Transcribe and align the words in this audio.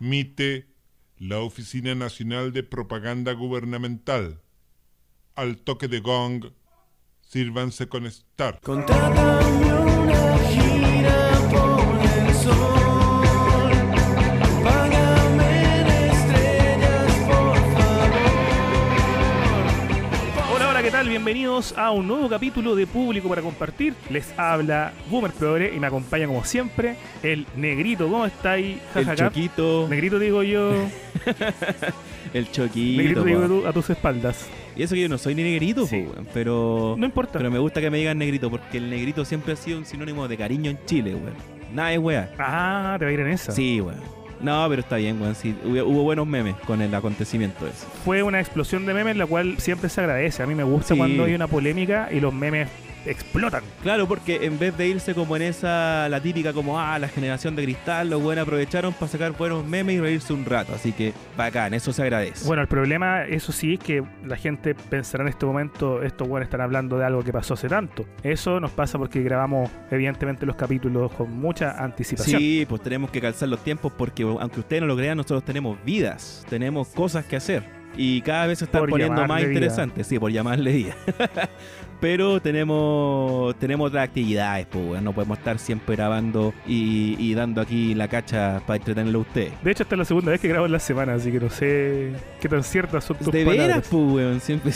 MITE, 0.00 0.66
la 1.16 1.40
Oficina 1.40 1.94
Nacional 1.94 2.52
de 2.52 2.62
Propaganda 2.62 3.32
Gubernamental. 3.32 4.40
Al 5.34 5.58
toque 5.58 5.88
de 5.88 6.00
gong, 6.00 6.52
sírvanse 7.20 7.88
con 7.88 8.06
estar. 8.06 8.60
Bienvenidos 21.58 21.76
a 21.76 21.90
un 21.90 22.06
nuevo 22.06 22.28
capítulo 22.28 22.76
de 22.76 22.86
Público 22.86 23.28
para 23.28 23.42
Compartir. 23.42 23.92
Les 24.10 24.32
habla 24.38 24.92
Boomer 25.10 25.32
Progre 25.32 25.74
y 25.74 25.80
me 25.80 25.88
acompaña 25.88 26.28
como 26.28 26.44
siempre 26.44 26.94
el 27.24 27.46
Negrito. 27.56 28.04
¿Cómo 28.08 28.24
está 28.26 28.52
ahí? 28.52 28.80
El 28.94 29.04
Jajaja. 29.04 29.16
choquito. 29.28 29.88
Negrito 29.90 30.20
digo 30.20 30.44
yo, 30.44 30.70
El 32.32 32.48
choquito. 32.52 33.02
Negrito 33.02 33.24
digo 33.24 33.40
tú 33.48 33.66
a 33.66 33.72
tus 33.72 33.90
espaldas. 33.90 34.48
Y 34.76 34.84
eso 34.84 34.94
que 34.94 35.00
yo 35.00 35.08
no 35.08 35.18
soy 35.18 35.34
ni 35.34 35.42
negrito, 35.42 35.84
Sí. 35.84 36.02
po, 36.02 36.22
pero. 36.32 36.94
No 36.96 37.04
importa. 37.04 37.38
Pero 37.38 37.50
me 37.50 37.58
gusta 37.58 37.80
que 37.80 37.90
me 37.90 37.98
digan 37.98 38.18
negrito, 38.18 38.48
porque 38.52 38.78
el 38.78 38.88
negrito 38.88 39.24
siempre 39.24 39.54
ha 39.54 39.56
sido 39.56 39.78
un 39.78 39.84
sinónimo 39.84 40.28
de 40.28 40.36
cariño 40.36 40.70
en 40.70 40.78
Chile, 40.86 41.16
weón. 41.16 41.34
Nada 41.74 41.92
es 41.92 41.98
weá. 41.98 42.30
Ah, 42.38 42.94
te 43.00 43.04
va 43.04 43.10
a 43.10 43.14
ir 43.14 43.18
en 43.18 43.28
esa. 43.30 43.50
Sí, 43.50 43.80
weón. 43.80 43.98
No, 44.40 44.66
pero 44.68 44.80
está 44.82 44.96
bien, 44.96 45.20
weón. 45.20 45.34
Sí, 45.34 45.54
hubo, 45.64 45.84
hubo 45.84 46.02
buenos 46.04 46.26
memes 46.26 46.54
con 46.66 46.80
el 46.80 46.94
acontecimiento 46.94 47.66
ese. 47.66 47.86
Fue 48.04 48.22
una 48.22 48.40
explosión 48.40 48.86
de 48.86 48.94
memes, 48.94 49.16
la 49.16 49.26
cual 49.26 49.56
siempre 49.58 49.88
se 49.88 50.00
agradece. 50.00 50.42
A 50.42 50.46
mí 50.46 50.54
me 50.54 50.62
gusta 50.64 50.94
Sí. 50.94 50.98
cuando 50.98 51.24
hay 51.24 51.34
una 51.34 51.46
polémica 51.48 52.08
y 52.12 52.20
los 52.20 52.32
memes 52.32 52.68
explotan. 53.06 53.62
Claro, 53.82 54.06
porque 54.06 54.44
en 54.44 54.58
vez 54.58 54.76
de 54.76 54.88
irse 54.88 55.14
como 55.14 55.36
en 55.36 55.42
esa, 55.42 56.08
la 56.08 56.20
típica 56.20 56.52
como, 56.52 56.78
ah, 56.78 56.98
la 56.98 57.08
generación 57.08 57.56
de 57.56 57.64
cristal, 57.64 58.10
los 58.10 58.22
buenos 58.22 58.42
aprovecharon 58.42 58.92
para 58.92 59.08
sacar 59.08 59.32
buenos 59.32 59.64
memes 59.66 59.96
y 59.96 60.00
reírse 60.00 60.32
un 60.32 60.44
rato. 60.44 60.74
Así 60.74 60.92
que, 60.92 61.12
bacán, 61.36 61.74
eso 61.74 61.92
se 61.92 62.02
agradece. 62.02 62.46
Bueno, 62.46 62.62
el 62.62 62.68
problema, 62.68 63.24
eso 63.24 63.52
sí, 63.52 63.74
es 63.74 63.80
que 63.80 64.04
la 64.24 64.36
gente 64.36 64.74
pensará 64.74 65.22
en 65.22 65.28
este 65.28 65.46
momento, 65.46 66.02
estos 66.02 66.28
buenos 66.28 66.46
están 66.46 66.60
hablando 66.60 66.98
de 66.98 67.04
algo 67.04 67.22
que 67.22 67.32
pasó 67.32 67.54
hace 67.54 67.68
tanto. 67.68 68.04
Eso 68.22 68.60
nos 68.60 68.70
pasa 68.70 68.98
porque 68.98 69.22
grabamos, 69.22 69.70
evidentemente, 69.90 70.46
los 70.46 70.56
capítulos 70.56 71.12
con 71.12 71.32
mucha 71.32 71.82
anticipación. 71.82 72.40
Sí, 72.40 72.66
pues 72.68 72.82
tenemos 72.82 73.10
que 73.10 73.20
calzar 73.20 73.48
los 73.48 73.62
tiempos 73.62 73.92
porque 73.96 74.22
aunque 74.22 74.60
ustedes 74.60 74.82
no 74.82 74.88
lo 74.88 74.96
crean, 74.96 75.16
nosotros 75.16 75.44
tenemos 75.44 75.82
vidas, 75.84 76.44
tenemos 76.48 76.88
cosas 76.88 77.24
que 77.24 77.36
hacer. 77.36 77.77
Y 77.96 78.20
cada 78.22 78.46
vez 78.46 78.58
se 78.60 78.66
están 78.66 78.82
Por 78.82 78.90
poniendo 78.90 79.26
más 79.26 79.42
interesantes, 79.42 80.06
sí, 80.06 80.18
por 80.18 80.30
llamarle 80.30 80.72
día. 80.72 80.96
Pero 82.00 82.40
tenemos 82.40 83.56
tenemos 83.58 83.88
otras 83.88 84.04
actividades, 84.04 84.66
pues, 84.70 84.84
weón. 84.86 85.02
no 85.02 85.12
podemos 85.12 85.38
estar 85.38 85.58
siempre 85.58 85.96
grabando 85.96 86.54
y, 86.64 87.16
y 87.18 87.34
dando 87.34 87.60
aquí 87.60 87.92
la 87.94 88.06
cacha 88.06 88.62
para 88.66 88.76
entretenerlo 88.76 89.18
a 89.18 89.22
ustedes. 89.22 89.52
De 89.64 89.72
hecho, 89.72 89.82
esta 89.82 89.96
es 89.96 89.98
la 89.98 90.04
segunda 90.04 90.30
vez 90.30 90.40
que 90.40 90.46
grabo 90.46 90.66
en 90.66 90.72
la 90.72 90.78
semana, 90.78 91.14
así 91.14 91.32
que 91.32 91.40
no 91.40 91.50
sé 91.50 92.12
qué 92.40 92.48
tan 92.48 92.62
ciertas 92.62 93.02
son 93.02 93.16
tus 93.16 93.32
De 93.32 93.44
palabras. 93.44 93.66
veras, 93.68 93.88
pues, 93.90 94.12
weón, 94.12 94.40
siempre. 94.40 94.72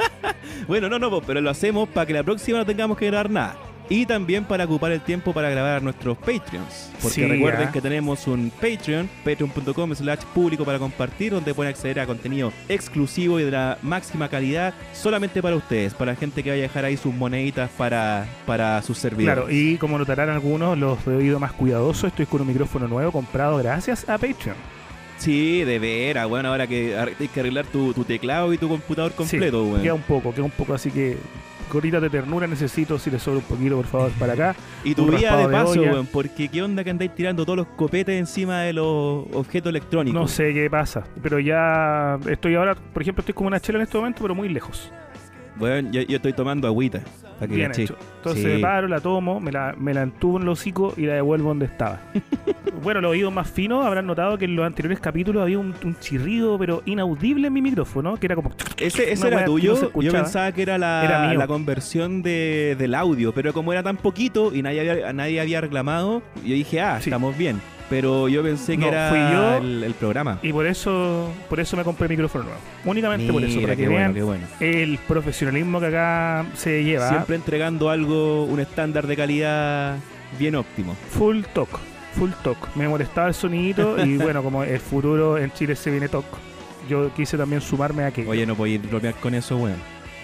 bueno, 0.66 0.88
no, 0.88 0.98
no, 0.98 1.20
pero 1.20 1.42
lo 1.42 1.50
hacemos 1.50 1.86
para 1.90 2.06
que 2.06 2.14
la 2.14 2.22
próxima 2.22 2.58
no 2.58 2.64
tengamos 2.64 2.96
que 2.96 3.06
grabar 3.06 3.28
nada. 3.30 3.56
Y 3.90 4.04
también 4.06 4.44
para 4.44 4.64
ocupar 4.64 4.92
el 4.92 5.00
tiempo 5.00 5.32
para 5.32 5.48
grabar 5.50 5.76
a 5.76 5.80
nuestros 5.80 6.16
Patreons. 6.18 6.90
Porque 7.00 7.14
Sí, 7.14 7.24
recuerden 7.26 7.72
que 7.72 7.80
tenemos 7.80 8.26
un 8.26 8.50
Patreon, 8.50 9.08
patreon.com 9.24 9.94
slash 9.94 10.24
público 10.34 10.64
para 10.64 10.78
compartir, 10.78 11.32
donde 11.32 11.54
pueden 11.54 11.70
acceder 11.70 12.00
a 12.00 12.06
contenido 12.06 12.52
exclusivo 12.68 13.40
y 13.40 13.44
de 13.44 13.50
la 13.50 13.78
máxima 13.82 14.28
calidad 14.28 14.74
solamente 14.92 15.40
para 15.40 15.56
ustedes, 15.56 15.94
para 15.94 16.14
gente 16.16 16.42
que 16.42 16.50
vaya 16.50 16.64
a 16.64 16.66
dejar 16.68 16.84
ahí 16.84 16.96
sus 16.96 17.14
moneditas 17.14 17.70
para, 17.70 18.26
para 18.46 18.82
sus 18.82 18.98
servidores. 18.98 19.34
Claro, 19.44 19.50
y 19.50 19.76
como 19.78 19.98
notarán 19.98 20.28
algunos, 20.28 20.76
los 20.76 20.98
he 21.06 21.10
oído 21.10 21.38
más 21.40 21.52
cuidadoso. 21.52 22.06
Estoy 22.06 22.26
con 22.26 22.42
un 22.42 22.48
micrófono 22.48 22.88
nuevo 22.88 23.10
comprado 23.12 23.56
gracias 23.58 24.08
a 24.08 24.18
Patreon. 24.18 24.56
Sí, 25.18 25.64
de 25.64 25.78
veras, 25.78 26.28
bueno, 26.28 26.50
ahora 26.50 26.66
que 26.66 26.94
tienes 27.16 27.32
que 27.32 27.40
arreglar 27.40 27.66
tu, 27.66 27.92
tu 27.92 28.04
teclado 28.04 28.52
y 28.52 28.58
tu 28.58 28.68
computador 28.68 29.12
completo, 29.12 29.76
sí. 29.76 29.82
Queda 29.82 29.94
un 29.94 30.02
poco, 30.02 30.32
queda 30.32 30.44
un 30.44 30.50
poco, 30.52 30.74
así 30.74 30.90
que 30.92 31.16
gorrita 31.72 32.00
de 32.00 32.10
ternura 32.10 32.46
necesito, 32.46 32.98
si 32.98 33.10
le 33.10 33.18
sobra 33.18 33.38
un 33.38 33.44
poquito, 33.44 33.76
por 33.76 33.86
favor, 33.86 34.10
para 34.12 34.32
acá. 34.32 34.56
Y 34.84 34.94
tu 34.94 35.06
vida 35.06 35.36
de 35.36 35.48
paso, 35.48 35.80
weón, 35.80 36.06
porque 36.06 36.48
qué 36.48 36.62
onda 36.62 36.84
que 36.84 36.90
andáis 36.90 37.14
tirando 37.14 37.44
todos 37.44 37.58
los 37.58 37.66
copetes 37.68 38.18
encima 38.18 38.62
de 38.62 38.72
los 38.72 39.26
objetos 39.32 39.70
electrónicos. 39.70 40.20
No 40.20 40.28
sé 40.28 40.52
qué 40.52 40.68
pasa, 40.70 41.04
pero 41.22 41.38
ya 41.38 42.18
estoy 42.28 42.54
ahora, 42.54 42.74
por 42.74 43.02
ejemplo, 43.02 43.20
estoy 43.20 43.34
como 43.34 43.48
una 43.48 43.60
chela 43.60 43.78
en 43.78 43.84
este 43.84 43.96
momento, 43.98 44.22
pero 44.22 44.34
muy 44.34 44.48
lejos. 44.48 44.92
Weón, 45.60 45.92
yo, 45.92 46.02
yo 46.02 46.16
estoy 46.16 46.32
tomando 46.32 46.66
agüita. 46.68 47.00
Para 47.38 47.48
que 47.50 47.54
Bien 47.54 47.70
hecho. 47.70 47.94
Entonces 48.16 48.42
Sí. 48.42 48.48
me 48.48 48.58
paro, 48.58 48.88
la 48.88 49.00
tomo, 49.00 49.38
me 49.38 49.52
la, 49.52 49.72
me 49.78 49.94
la 49.94 50.02
entubo 50.02 50.38
en 50.38 50.42
el 50.42 50.48
hocico 50.48 50.92
y 50.96 51.02
la 51.06 51.14
devuelvo 51.14 51.50
donde 51.50 51.66
estaba. 51.66 52.00
bueno, 52.82 53.00
los 53.00 53.12
oídos 53.12 53.32
más 53.32 53.48
finos 53.48 53.86
habrán 53.86 54.06
notado 54.06 54.36
que 54.38 54.44
en 54.46 54.56
los 54.56 54.66
anteriores 54.66 54.98
capítulos 54.98 55.40
había 55.42 55.58
un, 55.58 55.72
un 55.84 55.96
chirrido, 56.00 56.58
pero 56.58 56.82
inaudible 56.84 57.46
en 57.46 57.52
mi 57.52 57.62
micrófono, 57.62 58.16
que 58.16 58.26
era 58.26 58.34
como... 58.34 58.50
Ese, 58.76 59.12
ese 59.12 59.28
era 59.28 59.40
no 59.40 59.46
tuyo. 59.46 59.92
yo 60.00 60.12
pensaba 60.12 60.50
que 60.50 60.62
era 60.62 60.78
la, 60.78 61.04
Era 61.04 61.34
la 61.34 61.46
conversión 61.46 62.22
de, 62.22 62.74
del 62.76 62.94
audio, 62.96 63.32
pero 63.32 63.52
como 63.52 63.72
era 63.72 63.84
tan 63.84 63.96
poquito 63.98 64.52
y 64.52 64.62
nadie 64.62 64.80
había, 64.90 65.12
nadie 65.12 65.40
había 65.40 65.60
reclamado, 65.60 66.22
yo 66.44 66.54
dije, 66.54 66.80
ah, 66.80 66.98
Sí. 67.00 67.08
estamos 67.10 67.38
bien. 67.38 67.60
Pero 67.90 68.28
yo 68.28 68.42
pensé 68.42 68.72
que 68.72 68.82
No, 68.82 68.88
era 68.88 69.08
fui 69.08 69.18
yo. 69.18 69.56
el, 69.56 69.84
el 69.84 69.94
programa. 69.94 70.38
Y 70.42 70.52
por 70.52 70.66
eso 70.66 71.30
por 71.48 71.58
eso 71.58 71.76
me 71.76 71.84
compré 71.84 72.04
el 72.06 72.10
micrófono 72.10 72.44
nuevo. 72.44 72.58
Únicamente 72.84 73.32
por 73.32 73.42
eso, 73.42 73.60
para 73.62 73.76
que 73.76 73.88
bueno, 73.88 74.12
vean 74.12 74.26
bueno. 74.26 74.46
el 74.60 74.98
profesionalismo 75.08 75.80
que 75.80 75.86
acá 75.86 76.44
se 76.54 76.84
lleva. 76.84 77.08
Siempre 77.08 77.36
entregando 77.36 77.88
algo, 77.90 78.44
un 78.44 78.60
estándar 78.60 79.06
de 79.06 79.16
calidad 79.16 79.96
bien 80.38 80.54
óptimo. 80.56 80.94
Full 81.12 81.42
talk, 81.54 81.70
full 82.18 82.30
talk. 82.44 82.58
Me 82.76 82.86
molestaba 82.88 83.28
el 83.28 83.34
sonidito 83.34 84.04
y 84.04 84.16
bueno, 84.18 84.42
como 84.42 84.62
el 84.64 84.80
futuro 84.80 85.38
en 85.38 85.50
Chile 85.52 85.74
se 85.74 85.90
viene 85.90 86.08
talk, 86.08 86.26
yo 86.90 87.10
quise 87.14 87.38
también 87.38 87.62
sumarme 87.62 88.04
a 88.04 88.10
que 88.10 88.26
Oye, 88.28 88.44
no 88.44 88.54
podía 88.54 88.78
bromear 88.78 89.14
con 89.14 89.34
eso, 89.34 89.56
weón. 89.56 89.76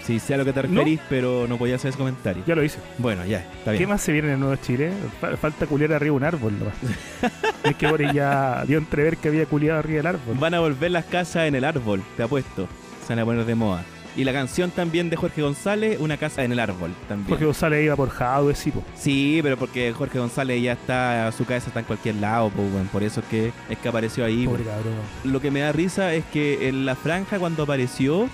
Sí, 0.06 0.18
sé 0.18 0.34
a 0.34 0.36
lo 0.36 0.44
que 0.44 0.52
te 0.52 0.62
¿No? 0.62 0.68
referís, 0.80 1.00
pero 1.08 1.46
no 1.48 1.56
podía 1.56 1.76
hacer 1.76 1.88
ese 1.90 1.98
comentario. 1.98 2.42
ya 2.46 2.54
lo 2.54 2.62
hice. 2.62 2.78
Bueno, 2.98 3.24
ya, 3.24 3.38
está 3.38 3.72
¿Qué 3.72 3.78
bien. 3.78 3.88
más 3.90 4.02
se 4.02 4.12
viene 4.12 4.28
en 4.28 4.34
el 4.34 4.40
Nuevo 4.40 4.56
Chile? 4.56 4.92
Fa- 5.20 5.36
Falta 5.36 5.66
culiar 5.66 5.92
arriba 5.92 6.12
de 6.12 6.16
un 6.16 6.24
árbol 6.24 6.58
nomás. 6.58 6.74
es 7.64 7.74
que 7.76 7.86
Boris 7.86 8.12
ya 8.12 8.64
dio 8.66 8.78
entrever 8.78 9.16
que 9.16 9.28
había 9.28 9.46
culiado 9.46 9.78
arriba 9.78 9.96
del 9.98 10.06
árbol. 10.06 10.36
Van 10.38 10.52
a 10.54 10.60
volver 10.60 10.90
las 10.90 11.06
casas 11.06 11.46
en 11.48 11.54
el 11.54 11.64
árbol, 11.64 12.02
te 12.16 12.22
apuesto. 12.22 12.68
Se 13.06 13.14
van 13.14 13.20
a 13.20 13.24
poner 13.24 13.44
de 13.46 13.54
moda. 13.54 13.82
Y 14.16 14.22
la 14.22 14.32
canción 14.32 14.70
también 14.70 15.10
de 15.10 15.16
Jorge 15.16 15.42
González, 15.42 15.98
Una 15.98 16.16
casa 16.16 16.44
en 16.44 16.52
el 16.52 16.60
árbol, 16.60 16.92
también. 17.08 17.28
Porque 17.30 17.46
González 17.46 17.82
iba 17.84 17.96
por 17.96 18.10
Jadwe, 18.10 18.54
sí, 18.54 18.70
po. 18.70 18.84
Sí, 18.94 19.40
pero 19.42 19.56
porque 19.56 19.92
Jorge 19.92 20.20
González 20.20 20.62
ya 20.62 20.72
está, 20.74 21.32
su 21.32 21.44
cabeza 21.44 21.66
está 21.68 21.80
en 21.80 21.86
cualquier 21.86 22.14
lado, 22.16 22.48
pues, 22.50 22.72
weón. 22.72 22.86
por 22.88 23.02
eso 23.02 23.20
es 23.20 23.26
que, 23.26 23.52
es 23.68 23.78
que 23.78 23.88
apareció 23.88 24.24
ahí. 24.24 24.46
Pobre 24.46 24.62
cabrón. 24.62 24.92
Lo 25.24 25.40
que 25.40 25.50
me 25.50 25.60
da 25.60 25.72
risa 25.72 26.12
es 26.14 26.24
que 26.26 26.68
en 26.68 26.86
la 26.86 26.94
franja 26.94 27.40
cuando 27.40 27.64
apareció, 27.64 28.28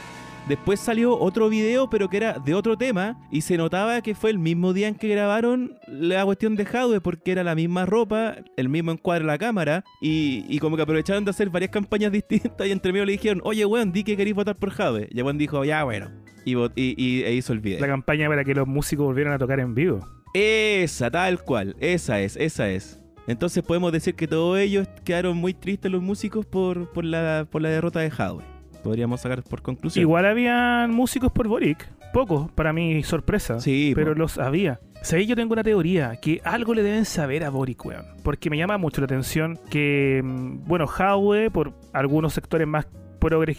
después 0.49 0.81
salió 0.81 1.19
otro 1.19 1.49
video, 1.49 1.89
pero 1.91 2.09
que 2.09 2.17
era 2.19 2.39
de 2.39 2.55
otro 2.55 2.77
tema, 2.77 3.19
y 3.31 3.41
se 3.43 3.57
notaba 3.57 4.01
que 4.03 4.15
fue 4.15 4.31
el 4.31 4.39
mismo 4.39 4.73
día 4.73 4.89
en 4.89 4.95
que 4.95 5.09
grabaron 5.09 5.79
la 5.87 6.25
cuestión 6.25 6.57
de 6.57 6.65
Jadwe, 6.65 7.01
porque 7.01 7.33
era 7.33 7.45
la 7.45 7.55
misma 7.55 7.87
ropa, 7.87 8.37
el 8.57 8.69
mismo 8.69 8.91
encuadre 8.93 9.25
de 9.25 9.29
la 9.29 9.39
cámara, 9.39 9.85
y, 10.01 10.45
y 10.49 10.59
como 10.59 10.77
que 10.77 10.83
aprovecharon 10.83 11.25
de 11.25 11.31
hacer 11.31 11.51
varias 11.51 11.71
campañas 11.71 12.13
distintas, 12.13 12.67
y 12.67 12.71
entre 12.73 12.93
medio 12.93 13.05
le 13.07 13.13
dijeron, 13.13 13.41
oye, 13.45 13.65
weón, 13.65 13.93
di 13.93 14.05
que 14.05 14.17
queréis 14.17 14.37
votar 14.37 14.57
por 14.57 14.71
Jadwe. 14.71 15.09
Y 15.11 15.23
weón 15.23 15.39
dijo, 15.39 15.65
ya, 15.65 15.85
bueno. 15.85 16.11
Y, 16.45 16.55
y, 16.57 16.69
y- 16.97 17.23
e 17.25 17.35
hizo 17.35 17.53
el 17.53 17.61
video. 17.61 17.81
La 17.81 17.87
campaña 17.87 18.29
para 18.29 18.45
que 18.45 18.55
los 18.55 18.67
músicos 18.67 19.05
volvieran 19.07 19.35
a 19.35 19.39
tocar 19.39 19.61
en 19.61 19.75
vivo. 19.75 20.01
Esa, 20.33 21.11
tal 21.11 21.43
cual. 21.43 21.77
Esa 21.81 22.21
es, 22.21 22.37
esa 22.37 22.71
es. 22.71 23.01
Entonces 23.27 23.63
podemos 23.63 23.93
decir 23.93 24.15
que 24.15 24.27
todos 24.27 24.59
ellos 24.59 24.89
quedaron 25.05 25.37
muy 25.37 25.55
tristes 25.55 25.91
los 25.93 26.03
músicos 26.03 26.47
por, 26.47 26.91
por, 26.93 27.05
la, 27.05 27.47
por 27.51 27.61
la 27.63 27.69
derrota 27.69 28.01
de 28.01 28.11
Hadwe. 28.11 28.43
Podríamos 28.83 29.21
sacar 29.21 29.43
por 29.43 29.63
conclusión. 29.63 30.03
Igual 30.03 30.27
habían 30.27 30.91
músicos 30.93 31.31
por 31.33 31.49
Boric, 31.49 31.89
pocos, 32.13 32.51
para 32.53 32.73
mi 32.73 33.03
sorpresa. 33.03 33.61
Sí, 33.61 33.93
pero 33.95 34.13
po. 34.13 34.19
los 34.19 34.39
había. 34.39 34.81
¿Sabéis? 35.03 35.29
Yo 35.29 35.37
tengo 35.37 35.53
una 35.53 35.63
teoría, 35.63 36.17
que 36.17 36.41
algo 36.45 36.75
le 36.75 36.83
deben 36.83 37.05
saber 37.05 37.45
a 37.45 37.51
Boric, 37.51 37.85
weón. 37.85 38.05
Porque 38.23 38.51
me 38.51 38.59
llama 38.59 38.77
mucho 38.79 39.01
la 39.01 39.07
atención 39.07 39.59
que, 39.71 40.21
mm, 40.23 40.67
bueno, 40.67 40.87
Howe, 40.87 41.51
por 41.51 41.73
algunos 41.93 42.35
sectores 42.35 42.67
más 42.67 42.87
progres 43.19 43.59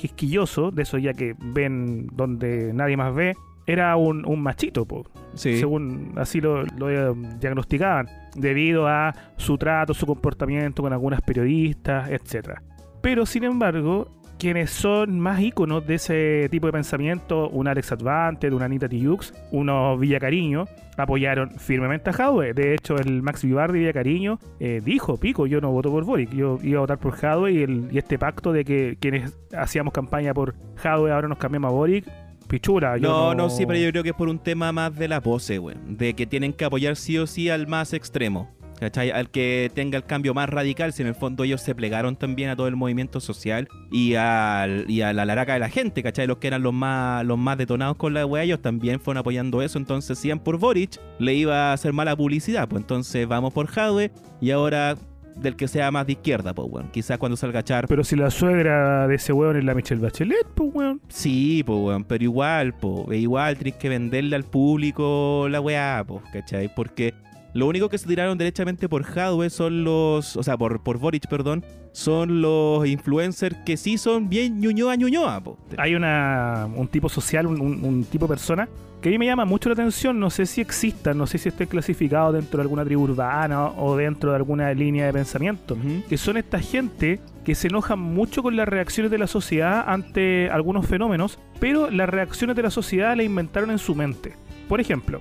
de 0.71 0.81
eso 0.81 0.97
ya 0.97 1.13
que 1.13 1.35
ven 1.39 2.07
donde 2.13 2.73
nadie 2.73 2.97
más 2.97 3.13
ve, 3.15 3.35
era 3.65 3.95
un, 3.95 4.25
un 4.25 4.41
machito, 4.41 4.85
po. 4.85 5.05
Sí. 5.33 5.57
según 5.57 6.13
así 6.17 6.41
lo, 6.41 6.63
lo, 6.77 6.89
eh, 6.89 7.15
diagnosticaban, 7.39 8.09
debido 8.35 8.87
a 8.87 9.13
su 9.37 9.57
trato, 9.57 9.93
su 9.93 10.05
comportamiento 10.05 10.81
con 10.81 10.91
algunas 10.91 11.21
periodistas, 11.21 12.09
etcétera. 12.09 12.61
Pero 13.01 13.25
sin 13.25 13.45
embargo, 13.45 14.09
quienes 14.41 14.71
son 14.71 15.19
más 15.19 15.39
íconos 15.39 15.85
de 15.85 15.93
ese 15.95 16.47
tipo 16.49 16.65
de 16.65 16.73
pensamiento, 16.73 17.47
un 17.49 17.67
Alex 17.67 17.91
Advanted, 17.91 18.51
una 18.53 18.65
Anita 18.65 18.89
Tijoux, 18.89 19.31
unos 19.51 19.99
Villacariño, 19.99 20.65
apoyaron 20.97 21.51
firmemente 21.59 22.09
a 22.09 22.13
Jadwe. 22.13 22.53
De 22.55 22.73
hecho, 22.73 22.95
el 22.97 23.21
Max 23.21 23.43
Vivardi 23.43 23.79
Villacariño 23.79 24.39
eh, 24.59 24.81
dijo, 24.83 25.17
pico, 25.17 25.45
yo 25.45 25.61
no 25.61 25.71
voto 25.71 25.91
por 25.91 26.05
Boric, 26.05 26.31
yo 26.33 26.57
iba 26.63 26.79
a 26.79 26.81
votar 26.81 26.97
por 26.97 27.13
Jadwe 27.13 27.51
y, 27.51 27.61
el- 27.61 27.87
y 27.91 27.99
este 27.99 28.17
pacto 28.17 28.51
de 28.51 28.65
que 28.65 28.97
quienes 28.99 29.31
hacíamos 29.55 29.93
campaña 29.93 30.33
por 30.33 30.55
Jadwe 30.75 31.11
ahora 31.11 31.27
nos 31.27 31.37
cambiamos 31.37 31.69
a 31.69 31.73
Boric, 31.73 32.05
pichura. 32.47 32.97
yo 32.97 33.07
No, 33.07 33.35
no, 33.35 33.49
sí, 33.51 33.65
pero 33.67 33.79
yo 33.79 33.91
creo 33.91 34.01
que 34.03 34.09
es 34.09 34.15
por 34.15 34.27
un 34.27 34.39
tema 34.39 34.71
más 34.71 34.95
de 34.97 35.07
la 35.07 35.21
pose, 35.21 35.59
güey. 35.59 35.77
De 35.87 36.15
que 36.15 36.25
tienen 36.25 36.51
que 36.51 36.65
apoyar 36.65 36.95
sí 36.95 37.17
o 37.19 37.27
sí 37.27 37.49
al 37.49 37.67
más 37.67 37.93
extremo. 37.93 38.49
¿Cachai? 38.81 39.11
Al 39.11 39.29
que 39.29 39.71
tenga 39.73 39.95
el 39.95 40.03
cambio 40.03 40.33
más 40.33 40.49
radical, 40.49 40.91
si 40.91 41.03
en 41.03 41.07
el 41.07 41.15
fondo 41.15 41.43
ellos 41.43 41.61
se 41.61 41.75
plegaron 41.75 42.15
también 42.15 42.49
a 42.49 42.55
todo 42.55 42.67
el 42.67 42.75
movimiento 42.75 43.19
social 43.19 43.69
y, 43.91 44.15
al, 44.15 44.89
y 44.89 45.01
a 45.01 45.13
la 45.13 45.23
laraca 45.23 45.53
de 45.53 45.59
la 45.59 45.69
gente, 45.69 46.01
¿cachai? 46.01 46.25
Los 46.25 46.37
que 46.37 46.47
eran 46.47 46.63
los 46.63 46.73
más, 46.73 47.23
los 47.23 47.37
más 47.37 47.59
detonados 47.59 47.95
con 47.95 48.15
la 48.15 48.25
weá, 48.25 48.43
ellos 48.43 48.59
también 48.59 48.99
fueron 48.99 49.19
apoyando 49.19 49.61
eso, 49.61 49.77
entonces 49.77 50.17
si 50.17 50.29
iban 50.29 50.39
por 50.39 50.57
Boric, 50.57 50.99
le 51.19 51.35
iba 51.35 51.69
a 51.69 51.73
hacer 51.73 51.93
mala 51.93 52.15
publicidad, 52.15 52.67
pues 52.67 52.81
entonces 52.81 53.27
vamos 53.27 53.53
por 53.53 53.67
Jadwe 53.67 54.11
y 54.41 54.49
ahora 54.49 54.95
del 55.35 55.55
que 55.55 55.67
sea 55.67 55.91
más 55.91 56.07
de 56.07 56.13
izquierda, 56.13 56.53
pues 56.55 56.67
weón. 56.69 56.89
Quizás 56.89 57.19
cuando 57.19 57.37
salga 57.37 57.63
Char 57.63 57.87
Pero 57.87 58.03
si 58.03 58.15
la 58.15 58.31
suegra 58.31 59.07
de 59.07 59.15
ese 59.15 59.31
weón 59.31 59.57
es 59.57 59.63
la 59.63 59.75
Michelle 59.75 60.01
Bachelet, 60.01 60.47
pues 60.55 60.71
weón. 60.73 61.01
Sí, 61.07 61.63
pues, 61.63 61.79
weón, 61.79 62.03
pero 62.03 62.23
igual, 62.23 62.73
pues, 62.73 63.19
igual 63.19 63.57
tenés 63.57 63.75
que 63.75 63.89
venderle 63.89 64.35
al 64.35 64.43
público 64.43 65.47
la 65.49 65.61
weá, 65.61 66.03
pues, 66.05 66.23
¿cachai? 66.33 66.73
Porque 66.73 67.13
lo 67.53 67.67
único 67.67 67.89
que 67.89 67.97
se 67.97 68.07
tiraron 68.07 68.37
derechamente 68.37 68.87
por 68.87 69.03
Hadwe 69.05 69.49
son 69.49 69.83
los, 69.83 70.35
o 70.37 70.43
sea, 70.43 70.57
por, 70.57 70.81
por 70.83 70.97
Boric, 70.99 71.27
perdón, 71.27 71.65
son 71.91 72.41
los 72.41 72.87
influencers 72.87 73.57
que 73.65 73.75
sí 73.77 73.97
son 73.97 74.29
bien 74.29 74.59
ñuñoa 74.61 74.95
ñuñoa, 74.95 75.41
po. 75.41 75.57
Hay 75.77 75.95
una, 75.95 76.67
un 76.75 76.87
tipo 76.87 77.09
social, 77.09 77.45
un, 77.47 77.59
un- 77.61 78.03
tipo 78.05 78.27
persona 78.27 78.69
que 79.01 79.09
a 79.09 79.11
mí 79.11 79.17
me 79.17 79.25
llama 79.25 79.43
mucho 79.45 79.67
la 79.67 79.73
atención. 79.73 80.19
No 80.19 80.29
sé 80.29 80.45
si 80.45 80.61
existan, 80.61 81.17
no 81.17 81.25
sé 81.27 81.37
si 81.39 81.49
estén 81.49 81.67
clasificados 81.67 82.33
dentro 82.35 82.57
de 82.57 82.61
alguna 82.61 82.85
tribu 82.85 83.03
urbana 83.03 83.65
o 83.69 83.97
dentro 83.97 84.29
de 84.29 84.35
alguna 84.37 84.71
línea 84.73 85.07
de 85.07 85.11
pensamiento. 85.13 85.75
Que 86.07 86.17
son 86.17 86.37
esta 86.37 86.59
gente 86.59 87.19
que 87.43 87.55
se 87.55 87.67
enojan 87.67 87.99
mucho 87.99 88.41
con 88.43 88.55
las 88.55 88.67
reacciones 88.69 89.11
de 89.11 89.17
la 89.17 89.25
sociedad 89.27 89.83
ante 89.87 90.49
algunos 90.51 90.85
fenómenos, 90.85 91.39
pero 91.59 91.89
las 91.89 92.07
reacciones 92.07 92.55
de 92.55 92.61
la 92.61 92.69
sociedad 92.69 93.17
las 93.17 93.25
inventaron 93.25 93.71
en 93.71 93.79
su 93.79 93.95
mente. 93.95 94.33
Por 94.69 94.79
ejemplo, 94.79 95.19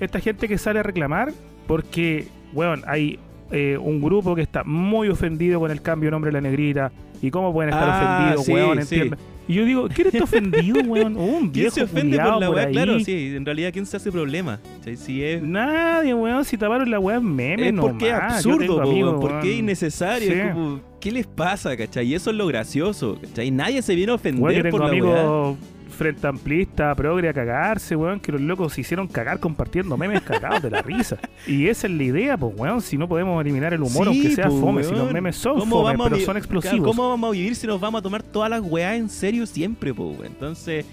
esta 0.00 0.20
gente 0.20 0.46
que 0.46 0.56
sale 0.56 0.78
a 0.78 0.82
reclamar 0.84 1.32
porque, 1.66 2.28
weón, 2.52 2.82
hay 2.86 3.18
eh, 3.50 3.78
un 3.80 4.00
grupo 4.00 4.34
que 4.34 4.42
está 4.42 4.64
muy 4.64 5.08
ofendido 5.08 5.60
con 5.60 5.70
el 5.70 5.82
cambio 5.82 6.08
de 6.08 6.12
nombre 6.12 6.28
de 6.30 6.32
la 6.32 6.40
negrita. 6.40 6.92
¿Y 7.22 7.30
cómo 7.30 7.52
pueden 7.52 7.72
estar 7.72 7.88
Ah, 7.88 8.34
ofendidos, 8.36 8.44
sí, 8.44 8.52
weón? 8.52 8.84
sí. 8.84 9.10
Y 9.48 9.54
yo 9.54 9.64
digo, 9.64 9.88
¿quién 9.88 10.08
está 10.08 10.24
ofendido, 10.24 10.80
weón? 10.86 11.16
Un 11.16 11.38
¿Quién 11.50 11.52
viejo 11.52 11.74
se 11.76 11.82
ofende 11.84 12.18
por 12.18 12.40
la 12.40 12.50
weá? 12.50 12.68
Claro, 12.68 13.00
sí, 13.00 13.32
en 13.34 13.46
realidad, 13.46 13.70
¿quién 13.72 13.86
se 13.86 13.96
hace 13.96 14.10
problema? 14.12 14.60
Si 14.96 15.22
es, 15.22 15.40
Nadie, 15.42 16.12
weón. 16.12 16.44
Si 16.44 16.58
taparon 16.58 16.90
la 16.90 16.98
weá 16.98 17.20
memes, 17.20 17.72
es 17.72 17.80
porque 17.80 18.08
es 18.08 18.14
absurdo, 18.14 18.82
amigos, 18.82 19.12
weón, 19.14 19.20
porque 19.20 19.52
es 19.52 19.58
innecesario. 19.60 20.30
Sí. 20.32 20.38
es 20.38 20.52
como, 20.52 20.80
¿Qué 21.00 21.12
les 21.12 21.26
pasa, 21.26 21.76
cachai? 21.76 22.06
Y 22.08 22.14
eso 22.16 22.30
es 22.30 22.36
lo 22.36 22.46
gracioso, 22.48 23.18
cachai? 23.22 23.50
Nadie 23.52 23.80
se 23.80 23.94
viene 23.94 24.12
a 24.12 24.16
ofender 24.16 24.42
Weón, 24.42 24.70
por 24.70 24.80
la 24.80 25.04
weá. 25.04 25.56
Frente 25.96 26.26
amplista, 26.26 26.94
progre 26.94 27.28
a 27.28 27.32
cagarse, 27.32 27.96
weón, 27.96 28.20
que 28.20 28.32
los 28.32 28.40
locos 28.40 28.74
se 28.74 28.82
hicieron 28.82 29.08
cagar 29.08 29.40
compartiendo 29.40 29.96
memes 29.96 30.22
cagados 30.22 30.62
de 30.62 30.70
la 30.70 30.82
risa. 30.82 31.16
Y 31.46 31.68
esa 31.68 31.86
es 31.86 31.92
la 31.92 32.02
idea, 32.02 32.36
pues, 32.36 32.54
weón, 32.56 32.80
si 32.80 32.96
no 32.96 33.08
podemos 33.08 33.40
eliminar 33.40 33.72
el 33.72 33.82
humor, 33.82 34.08
Sí, 34.08 34.20
aunque 34.20 34.30
sea 34.34 34.48
po, 34.48 34.60
fome, 34.60 34.84
si 34.84 34.92
los 34.92 35.12
memes 35.12 35.36
son 35.36 35.60
¿Cómo 35.60 35.82
fome, 35.82 35.96
pero 36.02 36.18
son 36.20 36.36
explosivos. 36.36 36.86
¿Cómo 36.86 37.08
vamos 37.08 37.28
a 37.28 37.32
vivir 37.32 37.54
si 37.54 37.66
nos 37.66 37.80
vamos 37.80 38.00
a 38.00 38.02
tomar 38.02 38.22
todas 38.22 38.50
las 38.50 38.60
weas 38.60 38.96
en 38.96 39.08
serio 39.08 39.46
siempre, 39.46 39.92
weón? 39.92 40.24
Entonces, 40.24 40.84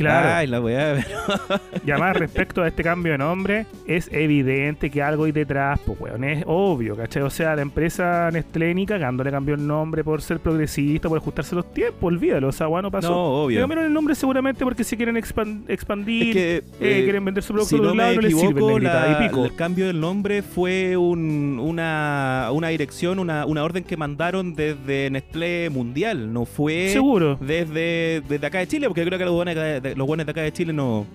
Claro. 0.00 0.28
ay, 0.34 0.46
la 0.46 0.60
weá, 0.60 0.96
Y 1.86 1.90
además, 1.90 2.16
respecto 2.16 2.62
a 2.62 2.68
este 2.68 2.82
cambio 2.82 3.12
de 3.12 3.18
nombre, 3.18 3.66
es 3.86 4.08
evidente 4.12 4.90
que 4.90 5.02
algo 5.02 5.24
hay 5.24 5.32
detrás, 5.32 5.80
pues, 5.84 6.00
weón. 6.00 6.24
Es 6.24 6.42
obvio, 6.46 6.96
¿cachai? 6.96 7.22
O 7.22 7.30
sea, 7.30 7.54
la 7.56 7.62
empresa 7.62 8.30
Nestlé 8.32 8.74
ni 8.74 8.86
cagando 8.86 9.22
le 9.24 9.30
cambió 9.30 9.54
el 9.54 9.66
nombre 9.66 10.02
por 10.04 10.22
ser 10.22 10.38
progresista, 10.40 11.08
por 11.08 11.18
ajustarse 11.18 11.54
a 11.54 11.56
los 11.56 11.72
tiempos, 11.72 12.02
olvídalo. 12.02 12.48
O 12.48 12.52
sea, 12.52 12.68
weón, 12.68 12.82
no 12.82 12.90
pasó. 12.90 13.10
no, 13.10 13.14
Le 13.14 13.44
obvio. 13.56 13.60
cambiaron 13.60 13.84
el 13.86 13.92
nombre 13.92 14.14
seguramente 14.14 14.64
porque 14.64 14.84
si 14.84 14.96
quieren 14.96 15.16
expan- 15.16 15.64
expandir, 15.68 16.28
Es 16.28 16.34
que, 16.34 16.56
eh, 16.56 16.62
eh, 17.00 17.00
quieren 17.04 17.24
vender 17.24 17.42
su 17.42 17.52
producto 17.52 17.68
si 17.70 17.74
a 17.76 17.78
no 17.78 17.82
otros 17.84 17.96
me 17.96 18.02
lados, 18.02 18.16
no 18.16 18.22
les 18.22 18.34
sirve 18.34 18.50
equivoco, 18.52 18.72
negrita 18.78 19.06
la- 19.06 19.12
y 19.24 19.28
pico. 19.28 19.44
el 19.44 19.54
cambio 19.54 19.86
del 19.86 20.00
nombre 20.00 20.42
fue 20.42 20.96
un- 20.96 21.58
una, 21.60 22.48
una 22.52 22.68
dirección, 22.68 23.18
una, 23.18 23.46
una 23.46 23.62
orden 23.64 23.84
que 23.84 23.96
mandaron 23.96 24.54
desde 24.54 25.10
Nestlé 25.10 25.70
Mundial, 25.70 26.32
no 26.32 26.44
fue 26.44 26.90
Seguro. 26.92 27.36
desde, 27.40 28.22
desde 28.28 28.46
acá 28.46 28.58
de 28.58 28.66
Chile, 28.68 28.86
porque 28.88 29.04
creo 29.04 29.18
que 29.18 29.24
a 29.24 29.26
los 29.26 29.34
buenos 29.34 29.54
de, 29.90 29.94
de- 29.94 29.96
los 29.96 30.06
buenos 30.06 30.26
de 30.26 30.32
acá 30.32 30.42
de 30.42 30.52
Chile 30.52 30.72
no, 30.72 31.06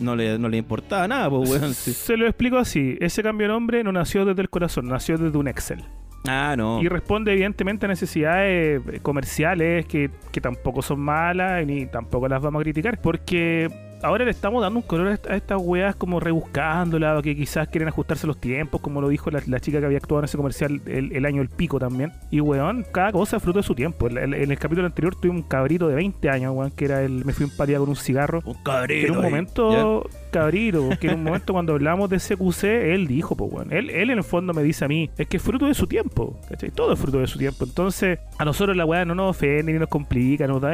no, 0.00 0.16
le, 0.16 0.38
no 0.38 0.48
le 0.48 0.56
importaba 0.56 1.06
nada, 1.08 1.30
pues, 1.30 1.76
sí. 1.76 1.92
Se 1.92 2.16
lo 2.16 2.26
explico 2.26 2.58
así. 2.58 2.96
Ese 3.00 3.22
cambio 3.22 3.46
de 3.46 3.52
nombre 3.52 3.84
no 3.84 3.92
nació 3.92 4.24
desde 4.24 4.42
el 4.42 4.50
corazón, 4.50 4.88
nació 4.88 5.18
desde 5.18 5.36
un 5.38 5.48
Excel. 5.48 5.84
Ah, 6.26 6.54
no. 6.56 6.80
Y 6.80 6.88
responde 6.88 7.32
evidentemente 7.32 7.86
a 7.86 7.88
necesidades 7.88 8.80
eh, 8.86 9.00
comerciales 9.02 9.86
que, 9.86 10.08
que 10.30 10.40
tampoco 10.40 10.80
son 10.80 11.00
malas 11.00 11.62
y 11.62 11.66
ni 11.66 11.86
tampoco 11.86 12.28
las 12.28 12.40
vamos 12.40 12.60
a 12.60 12.62
criticar. 12.62 13.00
Porque 13.00 13.68
ahora 14.02 14.24
le 14.24 14.30
estamos 14.30 14.62
dando 14.62 14.78
un 14.80 14.86
color 14.86 15.08
a, 15.08 15.14
esta- 15.14 15.32
a 15.32 15.36
estas 15.36 15.58
weas 15.60 15.94
como 15.96 16.20
rebuscándola, 16.20 17.20
que 17.22 17.34
quizás 17.36 17.68
quieren 17.68 17.88
ajustarse 17.88 18.26
los 18.26 18.38
tiempos, 18.40 18.80
como 18.80 19.00
lo 19.00 19.08
dijo 19.08 19.30
la, 19.30 19.40
la 19.46 19.60
chica 19.60 19.80
que 19.80 19.86
había 19.86 19.98
actuado 19.98 20.20
en 20.20 20.24
ese 20.24 20.36
comercial 20.36 20.80
el, 20.86 21.12
el 21.12 21.24
año 21.26 21.38
del 21.38 21.48
pico 21.48 21.78
también. 21.78 22.12
Y 22.30 22.40
weón, 22.40 22.84
cada 22.92 23.12
cosa 23.12 23.36
es 23.36 23.42
fruto 23.42 23.58
de 23.60 23.62
su 23.62 23.74
tiempo. 23.74 24.08
En, 24.08 24.18
en- 24.18 24.34
en 24.34 24.50
el 24.50 24.58
capítulo 24.58 24.86
anterior 24.86 25.14
tuve 25.14 25.30
un 25.30 25.42
cabrito 25.42 25.88
de 25.88 25.94
20 25.94 26.28
años, 26.30 26.54
weón, 26.54 26.70
que 26.70 26.84
era 26.86 27.02
el 27.02 27.24
me 27.24 27.32
fui 27.32 27.46
en 27.46 27.56
patria 27.56 27.78
con 27.78 27.88
un 27.88 27.96
cigarro. 27.96 28.42
Un 28.44 28.54
Que 28.54 28.62
cabrero. 28.62 29.12
en 29.12 29.16
un 29.18 29.22
momento, 29.24 30.08
cabrito, 30.30 30.88
que 31.00 31.08
en 31.08 31.14
un 31.14 31.24
momento 31.24 31.52
cuando 31.52 31.72
hablamos 31.74 32.10
de 32.10 32.18
CQC, 32.18 32.64
él 32.94 33.06
dijo, 33.06 33.36
pues 33.36 33.50
bueno, 33.50 33.70
él, 33.72 33.90
él 33.90 34.10
en 34.10 34.18
el 34.18 34.24
fondo 34.24 34.52
me 34.54 34.62
dice 34.62 34.84
a 34.84 34.88
mí, 34.88 35.10
es 35.16 35.26
que 35.28 35.36
es 35.36 35.42
fruto 35.42 35.66
de 35.66 35.74
su 35.74 35.86
tiempo, 35.86 36.38
¿cachai? 36.48 36.70
Todo 36.70 36.92
es 36.92 36.98
fruto 36.98 37.18
de 37.18 37.26
su 37.26 37.38
tiempo. 37.38 37.64
Entonces, 37.64 38.18
a 38.38 38.44
nosotros 38.44 38.76
la 38.76 38.84
weá 38.84 39.04
no 39.04 39.14
nos 39.14 39.30
ofende 39.30 39.72
ni 39.72 39.78
nos 39.78 39.88
complica, 39.88 40.46
nos 40.46 40.60
da 40.60 40.72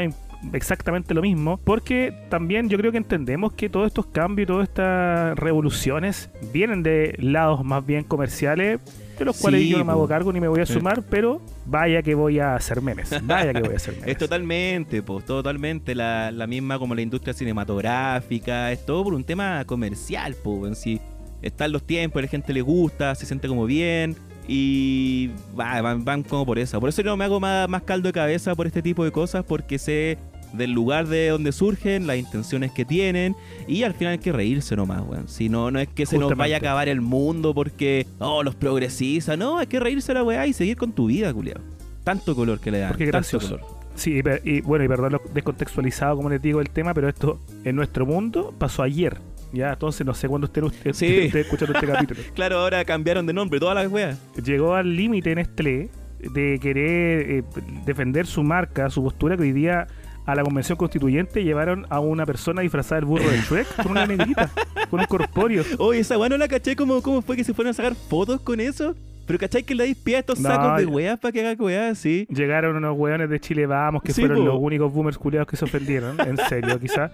exactamente 0.52 1.14
lo 1.14 1.22
mismo, 1.22 1.58
porque 1.58 2.14
también 2.28 2.68
yo 2.68 2.78
creo 2.78 2.92
que 2.92 2.98
entendemos 2.98 3.52
que 3.52 3.68
todos 3.68 3.86
estos 3.86 4.06
cambios, 4.06 4.46
todas 4.46 4.68
estas 4.68 5.38
revoluciones 5.38 6.30
vienen 6.52 6.82
de 6.82 7.16
lados 7.18 7.64
más 7.64 7.84
bien 7.84 8.04
comerciales, 8.04 8.80
de 9.18 9.24
los 9.24 9.36
cuales 9.40 9.62
Sí, 9.62 9.68
yo 9.70 9.78
no 9.78 9.84
me 9.84 9.92
hago 9.92 10.02
po. 10.02 10.08
cargo 10.08 10.32
ni 10.32 10.40
me 10.40 10.48
voy 10.48 10.60
a 10.60 10.66
sumar, 10.66 11.02
pero 11.02 11.40
vaya 11.66 12.02
que 12.02 12.14
voy 12.14 12.38
a 12.38 12.54
hacer 12.54 12.80
memes, 12.80 13.10
vaya 13.24 13.52
que 13.52 13.60
voy 13.60 13.72
a 13.72 13.76
hacer 13.76 13.94
memes. 14.00 14.08
Es 14.08 14.18
totalmente, 14.18 15.02
pues, 15.02 15.24
totalmente 15.24 15.94
la, 15.94 16.30
la 16.30 16.46
misma 16.46 16.78
como 16.78 16.94
la 16.94 17.02
industria 17.02 17.34
cinematográfica, 17.34 18.70
es 18.70 18.86
todo 18.86 19.04
por 19.04 19.14
un 19.14 19.24
tema 19.24 19.64
comercial, 19.64 20.36
pues, 20.42 20.68
en 20.68 20.76
sí. 20.76 21.00
Están 21.42 21.70
los 21.70 21.84
tiempos, 21.84 22.18
a 22.18 22.22
la 22.22 22.28
gente 22.28 22.52
le 22.52 22.62
gusta, 22.62 23.14
se 23.14 23.24
siente 23.24 23.46
como 23.46 23.64
bien 23.64 24.16
y 24.48 25.30
va, 25.58 25.80
van, 25.82 26.04
van 26.04 26.22
como 26.22 26.46
por 26.46 26.58
eso. 26.58 26.80
Por 26.80 26.88
eso 26.88 27.02
yo 27.02 27.10
no 27.10 27.16
me 27.16 27.24
hago 27.24 27.38
más, 27.38 27.68
más 27.68 27.82
caldo 27.82 28.08
de 28.08 28.12
cabeza 28.12 28.54
por 28.56 28.66
este 28.66 28.82
tipo 28.82 29.04
de 29.04 29.12
cosas 29.12 29.44
porque 29.44 29.78
sé 29.78 30.18
del 30.52 30.72
lugar 30.72 31.06
de 31.06 31.28
donde 31.28 31.52
surgen, 31.52 32.06
las 32.06 32.16
intenciones 32.16 32.72
que 32.72 32.84
tienen 32.84 33.36
y 33.66 33.82
al 33.82 33.94
final 33.94 34.12
hay 34.12 34.18
que 34.18 34.32
reírse 34.32 34.76
nomás, 34.76 35.02
weón. 35.06 35.28
Si 35.28 35.48
no, 35.48 35.70
no 35.70 35.78
es 35.78 35.88
que 35.88 36.06
se 36.06 36.18
nos 36.18 36.34
vaya 36.36 36.56
a 36.56 36.58
acabar 36.58 36.88
el 36.88 37.00
mundo 37.00 37.54
porque, 37.54 38.06
oh, 38.18 38.42
los 38.42 38.54
progresistas, 38.54 39.36
no, 39.38 39.58
hay 39.58 39.66
que 39.66 39.80
reírse 39.80 40.12
la 40.14 40.22
weá 40.22 40.46
y 40.46 40.52
seguir 40.52 40.76
con 40.76 40.92
tu 40.92 41.06
vida, 41.06 41.32
culiao. 41.32 41.60
Tanto 42.04 42.34
color 42.34 42.60
que 42.60 42.70
le 42.70 42.78
dan. 42.78 42.88
Porque 42.90 43.06
gracioso. 43.06 43.58
color. 43.58 43.78
Sí, 43.94 44.22
y, 44.44 44.60
bueno, 44.60 44.84
y 44.84 44.88
perdón 44.88 45.12
lo 45.12 45.22
descontextualizado, 45.34 46.16
como 46.16 46.30
les 46.30 46.40
digo, 46.40 46.60
el 46.60 46.70
tema, 46.70 46.94
pero 46.94 47.08
esto 47.08 47.40
en 47.64 47.74
nuestro 47.76 48.06
mundo 48.06 48.54
pasó 48.56 48.82
ayer. 48.82 49.18
Ya, 49.52 49.72
entonces 49.72 50.06
no 50.06 50.14
sé 50.14 50.28
cuándo 50.28 50.46
estén 50.46 50.64
ustedes 50.64 50.96
Sí. 50.96 51.30
escuchando 51.34 51.74
este 51.74 51.86
capítulo. 51.86 52.20
Claro, 52.34 52.58
ahora 52.58 52.84
cambiaron 52.84 53.26
de 53.26 53.32
nombre 53.32 53.58
todas 53.58 53.74
las 53.74 53.90
weas. 53.90 54.18
Llegó 54.44 54.74
al 54.74 54.94
límite 54.94 55.34
Nestlé 55.34 55.90
de 56.20 56.58
querer 56.60 57.30
eh, 57.30 57.44
defender 57.84 58.26
su 58.26 58.42
marca, 58.42 58.90
su 58.90 59.02
postura, 59.02 59.36
que 59.36 59.42
hoy 59.44 59.52
día 59.52 59.86
a 60.28 60.34
la 60.34 60.42
convención 60.42 60.76
constituyente 60.76 61.42
llevaron 61.42 61.86
a 61.88 62.00
una 62.00 62.26
persona 62.26 62.60
disfrazada 62.60 62.96
del 62.96 63.06
burro 63.06 63.30
de 63.30 63.40
Shrek 63.40 63.82
con 63.82 63.92
una 63.92 64.06
negrita, 64.06 64.50
con 64.90 65.00
un 65.00 65.06
corpóreo. 65.06 65.64
Oye, 65.78 66.00
esa 66.00 66.18
wea 66.18 66.28
no 66.28 66.36
la 66.36 66.46
caché, 66.46 66.76
¿cómo, 66.76 67.00
cómo 67.00 67.22
fue 67.22 67.34
que 67.34 67.44
se 67.44 67.54
fueron 67.54 67.70
a 67.70 67.74
sacar 67.74 67.94
fotos 67.94 68.38
con 68.42 68.60
eso? 68.60 68.94
Pero 69.28 69.38
cachai 69.38 69.62
que 69.62 69.74
le 69.76 69.84
dais 69.84 69.96
pie 69.96 70.16
a 70.16 70.18
estos 70.18 70.40
No, 70.40 70.48
sacos 70.48 70.78
de 70.78 70.86
weas 70.86 71.18
para 71.20 71.30
que 71.30 71.46
haga 71.46 71.62
weas 71.62 71.92
así. 71.92 72.26
Llegaron 72.30 72.74
unos 72.76 72.96
hueones 72.98 73.28
de 73.30 73.38
Chile 73.38 73.66
Vamos, 73.66 74.02
que 74.02 74.12
Sí, 74.12 74.22
fueron 74.22 74.38
po. 74.38 74.44
los 74.46 74.56
únicos 74.58 74.92
boomers 74.92 75.18
culiados 75.18 75.46
que 75.46 75.56
se 75.56 75.64
ofendieron, 75.66 76.18
en 76.20 76.36
serio, 76.48 76.80
quizás, 76.80 77.10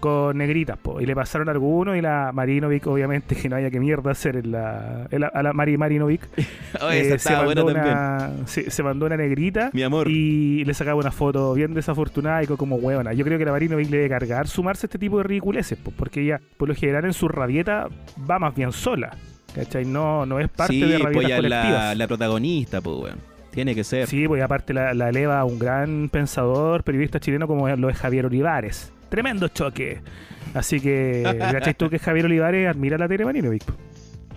con 0.00 0.38
negritas, 0.38 0.78
po. 0.78 1.00
Y 1.00 1.06
le 1.06 1.14
pasaron 1.14 1.48
algunos 1.48 1.96
y 1.96 2.00
la 2.00 2.30
Marinovic, 2.32 2.86
obviamente, 2.86 3.34
que 3.34 3.48
no 3.48 3.56
haya 3.56 3.70
que 3.70 3.80
mierda 3.80 4.12
hacer 4.12 4.36
en 4.36 4.52
la, 4.52 5.08
en 5.10 5.20
la- 5.22 5.26
a 5.28 5.42
la 5.42 5.52
Mari 5.52 5.76
Marinovic. 5.76 6.20
Oye, 6.82 7.00
esa 7.00 7.00
eh, 7.00 7.04
se, 7.08 7.14
estaba 7.16 7.44
buena 7.44 7.64
también. 7.64 8.46
se, 8.46 8.70
se 8.70 8.82
mandó 8.84 9.06
una 9.06 9.16
negrita 9.16 9.70
Mi 9.72 9.82
amor. 9.82 10.06
y 10.08 10.64
le 10.64 10.72
sacaba 10.72 11.00
una 11.00 11.10
foto 11.10 11.52
bien 11.54 11.74
desafortunada 11.74 12.44
y 12.44 12.46
co- 12.46 12.56
como 12.56 12.76
hueona. 12.76 13.12
Yo 13.12 13.24
creo 13.24 13.38
que 13.38 13.44
la 13.44 13.50
Marinovic 13.52 13.90
le 13.90 13.96
debe 13.96 14.08
cargar 14.08 14.46
sumarse 14.46 14.84
a 14.84 14.88
este 14.88 14.98
tipo 15.00 15.18
de 15.18 15.24
ridiculeces, 15.24 15.76
po, 15.78 15.90
porque 15.90 16.20
ella, 16.22 16.40
por 16.58 16.68
lo 16.68 16.74
general, 16.76 17.06
en 17.06 17.12
su 17.12 17.26
rabieta 17.26 17.88
va 18.30 18.38
más 18.38 18.54
bien 18.54 18.70
sola. 18.70 19.16
¿Cachai? 19.56 19.86
No, 19.86 20.26
no 20.26 20.38
es 20.38 20.48
parte 20.50 20.74
sí, 20.74 20.80
de 20.82 20.98
pues 20.98 21.26
ya 21.26 21.40
la, 21.40 21.94
la 21.94 22.06
protagonista, 22.06 22.80
pues 22.82 22.96
weón. 22.96 23.18
Tiene 23.50 23.74
que 23.74 23.84
ser. 23.84 24.06
Sí, 24.06 24.28
pues 24.28 24.42
aparte 24.42 24.74
la, 24.74 24.92
la 24.92 25.08
eleva 25.08 25.40
a 25.40 25.44
un 25.46 25.58
gran 25.58 26.10
pensador, 26.10 26.84
periodista 26.84 27.18
chileno 27.18 27.46
como 27.48 27.66
lo 27.74 27.88
es 27.88 27.96
Javier 27.96 28.26
Olivares. 28.26 28.92
Tremendo 29.08 29.48
choque. 29.48 30.00
Así 30.52 30.78
que, 30.78 31.22
¿cachai 31.38 31.72
tú 31.72 31.88
que 31.88 31.98
Javier 31.98 32.26
Olivares 32.26 32.68
admira 32.68 32.96
a 32.96 32.98
la 32.98 33.08
Tere 33.08 33.24
Marinovic? 33.24 33.62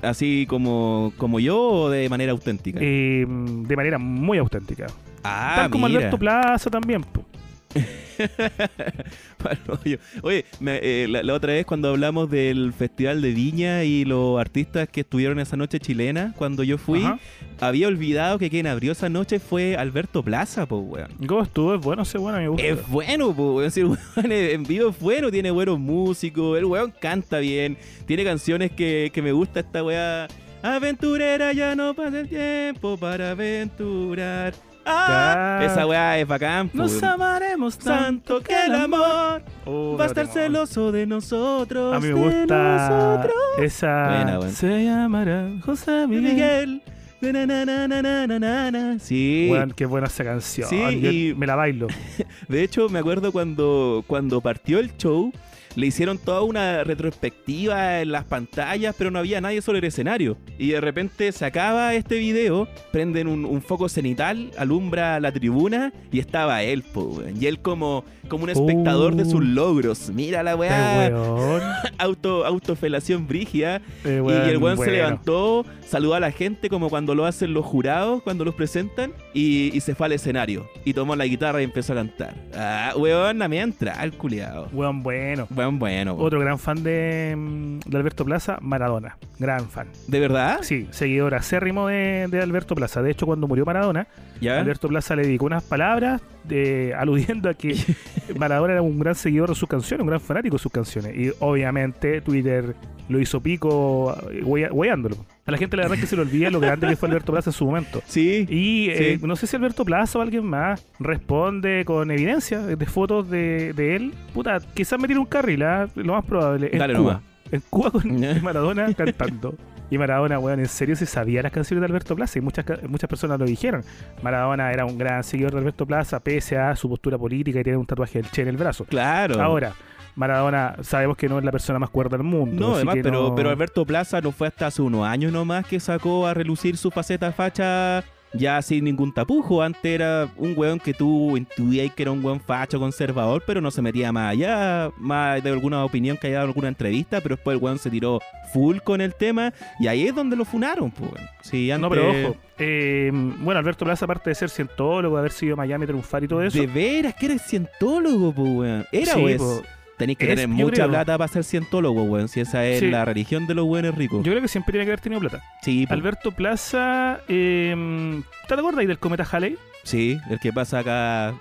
Así 0.01 0.45
como, 0.47 1.11
como 1.17 1.41
yo 1.41 1.59
o 1.61 1.89
de 1.89 2.07
manera 2.07 2.31
auténtica. 2.31 2.79
Eh, 2.81 3.25
de 3.27 3.75
manera 3.75 3.97
muy 3.97 4.37
auténtica. 4.37 4.87
ah, 5.25 5.53
Tal 5.57 5.69
como 5.69 5.87
mira. 5.87 5.99
Alberto 5.99 6.17
Plaza 6.17 6.69
también. 6.69 7.03
po. 7.03 7.25
Oye, 10.23 10.45
me- 10.59 10.79
eh, 10.81 11.07
la, 11.07 11.23
la 11.23 11.33
otra 11.33 11.53
vez 11.53 11.65
cuando 11.65 11.89
hablamos 11.89 12.29
del 12.29 12.73
Festival 12.73 13.21
de 13.21 13.31
Viña 13.31 13.83
y 13.83 14.05
los 14.05 14.39
artistas 14.39 14.89
que 14.89 15.01
estuvieron 15.01 15.39
esa 15.39 15.55
noche 15.55 15.79
chilena, 15.79 16.33
cuando 16.37 16.63
yo 16.63 16.77
fui, 16.77 17.03
Ajá. 17.03 17.19
había 17.61 17.87
olvidado 17.87 18.37
que 18.39 18.49
quien 18.49 18.67
abrió 18.67 18.91
esa 18.91 19.09
noche 19.09 19.39
fue 19.39 19.75
Alberto 19.77 20.23
Plaza, 20.23 20.65
pues, 20.65 20.81
weón. 20.85 21.11
¿Cómo 21.27 21.43
estuvo? 21.43 21.75
Es 21.75 21.81
bueno, 21.81 22.01
ese 22.03 22.17
bueno, 22.17 22.37
me 22.39 22.47
gusta. 22.49 22.65
Es 22.67 22.87
bueno, 22.89 23.33
pues, 23.35 23.75
weón. 23.77 23.97
Weón 24.15 24.31
en 24.31 24.63
vivo 24.63 24.89
es 24.89 24.99
bueno, 24.99 25.31
tiene 25.31 25.51
buenos 25.51 25.79
músicos, 25.79 26.57
el 26.57 26.65
weón 26.65 26.93
canta 26.99 27.39
bien, 27.39 27.77
tiene 28.05 28.23
canciones 28.23 28.71
que, 28.71 29.11
que 29.13 29.21
me 29.21 29.31
gusta 29.31 29.61
esta 29.61 29.83
weá. 29.83 30.27
Aventurera, 30.61 31.53
ya 31.53 31.73
no 31.75 31.93
pasa 31.93 32.19
el 32.19 32.27
tiempo 32.27 32.97
para 32.97 33.31
aventurar. 33.31 34.53
Ah, 34.91 35.59
esa 35.63 35.85
weá 35.85 36.17
es 36.19 36.27
bacán, 36.27 36.69
Nos 36.73 36.91
pues. 36.93 37.03
amaremos 37.03 37.75
Santo 37.75 38.41
que 38.41 38.55
el 38.65 38.73
amor 38.75 39.43
Oh, 39.65 39.95
va 39.99 40.05
a 40.05 40.07
estar 40.07 40.25
celoso 40.27 40.91
de 40.91 41.05
nosotros. 41.05 41.93
A 41.95 41.99
mí 41.99 42.07
me 42.07 42.13
de 42.13 42.19
gusta 42.19 42.57
nosotros. 42.57 43.33
esa. 43.59 44.05
Buena. 44.37 44.51
Se 44.51 44.83
llamará 44.85 45.49
José 45.63 46.07
Miguel. 46.07 46.23
Miguel. 46.33 46.81
Na, 47.21 47.45
na, 47.45 47.65
na, 47.65 47.87
na, 47.87 48.01
na, 48.01 48.27
na, 48.27 48.39
na, 48.39 48.71
na. 48.71 48.99
Sí. 48.99 49.51
Qué 49.75 49.85
buena 49.85 50.07
esa 50.07 50.23
canción. 50.23 50.69
Sí, 50.69 50.77
Yo 51.01 51.11
y- 51.11 51.35
Me 51.35 51.45
la 51.45 51.55
bailo. 51.55 51.87
De 52.47 52.63
hecho, 52.63 52.87
me 52.89 52.99
acuerdo 52.99 53.31
cuando, 53.31 54.03
cuando 54.07 54.39
partió 54.41 54.79
el 54.79 54.95
show, 54.97 55.31
le 55.79 55.87
hicieron 55.87 56.17
toda 56.17 56.41
una 56.43 56.83
retrospectiva 56.83 58.01
en 58.01 58.11
las 58.11 58.25
pantallas, 58.25 58.95
pero 58.97 59.11
no 59.11 59.19
había 59.19 59.41
nadie 59.41 59.61
sobre 59.61 59.79
el 59.79 59.85
escenario. 59.85 60.37
Y 60.57 60.69
de 60.69 60.81
repente 60.81 61.31
se 61.31 61.45
acaba 61.45 61.93
este 61.93 62.17
video, 62.17 62.67
prenden 62.91 63.27
un, 63.27 63.45
un 63.45 63.61
foco 63.61 63.87
cenital, 63.89 64.51
alumbra 64.57 65.19
la 65.19 65.31
tribuna 65.31 65.93
y 66.11 66.19
estaba 66.19 66.63
él, 66.63 66.83
po, 66.83 67.03
weón. 67.03 67.41
Y 67.41 67.45
él 67.47 67.59
como, 67.59 68.03
como 68.27 68.43
un 68.43 68.49
espectador 68.49 69.15
de 69.15 69.25
sus 69.25 69.35
Uh. 69.35 69.41
logros. 69.41 70.09
Mira 70.13 70.43
la 70.43 70.55
weá, 70.55 71.07
auto, 71.97 72.45
autofelación 72.45 73.27
brígida. 73.27 73.81
Eh, 74.05 74.17
Y, 74.17 74.19
weón, 74.21 74.49
el 74.49 74.57
weón 74.57 74.75
se 74.77 74.83
bueno. 74.83 74.91
levantó, 74.93 75.65
saludó 75.85 76.15
a 76.15 76.19
la 76.19 76.31
gente 76.31 76.69
como 76.69 76.89
cuando 76.89 77.15
lo 77.15 77.25
hacen 77.25 77.53
los 77.53 77.65
jurados, 77.65 78.21
cuando 78.23 78.43
los 78.45 78.55
presentan, 78.55 79.13
y, 79.33 79.75
y 79.75 79.79
se 79.81 79.95
fue 79.95 80.07
al 80.07 80.11
escenario. 80.13 80.67
Y 80.85 80.93
tomó 80.93 81.15
la 81.15 81.25
guitarra 81.25 81.61
y 81.61 81.63
empezó 81.63 81.93
a 81.93 81.97
cantar. 81.97 82.35
Ah, 82.55 82.93
weón, 82.97 83.41
a 83.41 83.47
mí 83.47 83.57
entra 83.57 84.03
el 84.03 84.13
culiado. 84.13 84.67
Weón, 84.73 85.03
bueno. 85.03 85.47
Weón, 85.55 85.68
bueno. 85.77 86.13
weón. 86.13 86.25
Otro 86.25 86.39
gran 86.39 86.57
fan 86.57 86.81
de, 86.81 87.35
mm, 87.37 87.79
de 87.89 87.97
Alberto 87.97 88.25
Plaza, 88.25 88.57
Maradona. 88.61 89.17
Gran 89.37 89.69
fan. 89.69 89.87
¿De 90.07 90.19
verdad? 90.19 90.59
Sí, 90.63 90.87
seguidor 90.91 91.35
acérrimo 91.35 91.87
de, 91.87 92.27
de 92.29 92.41
Alberto 92.41 92.73
Plaza. 92.73 93.01
De 93.03 93.11
hecho, 93.11 93.25
cuando 93.25 93.47
murió 93.47 93.65
Maradona, 93.65 94.07
¿Ya? 94.41 94.59
Alberto 94.59 94.87
Plaza 94.87 95.15
le 95.15 95.23
dedicó 95.23 95.45
unas 95.45 95.63
palabras 95.63 96.21
de, 96.49 96.93
aludiendo 96.97 97.49
a 97.49 97.53
que 97.53 97.75
Maradona 98.37 98.73
era 98.73 98.81
un 98.81 98.99
gran 98.99 99.15
seguidor 99.15 99.47
de 99.49 99.55
sus 99.55 99.69
canciones, 99.69 100.01
un 100.01 100.07
gran 100.07 100.19
fanático 100.19 100.57
de 100.57 100.61
sus 100.61 100.71
canciones. 100.71 101.15
Y 101.15 101.31
obviamente 101.39 102.19
Twitter 102.19 102.75
lo 103.07 103.19
hizo 103.19 103.39
pico 103.41 104.15
eh, 104.31 104.41
huea- 104.43 104.71
hueándolo. 104.71 105.15
A 105.45 105.51
la 105.51 105.57
gente 105.57 105.75
la 105.77 105.83
verdad 105.83 105.95
es 105.97 106.01
que 106.01 106.07
se 106.07 106.15
le 106.15 106.21
olvida 106.23 106.49
lo 106.51 106.59
grande 106.59 106.87
que 106.87 106.95
fue 106.95 107.07
Alberto 107.09 107.31
Plaza 107.31 107.49
en 107.49 107.53
su 107.53 107.65
momento. 107.65 108.01
Sí. 108.05 108.45
Y 108.49 108.89
eh, 108.91 109.19
no 109.23 109.35
sé 109.35 109.47
si 109.47 109.55
Alberto 109.55 109.83
Plaza 109.85 110.19
o 110.19 110.21
alguien 110.21 110.45
más 110.45 110.85
responde 110.99 111.83
con 111.85 112.11
evidencia 112.11 112.59
de 112.59 112.85
fotos 112.85 113.29
de, 113.29 113.73
de 113.73 113.95
él. 113.95 114.13
Puta, 114.33 114.59
quizás 114.73 114.99
me 114.99 115.07
tiene 115.07 115.21
un 115.21 115.25
carril, 115.27 115.63
¿ah? 115.63 115.87
lo 115.95 116.13
más 116.13 116.25
probable. 116.25 116.69
En 116.71 116.77
Dale 116.79 116.93
Cuba. 116.95 117.13
nomás. 117.13 117.23
En 117.51 117.61
Cuba 117.69 117.91
con 117.91 118.19
Maradona 118.43 118.93
cantando. 118.93 119.55
Y 119.91 119.97
Maradona, 119.97 120.37
weón, 120.39 120.59
en 120.59 120.67
serio 120.67 120.95
se 120.95 121.05
sabía 121.05 121.41
las 121.41 121.51
canciones 121.51 121.81
de 121.81 121.85
Alberto 121.87 122.15
Plaza 122.15 122.37
y 122.37 122.41
muchas, 122.41 122.65
muchas 122.87 123.09
personas 123.09 123.39
lo 123.39 123.45
dijeron. 123.45 123.83
Maradona 124.21 124.71
era 124.71 124.85
un 124.85 124.97
gran 124.97 125.23
seguidor 125.23 125.51
de 125.53 125.57
Alberto 125.59 125.85
Plaza, 125.85 126.19
pese 126.19 126.57
a 126.57 126.75
su 126.75 126.87
postura 126.89 127.17
política 127.17 127.59
y 127.59 127.63
tiene 127.63 127.77
un 127.77 127.85
tatuaje 127.87 128.21
del 128.21 128.29
Che 128.29 128.43
en 128.43 128.49
el 128.49 128.57
brazo. 128.57 128.85
Claro. 128.85 129.41
Ahora, 129.41 129.73
Maradona 130.15 130.75
sabemos 130.81 131.17
que 131.17 131.27
no 131.29 131.39
es 131.39 131.45
la 131.45 131.51
persona 131.51 131.79
más 131.79 131.89
cuerda 131.89 132.17
del 132.17 132.25
mundo. 132.25 132.67
No, 132.69 132.75
además, 132.75 132.97
pero, 133.01 133.11
no- 133.29 133.35
pero 133.35 133.49
Alberto 133.49 133.85
Plaza 133.85 134.21
no 134.21 134.31
fue 134.31 134.47
hasta 134.47 134.67
hace 134.67 134.81
unos 134.81 135.07
años 135.07 135.31
nomás 135.31 135.65
que 135.65 135.79
sacó 135.79 136.27
a 136.27 136.33
relucir 136.33 136.77
su 136.77 136.91
faceta 136.91 137.31
facha 137.31 138.03
ya 138.33 138.61
sin 138.61 138.83
ningún 138.85 139.13
tapujo. 139.13 139.61
Antes 139.61 139.83
era 139.85 140.29
un 140.37 140.53
weón 140.55 140.79
que 140.79 140.93
tú 140.93 141.35
intuías 141.37 141.93
que 141.93 142.03
era 142.03 142.11
un 142.11 142.23
weón 142.23 142.39
facho 142.39 142.79
conservador, 142.79 143.43
pero 143.45 143.61
no 143.61 143.71
se 143.71 143.81
metía 143.81 144.11
más 144.11 144.31
allá, 144.31 144.91
más 144.97 145.43
de 145.43 145.49
alguna 145.49 145.83
opinión 145.85 146.17
que 146.17 146.27
haya 146.27 146.35
dado 146.37 146.45
en 146.45 146.49
alguna 146.51 146.67
entrevista, 146.69 147.21
pero 147.21 147.35
después 147.35 147.57
el 147.57 147.63
weón 147.63 147.79
se 147.79 147.89
tiró 147.89 148.19
full 148.53 148.77
con 148.83 149.01
el 149.01 149.13
tema 149.15 149.53
y 149.79 149.87
ahí 149.87 150.07
es 150.07 150.15
donde 150.15 150.35
lo 150.35 150.45
funaron, 150.45 150.91
pues. 150.91 151.11
weón. 151.11 151.27
Sí, 151.41 151.71
antes, 151.71 151.81
No, 151.81 151.89
pero 151.89 152.09
ojo. 152.09 152.37
eh, 152.57 153.09
bueno, 153.13 153.59
Alberto 153.59 153.85
Plaza, 153.85 154.05
aparte 154.05 154.29
de 154.29 154.35
ser 154.35 154.49
cientólogo, 154.49 155.17
haber 155.17 155.31
sido 155.31 155.55
Miami 155.55 155.85
triunfar 155.85 156.23
y 156.23 156.27
todo 156.27 156.43
eso. 156.43 156.59
De 156.59 156.67
veras 156.67 157.13
que 157.15 157.25
eres 157.27 157.41
cientólogo, 157.43 158.31
pues, 158.33 158.47
weón. 158.49 158.85
Era, 158.91 159.13
Sí, 159.13 159.19
o 159.23 159.29
es. 159.29 159.37
po. 159.37 159.61
Tenéis 159.99 160.17
que 160.17 160.23
Es, 160.25 160.29
tener 160.31 160.47
mucha 160.47 160.71
creo. 160.77 160.89
plata 160.89 161.17
para 161.17 161.27
ser 161.27 161.43
cientólogo, 161.43 162.01
weón. 162.03 162.27
Si 162.27 162.39
esa 162.39 162.65
es 162.65 162.79
Sí. 162.79 162.89
la 162.89 163.05
religión 163.05 163.45
de 163.45 163.53
los 163.53 163.65
buenos 163.65 163.93
ricos. 163.93 164.23
Yo 164.23 164.31
creo 164.31 164.41
que 164.41 164.47
siempre 164.47 164.71
tiene 164.71 164.85
que 164.85 164.91
haber 164.91 165.01
tenido 165.01 165.19
plata. 165.19 165.43
sí, 165.61 165.85
po. 165.85 165.93
Alberto 165.93 166.31
Plaza, 166.31 167.19
eh, 167.27 168.21
¿te 168.47 168.53
acuerdas 168.55 168.79
ahí 168.79 168.87
del 168.87 168.97
cometa 168.97 169.27
Halley? 169.31 169.57
Sí, 169.83 170.17
el 170.31 170.39
que 170.39 170.51
pasa 170.53 170.79
acá 170.79 171.33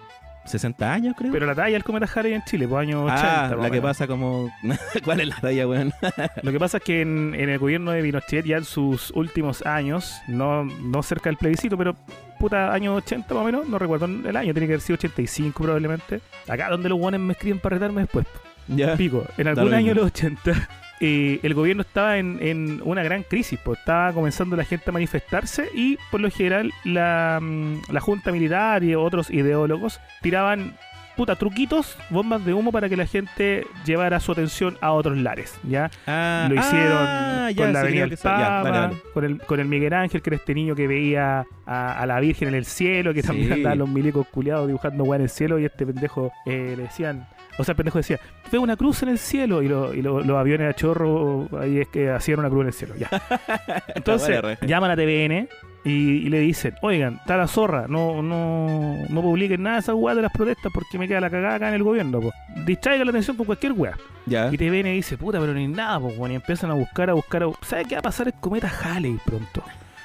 60 0.45 0.93
años, 0.93 1.15
creo. 1.17 1.31
Pero 1.31 1.45
la 1.47 1.55
talla 1.55 1.73
del 1.75 1.85
cometa 1.85 2.07
Halley 2.15 2.33
en 2.33 2.43
Chile, 2.45 2.67
pues 2.67 2.81
años 2.81 3.05
80. 3.05 3.45
ah, 3.45 3.49
más 3.51 3.59
la 3.61 3.69
o 3.69 3.71
que 3.71 3.81
pasa 3.83 4.07
como... 4.07 4.51
¿Cuál 5.05 5.21
es 5.21 5.29
la 5.29 5.37
talla, 5.37 5.69
weón? 5.69 5.93
Lo 6.43 6.51
que 6.53 6.59
pasa 6.59 6.79
es 6.79 6.83
que 6.85 7.03
en, 7.03 7.35
en 7.35 7.51
el 7.51 7.59
gobierno 7.59 7.91
de 7.93 8.03
Pinochet, 8.03 8.45
ya 8.47 8.57
en 8.57 8.65
sus 8.65 9.11
últimos 9.13 9.65
años, 9.67 10.15
no, 10.27 10.65
no 10.65 11.03
cerca 11.03 11.29
del 11.31 11.37
plebiscito, 11.37 11.77
pero 11.77 11.95
puta, 12.39 12.73
años 12.73 12.97
80 12.97 13.35
más 13.35 13.43
o 13.43 13.45
menos, 13.45 13.69
no 13.69 13.79
recuerdo 13.79 14.07
el 14.07 14.37
año, 14.37 14.53
tiene 14.55 14.67
que 14.67 14.73
haber 14.73 14.81
sido 14.81 14.95
85 14.95 15.63
probablemente. 15.63 16.21
Acá 16.49 16.71
donde 16.71 16.89
los 16.89 16.99
guanes 16.99 17.21
me 17.21 17.33
escriben 17.35 17.59
para 17.61 17.75
retarme 17.77 18.01
después. 18.03 18.27
Ya. 18.69 18.97
Pico, 18.97 19.25
en 19.37 19.49
algún 19.49 19.75
año 19.75 19.89
de 19.89 19.95
los 19.97 20.07
80, 20.07 20.69
eh, 21.01 21.41
el 21.43 21.55
gobierno 21.55 21.83
estaba 21.83 22.19
en, 22.19 22.39
en 22.41 22.81
una 22.85 23.03
gran 23.03 23.23
crisis, 23.23 23.59
pues 23.65 23.79
estaba 23.81 24.13
comenzando 24.13 24.57
la 24.57 24.65
gente 24.65 24.91
a 24.91 24.93
manifestarse 24.93 25.69
y 25.75 25.99
por 26.11 26.21
lo 26.21 26.31
general 26.31 26.73
la, 26.85 27.39
mm, 27.41 27.83
la 27.91 28.01
junta 28.01 28.33
militar 28.33 28.83
y 28.85 28.95
otros 28.95 29.31
ideólogos 29.31 30.01
tiraban 30.23 30.75
puta 31.17 31.35
truquitos, 31.35 31.97
bombas 32.11 32.45
de 32.45 32.55
humo 32.55 32.71
para 32.71 32.89
que 32.89 32.97
la 32.97 33.05
gente 33.05 33.67
llevara 33.85 34.21
su 34.21 34.31
atención 34.31 34.79
a 34.81 34.93
otros 34.93 35.17
lares, 35.19 35.59
¿ya? 35.69 35.91
Ah, 36.07 36.47
Lo 36.49 36.55
hicieron 36.55 36.97
ah, 36.97 37.51
ya, 37.51 37.65
con 37.65 37.73
la 37.73 37.81
sí, 37.81 37.87
Avenida 37.87 38.05
creo 38.05 38.09
del 38.11 38.19
ya, 38.19 38.63
Papa. 38.63 38.91
Con, 39.15 39.25
el, 39.25 39.39
con 39.41 39.59
el 39.59 39.67
Miguel 39.67 39.95
Ángel, 39.95 40.23
que 40.23 40.31
era 40.31 40.37
este 40.37 40.55
niño 40.55 40.77
que 40.77 40.87
veía 40.87 41.45
a, 41.67 42.01
a 42.01 42.07
la 42.07 42.21
Virgen 42.21 42.47
en 42.47 42.55
el 42.55 42.65
cielo, 42.67 43.13
que 43.15 43.25
también 43.25 43.49
Sí. 43.49 43.55
andaban 43.55 43.79
los 43.81 43.89
milicos 43.89 44.29
culiados 44.29 44.69
dibujando 44.69 45.03
weá 45.03 45.17
en 45.17 45.23
el 45.25 45.29
cielo, 45.29 45.59
y 45.59 45.65
este 45.65 45.85
pendejo 45.87 46.31
eh, 46.47 46.75
le 46.77 46.85
decían, 46.85 47.27
o 47.59 47.65
sea, 47.65 47.73
el 47.73 47.77
pendejo 47.77 47.99
decía, 47.99 48.19
ve 48.51 48.59
una 48.59 48.77
cruz 48.77 49.03
en 49.03 49.11
el 49.11 49.19
cielo, 49.19 49.63
y, 49.63 49.69
lo- 49.69 49.93
y 49.93 50.01
lo- 50.03 50.21
los 50.23 50.37
aviones 50.39 50.71
a 50.71 50.75
chorro, 50.75 51.49
ahí 51.61 51.81
es 51.81 51.89
que 51.89 52.11
hacían 52.11 52.39
una 52.39 52.49
cruz 52.49 52.63
en 52.63 52.67
el 52.69 52.73
cielo, 52.73 52.95
ya. 52.97 53.09
Entonces, 53.95 54.41
llaman 54.67 54.91
a 54.91 54.97
TVN 54.97 55.49
y, 55.85 55.91
y 55.91 56.29
le 56.29 56.41
dicen, 56.41 56.75
oigan, 56.83 57.15
está 57.17 57.37
la 57.37 57.47
zorra, 57.47 57.87
no, 57.89 58.23
no, 58.23 58.97
no 59.09 59.23
publiquen 59.23 59.63
nada 59.63 59.77
de 59.77 59.81
esas 59.81 59.95
weas 59.95 60.17
de 60.17 60.23
las 60.23 60.33
protestas 60.33 60.71
porque 60.73 60.99
me 60.99 61.07
queda 61.09 61.21
la 61.21 61.31
cagada 61.31 61.55
acá 61.57 61.69
en 61.69 61.75
el 61.75 61.83
gobierno, 61.83 62.21
po. 62.21 62.33
Distraigan 62.67 63.07
la 63.07 63.11
atención 63.11 63.37
con 63.37 63.47
cualquier 63.47 63.73
wea. 63.73 63.95
Ya. 64.27 64.51
Y 64.53 64.59
TVN 64.59 64.93
dice, 64.93 65.17
puta, 65.17 65.39
pero 65.41 65.55
ni 65.55 65.67
nada, 65.69 65.99
pues, 66.01 66.19
weón. 66.19 66.33
Y 66.33 66.35
empiezan 66.35 66.71
a 66.71 66.75
buscar, 66.75 67.09
a 67.11 67.15
buscar, 67.15 67.43
a 67.43 67.47
bu- 67.47 67.57
¿Sabe 67.63 67.85
qué 67.87 67.95
va 67.95 68.01
a 68.01 68.03
pasar 68.03 68.27
el 68.27 68.35
cometa 68.35 68.69
Halley 68.83 69.19
pronto? 69.25 69.63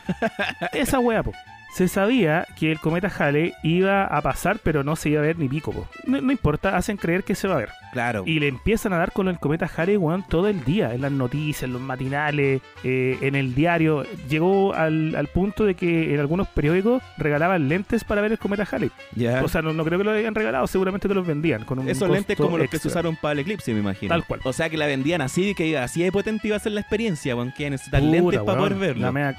Esa 0.73 0.99
weá, 0.99 1.23
pues. 1.23 1.35
Se 1.75 1.87
sabía 1.87 2.45
que 2.59 2.71
el 2.71 2.79
cometa 2.79 3.07
Halley 3.17 3.53
iba 3.63 4.05
a 4.05 4.21
pasar, 4.21 4.59
pero 4.61 4.83
no 4.83 4.95
se 4.95 5.09
iba 5.09 5.21
a 5.21 5.23
ver 5.23 5.39
ni 5.39 5.49
pico. 5.49 5.87
No, 6.05 6.21
no 6.21 6.31
importa, 6.31 6.77
hacen 6.77 6.97
creer 6.97 7.23
que 7.23 7.33
se 7.33 7.47
va 7.47 7.55
a 7.55 7.57
ver. 7.57 7.69
Claro. 7.93 8.23
Y 8.27 8.39
le 8.39 8.47
empiezan 8.47 8.93
a 8.93 8.97
dar 8.97 9.11
con 9.11 9.27
el 9.27 9.39
cometa 9.39 9.67
Halley, 9.75 9.97
weón, 9.97 10.23
todo 10.27 10.47
el 10.49 10.63
día, 10.63 10.93
en 10.93 11.01
las 11.01 11.11
noticias, 11.11 11.63
en 11.63 11.73
los 11.73 11.81
matinales, 11.81 12.61
eh, 12.83 13.17
en 13.21 13.33
el 13.35 13.55
diario. 13.55 14.03
Llegó 14.29 14.73
al, 14.75 15.15
al 15.15 15.27
punto 15.27 15.65
de 15.65 15.73
que 15.73 16.13
en 16.13 16.19
algunos 16.19 16.47
periódicos 16.47 17.01
regalaban 17.17 17.67
lentes 17.67 18.03
para 18.03 18.21
ver 18.21 18.31
el 18.33 18.37
cometa 18.39 18.67
Halley. 18.71 18.91
ya. 19.15 19.43
O 19.43 19.47
sea, 19.47 19.63
no, 19.63 19.73
no 19.73 19.83
creo 19.83 19.97
que 19.97 20.03
lo 20.05 20.11
hayan 20.11 20.35
regalado, 20.35 20.67
seguramente 20.67 21.07
te 21.07 21.13
los 21.15 21.25
vendían. 21.25 21.65
Con 21.65 21.79
un 21.79 21.89
Esos 21.89 22.07
lentes 22.09 22.37
como 22.37 22.57
los 22.59 22.69
que 22.69 22.77
se 22.77 22.87
usaron 22.87 23.15
para 23.15 23.31
el 23.33 23.39
eclipse, 23.39 23.73
me 23.73 23.79
imagino. 23.79 24.09
Tal 24.13 24.25
cual. 24.25 24.41
O 24.43 24.53
sea, 24.53 24.69
que 24.69 24.77
la 24.77 24.85
vendían 24.85 25.21
así, 25.21 25.55
que 25.55 25.75
así 25.77 26.03
de 26.03 26.11
potente 26.11 26.47
iba 26.49 26.57
a 26.57 26.59
ser 26.59 26.73
la 26.73 26.81
experiencia, 26.81 27.35
weón. 27.35 27.51
Que 27.51 27.67
necesitan 27.69 28.11
lentes 28.11 28.41
para 28.41 28.59
poder 28.59 28.75
verlo. 28.75 29.01
la 29.01 29.11
mea- 29.11 29.35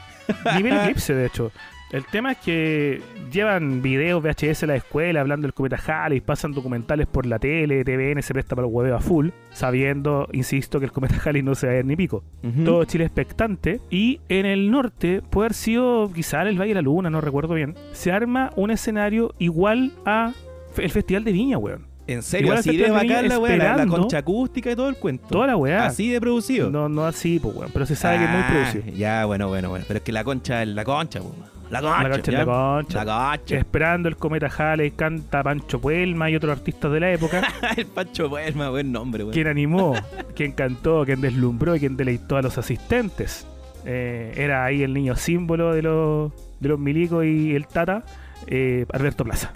Nivel 0.56 0.72
eclipse, 0.82 1.14
de 1.14 1.26
hecho. 1.26 1.52
El 1.94 2.04
tema 2.06 2.32
es 2.32 2.38
que 2.38 3.00
llevan 3.30 3.80
videos 3.80 4.20
VHS 4.20 4.64
a 4.64 4.66
la 4.66 4.74
escuela 4.74 5.20
hablando 5.20 5.46
del 5.46 5.54
cometa 5.54 5.76
Halley, 5.76 6.20
pasan 6.20 6.50
documentales 6.50 7.06
por 7.06 7.24
la 7.24 7.38
tele, 7.38 7.84
TVN 7.84 8.20
se 8.20 8.34
presta 8.34 8.56
para 8.56 8.66
el 8.66 8.74
hueveo 8.74 8.96
a 8.96 9.00
full, 9.00 9.28
sabiendo, 9.52 10.28
insisto, 10.32 10.80
que 10.80 10.86
el 10.86 10.90
cometa 10.90 11.14
Halley 11.24 11.44
no 11.44 11.54
se 11.54 11.68
va 11.68 11.72
a 11.74 11.76
ver 11.76 11.84
ni 11.84 11.94
pico. 11.94 12.24
Ujú. 12.42 12.64
Todo 12.64 12.84
Chile 12.84 13.04
expectante. 13.04 13.80
Y 13.90 14.18
en 14.28 14.44
el 14.44 14.72
norte, 14.72 15.22
puede 15.30 15.46
haber 15.46 15.54
sido 15.54 16.10
quizá 16.12 16.42
en 16.42 16.48
el 16.48 16.58
Valle 16.60 16.70
de 16.70 16.74
la 16.74 16.82
Luna, 16.82 17.10
no 17.10 17.20
recuerdo 17.20 17.54
bien, 17.54 17.76
se 17.92 18.10
arma 18.10 18.50
un 18.56 18.72
escenario 18.72 19.32
igual 19.38 19.92
a 20.04 20.32
el 20.76 20.90
Festival 20.90 21.22
de 21.22 21.30
Viña, 21.30 21.58
weón. 21.58 21.86
En 22.08 22.24
serio, 22.24 22.46
Igual 22.46 22.58
así 22.58 22.76
de 22.76 22.90
bacán 22.90 23.28
la 23.28 23.38
weá, 23.38 23.76
la, 23.76 23.86
concha 23.86 24.18
acústica 24.18 24.68
y 24.68 24.74
todo 24.74 24.88
el 24.88 24.96
cuento. 24.96 25.28
Toda 25.28 25.46
la 25.46 25.56
weá. 25.56 25.86
Así 25.86 26.10
de 26.10 26.20
producido. 26.20 26.70
No, 26.70 26.88
no 26.88 27.06
así, 27.06 27.38
pues, 27.38 27.54
weón, 27.54 27.70
pero 27.72 27.86
se 27.86 27.94
sabe 27.94 28.18
que 28.18 28.24
es 28.24 28.30
muy 28.30 28.40
Ah, 28.40 28.48
producido. 28.50 28.96
Ya, 28.96 29.24
bueno, 29.26 29.46
bueno, 29.46 29.68
bueno. 29.70 29.84
Pero 29.86 29.98
es 29.98 30.04
que 30.04 30.10
la 30.10 30.24
concha 30.24 30.60
es 30.60 30.68
la 30.70 30.84
concha, 30.84 31.20
po. 31.20 31.36
La 31.70 31.80
concha. 31.80 32.08
La 32.08 32.18
¿ya? 32.18 32.38
la 32.38 32.44
concha. 32.44 33.04
La 33.04 33.28
concha. 33.38 33.56
Esperando 33.58 34.08
el 34.08 34.16
cometa 34.16 34.48
Halley, 34.48 34.90
canta 34.92 35.42
Pancho 35.42 35.80
Puelma 35.80 36.30
y 36.30 36.36
otros 36.36 36.52
artistas 36.58 36.92
de 36.92 37.00
la 37.00 37.12
época. 37.12 37.42
el 37.76 37.86
Pancho 37.86 38.28
Puelma, 38.28 38.70
buen 38.70 38.92
nombre, 38.92 39.24
weón. 39.24 39.32
quien 39.32 39.46
animó, 39.46 39.94
quien 40.36 40.52
cantó, 40.52 41.04
quien 41.04 41.20
deslumbró 41.20 41.74
y 41.76 41.80
quien 41.80 41.96
deleitó 41.96 42.36
a 42.36 42.42
los 42.42 42.58
asistentes. 42.58 43.46
Eh, 43.86 44.32
era 44.36 44.64
ahí 44.64 44.82
el 44.82 44.94
niño 44.94 45.16
símbolo 45.16 45.72
de 45.74 45.82
los, 45.82 46.32
de 46.60 46.68
los 46.68 46.78
milicos 46.78 47.24
y 47.24 47.54
el 47.54 47.66
tata, 47.66 48.04
eh, 48.46 48.86
Alberto 48.92 49.24
Plaza. 49.24 49.52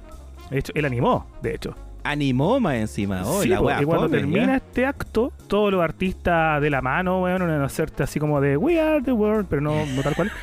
De 0.51 0.59
hecho, 0.59 0.73
él 0.75 0.85
animó, 0.85 1.27
de 1.43 1.55
hecho. 1.55 1.75
Animó 2.05 2.59
más 2.59 2.77
encima. 2.77 3.23
Oh, 3.25 3.43
Sí, 3.43 3.49
la 3.49 3.61
wea 3.61 3.83
y 3.83 3.85
cuando 3.85 4.09
termina 4.09 4.47
ya. 4.47 4.57
este 4.57 4.87
acto, 4.87 5.33
todos 5.47 5.71
los 5.73 5.83
artistas 5.83 6.61
de 6.63 6.71
la 6.71 6.81
mano, 6.81 7.23
weón, 7.23 7.41
van 7.41 7.51
a 7.51 7.65
hacerte 7.65 8.03
así 8.03 8.19
como 8.19 8.41
de 8.41 8.57
We 8.57 8.81
are 8.81 9.03
the 9.03 9.13
world, 9.13 9.47
pero 9.51 9.61
no, 9.61 9.85
no 9.85 10.03
tal 10.03 10.15
cual. 10.15 10.31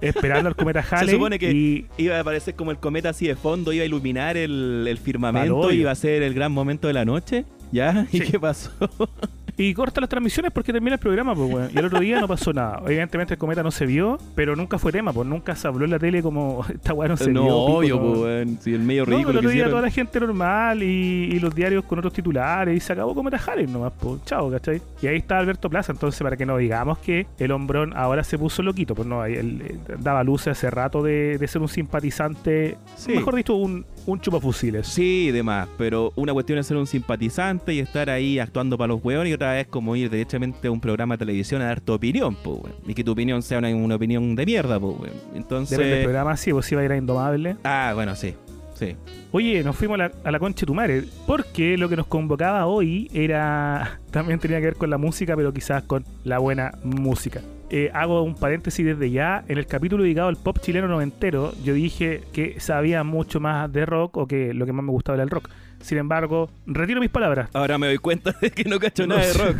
esperando 0.00 0.48
al 0.48 0.56
cometa 0.56 0.80
Halley. 0.90 1.14
supone 1.14 1.38
que- 1.38 1.50
y 1.52 1.86
Iba 1.98 2.16
a 2.16 2.20
aparecer 2.20 2.54
como 2.54 2.70
el 2.70 2.78
cometa 2.78 3.10
así 3.10 3.26
de 3.26 3.36
fondo, 3.36 3.72
iba 3.72 3.82
a 3.82 3.86
iluminar 3.86 4.36
el, 4.36 4.86
el 4.88 4.98
firmamento, 4.98 5.72
iba 5.72 5.90
a 5.90 5.94
ser 5.94 6.22
el 6.22 6.34
gran 6.34 6.52
momento 6.52 6.86
de 6.88 6.94
la 6.94 7.04
noche. 7.04 7.44
¿Ya? 7.72 8.06
¿Y 8.12 8.18
Sí. 8.18 8.30
qué 8.32 8.40
pasó? 8.40 8.70
Y 9.60 9.74
corta 9.74 10.00
las 10.00 10.08
transmisiones 10.08 10.52
porque 10.52 10.72
termina 10.72 10.94
el 10.94 11.00
programa, 11.00 11.34
pues, 11.34 11.52
weón. 11.52 11.70
Y 11.74 11.78
el 11.78 11.84
otro 11.84 12.00
día 12.00 12.20
no 12.20 12.26
pasó 12.28 12.52
nada. 12.52 12.80
Evidentemente 12.86 13.34
el 13.34 13.38
cometa 13.38 13.62
no 13.62 13.70
se 13.70 13.84
vio, 13.86 14.18
pero 14.34 14.56
nunca 14.56 14.78
fue 14.78 14.90
tema, 14.92 15.12
pues 15.12 15.28
nunca 15.28 15.54
se 15.54 15.68
habló 15.68 15.84
en 15.84 15.90
la 15.90 15.98
tele 15.98 16.22
como 16.22 16.64
esta 16.74 16.94
weá 16.94 17.08
no 17.08 17.16
se 17.16 17.30
no, 17.30 17.42
vio. 17.44 17.66
pico, 17.66 17.76
obvio, 17.78 17.96
no. 17.96 18.02
pues, 18.02 18.18
weón. 18.20 18.58
Sí, 18.60 18.74
el 18.74 18.80
medio 18.80 19.02
No, 19.02 19.06
pero 19.06 19.16
ridículo 19.18 19.38
el 19.38 19.40
que 19.42 19.46
otro 19.46 19.50
día 19.50 19.68
toda 19.70 19.82
la 19.82 19.90
gente 19.90 20.20
normal 20.20 20.82
y, 20.82 20.86
y 21.32 21.38
los 21.40 21.54
diarios 21.54 21.84
con 21.84 21.98
otros 21.98 22.12
titulares 22.14 22.76
y 22.76 22.80
se 22.80 22.92
acabó 22.92 23.14
Cometa 23.14 23.38
Halley 23.46 23.66
nomás, 23.66 23.92
pues, 24.00 24.24
chao, 24.24 24.50
¿cachai? 24.50 24.80
Y 25.02 25.06
ahí 25.06 25.16
está 25.18 25.38
Alberto 25.38 25.68
Plaza, 25.68 25.92
entonces 25.92 26.20
para 26.22 26.36
que 26.36 26.46
no 26.46 26.56
digamos 26.56 26.98
que 26.98 27.26
el 27.38 27.52
hombrón 27.52 27.92
ahora 27.96 28.24
se 28.24 28.38
puso 28.38 28.62
loquito, 28.62 28.94
pues 28.94 29.06
no, 29.06 29.24
él, 29.24 29.62
eh, 29.62 29.78
daba 29.98 30.24
luces 30.24 30.48
hace 30.48 30.70
rato 30.70 31.02
de, 31.02 31.36
de 31.38 31.48
ser 31.48 31.60
un 31.60 31.68
simpatizante, 31.68 32.76
Sí. 32.96 33.12
mejor 33.12 33.34
dicho, 33.34 33.54
un, 33.54 33.84
un 34.10 34.20
chupafusiles. 34.20 34.86
Sí, 34.86 35.30
demás, 35.30 35.68
pero 35.78 36.12
una 36.16 36.32
cuestión 36.32 36.58
es 36.58 36.66
ser 36.66 36.76
un 36.76 36.86
simpatizante 36.86 37.74
y 37.74 37.78
estar 37.78 38.10
ahí 38.10 38.38
actuando 38.38 38.76
para 38.76 38.88
los 38.88 39.04
hueones 39.04 39.30
y 39.30 39.34
otra 39.34 39.52
vez 39.52 39.66
como 39.68 39.96
ir 39.96 40.10
derechamente 40.10 40.68
a 40.68 40.70
un 40.70 40.80
programa 40.80 41.14
de 41.14 41.18
televisión 41.18 41.62
a 41.62 41.66
dar 41.66 41.80
tu 41.80 41.92
opinión, 41.92 42.36
pues. 42.42 42.72
Y 42.86 42.94
que 42.94 43.04
tu 43.04 43.12
opinión 43.12 43.42
sea 43.42 43.58
una, 43.58 43.68
una 43.68 43.94
opinión 43.94 44.34
de 44.34 44.46
mierda, 44.46 44.78
pues. 44.80 45.12
Entonces... 45.34 45.78
Depende 45.78 45.96
del 45.96 46.04
programa, 46.04 46.36
sí, 46.36 46.52
pues 46.52 46.70
iba 46.72 46.80
a 46.80 46.84
ir 46.84 46.92
a 46.92 46.96
Indomable. 46.96 47.56
Ah, 47.64 47.92
bueno, 47.94 48.14
sí, 48.16 48.34
sí. 48.74 48.96
Oye, 49.32 49.62
nos 49.62 49.76
fuimos 49.76 49.94
a 49.94 50.08
la, 50.08 50.12
a 50.24 50.30
la 50.30 50.38
concha 50.38 50.60
de 50.60 50.66
tu 50.66 50.74
madre, 50.74 51.04
porque 51.26 51.76
lo 51.76 51.88
que 51.88 51.96
nos 51.96 52.06
convocaba 52.06 52.66
hoy 52.66 53.10
era. 53.12 54.00
También 54.10 54.40
tenía 54.40 54.58
que 54.58 54.66
ver 54.66 54.76
con 54.76 54.90
la 54.90 54.98
música, 54.98 55.36
pero 55.36 55.52
quizás 55.52 55.84
con 55.84 56.04
la 56.24 56.38
buena 56.38 56.72
música. 56.82 57.42
Eh, 57.72 57.90
hago 57.94 58.22
un 58.22 58.34
paréntesis 58.34 58.84
desde 58.84 59.10
ya. 59.10 59.44
En 59.46 59.56
el 59.56 59.66
capítulo 59.66 60.02
dedicado 60.02 60.28
al 60.28 60.36
pop 60.36 60.58
chileno 60.60 60.88
noventero, 60.88 61.54
yo 61.62 61.72
dije 61.72 62.22
que 62.32 62.58
sabía 62.58 63.04
mucho 63.04 63.38
más 63.38 63.72
de 63.72 63.86
rock 63.86 64.16
o 64.16 64.26
que 64.26 64.52
lo 64.52 64.66
que 64.66 64.72
más 64.72 64.84
me 64.84 64.90
gustaba 64.90 65.14
era 65.16 65.22
el 65.22 65.30
rock. 65.30 65.48
Sin 65.80 65.98
embargo, 65.98 66.50
retiro 66.66 67.00
mis 67.00 67.10
palabras. 67.10 67.48
Ahora 67.54 67.78
me 67.78 67.86
doy 67.86 67.98
cuenta 67.98 68.34
de 68.40 68.50
que 68.50 68.64
no 68.64 68.78
cacho 68.78 69.06
No 69.06 69.16
nada 69.16 69.26
de 69.26 69.32
rock. 69.34 69.56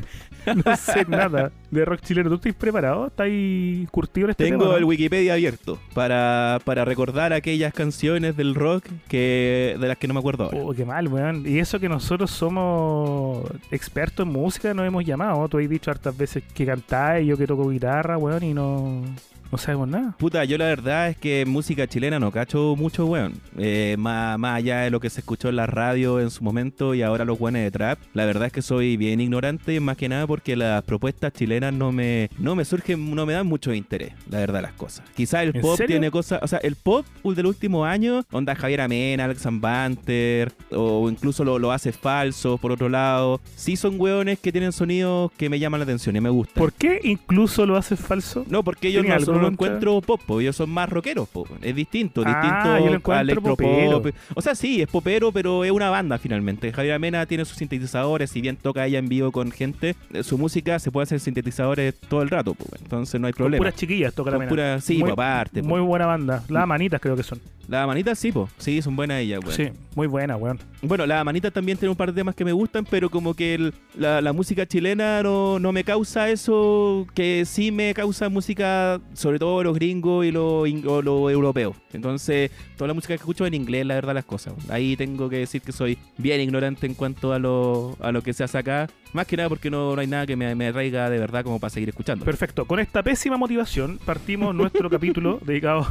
No 0.65 0.77
sé 0.77 1.05
nada 1.07 1.53
de 1.71 1.85
rock 1.85 2.01
chileno. 2.01 2.29
¿Tú 2.29 2.37
estás 2.37 2.55
preparado? 2.55 3.07
¿Estás 3.07 3.29
curtido 3.91 4.27
en 4.27 4.31
este 4.31 4.45
Tengo 4.45 4.65
tema, 4.65 4.73
no? 4.73 4.79
el 4.79 4.85
Wikipedia 4.85 5.35
abierto 5.35 5.79
para, 5.95 6.59
para 6.65 6.85
recordar 6.85 7.33
aquellas 7.33 7.73
canciones 7.73 8.37
del 8.37 8.55
rock 8.55 8.85
que 9.09 9.77
de 9.79 9.89
las 9.89 9.97
que 9.99 10.09
no 10.09 10.15
me 10.15 10.21
acuerdo 10.21 10.45
ahora. 10.45 10.59
Oh, 10.63 10.73
qué 10.73 10.85
mal, 10.85 11.09
weón. 11.09 11.45
Y 11.47 11.59
eso 11.59 11.79
que 11.79 11.89
nosotros 11.89 12.31
somos 12.31 13.45
expertos 13.71 14.27
en 14.27 14.33
música, 14.33 14.75
nos 14.75 14.87
hemos 14.87 15.05
llamado. 15.05 15.49
Tú 15.49 15.59
has 15.59 15.69
dicho 15.69 15.91
hartas 15.91 16.17
veces 16.17 16.43
que 16.55 16.67
cantáis, 16.67 17.27
yo 17.27 17.37
que 17.37 17.47
toco 17.47 17.69
guitarra, 17.69 18.19
weón, 18.19 18.43
y 18.43 18.55
no, 18.55 19.03
no 19.51 19.59
sabemos 19.59 19.89
nada. 19.89 20.15
Puta, 20.19 20.45
yo 20.45 20.59
la 20.59 20.67
verdad 20.67 21.09
es 21.09 21.17
que 21.17 21.45
música 21.47 21.87
chilena 21.87 22.19
no 22.19 22.31
cacho 22.31 22.75
mucho, 22.77 23.07
weón. 23.07 23.35
Eh, 23.59 23.97
más, 23.99 24.39
más 24.39 24.57
allá 24.59 24.81
de 24.81 24.91
lo 24.91 25.01
que 25.01 25.11
se 25.11 25.21
escuchó 25.21 25.49
en 25.49 25.57
la 25.57 25.67
radio 25.67 26.21
en 26.21 26.31
su 26.31 26.45
momento 26.45 26.95
y 26.95 27.03
ahora 27.03 27.25
los 27.25 27.41
weones 27.41 27.65
de 27.65 27.71
trap, 27.71 27.99
la 28.15 28.25
verdad 28.27 28.47
es 28.47 28.53
que 28.53 28.63
soy 28.63 28.97
bien 28.97 29.21
ignorante, 29.21 29.79
más 29.81 29.97
que 29.97 30.09
nada 30.09 30.27
porque 30.27 30.57
las 30.57 30.83
propuestas 30.85 31.33
chilenas 31.33 31.73
no 31.73 31.93
me, 31.93 32.31
no 32.39 32.55
me 32.55 32.65
surgen, 32.65 33.15
no 33.15 33.27
me 33.27 33.33
dan 33.33 33.47
mucho 33.47 33.73
interés, 33.75 34.13
la 34.29 34.39
verdad 34.39 34.63
las 34.63 34.73
cosas. 34.73 35.05
Quizás 35.15 35.43
el 35.43 35.57
¿En 35.57 35.63
pop 35.63 35.77
serio? 35.77 35.95
tiene 35.97 36.11
cosas, 36.11 36.41
o 36.43 36.47
sea, 36.47 36.59
el 36.59 36.77
pop 36.77 37.05
del 37.25 37.47
último 37.47 37.85
año, 37.85 38.25
onda 38.31 38.55
Javier 38.55 38.83
Amena, 38.83 39.25
Alex 39.25 39.47
Banter, 39.51 40.53
o 40.71 41.09
incluso 41.11 41.45
lo, 41.45 41.59
lo 41.59 41.73
hace 41.73 41.93
falso, 41.93 42.59
por 42.59 42.73
otro 42.73 42.89
lado, 42.89 43.41
sí 43.57 43.77
son 43.77 44.01
weones 44.01 44.39
que 44.39 44.53
tienen 44.53 44.73
sonidos 44.73 45.33
que 45.37 45.49
me 45.49 45.59
llaman 45.59 45.81
la 45.81 45.85
atención 45.85 46.17
y 46.17 46.21
me 46.21 46.31
gustan. 46.31 46.61
¿Por 46.61 46.73
qué 46.73 47.01
incluso 47.05 47.67
lo 47.67 47.77
haces 47.77 47.99
falso? 47.99 48.45
No, 48.49 48.63
porque 48.63 48.89
ellos 48.89 49.03
¿Tiene 49.03 49.17
no, 49.17 49.21
algo 49.21 49.33
no 49.33 49.40
lo 49.41 49.49
encuentro 49.49 50.01
pop, 50.01 50.21
po, 50.27 50.41
ellos 50.41 50.57
son 50.57 50.71
más 50.71 50.89
rockeros, 50.89 51.29
po. 51.29 51.47
es 51.63 51.75
distinto, 51.75 52.23
Ah, 52.27 52.29
distinto 52.31 53.13
al 53.13 53.29
electropop. 53.31 54.13
O 54.35 54.43
sea, 54.43 54.55
sí, 54.55 54.83
es 54.83 54.89
popero, 54.89 55.33
pero 55.33 55.65
es 55.65 55.71
una 55.71 55.91
banda 55.91 56.19
finalmente. 56.19 56.73
Javier 56.73 56.95
Amena 56.95 57.27
tiene 57.27 57.45
sus 57.45 57.57
sintetizadores, 57.59 58.31
si 58.31 58.41
bien 58.41 58.57
toca 58.57 58.87
ella 58.87 58.99
en 58.99 59.09
vivo 59.09 59.33
con 59.33 59.51
gente, 59.51 59.97
eh, 60.13 60.23
su 60.23 60.39
música 60.39 60.79
se 60.79 60.91
puede 60.91 61.05
hacer 61.05 61.21
sintetizadores 61.21 61.95
todo 62.09 62.23
el 62.23 62.31
rato, 62.31 62.55
po, 62.55 62.67
entonces 62.81 63.21
no 63.21 63.27
hay 63.27 63.33
Con 63.33 63.39
problema. 63.45 63.59
puras 63.61 63.75
chiquillas 63.75 64.15
toca 64.15 64.31
la 64.31 64.37
Con 64.37 64.41
mena. 64.41 64.49
pura- 64.51 64.81
sí, 64.81 64.99
muy, 64.99 65.11
aparte. 65.11 65.63
Muy 65.63 65.81
buena 65.81 66.07
banda. 66.07 66.43
Las 66.49 66.67
manitas 66.67 67.01
creo 67.01 67.17
que 67.17 67.23
son. 67.23 67.41
La 67.69 67.87
manita 67.87 68.15
sí, 68.17 68.33
po. 68.33 68.49
sí, 68.59 68.83
son 68.83 68.97
buenas 68.97 69.21
ellas, 69.21 69.39
weón. 69.45 69.55
Sí, 69.55 69.69
muy 69.95 70.09
buena, 70.09 70.37
weón. 70.37 70.59
Bueno, 70.83 71.07
la 71.07 71.23
manita 71.23 71.53
también 71.53 71.79
tiene 71.79 71.91
un 71.91 71.97
par 71.97 72.13
de 72.13 72.21
temas 72.21 72.35
que 72.35 72.45
me 72.45 72.51
gustan, 72.53 72.85
pero 72.85 73.09
como 73.11 73.35
que 73.35 73.55
el- 73.55 73.75
la, 73.97 74.21
la 74.21 74.33
música 74.33 74.67
chilena 74.67 75.23
no, 75.23 75.61
no 75.61 75.71
me 75.71 75.85
causa 75.85 76.29
eso 76.31 77.07
que 77.15 77.45
sí 77.47 77.71
me 77.71 77.95
causa 77.95 78.29
música, 78.29 79.01
sobre 79.31 79.39
todo 79.39 79.63
los 79.63 79.77
gringos 79.77 80.27
y 80.27 80.33
los 80.33 80.69
europeos. 80.69 81.77
Entonces, 81.93 82.51
toda 82.77 82.89
la 82.89 82.95
música 82.95 83.15
que 83.15 83.21
escucho 83.21 83.47
en 83.47 83.55
inglés, 83.55 83.87
la 83.87 83.95
verdad, 83.95 84.13
las 84.13 84.25
cosas. 84.25 84.55
Ahí 84.69 84.97
tengo 84.97 85.29
que 85.31 85.37
decir 85.37 85.63
que 85.63 85.71
soy 85.71 85.97
bien 86.19 86.41
ignorante 86.41 86.87
en 86.89 86.95
cuanto 86.95 87.33
a 87.33 87.39
lo, 87.39 87.97
a 88.01 88.11
lo 88.11 88.23
que 88.23 88.33
se 88.33 88.43
hace 88.43 88.59
acá. 88.59 88.89
Más 89.13 89.27
que 89.27 89.37
nada 89.37 89.49
porque 89.49 89.71
no, 89.71 89.95
no 89.95 90.01
hay 90.01 90.07
nada 90.07 90.25
que 90.27 90.37
me, 90.37 90.55
me 90.55 90.69
atraiga 90.69 91.11
de 91.11 91.19
verdad 91.19 91.43
como 91.45 91.59
para 91.61 91.71
seguir 91.71 91.89
escuchando. 91.89 92.25
Perfecto. 92.25 92.65
Con 92.65 92.79
esta 92.81 93.03
pésima 93.05 93.37
motivación 93.37 93.99
partimos 94.05 94.53
nuestro 94.55 94.89
capítulo 94.91 95.39
dedicado 95.45 95.87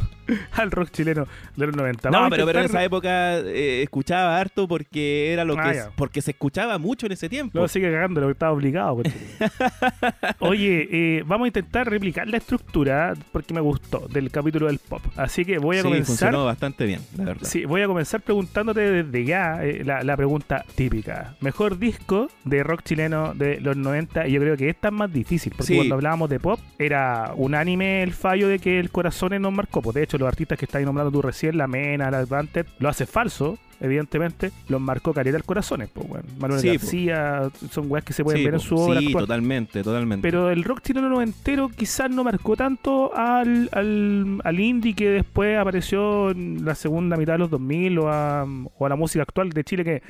al 0.54 0.72
rock 0.72 0.90
chileno 0.92 1.26
de 1.56 1.66
los 1.68 1.76
90. 1.76 2.10
No, 2.12 2.30
pero, 2.30 2.46
pero 2.46 2.60
en 2.60 2.66
esa 2.66 2.84
época 2.84 3.38
eh, 3.40 3.84
escuchaba 3.84 4.38
harto 4.38 4.68
porque 4.68 5.32
era 5.34 5.44
lo 5.46 5.58
Ah, 5.60 5.64
que 5.70 5.76
ya. 5.78 5.92
porque 5.96 6.22
se 6.22 6.32
escuchaba 6.32 6.78
mucho 6.78 7.06
en 7.08 7.14
ese 7.14 7.28
tiempo. 7.30 7.58
No, 7.60 7.68
sigue 7.68 7.92
cagando, 7.92 8.20
lo 8.22 8.28
que 8.28 8.34
estaba 8.34 8.52
obligado. 8.54 8.98
pues. 8.98 9.14
Oye, 10.40 10.88
eh, 10.92 11.24
vamos 11.26 11.46
a 11.46 11.48
intentar 11.48 11.90
replicar 11.90 12.28
la 12.28 12.38
estructura 12.38 13.14
porque 13.32 13.54
me 13.54 13.62
gustó 13.62 14.08
del 14.10 14.32
capítulo 14.32 14.68
del 14.68 14.80
pop. 14.80 15.02
Así 15.16 15.46
que 15.46 15.58
voy 15.60 15.78
a 15.78 15.82
sí, 15.82 15.84
comenzar. 15.88 16.08
funcionó 16.08 16.46
bastante 16.46 16.86
bien, 16.86 17.02
la 17.18 17.26
verdad. 17.26 17.48
Sí, 17.48 17.66
voy 17.66 17.82
a 17.82 17.88
comenzar 17.88 18.22
preguntándote 18.22 19.04
desde 19.04 19.26
ya 19.26 19.64
eh, 19.64 19.84
la, 19.84 20.04
la 20.04 20.18
pregunta 20.18 20.66
típica. 20.76 21.36
Mejor 21.42 21.78
disco 21.80 22.30
de 22.46 22.64
rock 22.64 22.84
chileno 22.84 23.34
de 23.34 23.60
los 23.62 23.78
90 23.78 24.28
y 24.28 24.32
yo 24.34 24.42
creo 24.42 24.58
que 24.58 24.70
esta 24.70 24.88
es 24.90 24.94
más 24.94 25.12
difícil 25.14 25.52
porque 25.56 25.68
Sí. 25.70 25.76
cuando 25.76 25.96
hablábamos 25.96 26.30
de 26.30 26.40
pop 26.40 26.60
era 26.78 27.34
unánime 27.36 28.04
el 28.04 28.14
fallo 28.14 28.48
de 28.48 28.60
que 28.60 28.80
el 28.80 28.90
corazón 28.90 29.30
nos 29.42 29.52
marcó. 29.54 29.82
Pues 29.82 29.94
de 29.96 30.04
hecho 30.04 30.18
los 30.18 30.28
artistas 30.28 30.58
que 30.58 30.66
estáis 30.66 30.86
nombrando 30.86 31.12
tú 31.12 31.22
recién, 31.22 31.58
La 31.58 31.68
Mena, 31.68 32.10
La 32.10 32.20
Advanted, 32.20 32.66
lo 32.80 32.90
hace 32.90 33.06
falso. 33.06 33.58
Evidentemente, 33.82 34.52
los 34.68 34.82
marcó 34.82 35.14
caleta 35.14 35.38
el 35.38 35.44
corazones, 35.44 35.90
pues, 35.94 36.08
bueno. 36.08 36.26
Manuel 36.40 36.60
Sí, 36.60 36.68
po. 36.68 36.74
García, 36.74 37.50
son 37.72 37.86
weas 37.90 38.04
que 38.04 38.14
se 38.14 38.24
pueden 38.24 38.40
Sí, 38.40 38.46
ver 38.46 38.54
en 38.56 38.60
po. 38.60 38.66
su 38.66 38.76
obra 38.76 39.00
Sí, 39.00 39.12
totalmente, 39.14 39.84
totalmente. 39.84 40.22
Pero 40.28 40.50
el 40.50 40.64
rock 40.64 40.82
chileno 40.82 41.08
noventero 41.10 41.70
quizás 41.70 42.10
no 42.12 42.24
marcó 42.24 42.56
tanto 42.58 43.16
al, 43.16 43.70
al, 43.72 44.42
al 44.44 44.60
indie 44.60 44.94
que 44.94 45.10
después 45.10 45.58
apareció 45.58 46.32
en 46.32 46.66
la 46.66 46.76
segunda 46.76 47.16
mitad 47.18 47.34
de 47.34 47.40
los 47.40 47.50
2000 47.50 48.00
o 48.00 48.10
a, 48.10 48.46
o 48.78 48.86
a 48.86 48.90
la 48.90 48.96
música 48.96 49.24
actual 49.24 49.50
de 49.52 49.64
Chile 49.64 49.84
que 49.84 50.02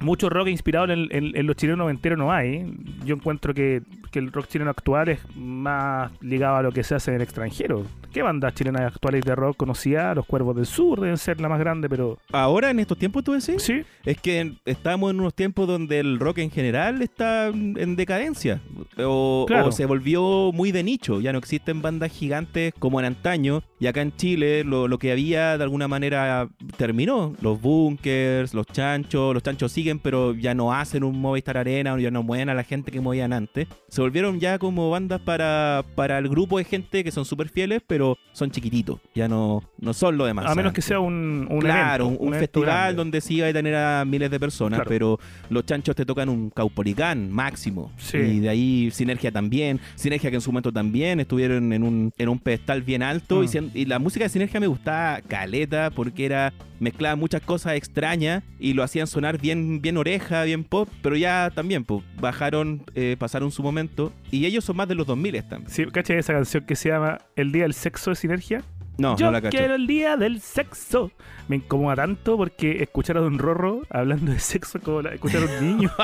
mucho 0.00 0.28
rock 0.28 0.48
inspirado 0.48 0.92
en, 0.92 1.08
en- 1.10 1.36
en 1.36 1.46
los 1.46 1.56
chilenos 1.56 1.78
noventeros 1.78 2.18
no 2.18 2.32
hay. 2.32 2.74
Yo 3.06 3.14
encuentro 3.14 3.54
que, 3.54 3.82
que 4.14 4.20
el 4.20 4.30
rock 4.30 4.46
chileno 4.46 4.70
actual 4.70 5.08
es 5.08 5.18
más 5.34 6.12
ligado 6.20 6.54
a 6.54 6.62
lo 6.62 6.70
que 6.70 6.84
se 6.84 6.94
hace 6.94 7.10
en 7.10 7.16
el 7.16 7.22
extranjero. 7.22 7.84
¿Qué 8.12 8.22
bandas 8.22 8.54
chilenas 8.54 8.82
actuales 8.82 9.22
de 9.24 9.34
rock 9.34 9.56
conocía? 9.56 10.14
Los 10.14 10.24
Cuervos 10.24 10.54
del 10.54 10.66
Sur 10.66 11.00
deben 11.00 11.18
ser 11.18 11.40
la 11.40 11.48
más 11.48 11.58
grande, 11.58 11.88
pero... 11.88 12.16
Ahora, 12.30 12.70
en 12.70 12.78
estos 12.78 12.96
tiempos, 12.96 13.24
tú 13.24 13.32
decís, 13.32 13.60
Sí, 13.60 13.82
es 14.04 14.20
que 14.20 14.52
estamos 14.64 15.10
en 15.10 15.18
unos 15.18 15.34
tiempos 15.34 15.66
donde 15.66 15.98
el 15.98 16.20
rock 16.20 16.38
en 16.38 16.52
general 16.52 17.02
está 17.02 17.48
en 17.48 17.74
en 17.76 17.96
decadencia. 17.96 18.60
O, 18.98 19.46
Claro. 19.48 19.66
o 19.68 19.72
se 19.72 19.84
volvió 19.86 20.52
muy 20.52 20.70
de 20.70 20.84
nicho. 20.84 21.20
Ya 21.20 21.32
no 21.32 21.38
existen 21.38 21.82
bandas 21.82 22.12
gigantes 22.12 22.72
como 22.78 23.00
en 23.00 23.06
antaño. 23.06 23.64
Y 23.80 23.88
acá 23.88 24.00
en 24.02 24.14
Chile, 24.16 24.62
lo, 24.62 24.86
lo 24.86 24.98
que 24.98 25.10
había 25.10 25.58
de 25.58 25.64
alguna 25.64 25.88
manera 25.88 26.48
terminó. 26.76 27.34
Los 27.40 27.60
bunkers, 27.60 28.54
los 28.54 28.66
chanchos. 28.66 29.34
Los 29.34 29.42
chanchos 29.42 29.72
siguen, 29.72 29.98
pero 29.98 30.34
ya 30.34 30.54
no 30.54 30.72
hacen 30.72 31.02
un 31.02 31.20
Movistar 31.20 31.56
Arena, 31.56 31.94
o 31.94 31.98
ya 31.98 32.10
no 32.12 32.22
mueven 32.22 32.48
a 32.48 32.54
la 32.54 32.62
gente 32.62 32.92
que 32.92 33.00
movían 33.00 33.32
antes. 33.32 33.66
Se 33.88 34.02
volvieron 34.04 34.38
ya 34.38 34.58
como 34.58 34.90
bandas 34.90 35.18
para, 35.22 35.82
para 35.94 36.18
el 36.18 36.28
grupo 36.28 36.58
de 36.58 36.64
gente 36.64 37.02
que 37.02 37.10
son 37.10 37.24
súper 37.24 37.48
fieles, 37.48 37.80
pero 37.86 38.18
son 38.32 38.50
chiquititos. 38.50 39.00
Ya 39.14 39.28
no, 39.28 39.62
no 39.80 39.94
son 39.94 40.18
lo 40.18 40.26
demás. 40.26 40.44
A 40.46 40.54
menos 40.54 40.74
que 40.74 40.82
sea 40.82 41.00
un, 41.00 41.46
un 41.50 41.60
claro, 41.60 42.08
evento, 42.08 42.22
un, 42.22 42.34
festival 42.34 42.66
grande. 42.66 42.94
donde 42.96 43.20
sí 43.22 43.40
va 43.40 43.46
a 43.48 43.52
tener 43.54 43.74
a 43.74 44.04
miles 44.04 44.30
de 44.30 44.38
personas, 44.38 44.80
Claro. 44.80 44.88
pero 44.90 45.18
los 45.48 45.64
chanchos 45.64 45.96
te 45.96 46.04
tocan 46.04 46.28
un 46.28 46.50
Caupolicán 46.50 47.30
máximo. 47.30 47.92
Sí. 47.96 48.18
Y 48.18 48.40
de 48.40 48.48
ahí 48.50 48.90
Sinergia 48.90 49.32
también. 49.32 49.80
Sinergia 49.94 50.28
que 50.28 50.36
en 50.36 50.42
su 50.42 50.52
momento 50.52 50.70
también 50.70 51.18
estuvieron 51.20 51.72
en 51.72 51.82
un, 51.82 52.12
en 52.18 52.28
un 52.28 52.38
pedestal 52.38 52.82
bien 52.82 53.02
alto. 53.02 53.40
Mm. 53.40 53.70
Y, 53.74 53.80
y 53.80 53.84
la 53.86 53.98
música 53.98 54.26
de 54.26 54.28
Sinergia 54.28 54.60
me 54.60 54.66
gustaba 54.66 55.22
caleta 55.22 55.90
porque 55.90 56.26
era 56.26 56.52
mezclaba 56.80 57.16
muchas 57.16 57.42
cosas 57.42 57.74
extrañas 57.74 58.42
y 58.58 58.74
lo 58.74 58.82
hacían 58.82 59.06
sonar 59.06 59.40
bien, 59.40 59.80
bien 59.80 59.96
oreja, 59.96 60.44
bien 60.44 60.64
pop, 60.64 60.88
pero 61.02 61.16
ya 61.16 61.50
también 61.54 61.84
pues, 61.84 62.02
bajaron, 62.20 62.82
eh, 62.94 63.16
pasaron 63.18 63.50
su 63.50 63.62
momento. 63.62 63.93
Y 64.30 64.46
ellos 64.46 64.64
son 64.64 64.76
más 64.76 64.88
de 64.88 64.94
los 64.94 65.06
2000 65.06 65.42
también. 65.48 65.70
Sí, 65.70 65.84
¿cachai 65.86 66.18
esa 66.18 66.32
canción 66.32 66.64
que 66.64 66.76
se 66.76 66.88
llama 66.90 67.18
El 67.36 67.52
Día 67.52 67.62
del 67.64 67.74
Sexo 67.74 68.10
de 68.10 68.16
Sinergia? 68.16 68.62
No, 68.96 69.16
Yo 69.16 69.26
no 69.26 69.32
la 69.32 69.40
cacho. 69.42 69.56
quiero 69.58 69.74
el 69.74 69.86
Día 69.88 70.16
del 70.16 70.40
Sexo. 70.40 71.10
Me 71.48 71.56
incomoda 71.56 71.96
tanto 71.96 72.36
porque 72.36 72.82
escuchar 72.82 73.16
a 73.16 73.20
Don 73.20 73.38
Rorro 73.38 73.82
hablando 73.90 74.30
de 74.32 74.38
sexo 74.38 74.78
como 74.80 75.02
la- 75.02 75.14
escuchar 75.14 75.42
a 75.42 75.46
un 75.58 75.76
niño. 75.78 75.90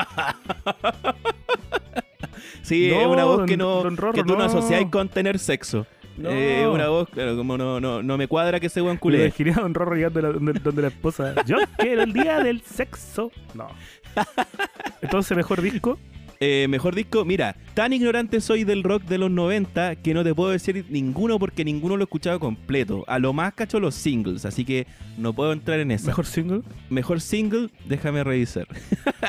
Sí, 2.63 2.89
No, 2.91 3.01
es 3.01 3.07
una 3.07 3.23
voz 3.25 3.37
don- 3.39 3.45
que 3.47 3.57
no 3.57 3.83
Rorro, 3.89 4.13
que 4.13 4.23
tú 4.23 4.33
no 4.33 4.39
no. 4.39 4.43
asociáis 4.45 4.87
con 4.89 5.09
tener 5.09 5.39
sexo. 5.39 5.85
No. 6.17 6.29
Eh, 6.29 6.67
una 6.67 6.89
voz, 6.89 7.09
claro, 7.09 7.35
como 7.35 7.57
no, 7.57 7.79
no, 7.79 8.03
no 8.03 8.17
me 8.17 8.27
cuadra 8.27 8.59
que 8.59 8.67
ese 8.67 8.81
buen 8.81 8.95
Me 8.95 8.99
culé. 8.99 9.25
imaginé 9.25 9.51
a 9.51 9.55
Don 9.61 9.73
Rorro 9.73 9.95
llegando 9.95 10.19
a 10.19 10.23
la- 10.23 10.31
donde, 10.33 10.53
donde 10.59 10.81
la 10.83 10.87
esposa. 10.89 11.33
Yo 11.45 11.57
quiero 11.77 12.03
el 12.03 12.13
Día 12.13 12.39
del 12.43 12.61
Sexo. 12.61 13.31
No. 13.53 13.67
Entonces, 15.01 15.35
mejor 15.35 15.61
disco. 15.61 15.97
Eh, 16.43 16.65
mejor 16.67 16.95
disco, 16.95 17.23
mira, 17.23 17.55
tan 17.75 17.93
ignorante 17.93 18.41
soy 18.41 18.63
del 18.63 18.81
rock 18.81 19.03
de 19.03 19.19
los 19.19 19.29
90 19.29 19.95
que 19.97 20.15
no 20.15 20.23
te 20.23 20.33
puedo 20.33 20.49
decir 20.49 20.87
ninguno 20.89 21.37
porque 21.37 21.63
ninguno 21.63 21.97
lo 21.97 22.01
he 22.01 22.05
escuchado 22.05 22.39
completo. 22.39 23.03
A 23.07 23.19
lo 23.19 23.31
más 23.31 23.53
cacho 23.53 23.79
los 23.79 23.93
singles, 23.93 24.43
así 24.45 24.65
que 24.65 24.87
no 25.19 25.33
puedo 25.33 25.53
entrar 25.53 25.79
en 25.79 25.91
esa. 25.91 26.07
Mejor 26.07 26.25
single. 26.25 26.61
Mejor 26.89 27.21
single, 27.21 27.69
déjame 27.85 28.23
revisar. 28.23 28.67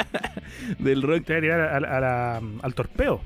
del 0.78 1.02
rock. 1.02 1.24
Te 1.26 1.32
voy 1.34 1.38
a 1.38 1.40
tirar 1.42 1.60
a- 1.60 1.76
a 1.96 2.00
la- 2.00 2.42
al 2.62 2.74
torpeo. 2.74 3.20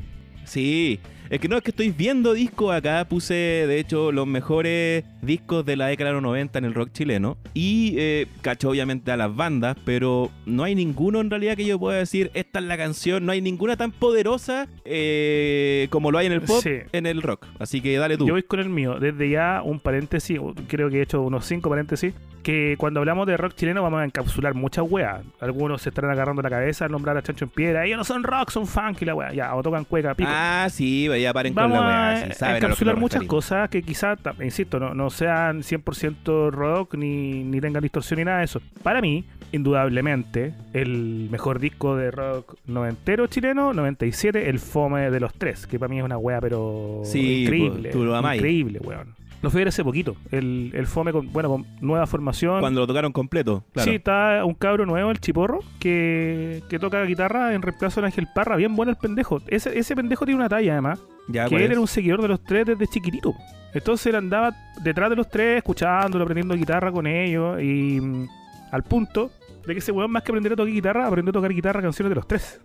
Sí, 0.44 0.98
es 1.30 1.40
que 1.40 1.48
no, 1.48 1.56
es 1.56 1.62
que 1.62 1.70
estoy 1.70 1.90
viendo 1.90 2.34
discos 2.34 2.74
acá. 2.74 3.04
Puse, 3.08 3.34
de 3.34 3.78
hecho, 3.78 4.12
los 4.12 4.26
mejores 4.26 5.04
discos 5.22 5.64
de 5.64 5.76
la 5.76 5.86
década 5.88 6.10
de 6.10 6.14
los 6.14 6.22
90 6.22 6.58
en 6.58 6.64
el 6.64 6.74
rock 6.74 6.90
chileno. 6.92 7.36
Y 7.54 7.94
eh, 7.98 8.26
cacho, 8.42 8.70
obviamente, 8.70 9.10
a 9.12 9.16
las 9.16 9.34
bandas, 9.34 9.76
pero 9.84 10.30
no 10.44 10.64
hay 10.64 10.74
ninguno 10.74 11.20
en 11.20 11.30
realidad 11.30 11.56
que 11.56 11.64
yo 11.64 11.78
pueda 11.78 11.98
decir, 11.98 12.30
esta 12.34 12.58
es 12.60 12.64
la 12.64 12.76
canción. 12.76 13.24
No 13.26 13.32
hay 13.32 13.40
ninguna 13.40 13.76
tan 13.76 13.90
poderosa 13.92 14.68
eh, 14.84 15.88
como 15.90 16.10
lo 16.10 16.18
hay 16.18 16.26
en 16.26 16.32
el 16.32 16.42
pop, 16.42 16.60
Sí. 16.62 16.70
en 16.92 17.06
el 17.06 17.22
rock. 17.22 17.46
Así 17.58 17.80
que 17.80 17.96
dale 17.96 18.16
tú. 18.16 18.26
Yo 18.26 18.34
voy 18.34 18.42
con 18.42 18.60
el 18.60 18.68
mío. 18.68 18.98
Desde 19.00 19.28
ya 19.30 19.62
un 19.64 19.80
paréntesis, 19.80 20.38
creo 20.68 20.90
que 20.90 20.98
he 20.98 21.02
hecho 21.02 21.22
unos 21.22 21.44
cinco 21.46 21.68
paréntesis, 21.70 22.14
que 22.42 22.76
cuando 22.78 23.00
hablamos 23.00 23.26
de 23.26 23.36
rock 23.36 23.54
chileno 23.54 23.82
vamos 23.82 24.00
a 24.00 24.04
encapsular 24.04 24.54
muchas 24.54 24.84
weas. 24.88 25.20
Algunos 25.40 25.82
se 25.82 25.88
estarán 25.88 26.10
agarrando 26.12 26.42
la 26.42 26.50
cabeza 26.50 26.84
al 26.84 26.92
nombrar 26.92 27.16
a 27.16 27.22
Chancho 27.22 27.44
en 27.46 27.50
Piedra. 27.50 27.84
Ellos 27.84 27.98
no 27.98 28.04
son 28.04 28.22
rock, 28.22 28.50
son 28.50 28.66
funk 28.66 29.02
y 29.02 29.04
la 29.04 29.14
wea. 29.14 29.32
Ya, 29.32 29.54
o 29.54 29.62
tocan 29.62 29.84
cueca, 29.84 30.14
pico. 30.14 30.28
Ah, 30.32 30.68
sí, 30.70 31.08
ya 31.18 31.32
paren 31.32 31.54
Vamos 31.54 31.78
con 31.78 31.86
la 31.86 31.92
weá. 31.92 32.28
a 32.40 32.56
encapsular 32.56 32.96
muchas 32.96 33.22
cosas 33.24 33.68
que 33.68 33.82
quizás, 33.82 34.18
insisto, 34.42 34.78
no, 34.80 34.94
no 34.94 35.10
sean 35.10 35.62
100% 35.62 36.50
rock 36.50 36.94
ni, 36.94 37.44
ni 37.44 37.60
tengan 37.60 37.82
distorsión 37.82 38.18
ni 38.18 38.24
nada 38.24 38.38
de 38.38 38.44
eso. 38.44 38.60
Para 38.82 39.00
mí, 39.00 39.24
indudablemente, 39.52 40.54
el 40.72 41.28
mejor 41.30 41.58
disco 41.58 41.96
de 41.96 42.10
rock 42.10 42.56
noventero 42.66 43.26
chileno, 43.26 43.72
97, 43.72 44.48
el 44.48 44.58
Fome 44.58 45.10
de 45.10 45.20
los 45.20 45.34
tres, 45.34 45.66
que 45.66 45.78
para 45.78 45.88
mí 45.88 45.98
es 45.98 46.04
una 46.04 46.18
wea, 46.18 46.40
pero 46.40 47.00
Sí, 47.04 47.42
increíble. 47.44 47.90
po, 47.90 47.98
tú 47.98 48.04
lo 48.04 48.34
increíble, 48.34 48.78
weón. 48.82 49.14
Lo 49.42 49.50
fui 49.50 49.58
a 49.58 49.60
ver 49.60 49.68
hace 49.68 49.84
poquito. 49.84 50.16
El, 50.30 50.72
el 50.74 50.86
Fome, 50.86 51.12
con, 51.12 51.30
bueno, 51.32 51.48
con 51.50 51.66
nueva 51.80 52.06
formación. 52.06 52.58
Cuando 52.60 52.80
lo 52.80 52.86
tocaron 52.86 53.12
completo, 53.12 53.64
claro. 53.72 53.90
Sí, 53.90 53.96
está 53.96 54.44
un 54.44 54.54
cabro 54.54 54.86
nuevo, 54.86 55.10
el 55.10 55.20
Chiporro, 55.20 55.60
que, 55.78 56.62
que 56.68 56.78
toca 56.78 57.02
guitarra 57.04 57.54
en 57.54 57.62
reemplazo 57.62 58.00
de 58.00 58.06
Ángel 58.06 58.26
Parra. 58.34 58.56
Bien 58.56 58.74
bueno 58.74 58.90
el 58.90 58.96
pendejo. 58.96 59.40
Ese, 59.46 59.78
ese 59.78 59.94
pendejo 59.94 60.24
tiene 60.24 60.38
una 60.40 60.48
talla, 60.48 60.72
además 60.72 60.98
ya, 61.28 61.44
que 61.44 61.50
¿cuál 61.50 61.60
él 61.62 61.66
es? 61.66 61.72
era 61.72 61.80
un 61.80 61.86
seguidor 61.86 62.22
de 62.22 62.28
los 62.28 62.42
tres 62.42 62.66
desde 62.66 62.86
chiquitito. 62.86 63.34
Entonces 63.74 64.06
él 64.06 64.16
andaba 64.16 64.54
detrás 64.82 65.10
de 65.10 65.16
los 65.16 65.28
tres, 65.28 65.58
escuchándolo, 65.58 66.24
aprendiendo 66.24 66.54
guitarra 66.54 66.90
con 66.90 67.06
ellos, 67.06 67.60
y 67.62 68.00
mm, 68.00 68.26
al 68.72 68.82
punto 68.84 69.30
de 69.66 69.74
que 69.74 69.80
ese 69.80 69.92
weón, 69.92 70.10
más 70.10 70.22
que 70.22 70.32
aprender 70.32 70.54
a 70.54 70.56
tocar 70.56 70.72
guitarra, 70.72 71.06
aprendió 71.06 71.30
a 71.30 71.32
tocar 71.34 71.52
guitarra 71.52 71.82
canciones 71.82 72.08
de 72.08 72.14
los 72.14 72.26
tres. 72.26 72.60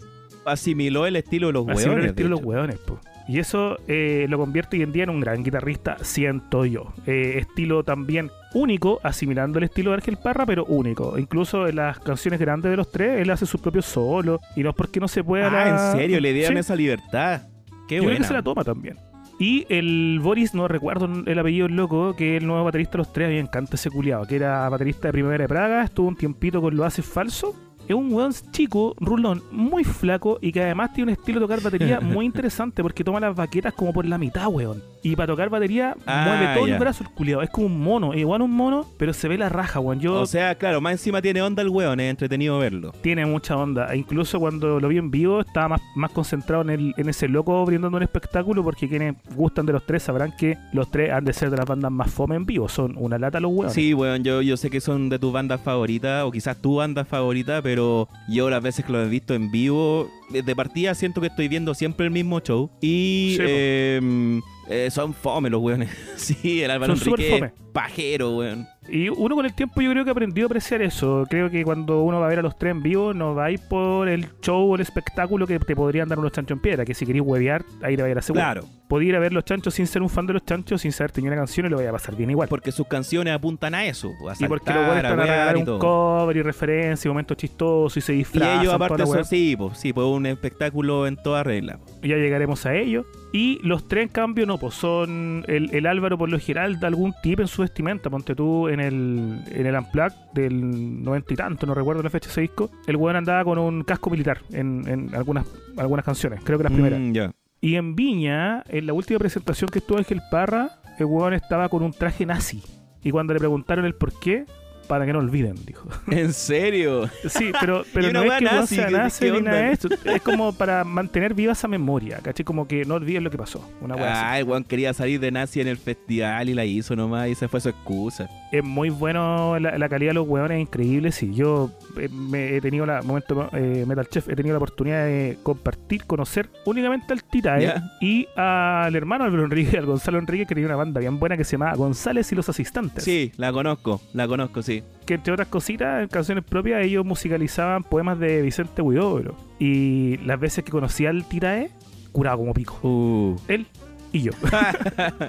Asimiló 0.45 1.05
el 1.05 1.15
estilo 1.17 1.47
de 1.47 1.53
los 1.53 1.65
era 1.67 1.75
hueones. 1.75 1.97
el 1.97 2.05
estilo 2.11 2.13
de 2.15 2.23
de 2.23 2.29
los 2.29 2.39
hecho. 2.39 2.47
weones, 2.49 2.77
po. 2.79 2.99
Y 3.27 3.39
eso 3.39 3.77
eh, 3.87 4.25
lo 4.29 4.37
convierte 4.37 4.77
hoy 4.77 4.83
en 4.83 4.91
día 4.91 5.03
en 5.03 5.09
un 5.11 5.19
gran 5.21 5.43
guitarrista, 5.43 5.97
siento 6.01 6.65
yo. 6.65 6.93
Eh, 7.05 7.35
estilo 7.37 7.83
también 7.83 8.29
único, 8.53 8.99
asimilando 9.03 9.57
el 9.59 9.65
estilo 9.65 9.91
de 9.91 9.97
Ángel 9.97 10.17
Parra, 10.17 10.45
pero 10.45 10.65
único. 10.65 11.17
Incluso 11.17 11.67
en 11.67 11.77
las 11.77 11.99
canciones 11.99 12.39
grandes 12.39 12.71
de 12.71 12.77
los 12.77 12.91
tres, 12.91 13.21
él 13.21 13.29
hace 13.29 13.45
sus 13.45 13.61
propios 13.61 13.85
solos, 13.85 14.41
y 14.55 14.63
no 14.63 14.71
es 14.71 14.75
porque 14.75 14.99
no 14.99 15.07
se 15.07 15.23
pueda... 15.23 15.47
Ah, 15.47 15.51
la- 15.51 15.91
en 15.93 15.97
serio, 15.97 16.19
le 16.19 16.33
dieron 16.33 16.53
Sí. 16.55 16.59
esa 16.59 16.75
libertad. 16.75 17.43
Qué 17.87 17.95
Yo 17.95 18.01
creo 18.01 18.03
buena. 18.03 18.17
que 18.19 18.23
se 18.25 18.33
la 18.33 18.41
toma 18.41 18.63
también. 18.63 18.97
Y 19.39 19.65
el 19.69 20.19
Boris, 20.21 20.53
no 20.53 20.67
recuerdo 20.67 21.09
el 21.25 21.39
apellido 21.39 21.65
del 21.67 21.75
loco, 21.75 22.15
que 22.15 22.35
es 22.35 22.41
el 22.41 22.47
nuevo 22.47 22.63
baterista 22.63 22.91
de 22.93 22.97
los 22.99 23.11
tres, 23.13 23.25
a 23.25 23.29
mí 23.29 23.35
me 23.35 23.41
encanta 23.41 23.75
ese 23.75 23.89
culiado, 23.89 24.25
que 24.27 24.35
era 24.35 24.69
baterista 24.69 25.07
de 25.07 25.13
Primavera 25.13 25.43
de 25.43 25.47
Praga, 25.47 25.83
estuvo 25.83 26.07
un 26.07 26.15
tiempito 26.15 26.61
con 26.61 26.75
Lo 26.75 26.85
Hace 26.85 27.01
Falso. 27.01 27.55
Es 27.91 27.97
un 27.97 28.13
weón 28.13 28.31
chico, 28.51 28.95
rulón, 28.99 29.41
muy 29.51 29.83
flaco 29.83 30.37
y 30.41 30.51
que 30.51 30.61
además 30.63 30.93
tiene 30.93 31.11
un 31.11 31.17
estilo 31.17 31.39
de 31.39 31.45
tocar 31.45 31.61
batería 31.61 31.99
muy 32.01 32.25
interesante 32.25 32.81
porque 32.81 33.03
toma 33.03 33.19
las 33.19 33.35
baquetas 33.35 33.73
como 33.73 33.93
por 33.93 34.05
la 34.05 34.17
mitad, 34.17 34.47
weón. 34.47 34.81
Y 35.03 35.15
para 35.15 35.27
tocar 35.27 35.49
batería 35.49 35.95
Ah, 36.05 36.25
mueve 36.27 36.53
todo 36.55 36.67
ya. 36.67 36.73
el 36.75 36.79
brazo 36.79 37.03
el 37.03 37.09
culiado. 37.09 37.41
Es 37.41 37.49
como 37.49 37.65
un 37.67 37.79
mono, 37.81 38.13
igual 38.13 38.41
un 38.43 38.51
mono, 38.51 38.85
pero 38.97 39.13
se 39.13 39.27
ve 39.27 39.37
la 39.37 39.49
raja, 39.49 39.79
weón. 39.79 39.99
Yo 39.99 40.21
O 40.21 40.25
sea, 40.27 40.55
claro, 40.55 40.79
más 40.79 40.93
encima 40.93 41.21
tiene 41.21 41.41
onda 41.41 41.61
el 41.63 41.69
hueón, 41.69 41.99
es 41.99 42.09
entretenido 42.11 42.57
verlo. 42.59 42.91
tiene 43.01 43.25
mucha 43.25 43.55
onda. 43.57 43.91
E 43.93 43.97
incluso 43.97 44.39
cuando 44.39 44.79
lo 44.79 44.87
vi 44.87 44.97
en 44.97 45.09
vivo 45.11 45.41
estaba 45.41 45.69
más, 45.69 45.81
más 45.95 46.11
concentrado 46.11 46.61
en, 46.63 46.69
el, 46.69 46.93
en 46.97 47.09
ese 47.09 47.27
loco 47.27 47.65
brindando 47.65 47.97
un 47.97 48.03
espectáculo 48.03 48.63
porque 48.63 48.87
quienes 48.87 49.15
gustan 49.35 49.65
de 49.65 49.73
los 49.73 49.85
tres 49.85 50.03
sabrán 50.03 50.33
que 50.37 50.57
los 50.73 50.89
tres 50.91 51.11
han 51.11 51.25
de 51.25 51.33
ser 51.33 51.49
de 51.49 51.57
las 51.57 51.65
bandas 51.65 51.91
más 51.91 52.11
fome 52.11 52.35
en 52.35 52.45
vivo. 52.45 52.69
Son 52.69 52.93
una 52.95 53.17
lata 53.17 53.39
los 53.39 53.51
huevos. 53.51 53.73
Sí, 53.73 53.93
weón, 53.95 54.23
yo, 54.23 54.41
yo 54.43 54.55
sé 54.55 54.69
que 54.69 54.81
son 54.81 55.09
de 55.09 55.17
tus 55.17 55.33
bandas 55.33 55.59
favoritas, 55.61 56.23
o 56.23 56.31
quizás 56.31 56.61
tu 56.61 56.75
banda 56.75 57.05
favorita, 57.05 57.61
pero 57.63 57.80
yo 58.27 58.49
las 58.49 58.61
veces 58.61 58.85
que 58.85 58.91
lo 58.91 59.01
he 59.03 59.07
visto 59.09 59.33
en 59.33 59.51
vivo, 59.51 60.09
desde 60.29 60.55
partida 60.55 60.93
siento 60.95 61.21
que 61.21 61.27
estoy 61.27 61.47
viendo 61.47 61.73
siempre 61.73 62.05
el 62.05 62.11
mismo 62.11 62.39
show. 62.39 62.69
Y 62.81 63.31
Sí, 63.33 63.37
po. 63.37 63.43
eh, 63.47 64.41
eh, 64.69 64.89
son 64.91 65.13
fome 65.13 65.49
los 65.49 65.61
weones. 65.61 65.89
sí, 66.15 66.61
el 66.61 66.71
Álvaro 66.71 66.95
Son 66.95 67.09
Enrique 67.09 67.33
es 67.33 67.39
fome. 67.39 67.53
pajero, 67.73 68.37
weón. 68.37 68.67
Y 68.89 69.09
uno 69.09 69.35
con 69.35 69.45
el 69.45 69.53
tiempo 69.53 69.81
yo 69.81 69.91
creo 69.91 70.03
que 70.03 70.11
aprendió 70.11 70.45
a 70.45 70.47
apreciar 70.47 70.81
eso. 70.81 71.25
Creo 71.29 71.49
que 71.49 71.63
cuando 71.63 72.01
uno 72.03 72.19
va 72.19 72.25
a 72.25 72.29
ver 72.29 72.39
a 72.39 72.41
los 72.41 72.57
tres 72.57 72.71
en 72.71 72.81
vivo 72.81 73.13
no 73.13 73.35
va 73.35 73.45
a 73.45 73.51
ir 73.51 73.59
por 73.69 74.09
el 74.09 74.27
show 74.41 74.69
o 74.71 74.75
el 74.75 74.81
espectáculo 74.81 75.47
que 75.47 75.59
te 75.59 75.75
podrían 75.75 76.09
dar 76.09 76.19
unos 76.19 76.31
chanchos 76.31 76.55
en 76.57 76.61
piedra. 76.61 76.83
Que 76.85 76.93
si 76.93 77.05
queréis 77.05 77.23
huevear, 77.25 77.63
ahí 77.81 77.95
te 77.95 78.01
va 78.01 78.07
a 78.07 78.11
ir 78.11 78.17
a 78.17 78.21
seguro. 78.21 78.41
Claro, 78.43 78.65
Podía 78.91 79.07
ir 79.07 79.15
a 79.15 79.19
ver 79.19 79.31
los 79.31 79.45
chanchos 79.45 79.73
sin 79.73 79.87
ser 79.87 80.01
un 80.01 80.09
fan 80.09 80.27
de 80.27 80.33
los 80.33 80.43
chanchos, 80.43 80.81
sin 80.81 80.91
saber 80.91 81.11
tener 81.11 81.31
una 81.31 81.37
canción 81.39 81.65
y 81.65 81.69
lo 81.69 81.77
vaya 81.77 81.91
a 81.91 81.93
pasar 81.93 82.13
bien 82.13 82.29
igual. 82.29 82.49
porque 82.49 82.73
sus 82.73 82.87
canciones 82.87 83.33
apuntan 83.33 83.73
a 83.73 83.85
eso, 83.85 84.11
a 84.29 84.33
y 84.37 84.45
porque 84.49 84.73
los 84.73 84.85
buenos 84.85 85.05
a 85.17 85.53
y 85.57 85.61
un 85.61 85.79
cover 85.79 86.35
y 86.35 86.41
referencia, 86.41 87.07
y 87.07 87.09
momentos 87.09 87.37
chistosos 87.37 87.95
y 87.95 88.01
se 88.01 88.13
Y 88.13 88.17
disfrazan. 88.17 88.59
ellos 88.59 88.65
toda 88.65 88.75
aparte 88.75 89.05
son, 89.05 89.23
sí, 89.23 89.55
pues, 89.57 89.77
sí, 89.77 89.93
pues 89.93 90.05
un 90.05 90.25
espectáculo 90.25 91.07
en 91.07 91.15
toda 91.15 91.41
regla. 91.41 91.79
ya 92.03 92.17
llegaremos 92.17 92.65
a 92.65 92.75
ello. 92.75 93.05
Y 93.31 93.59
los 93.65 93.87
tres, 93.87 94.03
en 94.03 94.09
cambio, 94.09 94.45
no, 94.45 94.57
pues 94.57 94.73
son 94.73 95.45
el, 95.47 95.73
el 95.73 95.85
Álvaro, 95.85 96.17
por 96.17 96.27
lo 96.29 96.37
general, 96.37 96.81
da 96.81 96.87
algún 96.89 97.13
tip 97.23 97.39
en 97.39 97.47
su 97.47 97.61
vestimenta. 97.61 98.09
Ponte 98.09 98.35
tú 98.35 98.67
en 98.67 98.81
el, 98.81 99.41
en 99.53 99.65
el 99.67 99.73
Unplugged 99.73 100.17
del 100.33 101.01
noventa 101.01 101.33
y 101.33 101.37
tanto, 101.37 101.65
no 101.65 101.73
recuerdo 101.73 102.03
la 102.03 102.09
fecha 102.09 102.27
de 102.27 102.31
ese 102.33 102.41
disco. 102.41 102.69
El 102.87 102.97
weón 102.97 103.15
andaba 103.15 103.45
con 103.45 103.57
un 103.57 103.83
casco 103.85 104.09
militar 104.09 104.39
en, 104.51 104.85
en 104.85 105.15
algunas, 105.15 105.45
algunas 105.77 106.03
canciones, 106.03 106.41
creo 106.43 106.57
que 106.57 106.65
las 106.65 106.73
primeras. 106.73 106.99
Mm, 106.99 107.13
ya. 107.13 107.31
Y 107.61 107.75
en 107.75 107.95
Viña, 107.95 108.63
en 108.69 108.87
la 108.87 108.93
última 108.93 109.19
presentación 109.19 109.69
que 109.69 109.79
estuvo 109.79 109.99
Ángel 109.99 110.21
Parra, 110.31 110.81
el 110.97 111.05
weón 111.05 111.35
estaba 111.35 111.69
con 111.69 111.83
un 111.83 111.93
traje 111.93 112.25
nazi. 112.25 112.63
Y 113.03 113.11
cuando 113.11 113.33
le 113.33 113.39
preguntaron 113.39 113.85
el 113.85 113.93
por 113.93 114.19
qué, 114.19 114.45
para 114.91 115.05
que 115.05 115.13
no 115.13 115.19
olviden, 115.19 115.55
dijo. 115.65 115.87
¿En 116.11 116.33
serio? 116.33 117.09
Sí, 117.29 117.53
pero, 117.61 117.85
pero 117.93 118.11
no 118.11 118.23
es 118.23 118.39
que 118.39 118.43
no 118.43 118.51
nazi, 118.51 118.75
sea 118.75 118.87
¿qué- 118.87 118.91
nazi 118.91 119.31
ni 119.31 119.41
nada 119.41 119.57
de 119.61 119.71
esto. 119.71 119.87
Es 120.03 120.21
como 120.21 120.51
para 120.51 120.83
mantener 120.83 121.33
viva 121.33 121.53
esa 121.53 121.69
memoria, 121.69 122.19
¿cachai? 122.21 122.43
Como 122.43 122.67
que 122.67 122.83
no 122.83 122.95
olviden 122.95 123.23
lo 123.23 123.31
que 123.31 123.37
pasó. 123.37 123.65
Una. 123.79 123.95
Ah, 123.97 124.37
el 124.37 124.43
weón 124.43 124.65
quería 124.65 124.93
salir 124.93 125.21
de 125.21 125.31
nazi 125.31 125.61
en 125.61 125.69
el 125.69 125.77
festival 125.77 126.49
y 126.49 126.53
la 126.53 126.65
hizo 126.65 126.93
nomás 126.97 127.29
y 127.29 127.31
esa 127.31 127.47
fue 127.47 127.61
su 127.61 127.69
excusa. 127.69 128.29
Es 128.51 128.65
muy 128.65 128.89
bueno 128.89 129.57
la, 129.59 129.77
la 129.77 129.87
calidad 129.87 130.09
de 130.09 130.15
los 130.15 130.27
hueones, 130.27 130.57
es 130.57 130.61
increíble. 130.63 131.13
Sí, 131.13 131.33
yo 131.33 131.71
eh, 131.97 132.09
me 132.09 132.57
he 132.57 132.59
tenido 132.59 132.85
la 132.85 133.01
momento 133.01 133.49
eh, 133.53 133.85
Metal 133.87 134.05
Chef, 134.09 134.27
he 134.27 134.35
tenido 134.35 134.55
la 134.55 134.57
oportunidad 134.57 135.05
de 135.05 135.37
compartir, 135.41 136.03
conocer 136.03 136.49
únicamente 136.65 137.13
al 137.13 137.23
Titae 137.23 137.61
Ya. 137.61 137.91
y 138.01 138.27
al 138.35 138.93
hermano 138.93 139.23
Álvaro 139.23 139.45
Enrique, 139.45 139.77
al 139.77 139.85
Gonzalo 139.85 140.19
Enrique, 140.19 140.45
que 140.45 140.53
tenía 140.55 140.67
una 140.67 140.75
banda 140.75 140.99
bien 140.99 141.17
buena 141.17 141.37
que 141.37 141.45
se 141.45 141.53
llamaba 141.53 141.75
González 141.77 142.29
y 142.33 142.35
los 142.35 142.49
Asistentes. 142.49 143.05
Sí, 143.05 143.31
la 143.37 143.53
conozco, 143.53 144.01
la 144.11 144.27
conozco, 144.27 144.61
sí. 144.61 144.80
Que 145.05 145.15
entre 145.15 145.33
otras 145.33 145.47
cositas, 145.47 146.01
en 146.03 146.07
canciones 146.07 146.43
propias, 146.43 146.83
ellos 146.83 147.05
musicalizaban 147.05 147.83
poemas 147.83 148.19
de 148.19 148.41
Vicente 148.41 148.81
Huidobro. 148.81 149.35
Y 149.59 150.17
las 150.25 150.39
veces 150.39 150.63
que 150.63 150.71
conocí 150.71 151.05
al 151.05 151.25
Tirae, 151.25 151.71
curado 152.11 152.37
como 152.37 152.53
pico. 152.53 152.79
Uh. 152.83 153.35
Él 153.47 153.65
y 154.13 154.21
yo. 154.23 154.31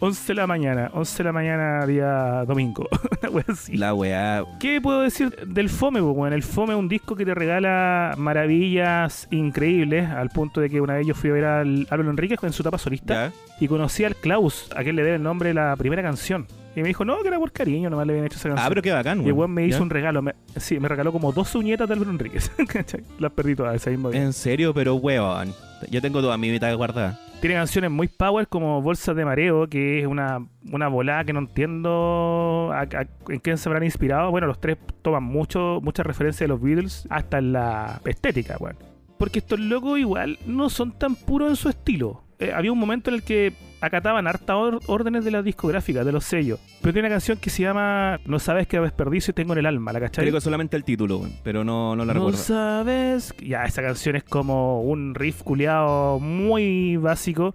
11 0.00 0.26
de 0.28 0.34
la 0.34 0.46
mañana, 0.46 0.90
11 0.94 1.18
de 1.18 1.24
la 1.24 1.32
mañana, 1.32 1.84
día 1.86 2.44
domingo. 2.46 2.86
Una 3.22 3.30
wea 3.30 3.44
así. 3.48 3.76
La 3.76 3.94
weá. 3.94 4.44
¿Qué 4.60 4.80
puedo 4.80 5.00
decir 5.00 5.34
del 5.44 5.68
Fome? 5.68 6.00
Bueno, 6.00 6.36
el 6.36 6.44
Fome 6.44 6.74
es 6.74 6.78
un 6.78 6.88
disco 6.88 7.16
que 7.16 7.24
te 7.24 7.34
regala 7.34 8.14
maravillas 8.16 9.26
increíbles, 9.32 10.08
al 10.08 10.28
punto 10.30 10.60
de 10.60 10.70
que 10.70 10.80
una 10.80 10.94
vez 10.94 11.06
yo 11.06 11.14
fui 11.14 11.30
a 11.30 11.32
ver 11.32 11.44
al 11.44 11.86
Álvaro 11.90 12.10
Enríquez 12.10 12.38
en 12.44 12.52
su 12.52 12.62
etapa 12.62 12.78
solista 12.78 13.28
Ya. 13.28 13.32
y 13.60 13.66
conocí 13.66 14.04
al 14.04 14.14
Klaus, 14.14 14.70
a 14.76 14.84
quien 14.84 14.94
le 14.94 15.02
debe 15.02 15.16
el 15.16 15.22
nombre 15.24 15.48
de 15.48 15.54
la 15.54 15.74
primera 15.74 16.02
canción. 16.02 16.46
Y 16.78 16.82
me 16.82 16.88
dijo, 16.88 17.04
no, 17.04 17.20
que 17.22 17.28
era 17.28 17.38
por 17.38 17.50
cariño, 17.52 17.90
nomás 17.90 18.06
le 18.06 18.12
habían 18.12 18.26
hecho 18.26 18.36
esa 18.38 18.48
canción. 18.50 18.64
Ah, 18.66 18.68
pero 18.68 18.82
qué 18.82 18.92
bacán, 18.92 19.18
y 19.20 19.24
weón. 19.24 19.38
weón 19.38 19.50
me 19.52 19.66
hizo 19.66 19.78
¿Ya? 19.78 19.82
un 19.82 19.90
regalo. 19.90 20.22
Me, 20.22 20.34
sí, 20.56 20.78
me 20.78 20.88
regaló 20.88 21.12
como 21.12 21.32
dos 21.32 21.54
uñetas 21.54 21.88
de 21.88 21.94
Álvaro 21.94 22.10
Enríquez. 22.12 22.50
Las 23.18 23.32
perdí 23.32 23.54
todas 23.56 23.74
ese 23.76 23.90
mismo 23.90 24.10
día. 24.10 24.22
En 24.22 24.32
serio, 24.32 24.72
pero 24.72 24.94
weón. 24.94 25.52
Yo 25.90 26.00
tengo 26.00 26.20
toda 26.20 26.36
mi 26.36 26.50
mitad 26.50 26.74
guardada. 26.76 27.18
Tiene 27.40 27.54
canciones 27.54 27.90
muy 27.90 28.08
power 28.08 28.48
como 28.48 28.82
Bolsas 28.82 29.14
de 29.14 29.24
Mareo, 29.24 29.68
que 29.68 30.00
es 30.00 30.06
una, 30.08 30.44
una 30.72 30.88
volada 30.88 31.22
que 31.24 31.32
no 31.32 31.38
entiendo 31.40 32.70
a- 32.72 32.80
a- 32.82 33.06
en 33.32 33.40
qué 33.40 33.56
se 33.56 33.68
habrán 33.68 33.84
inspirado. 33.84 34.30
Bueno, 34.30 34.46
los 34.46 34.60
tres 34.60 34.76
toman 35.02 35.22
mucho, 35.22 35.80
muchas 35.82 36.04
referencias 36.06 36.40
de 36.40 36.48
los 36.48 36.60
Beatles, 36.60 37.06
hasta 37.10 37.38
en 37.38 37.52
la 37.52 38.00
estética, 38.04 38.56
weón. 38.58 38.76
Porque 39.18 39.38
estos 39.40 39.58
locos 39.60 39.98
igual 39.98 40.38
no 40.46 40.68
son 40.70 40.92
tan 40.92 41.14
puros 41.16 41.50
en 41.50 41.56
su 41.56 41.68
estilo. 41.68 42.22
Eh, 42.38 42.52
había 42.54 42.70
un 42.72 42.78
momento 42.78 43.10
en 43.10 43.16
el 43.16 43.22
que 43.22 43.52
acataban 43.80 44.26
harta 44.26 44.56
or- 44.56 44.80
órdenes 44.86 45.24
de 45.24 45.30
las 45.30 45.44
discográficas, 45.44 46.04
de 46.04 46.12
los 46.12 46.24
sellos. 46.24 46.58
Pero 46.80 46.92
tiene 46.92 47.08
una 47.08 47.14
canción 47.14 47.38
que 47.38 47.50
se 47.50 47.62
llama 47.62 48.18
No 48.26 48.38
sabes 48.38 48.66
qué 48.66 48.78
desperdicio 48.80 49.34
tengo 49.34 49.52
en 49.52 49.60
el 49.60 49.66
alma, 49.66 49.92
¿la 49.92 50.00
cachai? 50.00 50.24
Creo 50.24 50.34
que 50.34 50.40
solamente 50.40 50.76
el 50.76 50.84
título. 50.84 51.22
Pero 51.42 51.64
no, 51.64 51.94
no 51.96 52.04
la 52.04 52.14
no 52.14 52.20
recuerdo. 52.20 52.38
sabes. 52.38 53.34
Ya, 53.42 53.64
esa 53.64 53.82
canción 53.82 54.16
es 54.16 54.24
como 54.24 54.82
un 54.82 55.14
riff 55.14 55.42
culiado 55.42 56.18
muy 56.20 56.96
básico. 56.96 57.54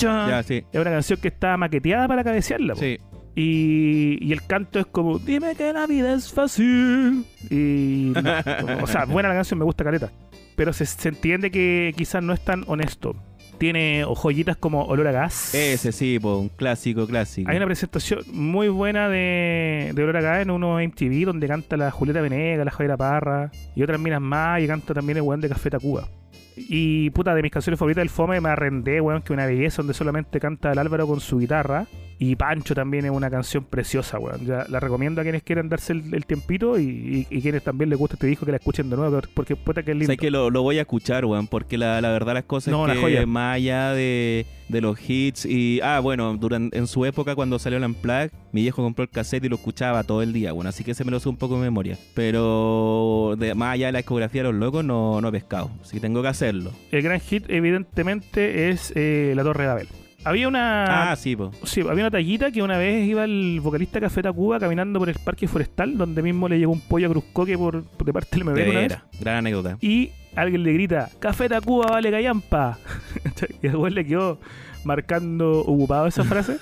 Ya, 0.00 0.28
ya, 0.28 0.42
sí. 0.42 0.64
Es 0.72 0.80
una 0.80 0.90
canción 0.90 1.20
que 1.20 1.28
está 1.28 1.56
maqueteada 1.56 2.08
para 2.08 2.24
cabecearla. 2.24 2.74
po. 2.74 2.80
Sí. 2.80 2.98
Y, 3.36 4.18
y 4.26 4.32
el 4.32 4.44
canto 4.44 4.80
es 4.80 4.86
como, 4.86 5.18
dime 5.18 5.54
que 5.54 5.72
la 5.72 5.86
vida 5.86 6.12
es 6.14 6.32
fácil. 6.32 7.24
Y. 7.48 8.12
no, 8.14 8.20
o 8.82 8.86
sea, 8.86 9.04
buena 9.04 9.28
la 9.28 9.36
canción, 9.36 9.58
me 9.58 9.64
gusta 9.64 9.84
careta. 9.84 10.10
Pero 10.56 10.72
se, 10.72 10.84
se 10.84 11.08
entiende 11.08 11.50
que 11.50 11.94
quizás 11.96 12.22
no 12.22 12.32
es 12.32 12.40
tan 12.44 12.64
honesto. 12.66 13.14
Tiene 13.60 14.06
joyitas 14.06 14.56
como 14.56 14.84
Olor 14.84 15.06
a 15.08 15.12
Gas. 15.12 15.54
Ese 15.54 15.92
sí, 15.92 16.18
po, 16.18 16.38
un 16.38 16.48
clásico, 16.48 17.06
clásico. 17.06 17.50
Hay 17.50 17.58
una 17.58 17.66
presentación 17.66 18.20
muy 18.32 18.68
buena 18.68 19.10
de, 19.10 19.92
de 19.94 20.02
Olor 20.02 20.16
a 20.16 20.22
Gas 20.22 20.40
en 20.40 20.50
uno 20.50 20.78
MTV 20.80 21.26
donde 21.26 21.46
canta 21.46 21.76
la 21.76 21.90
Julieta 21.90 22.22
Venegas, 22.22 22.64
la 22.64 22.70
Javiera 22.70 22.96
Parra 22.96 23.50
y 23.76 23.82
otras 23.82 24.00
minas 24.00 24.22
más 24.22 24.62
y 24.62 24.66
canta 24.66 24.94
también 24.94 25.18
el 25.18 25.24
weón 25.24 25.42
de 25.42 25.50
Café 25.50 25.68
Tacuba. 25.68 26.08
Y 26.56 27.10
puta, 27.10 27.34
de 27.34 27.42
mis 27.42 27.52
canciones 27.52 27.78
favoritas 27.78 28.00
del 28.00 28.08
Fome 28.08 28.40
me 28.40 28.48
arrendé, 28.48 28.98
weón, 28.98 29.20
que 29.20 29.34
una 29.34 29.44
belleza 29.44 29.82
donde 29.82 29.92
solamente 29.92 30.40
canta 30.40 30.72
el 30.72 30.78
Álvaro 30.78 31.06
con 31.06 31.20
su 31.20 31.38
guitarra. 31.38 31.86
Y 32.22 32.36
Pancho 32.36 32.74
también 32.74 33.06
es 33.06 33.10
una 33.10 33.30
canción 33.30 33.64
preciosa, 33.64 34.18
weón. 34.18 34.44
Ya 34.44 34.66
la 34.68 34.78
recomiendo 34.78 35.22
a 35.22 35.24
quienes 35.24 35.42
quieran 35.42 35.70
darse 35.70 35.94
el, 35.94 36.14
el 36.14 36.26
tiempito 36.26 36.78
y, 36.78 37.26
y- 37.30 37.34
y 37.34 37.40
quienes 37.40 37.64
también 37.64 37.88
les 37.88 37.98
gusta 37.98 38.16
este 38.16 38.26
disco 38.26 38.44
que 38.44 38.52
la 38.52 38.58
escuchen 38.58 38.90
de 38.90 38.96
nuevo, 38.96 39.22
porque 39.32 39.56
puta 39.56 39.82
que 39.82 39.92
es 39.92 39.96
lindo. 39.96 40.06
Sabes 40.08 40.20
que 40.20 40.30
lo, 40.30 40.50
lo 40.50 40.60
voy 40.60 40.76
a 40.76 40.82
escuchar, 40.82 41.24
weón, 41.24 41.46
porque 41.48 41.78
la, 41.78 41.98
la 42.02 42.10
verdad 42.10 42.34
las 42.34 42.44
cosas 42.44 42.72
No, 42.72 42.86
es 42.86 42.92
que 42.92 43.00
joya. 43.00 43.24
más 43.26 43.56
allá 43.56 43.92
de, 43.94 44.44
de 44.68 44.80
los 44.82 44.98
hits 45.08 45.46
y... 45.46 45.80
Ah, 45.82 46.00
bueno, 46.00 46.36
durante, 46.36 46.76
en 46.76 46.86
su 46.86 47.06
época 47.06 47.34
cuando 47.34 47.58
salió 47.58 47.78
el 47.78 47.84
Unplugged, 47.84 48.32
mi 48.52 48.60
viejo 48.60 48.82
compró 48.82 49.02
el 49.04 49.08
cassette 49.08 49.44
y 49.46 49.48
lo 49.48 49.56
escuchaba 49.56 50.04
todo 50.04 50.20
el 50.20 50.34
día, 50.34 50.52
bueno, 50.52 50.68
así 50.68 50.84
que 50.84 50.92
se 50.92 51.04
me 51.06 51.10
lo 51.10 51.20
sé 51.20 51.28
un 51.30 51.38
poco 51.38 51.54
de 51.54 51.62
memoria. 51.62 51.96
Pero 52.14 53.34
de, 53.38 53.54
más 53.54 53.72
allá 53.74 53.86
de 53.86 53.92
la 53.92 53.98
discografía 54.00 54.42
de 54.42 54.52
los 54.52 54.60
locos 54.60 54.84
no, 54.84 55.22
no 55.22 55.28
he 55.28 55.32
pescado, 55.32 55.70
así 55.82 55.96
que 55.96 56.00
tengo 56.00 56.20
que 56.20 56.28
hacerlo. 56.28 56.70
El 56.92 57.00
gran 57.02 57.18
hit, 57.20 57.44
evidentemente, 57.48 58.68
es 58.70 58.92
eh, 58.94 59.32
La 59.34 59.42
Torre 59.42 59.62
de 59.64 59.68
Babel. 59.68 59.88
Había 60.24 60.48
una. 60.48 61.10
Ah, 61.12 61.16
sí, 61.16 61.34
po. 61.34 61.50
Sí, 61.64 61.80
había 61.80 62.04
una 62.04 62.10
tallita 62.10 62.50
que 62.50 62.62
una 62.62 62.76
vez 62.76 63.06
iba 63.06 63.24
el 63.24 63.60
vocalista 63.62 64.00
Café 64.00 64.22
Tacuba 64.22 64.58
caminando 64.58 64.98
por 64.98 65.08
el 65.08 65.16
parque 65.16 65.48
forestal, 65.48 65.96
donde 65.96 66.22
mismo 66.22 66.48
le 66.48 66.58
llegó 66.58 66.72
un 66.72 66.80
pollo 66.80 67.06
a 67.06 67.10
Cruzcoque 67.10 67.56
por, 67.56 67.82
por 67.84 68.06
de 68.06 68.12
parte 68.12 68.36
del 68.36 68.44
MB 68.44 68.54
De 68.54 68.64
veras, 68.64 69.02
gran 69.18 69.36
anécdota. 69.36 69.78
Y 69.80 70.10
alguien 70.36 70.62
le 70.62 70.72
grita, 70.74 71.08
Café 71.20 71.48
Tacuba 71.48 71.86
vale 71.86 72.10
callampa. 72.10 72.78
y 73.62 73.68
después 73.68 73.92
le 73.94 74.04
quedó 74.04 74.38
marcando 74.84 75.60
ocupado 75.60 76.06
esa 76.06 76.24
frase. 76.24 76.58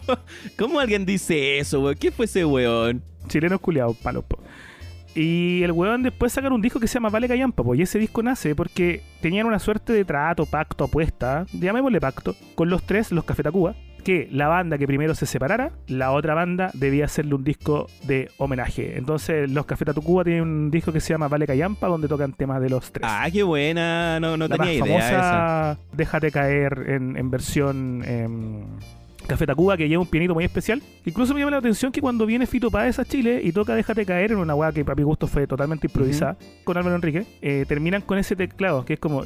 ¿Cómo 0.58 0.78
alguien 0.78 1.06
dice 1.06 1.58
eso, 1.58 1.80
weón? 1.80 1.96
¿Qué 1.96 2.10
fue 2.10 2.26
ese 2.26 2.44
weón? 2.44 3.02
Chilenos 3.28 3.60
culiados, 3.60 3.96
palos. 3.96 4.24
po. 4.24 4.38
Y 5.18 5.64
el 5.64 5.72
weón 5.72 6.04
después 6.04 6.32
sacaron 6.32 6.54
un 6.54 6.62
disco 6.62 6.78
que 6.78 6.86
se 6.86 6.94
llama 6.94 7.08
Vale 7.08 7.26
Callampa, 7.26 7.64
pues, 7.64 7.80
y 7.80 7.82
ese 7.82 7.98
disco 7.98 8.22
nace 8.22 8.54
porque 8.54 9.02
tenían 9.20 9.46
una 9.46 9.58
suerte 9.58 9.92
de 9.92 10.04
trato, 10.04 10.46
pacto, 10.46 10.84
apuesta, 10.84 11.44
llamémosle 11.52 12.00
pacto, 12.00 12.36
con 12.54 12.70
los 12.70 12.84
tres, 12.84 13.10
los 13.10 13.24
Café 13.24 13.42
Tacuba, 13.42 13.74
que 14.04 14.28
la 14.30 14.46
banda 14.46 14.78
que 14.78 14.86
primero 14.86 15.16
se 15.16 15.26
separara, 15.26 15.72
la 15.88 16.12
otra 16.12 16.34
banda 16.34 16.70
debía 16.72 17.06
hacerle 17.06 17.34
un 17.34 17.42
disco 17.42 17.88
de 18.06 18.30
homenaje. 18.38 18.96
Entonces, 18.96 19.50
los 19.50 19.66
Café 19.66 19.84
Tacuba 19.86 20.22
tienen 20.22 20.44
un 20.44 20.70
disco 20.70 20.92
que 20.92 21.00
se 21.00 21.12
llama 21.14 21.26
Vale 21.26 21.48
Callampa, 21.48 21.88
donde 21.88 22.06
tocan 22.06 22.32
temas 22.32 22.60
de 22.62 22.70
los 22.70 22.92
tres. 22.92 23.04
Ah, 23.10 23.26
qué 23.32 23.42
buena, 23.42 24.20
no, 24.20 24.36
no 24.36 24.46
la 24.46 24.56
tenía 24.56 24.80
más 24.80 24.88
idea 24.88 24.98
esa. 24.98 25.20
famosa, 25.20 25.78
Déjate 25.94 26.30
caer 26.30 26.84
en, 26.90 27.16
en 27.16 27.28
versión 27.28 28.04
em, 28.06 28.66
Café 29.28 29.46
Tacuba, 29.46 29.76
que 29.76 29.88
lleva 29.88 30.02
un 30.02 30.08
pianito 30.08 30.34
muy 30.34 30.44
especial. 30.44 30.82
Incluso 31.04 31.34
me 31.34 31.40
llama 31.40 31.52
la 31.52 31.58
atención 31.58 31.92
que 31.92 32.00
cuando 32.00 32.26
viene 32.26 32.46
Fito 32.46 32.70
Páez 32.70 32.98
a 32.98 33.04
Chile 33.04 33.40
y 33.44 33.52
toca 33.52 33.74
Déjate 33.74 34.04
caer 34.04 34.32
en 34.32 34.38
una 34.38 34.54
weá 34.54 34.72
que 34.72 34.84
para 34.84 34.96
mi 34.96 35.02
gusto 35.02 35.26
fue 35.26 35.46
totalmente 35.46 35.86
improvisada 35.86 36.36
con 36.64 36.76
Álvaro 36.76 36.96
Enrique, 36.96 37.26
eh, 37.42 37.64
terminan 37.68 38.02
con 38.02 38.18
ese 38.18 38.34
teclado 38.34 38.84
que 38.84 38.94
es 38.94 38.98
como. 38.98 39.24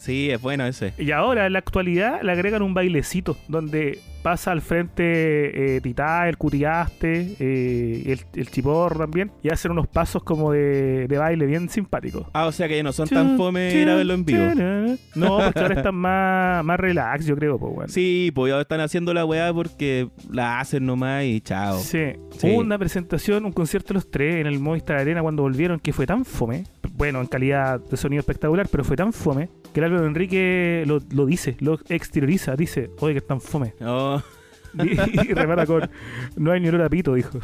Sí, 0.00 0.30
es 0.30 0.40
bueno 0.40 0.66
ese. 0.66 0.94
Y 0.98 1.10
ahora, 1.10 1.46
en 1.46 1.52
la 1.52 1.58
actualidad, 1.58 2.22
le 2.22 2.32
agregan 2.32 2.62
un 2.62 2.74
bailecito 2.74 3.36
donde 3.48 3.98
pasa 4.22 4.52
al 4.52 4.62
frente 4.62 5.76
eh, 5.76 5.80
Titá, 5.82 6.26
el 6.30 6.38
Cutiaste, 6.38 7.36
eh, 7.38 8.02
el, 8.06 8.20
el 8.40 8.50
Chiporro 8.50 9.00
también, 9.00 9.30
y 9.42 9.50
hacen 9.50 9.70
unos 9.70 9.86
pasos 9.86 10.22
como 10.22 10.50
de, 10.50 11.06
de 11.06 11.18
baile 11.18 11.44
bien 11.44 11.68
simpáticos. 11.68 12.26
Ah, 12.32 12.46
o 12.46 12.52
sea 12.52 12.66
que 12.66 12.76
ya 12.76 12.82
no 12.82 12.92
son 12.92 13.06
tan 13.06 13.36
fome 13.36 13.84
verlo 13.84 14.14
en 14.14 14.24
vivo. 14.24 14.44
No, 15.14 15.38
porque 15.44 15.60
ahora 15.60 15.74
están 15.74 15.94
más, 16.04 16.64
más 16.64 16.78
relax, 16.78 17.26
yo 17.26 17.34
creo, 17.36 17.58
pues, 17.58 17.74
bueno. 17.74 17.88
Sí, 17.88 18.30
pues 18.34 18.52
ya 18.52 18.60
están 18.60 18.80
haciendo 18.80 19.12
la 19.12 19.24
weá 19.24 19.52
porque 19.52 20.08
la 20.30 20.60
hacen 20.60 20.86
nomás 20.86 21.24
y 21.24 21.40
chao. 21.40 21.78
Sí. 21.78 22.12
Sí. 22.38 22.48
Hubo 22.48 22.60
una 22.60 22.78
presentación, 22.78 23.44
un 23.44 23.52
concierto 23.52 23.88
de 23.88 23.94
los 23.94 24.10
tres 24.10 24.36
en 24.36 24.46
el 24.46 24.60
Movistar 24.60 24.98
Arena 24.98 25.22
cuando 25.22 25.42
volvieron 25.42 25.80
que 25.80 25.92
fue 25.92 26.06
tan 26.06 26.24
fome, 26.24 26.64
bueno, 26.92 27.20
en 27.20 27.26
calidad 27.26 27.80
de 27.80 27.96
sonido 27.96 28.20
espectacular, 28.20 28.68
pero 28.70 28.84
fue 28.84 28.96
tan 28.96 29.12
fome 29.12 29.48
que 29.72 29.80
el 29.80 29.84
Álvaro 29.84 30.06
Enrique 30.06 30.84
lo, 30.86 31.00
lo 31.10 31.26
dice, 31.26 31.56
lo 31.60 31.78
exterioriza, 31.88 32.54
dice, 32.56 32.90
oye, 33.00 33.14
que 33.14 33.18
es 33.18 33.26
tan 33.26 33.40
fome. 33.40 33.74
Oh, 33.80 34.22
Y, 34.74 35.30
y 35.30 35.34
repara 35.34 35.66
con, 35.66 35.88
no 36.36 36.50
hay 36.50 36.60
ni 36.60 36.68
olor 36.68 36.82
a 36.82 36.88
pito, 36.88 37.14
dijo. 37.14 37.38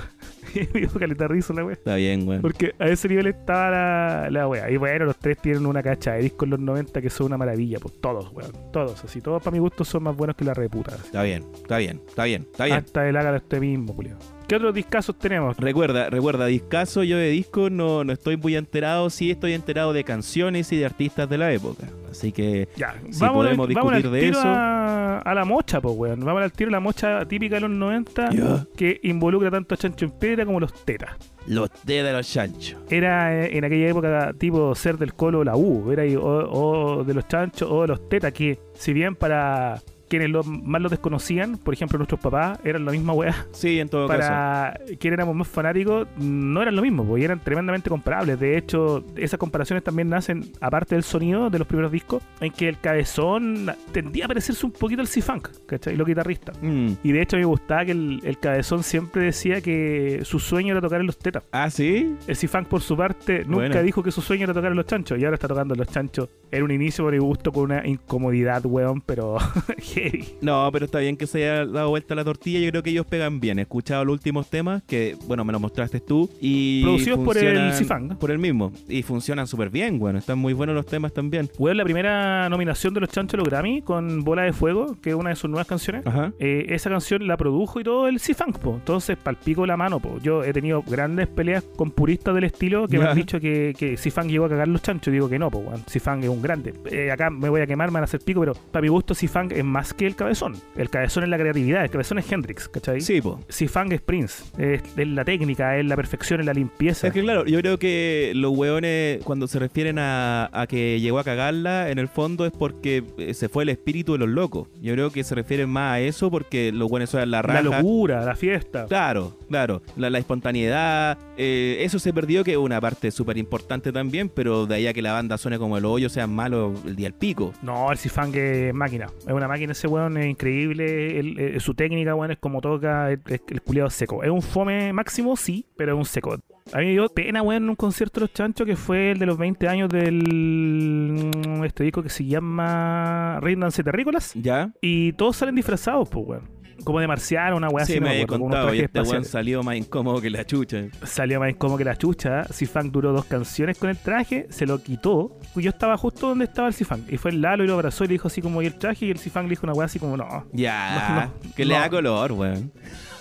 Caleta 0.98 1.28
risa 1.28 1.52
la 1.54 1.64
wea. 1.64 1.74
está 1.74 1.94
bien, 1.96 2.26
weón. 2.26 2.42
Porque 2.42 2.74
a 2.78 2.88
ese 2.88 3.08
nivel 3.08 3.28
estaba 3.28 3.70
la, 3.70 4.30
la 4.30 4.48
wea. 4.48 4.70
Y 4.70 4.76
bueno, 4.76 5.04
los 5.06 5.16
tres 5.18 5.38
tienen 5.38 5.66
una 5.66 5.82
cacha 5.82 6.14
de 6.14 6.22
discos 6.22 6.46
en 6.46 6.50
los 6.50 6.60
90 6.60 7.00
que 7.00 7.10
son 7.10 7.26
una 7.26 7.38
maravilla, 7.38 7.78
pues 7.78 8.00
todos, 8.00 8.32
weón. 8.32 8.52
Todos, 8.72 9.04
así. 9.04 9.20
Todos 9.20 9.42
para 9.42 9.52
mi 9.52 9.58
gusto 9.58 9.84
son 9.84 10.02
más 10.02 10.16
buenos 10.16 10.36
que 10.36 10.44
la 10.44 10.54
reputa. 10.54 10.94
así. 10.94 11.06
Está 11.06 11.22
bien, 11.22 11.44
está 11.54 11.78
bien, 11.78 12.02
está 12.06 12.24
bien, 12.24 12.46
está 12.50 12.64
bien. 12.64 12.76
Hasta 12.78 13.08
el 13.08 13.16
haga 13.16 13.32
de 13.32 13.38
este 13.38 13.60
mismo, 13.60 13.92
Julio. 13.94 14.16
¿Qué 14.50 14.56
otros 14.56 14.74
discazos 14.74 15.16
tenemos? 15.16 15.56
Recuerda, 15.58 16.10
recuerda, 16.10 16.46
discaso, 16.46 17.04
yo 17.04 17.16
de 17.16 17.28
disco 17.28 17.70
no, 17.70 18.02
no 18.02 18.12
estoy 18.12 18.36
muy 18.36 18.56
enterado, 18.56 19.08
sí 19.08 19.30
estoy 19.30 19.52
enterado 19.52 19.92
de 19.92 20.02
canciones 20.02 20.72
y 20.72 20.76
de 20.76 20.86
artistas 20.86 21.30
de 21.30 21.38
la 21.38 21.52
época. 21.52 21.86
Así 22.10 22.32
que 22.32 22.68
Ya, 22.74 22.96
Si 23.12 23.20
vamos, 23.20 23.44
podemos 23.44 23.72
vamos 23.72 23.92
discutir 23.94 24.10
de 24.10 24.28
eso. 24.28 24.42
A, 24.44 25.18
a 25.18 25.34
la 25.36 25.44
mocha, 25.44 25.80
pues, 25.80 25.94
weón. 25.96 26.24
Vamos 26.24 26.42
al 26.42 26.50
tiro 26.50 26.66
a 26.70 26.72
la 26.72 26.80
mocha 26.80 27.24
típica 27.26 27.54
de 27.54 27.60
los 27.60 27.70
90 27.70 28.30
Ya. 28.32 28.66
que 28.76 28.98
involucra 29.04 29.52
tanto 29.52 29.76
a 29.76 29.78
Chancho 29.78 30.06
en 30.06 30.10
Piedra 30.10 30.44
como 30.44 30.58
los 30.58 30.72
tetas. 30.84 31.10
los 31.46 31.70
D 31.84 32.02
de 32.02 32.12
los 32.12 32.28
chanchos. 32.28 32.80
Era 32.90 33.44
eh, 33.44 33.56
en 33.56 33.64
aquella 33.64 33.88
época 33.88 34.32
tipo 34.36 34.74
ser 34.74 34.98
del 34.98 35.14
colo 35.14 35.44
la 35.44 35.54
U, 35.56 35.92
era 35.92 36.02
ahí, 36.02 36.16
o, 36.16 36.22
o 36.24 37.04
de 37.04 37.14
los 37.14 37.28
chanchos 37.28 37.68
o 37.70 37.82
de 37.82 37.86
los 37.86 38.08
tetas, 38.08 38.32
que 38.32 38.58
si 38.74 38.92
bien 38.92 39.14
para 39.14 39.80
quienes 40.10 40.28
lo, 40.28 40.42
más 40.42 40.82
lo 40.82 40.88
desconocían, 40.90 41.56
por 41.56 41.72
ejemplo 41.72 41.96
nuestros 41.96 42.20
papás, 42.20 42.58
eran 42.64 42.84
la 42.84 42.92
misma 42.92 43.12
weá, 43.14 43.46
Sí, 43.52 43.78
en 43.80 43.88
todo 43.88 44.08
caso. 44.08 44.18
para 44.20 44.74
quienes 44.98 45.16
éramos 45.18 45.36
más 45.36 45.48
fanáticos, 45.48 46.08
no 46.18 46.60
eran 46.60 46.74
lo 46.76 46.82
mismo, 46.82 47.04
porque 47.06 47.24
eran 47.24 47.40
tremendamente 47.40 47.88
comparables. 47.88 48.38
De 48.38 48.58
hecho, 48.58 49.04
esas 49.16 49.38
comparaciones 49.38 49.84
también 49.84 50.08
nacen, 50.08 50.52
aparte 50.60 50.96
del 50.96 51.04
sonido 51.04 51.48
de 51.48 51.58
los 51.58 51.66
primeros 51.66 51.92
discos, 51.92 52.22
en 52.40 52.50
que 52.52 52.68
el 52.68 52.78
cabezón 52.80 53.70
tendía 53.92 54.24
a 54.24 54.28
parecerse 54.28 54.66
un 54.66 54.72
poquito 54.72 55.00
al 55.00 55.06
C-Funk, 55.06 55.48
¿cachai? 55.66 55.96
Los 55.96 56.06
guitarristas. 56.06 56.58
Mm. 56.60 56.92
Y 57.04 57.12
de 57.12 57.22
hecho 57.22 57.36
me 57.36 57.44
gustaba 57.44 57.84
que 57.84 57.92
el, 57.92 58.20
el 58.24 58.38
cabezón 58.38 58.82
siempre 58.82 59.22
decía 59.22 59.60
que 59.60 60.20
su 60.24 60.40
sueño 60.40 60.72
era 60.72 60.80
tocar 60.80 61.00
en 61.00 61.06
los 61.06 61.18
tetas. 61.18 61.44
Ah, 61.52 61.70
sí. 61.70 62.16
El 62.26 62.34
C-Funk, 62.36 62.66
por 62.66 62.80
su 62.80 62.96
parte, 62.96 63.44
nunca 63.46 63.80
dijo 63.82 64.02
que 64.02 64.10
su 64.10 64.20
sueño 64.22 64.44
era 64.44 64.54
tocar 64.54 64.72
en 64.72 64.76
los 64.76 64.86
chanchos. 64.86 65.18
Y 65.20 65.24
ahora 65.24 65.34
está 65.34 65.46
tocando 65.46 65.74
en 65.74 65.78
los 65.78 65.88
chanchos. 65.88 66.28
Era 66.50 66.64
un 66.64 66.70
inicio 66.72 67.04
por 67.04 67.12
mi 67.12 67.18
gusto 67.20 67.52
con 67.52 67.64
una 67.64 67.86
incomodidad, 67.86 68.64
weón, 68.66 69.00
pero 69.02 69.36
heavy. 70.02 70.24
No, 70.40 70.68
pero 70.72 70.86
está 70.86 70.98
bien 70.98 71.16
que 71.16 71.26
se 71.26 71.38
haya 71.38 71.66
dado 71.66 71.90
vuelta 71.90 72.14
la 72.14 72.24
tortilla. 72.24 72.60
Yo 72.60 72.70
creo 72.70 72.82
que 72.82 72.90
ellos 72.90 73.06
pegan 73.06 73.40
bien. 73.40 73.58
He 73.58 73.62
escuchado 73.62 74.04
los 74.04 74.14
últimos 74.14 74.48
temas 74.48 74.82
que, 74.84 75.16
bueno, 75.26 75.44
me 75.44 75.52
los 75.52 75.60
mostraste 75.60 76.00
tú. 76.00 76.30
Y 76.40 76.82
Producidos 76.82 77.20
por 77.20 77.38
el 77.38 77.72
Cifang. 77.74 78.16
Por 78.18 78.30
el 78.30 78.38
mismo. 78.38 78.72
Y 78.88 79.02
funcionan 79.02 79.46
súper 79.46 79.70
bien, 79.70 79.98
bueno. 79.98 80.18
Están 80.18 80.38
muy 80.38 80.52
buenos 80.52 80.74
los 80.74 80.86
temas 80.86 81.12
también. 81.12 81.48
Fue 81.48 81.74
la 81.74 81.84
primera 81.84 82.48
nominación 82.48 82.94
de 82.94 83.00
los 83.00 83.10
Chanchos 83.10 83.38
los 83.38 83.48
Grammy 83.48 83.82
con 83.82 84.24
Bola 84.24 84.42
de 84.42 84.52
Fuego, 84.52 84.96
que 85.00 85.10
es 85.10 85.16
una 85.16 85.30
de 85.30 85.36
sus 85.36 85.50
nuevas 85.50 85.66
canciones. 85.66 86.06
Ajá. 86.06 86.32
Eh, 86.38 86.66
esa 86.70 86.90
canción 86.90 87.26
la 87.26 87.36
produjo 87.36 87.80
y 87.80 87.84
todo 87.84 88.08
el 88.08 88.20
C-Funk, 88.20 88.58
po. 88.58 88.74
Entonces, 88.74 89.16
palpico 89.16 89.66
la 89.66 89.76
mano, 89.76 90.00
po. 90.00 90.18
Yo 90.22 90.44
he 90.44 90.52
tenido 90.52 90.82
grandes 90.82 91.28
peleas 91.28 91.64
con 91.76 91.90
puristas 91.90 92.34
del 92.34 92.44
estilo 92.44 92.88
que 92.88 92.98
me 92.98 93.06
han 93.06 93.16
dicho 93.16 93.40
que, 93.40 93.74
que 93.76 93.96
C-Funk 93.96 94.28
llegó 94.28 94.46
a 94.46 94.48
cagar 94.48 94.68
los 94.68 94.82
chanchos. 94.82 95.12
Digo 95.12 95.28
que 95.28 95.38
no, 95.38 95.50
po. 95.50 95.62
C-Funk 95.86 96.24
es 96.24 96.28
un 96.28 96.42
grande. 96.42 96.74
Eh, 96.90 97.10
acá 97.10 97.30
me 97.30 97.48
voy 97.48 97.60
a 97.60 97.66
quemar, 97.66 97.90
me 97.90 97.94
van 97.94 98.02
a 98.02 98.04
hacer 98.04 98.20
pico, 98.20 98.40
pero 98.40 98.54
para 98.54 98.82
mi 98.82 98.88
gusto 98.88 99.14
C-Funk 99.14 99.52
es 99.52 99.64
más 99.64 99.89
que 99.94 100.06
el 100.06 100.16
cabezón. 100.16 100.56
El 100.76 100.90
cabezón 100.90 101.24
es 101.24 101.28
la 101.28 101.38
creatividad, 101.38 101.84
el 101.84 101.90
cabezón 101.90 102.18
es 102.18 102.30
Hendrix, 102.30 102.68
¿cachai? 102.68 103.00
Sí, 103.00 103.20
po. 103.20 103.40
C-Funk 103.48 103.92
es 103.92 104.00
Prince. 104.00 104.44
Es, 104.58 104.82
es 104.96 105.08
la 105.08 105.24
técnica, 105.24 105.78
es 105.78 105.84
la 105.84 105.96
perfección, 105.96 106.40
es 106.40 106.46
la 106.46 106.54
limpieza. 106.54 107.06
Es 107.06 107.12
que 107.12 107.22
claro, 107.22 107.44
yo 107.46 107.58
creo 107.60 107.78
que 107.78 108.32
los 108.34 108.56
hueones 108.56 109.22
cuando 109.24 109.46
se 109.46 109.58
refieren 109.58 109.98
a, 109.98 110.50
a 110.52 110.66
que 110.66 111.00
llegó 111.00 111.18
a 111.18 111.24
cagarla, 111.24 111.90
en 111.90 111.98
el 111.98 112.08
fondo 112.08 112.46
es 112.46 112.52
porque 112.52 113.04
eh, 113.18 113.34
se 113.34 113.48
fue 113.48 113.64
el 113.64 113.68
espíritu 113.68 114.12
de 114.12 114.18
los 114.18 114.28
locos. 114.28 114.68
Yo 114.80 114.92
creo 114.94 115.10
que 115.10 115.24
se 115.24 115.34
refieren 115.34 115.68
más 115.68 115.94
a 115.94 116.00
eso 116.00 116.30
porque 116.30 116.72
los 116.72 116.90
hueones 116.90 117.10
son 117.10 117.30
la 117.30 117.42
raja. 117.42 117.62
la 117.62 117.78
locura, 117.78 118.24
la 118.24 118.36
fiesta. 118.36 118.86
Claro, 118.86 119.36
claro. 119.48 119.82
La, 119.96 120.10
la 120.10 120.18
espontaneidad, 120.18 121.18
eh, 121.36 121.78
eso 121.80 121.98
se 121.98 122.12
perdió, 122.12 122.44
que 122.44 122.52
es 122.52 122.56
una 122.56 122.80
parte 122.80 123.10
súper 123.10 123.38
importante 123.38 123.92
también, 123.92 124.28
pero 124.28 124.66
de 124.66 124.74
ahí 124.76 124.86
a 124.86 124.92
que 124.92 125.02
la 125.02 125.12
banda 125.12 125.38
suene 125.38 125.58
como 125.58 125.76
el 125.78 125.84
hoyo, 125.84 126.08
sea 126.08 126.26
malo 126.26 126.74
el 126.86 126.96
día 126.96 127.06
del 127.06 127.14
pico. 127.14 127.52
No, 127.62 127.90
el 127.90 127.98
Cifang 127.98 128.34
es 128.34 128.74
máquina. 128.74 129.06
Es 129.26 129.32
una 129.32 129.48
máquina 129.48 129.74
ese 129.80 129.88
weón, 129.88 130.16
es 130.18 130.26
increíble. 130.26 131.18
El- 131.18 131.38
eh, 131.38 131.60
su 131.60 131.74
técnica, 131.74 132.14
weón, 132.14 132.30
es 132.32 132.38
como 132.38 132.60
toca, 132.60 133.10
es- 133.12 133.20
el 133.48 133.62
culiado 133.62 133.90
seco. 133.90 134.22
Es 134.22 134.30
un 134.30 134.42
fome 134.42 134.92
máximo, 134.92 135.36
sí, 135.36 135.64
pero 135.76 135.92
es 135.94 135.98
un 135.98 136.04
seco. 136.04 136.34
A 136.72 136.78
mí 136.78 136.84
me 136.86 136.90
dio 136.92 137.08
pena, 137.08 137.42
weón, 137.42 137.64
en 137.64 137.70
un 137.70 137.76
concierto 137.76 138.20
de 138.20 138.26
los 138.26 138.32
chanchos 138.34 138.66
que 138.66 138.76
fue 138.76 139.12
el 139.12 139.18
de 139.18 139.26
los 139.26 139.36
20 139.38 139.66
años 139.68 139.88
del. 139.88 140.22
mm, 140.24 141.64
Este 141.64 141.84
disco 141.84 142.02
que 142.02 142.10
se 142.10 142.24
llama 142.24 143.40
Dance 143.42 143.82
Terrícolas. 143.82 144.34
¿Ya? 144.34 144.72
Y 144.80 145.12
todos 145.14 145.36
salen 145.36 145.54
disfrazados, 145.54 146.08
pues, 146.08 146.26
weón. 146.26 146.59
Como 146.84 147.00
de 147.00 147.06
marciano, 147.06 147.56
una 147.56 147.68
weá 147.68 147.84
sí, 147.84 147.92
así. 147.92 148.00
no 148.00 148.06
me 148.06 148.18
he 148.18 148.22
acuerdo, 148.22 148.44
contado, 148.44 148.74
y 148.74 148.80
este 148.80 149.00
weón 149.02 149.24
salió 149.24 149.62
más 149.62 149.76
incómodo 149.76 150.20
que 150.20 150.30
la 150.30 150.44
chucha. 150.44 150.84
Salió 151.04 151.40
más 151.40 151.54
como 151.56 151.76
que 151.76 151.84
la 151.84 151.96
chucha. 151.96 152.44
Cifang 152.52 152.90
duró 152.90 153.12
dos 153.12 153.24
canciones 153.26 153.78
con 153.78 153.90
el 153.90 153.96
traje, 153.96 154.46
se 154.50 154.66
lo 154.66 154.82
quitó. 154.82 155.38
y 155.56 155.62
Yo 155.62 155.70
estaba 155.70 155.96
justo 155.96 156.28
donde 156.28 156.44
estaba 156.44 156.68
el 156.68 156.74
Cifang. 156.74 157.04
Y 157.08 157.16
fue 157.16 157.30
el 157.30 157.40
Lalo 157.40 157.64
y 157.64 157.66
lo 157.66 157.74
abrazó 157.74 158.04
y 158.04 158.08
le 158.08 158.12
dijo 158.14 158.28
así 158.28 158.40
como, 158.42 158.62
y 158.62 158.66
el 158.66 158.74
traje. 158.74 159.06
Y 159.06 159.10
el 159.10 159.18
Cifang 159.18 159.44
le 159.44 159.50
dijo 159.50 159.64
una 159.66 159.72
weá 159.72 159.86
así 159.86 159.98
como, 159.98 160.16
no. 160.16 160.46
Ya, 160.52 161.30
No, 161.32 161.42
no, 161.48 161.54
que 161.54 161.64
le 161.64 161.74
da 161.74 161.88
color, 161.90 162.32
weón. 162.32 162.72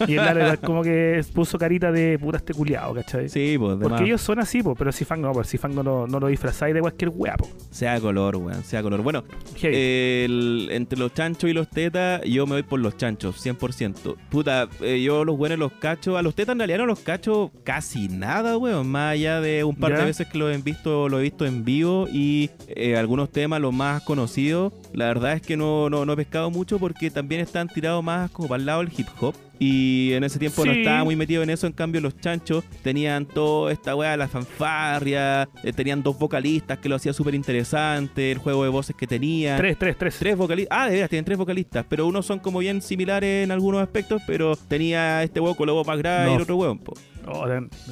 Y 0.07 0.11
el 0.15 0.17
Lalo 0.17 0.39
igual 0.41 0.59
como 0.59 0.81
que 0.83 1.21
puso 1.33 1.57
carita 1.57 1.91
de 1.91 2.17
puta 2.19 2.37
este 2.37 2.53
culiado, 2.53 2.93
¿cachai? 2.93 3.29
Sí, 3.29 3.55
pues, 3.57 3.77
de 3.79 3.83
Porque 3.87 4.03
ellos 4.05 4.21
son 4.21 4.39
así, 4.39 4.61
po, 4.63 4.75
pero 4.75 4.89
el 4.89 4.93
Cifang 4.93 5.21
no, 5.21 5.31
pues 5.31 5.47
el 5.47 5.51
Cifang 5.51 5.75
no, 5.75 5.83
lo- 5.83 6.07
no 6.07 6.19
lo 6.19 6.27
disfrazáis 6.27 6.73
de 6.73 6.81
cualquier 6.81 7.11
weá, 7.13 7.35
po. 7.35 7.47
Sea 7.71 7.99
color, 7.99 8.35
weón, 8.37 8.63
sea 8.63 8.81
color. 8.81 9.01
Bueno, 9.01 9.23
el- 9.61 10.67
entre 10.71 10.97
los 10.99 11.13
chanchos 11.13 11.49
y 11.49 11.53
los 11.53 11.69
tetas, 11.69 12.21
yo 12.23 12.45
me 12.45 12.53
voy 12.53 12.63
por 12.63 12.79
los 12.79 12.97
chanchos, 12.97 13.35
100%. 13.45 14.15
Puta, 14.29 14.67
eh, 14.81 15.01
yo 15.01 15.25
los 15.25 15.37
buenos 15.37 15.57
los 15.59 15.71
cachos, 15.73 16.17
a 16.17 16.21
los 16.21 16.35
tetas 16.35 16.53
en 16.53 16.59
realidad 16.59 16.79
no 16.79 16.85
los 16.85 16.99
cacho 16.99 17.51
casi 17.63 18.07
nada, 18.07 18.57
weón. 18.57 18.87
Más 18.87 19.13
allá 19.13 19.41
de 19.41 19.63
un 19.63 19.75
par 19.75 19.91
¿Ya? 19.91 19.99
de 19.99 20.05
veces 20.05 20.27
que 20.27 20.37
lo 20.37 20.49
he 20.49 20.57
visto, 20.57 21.09
lo 21.09 21.19
he 21.19 21.23
visto 21.23 21.45
en 21.45 21.63
vivo 21.65 22.07
y 22.11 22.49
eh, 22.67 22.97
algunos 22.97 23.29
temas, 23.31 23.61
los 23.61 23.73
más 23.73 24.01
conocidos, 24.03 24.73
la 24.93 25.05
verdad 25.07 25.33
es 25.33 25.41
que 25.41 25.57
no, 25.57 25.89
no, 25.89 26.05
no 26.05 26.13
he 26.13 26.15
pescado 26.15 26.49
mucho 26.51 26.79
porque 26.79 27.09
también 27.11 27.41
están 27.41 27.67
tirados 27.67 28.03
más 28.03 28.29
como 28.31 28.47
para 28.47 28.59
el 28.59 28.65
lado 28.65 28.79
del 28.83 28.91
hip 28.95 29.07
hop. 29.19 29.35
Y 29.59 30.13
en 30.13 30.23
ese 30.23 30.39
tiempo 30.39 30.65
no 30.65 30.71
estaba 30.71 31.03
muy 31.03 31.15
metido 31.17 31.43
en 31.43 31.49
eso, 31.49 31.67
en 31.67 31.73
cambio 31.73 31.99
los 31.99 32.17
chanchos 32.17 32.63
tenían 32.81 33.25
toda 33.25 33.73
esta 33.73 33.93
weá, 33.93 34.15
la 34.15 34.29
fanfarria, 34.29 35.49
eh, 35.63 35.73
tenían 35.73 36.01
dos 36.01 36.17
vocalistas 36.17 36.77
que 36.77 36.87
lo 36.87 36.95
hacía 36.95 37.11
súper 37.11 37.35
interesante, 37.35 38.31
el 38.31 38.37
juego 38.37 38.63
de 38.63 38.69
voces 38.69 38.95
que 38.95 39.05
tenían. 39.05 39.57
tres, 39.57 39.77
tres, 39.77 39.97
tres. 39.97 40.15
Tres 40.17 40.37
vocalistas. 40.37 40.77
Ah, 40.79 40.87
de 40.87 40.95
veras, 40.95 41.09
tienen 41.09 41.25
tres 41.25 41.37
vocalistas. 41.37 41.85
Pero 41.89 42.07
unos 42.07 42.25
son 42.25 42.39
como 42.39 42.59
bien 42.59 42.81
similares 42.81 43.43
en 43.43 43.51
algunos 43.51 43.81
aspectos. 43.81 44.21
Pero 44.25 44.55
tenía 44.55 45.23
este 45.23 45.39
huevo 45.39 45.55
con 45.55 45.67
la 45.67 45.73
voz 45.73 45.85
más 45.85 45.97
grave 45.97 46.31
y 46.31 46.35
el 46.35 46.41
otro 46.41 46.55
hueón. 46.55 46.79
po. 46.79 46.93
Oh, 47.27 47.45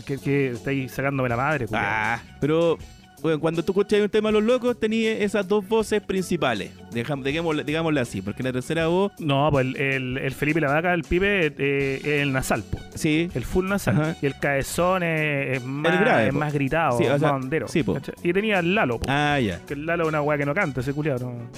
que, 0.06 0.17
que 0.17 0.51
estáis 0.51 0.91
sacándome 0.91 1.30
la 1.30 1.38
madre. 1.38 1.65
Ah, 1.73 2.21
pero 2.39 2.77
bueno, 3.21 3.39
cuando 3.39 3.63
tú 3.63 3.71
escuchas 3.71 3.99
un 4.01 4.10
tema 4.10 4.30
de 4.30 4.34
los 4.34 4.43
locos, 4.43 4.80
tenía 4.80 5.12
esas 5.13 5.47
dos 5.47 5.67
voces 5.67 6.01
principales. 6.01 6.71
Dejam- 6.91 7.23
digámosle, 7.23 7.63
digámosle 7.63 7.99
así. 7.99 8.21
Porque 8.21 8.43
la 8.43 8.53
tercera 8.53 8.88
voz, 8.88 9.12
No, 9.19 9.49
pues 9.51 9.65
el, 9.65 9.75
el, 9.77 10.17
el 10.19 10.32
Felipe 10.34 10.62
la 10.62 10.71
vaca, 10.71 10.93
el 10.93 11.03
pibe, 11.03 11.53
eh, 11.58 11.99
es 12.03 12.06
el 12.21 12.32
nasal, 12.32 12.63
po. 12.63 12.77
sí. 12.95 13.30
El 13.34 13.43
full 13.43 13.67
nasal. 13.67 13.95
Ajá. 14.01 14.15
Y 14.21 14.25
el 14.27 14.38
cabezón 14.39 15.03
es, 15.03 15.58
es 15.58 15.63
más, 15.63 15.99
grave, 15.99 16.27
es 16.27 16.34
po. 16.34 16.39
más 16.39 16.53
gritado, 16.53 16.97
Sí, 16.97 17.06
o 17.06 17.10
más 17.10 17.19
sea, 17.19 17.32
bandero. 17.32 17.67
sí, 17.67 17.84
po. 17.84 17.97
Y 18.23 18.34
tenía 18.34 18.60
el 18.60 18.75
Lalo, 18.75 18.99
po. 18.99 19.06
Ah, 19.10 19.39
ya. 19.39 19.60
Que 19.65 19.73
el 19.73 19.86
Lalo 19.86 20.03
es 20.03 20.10
una 20.10 20.21
weá 20.21 20.38
que 20.38 20.45
no 20.45 20.53
canta, 20.53 20.82
ese 20.82 20.93
culiado. 20.93 21.32
No. 21.32 21.49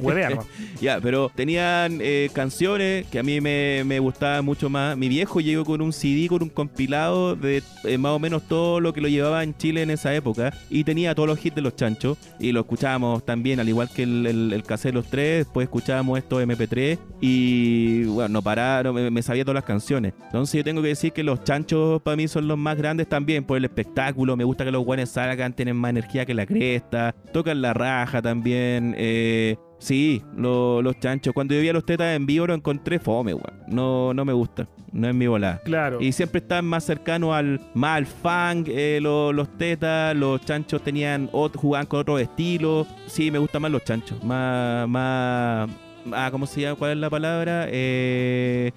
Ya, 0.80 0.98
pero 1.00 1.30
tenían 1.34 1.98
eh, 2.00 2.30
canciones 2.32 3.06
que 3.06 3.18
a 3.18 3.22
mí 3.22 3.40
me, 3.40 3.82
me 3.84 3.98
gustaban 3.98 4.44
mucho 4.44 4.70
más. 4.70 4.96
Mi 4.96 5.08
viejo 5.08 5.40
llegó 5.40 5.64
con 5.64 5.82
un 5.82 5.92
CD, 5.92 6.26
con 6.26 6.42
un 6.42 6.48
compilado 6.48 7.36
de 7.36 7.62
eh, 7.84 7.98
más 7.98 8.12
o 8.12 8.18
menos 8.18 8.42
todo 8.48 8.80
lo 8.80 8.94
que 8.94 9.00
lo 9.00 9.08
llevaba 9.08 9.42
en 9.42 9.54
Chile 9.56 9.82
en 9.82 9.90
esa 9.90 10.14
época. 10.14 10.54
Y 10.70 10.84
tenía 10.84 11.14
todos 11.14 11.28
los 11.28 11.44
hits 11.44 11.56
de 11.56 11.62
los 11.62 11.76
chanchos. 11.76 12.16
Y 12.38 12.52
lo 12.52 12.60
escuchábamos 12.60 13.24
también, 13.26 13.60
al 13.60 13.68
igual 13.68 13.90
que 13.94 14.04
el, 14.04 14.26
el, 14.26 14.52
el 14.52 14.62
cassette 14.62 14.94
los 14.94 15.06
tres. 15.06 15.44
Después 15.44 15.64
escuchábamos 15.64 16.18
esto 16.18 16.40
MP3. 16.40 16.98
Y 17.20 18.04
bueno, 18.04 18.28
no 18.30 18.42
pararon, 18.42 18.94
me, 18.94 19.10
me 19.10 19.22
sabía 19.22 19.44
todas 19.44 19.56
las 19.56 19.64
canciones. 19.64 20.14
Entonces 20.26 20.58
yo 20.58 20.64
tengo 20.64 20.80
que 20.80 20.88
decir 20.88 21.12
que 21.12 21.22
los 21.22 21.44
chanchos 21.44 22.00
para 22.02 22.16
mí 22.16 22.26
son 22.28 22.48
los 22.48 22.56
más 22.56 22.76
grandes 22.76 23.08
también 23.08 23.44
por 23.44 23.58
el 23.58 23.64
espectáculo. 23.64 24.36
Me 24.36 24.44
gusta 24.44 24.64
que 24.64 24.70
los 24.70 24.84
guanes 24.84 25.10
salgan, 25.10 25.52
tienen 25.52 25.76
más 25.76 25.90
energía 25.90 26.24
que 26.24 26.34
la 26.34 26.46
cresta. 26.46 27.14
Tocan 27.32 27.60
la 27.60 27.74
raja 27.74 28.22
también. 28.22 28.94
Eh, 28.96 29.56
Sí, 29.80 30.22
lo- 30.36 30.82
los 30.82 31.00
chanchos. 31.00 31.32
Cuando 31.34 31.54
yo 31.54 31.60
vi 31.62 31.68
a 31.70 31.72
los 31.72 31.84
tetas 31.84 32.14
en 32.14 32.26
vivo 32.26 32.46
lo 32.46 32.54
encontré 32.54 32.98
fome, 33.00 33.34
weón. 33.34 33.64
No, 33.66 34.14
no 34.14 34.24
me 34.24 34.32
gusta. 34.32 34.68
No 34.92 35.08
es 35.08 35.14
mi 35.14 35.26
volada. 35.26 35.60
Claro. 35.64 36.00
Y 36.00 36.12
siempre 36.12 36.40
están 36.40 36.64
más 36.66 36.84
cercanos 36.84 37.32
al 37.34 37.60
más 37.74 37.96
al 37.96 38.06
funk, 38.06 38.68
eh, 38.68 38.98
lo- 39.00 39.32
los 39.32 39.56
tetas, 39.56 40.14
los 40.14 40.44
chanchos 40.44 40.82
tenían 40.82 41.28
jugaban 41.28 41.86
con 41.86 42.00
otro 42.00 42.18
estilo. 42.18 42.86
Sí, 43.06 43.30
me 43.30 43.38
gustan 43.38 43.62
más 43.62 43.70
los 43.70 43.82
chanchos. 43.84 44.22
Más, 44.22 44.86
más, 44.88 45.68
ah, 46.12 46.28
¿cómo 46.30 46.46
se 46.46 46.60
llama? 46.60 46.76
¿Cuál 46.76 46.90
es 46.92 46.96
la 46.98 47.08
palabra? 47.10 47.66
Eh, 47.70 48.72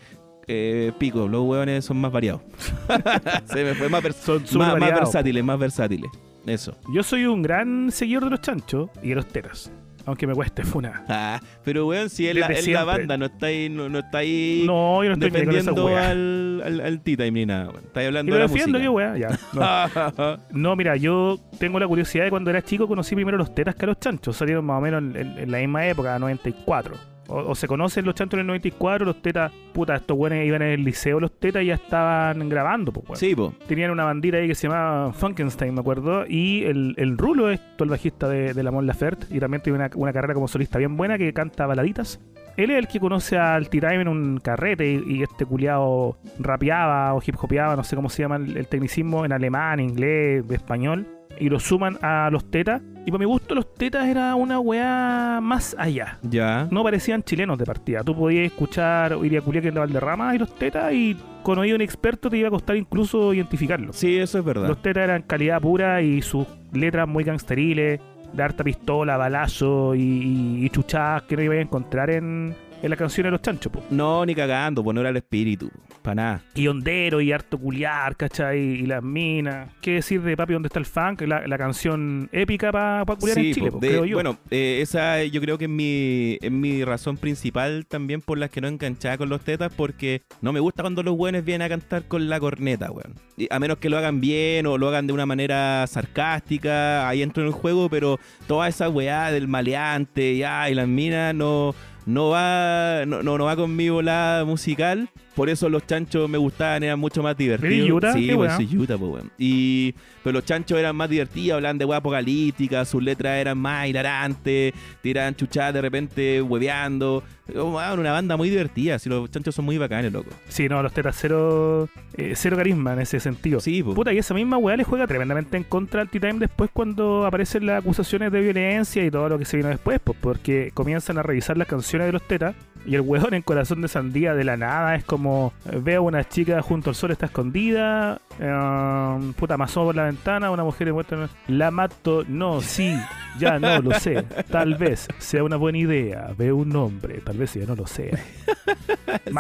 eh, 0.47 0.91
pico, 0.99 1.27
los 1.27 1.41
hueones 1.43 1.83
son 1.85 1.97
más 1.97 2.11
variados. 2.11 2.41
se 3.45 3.63
me 3.63 3.73
fue 3.75 3.89
más, 3.89 4.03
Son 4.15 4.41
más, 4.57 4.77
más 4.79 4.91
versátiles, 4.93 5.43
más 5.43 5.59
versátiles. 5.59 6.09
Eso. 6.45 6.75
Yo 6.93 7.03
soy 7.03 7.25
un 7.25 7.41
gran 7.41 7.89
seguidor 7.91 8.25
de 8.25 8.29
los 8.31 8.41
chanchos 8.41 8.89
y 9.01 9.09
de 9.09 9.15
los 9.15 9.27
tetas. 9.27 9.71
Aunque 10.05 10.27
me 10.27 10.33
cueste 10.33 10.63
funa. 10.63 11.03
Ah, 11.09 11.39
pero 11.63 11.87
weón, 11.87 12.09
si 12.09 12.27
es 12.27 12.35
la, 12.35 12.47
es 12.47 12.67
la 12.67 12.83
banda, 12.83 13.17
no 13.17 13.25
está 13.25 13.45
ahí, 13.47 13.69
no, 13.69 13.87
no 13.89 13.99
está 13.99 14.17
ahí 14.19 14.63
No, 14.65 15.01
yo 15.03 15.09
no 15.09 15.13
estoy 15.13 15.29
defendiendo 15.31 15.87
al, 15.95 16.61
al, 16.65 16.79
al 16.81 16.99
Tita 17.01 17.23
ni 17.29 17.45
nada. 17.45 17.69
weón. 17.69 17.83
Está 17.85 18.03
Y 18.03 18.05
hablando 18.07 18.29
lo 18.31 18.35
de 18.35 18.39
la 18.43 18.47
defiendo 18.47 18.79
música. 18.79 18.85
yo, 18.85 18.91
weá. 18.91 19.17
Ya. 19.17 19.39
No. 20.17 20.37
No, 20.51 20.75
mira, 20.75 20.95
yo 20.97 21.39
tengo 21.59 21.79
la 21.79 21.87
curiosidad 21.87 22.23
de 22.25 22.29
cuando 22.29 22.49
era 22.49 22.61
chico 22.61 22.87
conocí 22.87 23.15
primero 23.15 23.37
los 23.37 23.53
tetas 23.55 23.75
que 23.75 23.85
a 23.85 23.87
los 23.87 23.99
chanchos. 23.99 24.35
Salieron 24.35 24.65
más 24.65 24.77
o 24.77 24.81
menos 24.81 25.01
en, 25.03 25.15
en- 25.15 25.37
en 25.39 25.51
la 25.51 25.59
misma 25.59 25.85
época, 25.87 26.17
94. 26.19 26.95
O, 27.27 27.37
o 27.37 27.55
se 27.55 27.67
conocen 27.67 28.05
los 28.05 28.15
chanchos 28.15 28.35
en 28.35 28.41
el 28.41 28.47
94, 28.47 29.05
los 29.05 29.21
tetas, 29.21 29.51
puta, 29.73 29.95
estos 29.95 30.17
buenos 30.17 30.45
iban 30.45 30.61
en 30.61 30.69
el 30.71 30.83
liceo, 30.83 31.19
los 31.19 31.31
tetas 31.39 31.65
ya 31.65 31.75
estaban 31.75 32.49
grabando, 32.49 32.91
pues, 32.91 33.07
weón. 33.07 33.17
Sí, 33.17 33.35
po. 33.35 33.53
Tenían 33.67 33.91
una 33.91 34.03
bandita 34.03 34.37
ahí 34.37 34.47
que 34.47 34.55
se 34.55 34.67
llamaba 34.67 35.13
Funkenstein, 35.13 35.73
me 35.73 35.81
acuerdo. 35.81 36.25
Y 36.27 36.63
el, 36.63 36.95
el 36.97 37.17
Rulo 37.17 37.49
es 37.49 37.59
todo 37.77 37.85
el 37.85 37.91
bajista 37.91 38.27
de, 38.27 38.53
de 38.53 38.63
la 38.63 38.71
Mon 38.71 38.85
Laferte. 38.85 39.27
Y 39.29 39.39
también 39.39 39.61
tiene 39.63 39.79
una, 39.79 39.89
una 39.95 40.11
carrera 40.13 40.33
como 40.33 40.47
solista 40.47 40.77
bien 40.77 40.97
buena 40.97 41.17
que 41.17 41.33
canta 41.33 41.65
baladitas. 41.65 42.19
Él 42.55 42.69
es 42.69 42.77
el 42.77 42.87
que 42.87 42.99
conoce 42.99 43.37
al 43.37 43.69
T-Time 43.69 44.01
en 44.01 44.07
un 44.07 44.39
carrete 44.39 44.91
y, 44.91 45.03
y 45.07 45.23
este 45.23 45.45
culiao 45.45 46.17
rapeaba 46.39 47.13
o 47.15 47.21
hip 47.25 47.35
hopeaba, 47.41 47.75
no 47.75 47.83
sé 47.83 47.95
cómo 47.95 48.09
se 48.09 48.21
llama 48.21 48.35
el, 48.35 48.55
el 48.57 48.67
tecnicismo, 48.67 49.25
en 49.25 49.31
alemán, 49.33 49.79
inglés, 49.79 50.43
español. 50.51 51.07
Y 51.39 51.49
lo 51.49 51.59
suman 51.59 51.97
a 52.01 52.29
los 52.31 52.49
tetas. 52.49 52.81
Y 53.05 53.11
para 53.11 53.19
mi 53.19 53.25
gusto, 53.25 53.53
los 53.53 53.73
tetas 53.73 54.07
era 54.07 54.35
una 54.35 54.59
weá 54.59 55.39
más 55.41 55.75
allá. 55.77 56.19
Ya. 56.21 56.67
No 56.71 56.83
parecían 56.83 57.21
chilenos 57.23 57.57
de 57.57 57.65
partida. 57.65 58.03
Tú 58.03 58.15
podías 58.15 58.45
escuchar 58.45 59.17
Iria 59.23 59.41
Culiaque 59.41 59.71
de 59.71 59.79
Valderrama 59.79 60.33
y 60.35 60.37
los 60.37 60.55
tetas 60.55 60.93
y 60.93 61.17
con 61.43 61.59
oído 61.59 61.75
un 61.75 61.81
experto 61.81 62.29
te 62.29 62.37
iba 62.37 62.47
a 62.47 62.51
costar 62.51 62.77
incluso 62.77 63.33
identificarlos. 63.33 63.95
Sí, 63.97 64.17
eso 64.17 64.39
es 64.39 64.45
verdad. 64.45 64.67
Los 64.67 64.81
tetas 64.81 65.03
eran 65.03 65.23
calidad 65.23 65.59
pura 65.59 66.01
y 66.01 66.21
sus 66.21 66.47
letras 66.71 67.07
muy 67.07 67.25
gangsteriles, 67.25 67.99
de 68.33 68.43
harta 68.43 68.63
pistola, 68.63 69.17
balazo 69.17 69.95
y, 69.95 70.01
y, 70.01 70.65
y 70.65 70.69
chuchadas 70.69 71.23
que 71.23 71.35
no 71.35 71.43
iba 71.43 71.55
a 71.55 71.61
encontrar 71.61 72.09
en, 72.09 72.55
en 72.83 72.89
la 72.89 72.95
canción 72.95 73.23
de 73.25 73.31
los 73.31 73.41
chanchos, 73.41 73.71
po. 73.71 73.83
No, 73.89 74.23
ni 74.25 74.35
cagando, 74.35 74.83
pues 74.83 74.93
no 74.93 75.01
era 75.01 75.09
el 75.09 75.17
espíritu. 75.17 75.71
Para 76.03 76.15
nada. 76.15 76.41
Y 76.53 76.67
hondero 76.67 77.19
y 77.21 77.31
harto 77.31 77.57
culiar, 77.57 78.15
¿cachai? 78.17 78.59
Y 78.59 78.85
las 78.85 79.01
minas. 79.01 79.69
¿Qué 79.81 79.93
decir 79.93 80.21
de 80.21 80.35
Papi, 80.37 80.53
dónde 80.53 80.67
está 80.67 80.77
el 80.79 80.85
funk? 80.85 81.21
La, 81.21 81.47
la 81.47 81.57
canción 81.57 82.29
épica 82.31 82.71
para 82.71 83.05
pa 83.05 83.15
culiar 83.15 83.37
en 83.39 83.53
Chile, 83.53 83.71
po, 83.71 83.79
de- 83.79 83.87
creo 83.87 84.05
yo. 84.05 84.17
Bueno, 84.17 84.37
eh, 84.51 84.79
esa 84.81 85.23
yo 85.23 85.39
creo 85.41 85.57
que 85.57 85.63
es 85.65 85.71
mi, 85.71 86.37
es 86.41 86.51
mi 86.51 86.83
razón 86.83 87.15
principal 87.17 87.85
también 87.87 88.19
por 88.21 88.37
las 88.37 88.49
que 88.49 88.59
no 88.61 88.67
enganchaba 88.67 89.17
con 89.17 89.29
los 89.29 89.41
tetas, 89.41 89.71
porque 89.73 90.21
no 90.41 90.51
me 90.51 90.59
gusta 90.59 90.83
cuando 90.83 91.01
los 91.03 91.15
buenos 91.15 91.45
vienen 91.45 91.65
a 91.65 91.69
cantar 91.69 92.03
con 92.09 92.27
la 92.29 92.39
corneta, 92.39 92.91
weón. 92.91 93.15
Y 93.37 93.47
A 93.49 93.59
menos 93.59 93.77
que 93.77 93.89
lo 93.89 93.97
hagan 93.97 94.19
bien 94.19 94.67
o 94.67 94.77
lo 94.77 94.89
hagan 94.89 95.07
de 95.07 95.13
una 95.13 95.25
manera 95.25 95.87
sarcástica, 95.87 97.07
ahí 97.07 97.21
entro 97.21 97.43
en 97.43 97.47
el 97.47 97.53
juego, 97.53 97.89
pero 97.89 98.19
toda 98.47 98.67
esa 98.67 98.89
weá 98.89 99.31
del 99.31 99.47
maleante 99.47 100.35
ya, 100.37 100.69
y 100.69 100.73
las 100.73 100.87
minas 100.87 101.33
no, 101.33 101.73
no 102.05 102.29
va 102.29 103.05
no, 103.05 103.23
no, 103.23 103.37
va 103.45 103.55
con 103.55 103.75
mi 103.75 103.89
volada 103.89 104.45
musical. 104.45 105.09
Por 105.35 105.49
eso 105.49 105.67
los 105.67 105.85
chanchos 105.87 106.29
me 106.29 106.37
gustaban, 106.37 106.83
eran 106.83 106.99
mucho 106.99 107.23
más 107.23 107.35
divertidos. 107.35 107.73
¿Eres 107.73 107.91
Utah? 107.91 108.13
Sí, 108.13 108.33
weá. 108.33 108.55
soy 108.55 108.77
Utah, 108.77 108.97
pues, 108.97 109.11
weón. 109.11 109.31
Y, 109.37 109.95
pero 110.23 110.33
los 110.33 110.45
chanchos 110.45 110.77
eran 110.77 110.95
más 110.95 111.09
divertidos, 111.09 111.55
hablaban 111.55 111.77
de 111.77 111.85
weá 111.85 111.97
apocalíptica, 111.97 112.85
sus 112.85 113.01
letras 113.01 113.39
eran 113.39 113.57
más 113.57 113.87
hilarantes, 113.87 114.73
tiraban 115.01 115.35
chuchadas 115.35 115.73
de 115.73 115.81
repente 115.81 116.41
hueveando. 116.41 117.23
Oh, 117.55 117.75
weón, 117.75 117.99
una 117.99 118.11
banda 118.11 118.37
muy 118.37 118.49
divertida, 118.49 118.99
si 118.99 119.09
los 119.09 119.29
chanchos 119.29 119.55
son 119.55 119.65
muy 119.65 119.77
bacanes, 119.77 120.13
loco. 120.13 120.29
Sí, 120.47 120.69
no, 120.69 120.81
los 120.81 120.93
tetas 120.93 121.17
cero, 121.19 121.89
eh, 122.15 122.33
cero 122.35 122.55
carisma 122.55 122.93
en 122.93 122.99
ese 122.99 123.19
sentido. 123.19 123.59
Sí, 123.59 123.83
pues. 123.83 123.95
Puta, 123.95 124.13
y 124.13 124.17
esa 124.19 124.33
misma 124.33 124.57
weá 124.57 124.77
le 124.77 124.83
juega 124.83 125.07
tremendamente 125.07 125.57
en 125.57 125.63
contra 125.63 126.01
al 126.01 126.09
T-Time 126.09 126.39
después 126.39 126.69
cuando 126.71 127.25
aparecen 127.25 127.65
las 127.65 127.81
acusaciones 127.81 128.31
de 128.31 128.39
violencia 128.39 129.03
y 129.03 129.11
todo 129.11 129.29
lo 129.29 129.39
que 129.39 129.45
se 129.45 129.57
vino 129.57 129.69
después, 129.69 129.99
pues 130.03 130.17
porque 130.21 130.71
comienzan 130.73 131.17
a 131.17 131.23
revisar 131.23 131.57
las 131.57 131.67
canciones 131.67 132.07
de 132.07 132.13
los 132.13 132.21
tetas 132.27 132.55
y 132.85 132.95
el 132.95 133.01
weón 133.01 133.33
en 133.33 133.41
Corazón 133.41 133.81
de 133.81 133.87
Sandía 133.87 134.33
de 134.35 134.43
la 134.43 134.57
nada 134.57 134.95
es 134.95 135.03
como 135.03 135.53
eh, 135.71 135.79
veo 135.81 136.03
una 136.03 136.27
chica 136.27 136.61
junto 136.61 136.89
al 136.89 136.95
sol 136.95 137.11
está 137.11 137.27
escondida, 137.27 138.19
eh, 138.39 139.33
puta, 139.37 139.57
masó 139.57 139.83
por 139.85 139.95
la 139.95 140.03
ventana, 140.05 140.51
una 140.51 140.63
mujer 140.63 140.87
envuelta 140.89 141.15
en... 141.15 141.57
La 141.57 141.71
mato, 141.71 142.23
no, 142.27 142.61
sí, 142.61 142.95
ya 143.39 143.59
no 143.59 143.81
lo 143.81 143.99
sé, 143.99 144.23
tal 144.49 144.75
vez 144.75 145.07
sea 145.17 145.43
una 145.43 145.55
buena 145.55 145.77
idea, 145.77 146.31
veo 146.37 146.57
un 146.57 146.69
nombre, 146.69 147.19
tal 147.23 147.37
vez 147.37 147.53
ya 147.53 147.65
no 147.65 147.75
lo 147.75 147.87
sea. 147.87 148.17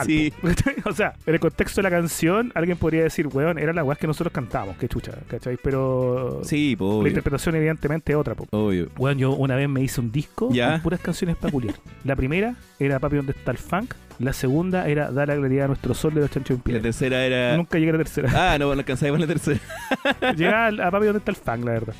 Sí. 0.05 0.31
po. 0.41 0.49
o 0.89 0.93
sea, 0.93 1.13
en 1.25 1.33
el 1.33 1.39
contexto 1.39 1.81
de 1.81 1.83
la 1.83 1.89
canción, 1.89 2.51
alguien 2.55 2.77
podría 2.77 3.03
decir, 3.03 3.27
weón, 3.27 3.57
era 3.57 3.73
la 3.73 3.83
weá 3.83 3.95
que 3.95 4.07
nosotros 4.07 4.31
cantamos, 4.33 4.77
qué 4.77 4.87
chucha, 4.87 5.13
¿cachai? 5.27 5.57
Pero 5.61 6.41
Sí, 6.43 6.75
pues, 6.77 7.03
la 7.03 7.09
interpretación 7.09 7.55
evidentemente 7.55 8.11
es 8.13 8.17
otra, 8.17 8.35
po. 8.35 8.45
Obvio. 8.51 8.89
Weón, 8.97 9.17
yo 9.17 9.31
una 9.31 9.55
vez 9.55 9.67
me 9.69 9.81
hice 9.81 9.99
un 10.01 10.11
disco 10.11 10.49
Ya. 10.51 10.73
con 10.73 10.81
puras 10.81 10.99
canciones 10.99 11.35
peculiares. 11.37 11.79
La 12.03 12.15
primera 12.15 12.55
era 12.79 12.99
Papi, 12.99 13.17
¿dónde 13.33 13.39
está 13.39 13.51
el 13.51 13.57
funk? 13.57 13.93
La 14.19 14.31
segunda 14.31 14.87
era 14.87 15.11
Dar 15.11 15.27
la 15.27 15.35
claridad 15.35 15.65
a 15.65 15.67
nuestro 15.69 15.93
sol 15.93 16.13
de 16.13 16.21
los 16.21 16.29
chanchos 16.29 16.59
Y 16.65 16.71
la 16.71 16.81
tercera 16.81 17.25
era. 17.25 17.57
Nunca 17.57 17.79
llegué 17.79 17.89
a 17.89 17.93
la 17.93 17.97
tercera. 17.99 18.53
Ah, 18.53 18.57
no, 18.59 18.67
no 18.67 18.79
alcanzaba 18.79 19.11
con 19.11 19.21
la 19.21 19.27
tercera. 19.27 19.59
Llegaba 20.37 20.87
a 20.87 20.91
Papi, 20.91 21.05
¿dónde 21.05 21.19
está 21.19 21.31
el 21.31 21.37
funk? 21.37 21.65
La 21.65 21.71
verdad. 21.71 21.95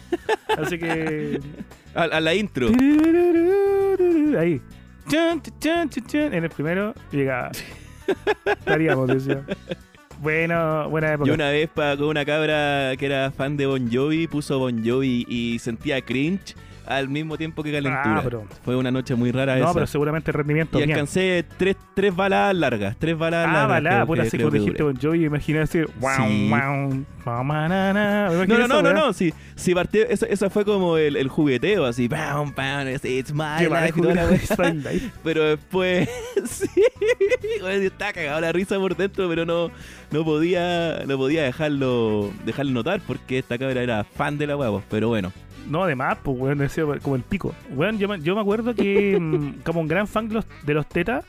Así 0.57 0.77
que... 0.77 1.39
A, 1.95 2.05
a 2.05 2.19
la 2.21 2.33
intro. 2.33 2.69
Ahí. 4.39 4.59
En 5.11 6.43
el 6.43 6.49
primero 6.49 6.95
llegaba. 7.11 7.51
Estaríamos, 8.45 9.07
decía. 9.07 9.43
Bueno, 10.19 10.89
buena 10.89 11.13
época. 11.13 11.27
Yo 11.27 11.35
una 11.35 11.49
vez 11.49 11.69
con 11.69 12.03
una 12.03 12.25
cabra 12.25 12.93
que 12.97 13.05
era 13.05 13.29
fan 13.29 13.57
de 13.57 13.67
Bon 13.67 13.91
Jovi, 13.91 14.25
puso 14.27 14.57
Bon 14.57 14.83
Jovi 14.83 15.25
y 15.27 15.59
sentía 15.59 16.01
cringe 16.01 16.55
al 16.85 17.09
mismo 17.09 17.37
tiempo 17.37 17.63
que 17.63 17.71
calentura. 17.71 18.17
Ah, 18.17 18.21
pero- 18.23 18.45
Fue 18.63 18.75
una 18.75 18.91
noche 18.91 19.15
muy 19.15 19.31
rara 19.31 19.55
No, 19.57 19.65
esa. 19.65 19.73
pero 19.73 19.87
seguramente 19.87 20.31
el 20.31 20.35
rendimiento 20.35 20.79
y 20.79 20.83
alcancé 20.83 21.45
tres, 21.57 21.75
tres 21.95 22.15
baladas 22.15 22.55
largas, 22.55 22.95
tres 22.97 23.17
baladas 23.17 23.47
Ah, 23.47 23.53
largas. 23.53 23.69
balada, 23.69 24.05
puta, 24.05 24.21
así 24.23 24.37
como 24.37 24.51
dijiste 24.51 24.83
imaginé 25.15 25.59
así, 25.59 25.79
wow, 25.99 26.11
Sí. 26.17 26.49
No, 27.25 28.57
no, 28.57 28.67
no, 28.67 28.81
no, 28.81 28.93
no, 28.93 29.13
sí, 29.13 29.33
sí 29.55 29.73
partió, 29.73 30.03
eso, 30.07 30.25
eso 30.25 30.49
fue 30.49 30.65
como 30.65 30.97
el, 30.97 31.15
el 31.15 31.29
jugueteo, 31.29 31.85
así, 31.85 32.07
bam, 32.07 32.53
bam, 32.53 32.87
it's, 32.89 33.33
my 33.33 33.43
Qué 33.59 33.69
life, 33.69 34.01
toda 34.01 34.13
la. 34.15 34.27
Pero 35.23 35.43
después, 35.45 36.09
sí, 36.45 36.69
estaba 37.81 38.13
cagado 38.13 38.41
la 38.41 38.51
risa 38.51 38.77
por 38.77 38.95
dentro, 38.97 39.29
pero 39.29 39.45
no, 39.45 39.71
no 40.11 40.25
podía, 40.25 41.03
no 41.07 41.17
podía 41.17 41.43
dejarlo, 41.43 42.31
dejarlo 42.45 42.71
notar 42.73 43.01
porque 43.05 43.39
esta 43.39 43.57
cabra 43.57 43.81
era 43.81 44.03
fan 44.03 44.37
de 44.37 44.47
la 44.47 44.57
huevo, 44.57 44.83
pero 44.89 45.07
bueno. 45.07 45.31
No, 45.69 45.83
además, 45.83 46.17
pues, 46.23 46.37
weón, 46.39 46.57
decía 46.57 46.83
como 47.01 47.15
el 47.15 47.21
pico. 47.23 47.53
Weón, 47.71 47.97
yo, 47.99 48.07
me- 48.07 48.19
yo 48.21 48.35
me 48.35 48.41
acuerdo 48.41 48.73
que, 48.75 49.17
mm, 49.21 49.61
como 49.63 49.81
un 49.81 49.87
gran 49.87 50.07
fan 50.07 50.27
de 50.27 50.35
los, 50.35 50.45
de 50.65 50.73
los 50.73 50.87
tetas, 50.87 51.25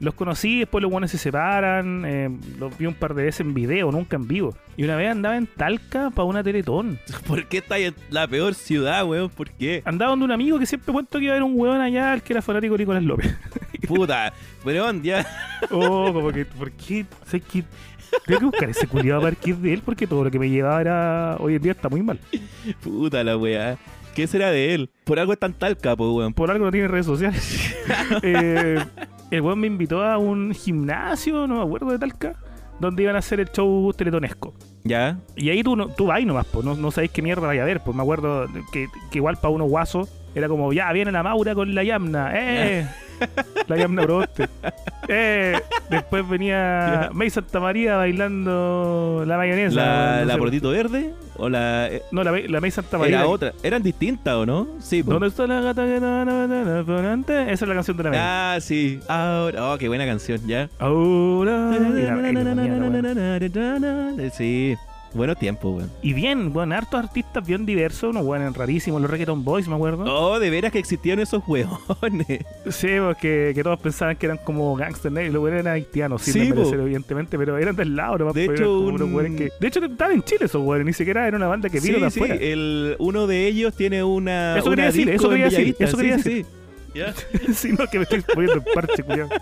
los 0.00 0.14
conocí, 0.14 0.58
después 0.58 0.82
los 0.82 0.90
buenos 0.90 1.10
se 1.12 1.18
separan, 1.18 2.02
eh, 2.04 2.28
los 2.58 2.76
vi 2.76 2.86
un 2.86 2.94
par 2.94 3.14
de 3.14 3.22
veces 3.22 3.40
en 3.42 3.54
video, 3.54 3.92
nunca 3.92 4.16
en 4.16 4.26
vivo. 4.26 4.54
Y 4.76 4.82
una 4.84 4.96
vez 4.96 5.10
andaba 5.10 5.36
en 5.36 5.46
Talca 5.46 6.10
para 6.10 6.24
una 6.24 6.42
teletón. 6.42 6.98
¿Por 7.28 7.46
qué 7.46 7.58
está 7.58 7.78
en 7.78 7.94
la 8.10 8.26
peor 8.26 8.54
ciudad, 8.54 9.06
weón? 9.06 9.30
¿Por 9.30 9.50
qué? 9.50 9.82
Andaba 9.84 10.10
donde 10.10 10.24
un 10.24 10.32
amigo 10.32 10.58
que 10.58 10.66
siempre 10.66 10.92
cuento 10.92 11.18
que 11.18 11.26
iba 11.26 11.34
a 11.34 11.36
haber 11.36 11.44
un 11.44 11.58
weón 11.58 11.80
allá, 11.80 12.12
el 12.12 12.22
que 12.22 12.32
era 12.32 12.42
fanático 12.42 12.74
de 12.74 12.78
Nicolás 12.80 13.02
López. 13.04 13.36
Puta, 13.86 14.32
weón, 14.64 15.02
ya. 15.02 15.24
Oh, 15.70 16.12
como 16.12 16.30
que, 16.32 16.44
¿por 16.44 16.70
qué? 16.72 17.06
Sé 17.26 17.40
que 17.40 17.64
tengo 18.26 18.40
que 18.40 18.46
buscar 18.46 18.70
ese 18.70 18.86
culiado 18.86 19.20
a 19.20 19.22
partir 19.22 19.56
de 19.56 19.74
él 19.74 19.82
porque 19.84 20.06
todo 20.06 20.24
lo 20.24 20.30
que 20.30 20.38
me 20.38 20.48
llevaba 20.48 20.80
era 20.80 21.36
hoy 21.40 21.56
en 21.56 21.62
día 21.62 21.72
está 21.72 21.88
muy 21.88 22.02
mal. 22.02 22.18
Puta 22.82 23.22
la 23.24 23.36
weá. 23.36 23.78
¿Qué 24.14 24.26
será 24.26 24.50
de 24.50 24.74
él? 24.74 24.90
Por 25.04 25.18
algo 25.18 25.32
es 25.32 25.38
tan 25.38 25.52
tal 25.54 25.76
capo, 25.76 26.14
weón. 26.14 26.34
Por 26.34 26.50
algo 26.50 26.64
no 26.64 26.70
tiene 26.72 26.88
redes 26.88 27.06
sociales. 27.06 27.74
Eh, 28.22 28.82
el 29.30 29.40
weón 29.42 29.60
me 29.60 29.66
invitó 29.66 30.02
a 30.02 30.16
un 30.16 30.54
gimnasio, 30.54 31.46
no 31.46 31.56
me 31.56 31.62
acuerdo 31.62 31.90
de 31.90 31.98
Talca, 31.98 32.34
donde 32.80 33.02
iban 33.02 33.16
a 33.16 33.18
hacer 33.18 33.40
el 33.40 33.50
show 33.50 33.92
teletonesco. 33.92 34.54
¿Ya? 34.84 35.18
Y 35.36 35.50
ahí 35.50 35.62
tú, 35.62 35.76
no, 35.76 35.88
tú 35.88 36.06
vas 36.06 36.24
nomás, 36.24 36.46
pues, 36.46 36.64
no, 36.64 36.74
no 36.76 36.90
sabéis 36.90 37.12
qué 37.12 37.20
mierda 37.20 37.46
vaya 37.46 37.62
a 37.62 37.66
ver. 37.66 37.80
Pues 37.80 37.94
me 37.94 38.02
acuerdo 38.02 38.46
que, 38.72 38.88
que 39.10 39.18
igual 39.18 39.36
para 39.36 39.50
unos 39.50 39.68
guasos 39.68 40.08
era 40.34 40.48
como, 40.48 40.72
ya 40.72 40.92
viene 40.92 41.12
la 41.12 41.22
Maura 41.22 41.54
con 41.54 41.74
la 41.74 41.82
Yamna, 41.84 42.30
¡eh! 42.34 42.86
la 43.68 43.76
Yamna 43.76 44.02
Proboste. 44.02 44.48
¡eh! 45.08 45.58
Después 45.88 46.28
venía 46.28 47.10
May 47.12 47.30
Santa 47.30 47.60
María 47.60 47.96
bailando 47.96 49.24
la 49.26 49.36
mayonesa. 49.36 49.74
¿La, 49.76 50.20
no 50.20 50.24
la 50.26 50.32
sé. 50.34 50.38
Portito 50.38 50.70
Verde? 50.70 51.10
¿O 51.36 51.48
la.? 51.48 51.88
eh, 51.88 52.02
No, 52.10 52.24
la, 52.24 52.32
May- 52.32 52.48
la 52.48 52.60
May 52.60 52.70
Santa 52.70 52.98
María. 52.98 53.18
Era 53.18 53.26
otra. 53.28 53.52
Eran 53.62 53.82
distintas, 53.82 54.34
¿o 54.34 54.46
no? 54.46 54.66
Sí, 54.80 55.02
po. 55.02 55.12
¿Dónde 55.12 55.28
está 55.28 55.46
la 55.46 55.60
gata 55.60 55.84
que 55.84 56.00
no, 56.00 56.24
no, 56.24 56.46
no, 56.48 56.64
no, 56.64 56.84
por 56.84 57.04
antes? 57.04 57.48
Esa 57.48 57.64
es 57.64 57.68
la 57.68 57.74
canción 57.74 57.96
de 57.96 58.02
la 58.04 58.10
May. 58.10 58.18
Ah, 58.22 58.58
sí. 58.60 59.00
Ahora. 59.08 59.72
Oh, 59.72 59.78
qué 59.78 59.88
buena 59.88 60.06
canción, 60.06 60.40
ya. 60.46 60.68
Ahora. 60.78 61.70
Sí. 64.36 64.76
Buenos 65.14 65.38
tiempos, 65.38 65.76
weón. 65.76 65.90
Y 66.02 66.12
bien, 66.12 66.52
bueno, 66.52 66.74
hartos 66.74 66.98
artistas 67.04 67.46
bien 67.46 67.64
diversos, 67.64 68.10
unos 68.10 68.24
buenos 68.24 68.56
rarísimos, 68.56 69.00
los 69.00 69.08
Reggaeton 69.08 69.44
Boys, 69.44 69.68
me 69.68 69.76
acuerdo. 69.76 70.04
Oh, 70.12 70.40
de 70.40 70.50
veras 70.50 70.72
que 70.72 70.80
existían 70.80 71.20
esos 71.20 71.42
hueones. 71.46 72.44
Sí, 72.70 72.88
porque 72.98 73.52
que 73.54 73.62
todos 73.62 73.78
pensaban 73.78 74.16
que 74.16 74.26
eran 74.26 74.38
como 74.38 74.74
gangster 74.74 75.12
negros, 75.12 75.34
los 75.34 75.40
buenos 75.42 75.60
eran 75.60 75.74
haitianos, 75.74 76.22
Sí, 76.22 76.38
desmerecer, 76.38 76.76
po. 76.78 76.82
evidentemente, 76.82 77.38
pero 77.38 77.56
eran 77.58 77.76
del 77.76 77.94
lado, 77.94 78.18
nomás, 78.18 78.34
De 78.34 78.46
pues, 78.46 78.58
hecho, 78.60 78.80
un- 78.80 79.00
unos 79.00 79.36
que... 79.38 79.50
De 79.60 79.68
hecho, 79.68 79.84
estaban 79.84 80.14
en 80.14 80.22
Chile 80.24 80.46
esos 80.46 80.62
buenos, 80.62 80.84
ni 80.86 80.92
siquiera 80.92 81.28
era 81.28 81.36
una 81.36 81.46
banda 81.46 81.68
que 81.68 81.78
vino 81.78 81.98
sí, 81.98 82.02
de 82.04 82.10
sí. 82.10 82.18
afuera. 82.20 82.34
El, 82.40 82.96
uno 82.98 83.26
de 83.28 83.46
ellos 83.46 83.74
tiene 83.76 84.02
una. 84.02 84.56
Eso 84.58 84.66
una 84.66 84.76
quería 84.76 84.86
decir, 84.86 85.08
eso 85.10 85.28
quería 85.28 85.44
decir, 85.44 85.76
eso 85.78 85.96
quería 85.96 86.16
Sí, 86.18 86.22
sí, 86.22 86.28
decir. 86.30 86.46
sí. 86.46 86.98
¿Ya? 86.98 87.14
sí, 87.54 87.72
no, 87.78 87.86
que 87.86 87.98
me 87.98 88.02
estoy 88.04 88.20
poniendo 88.22 88.54
en 88.58 88.64
parche, 88.74 89.02
culiao. 89.02 89.28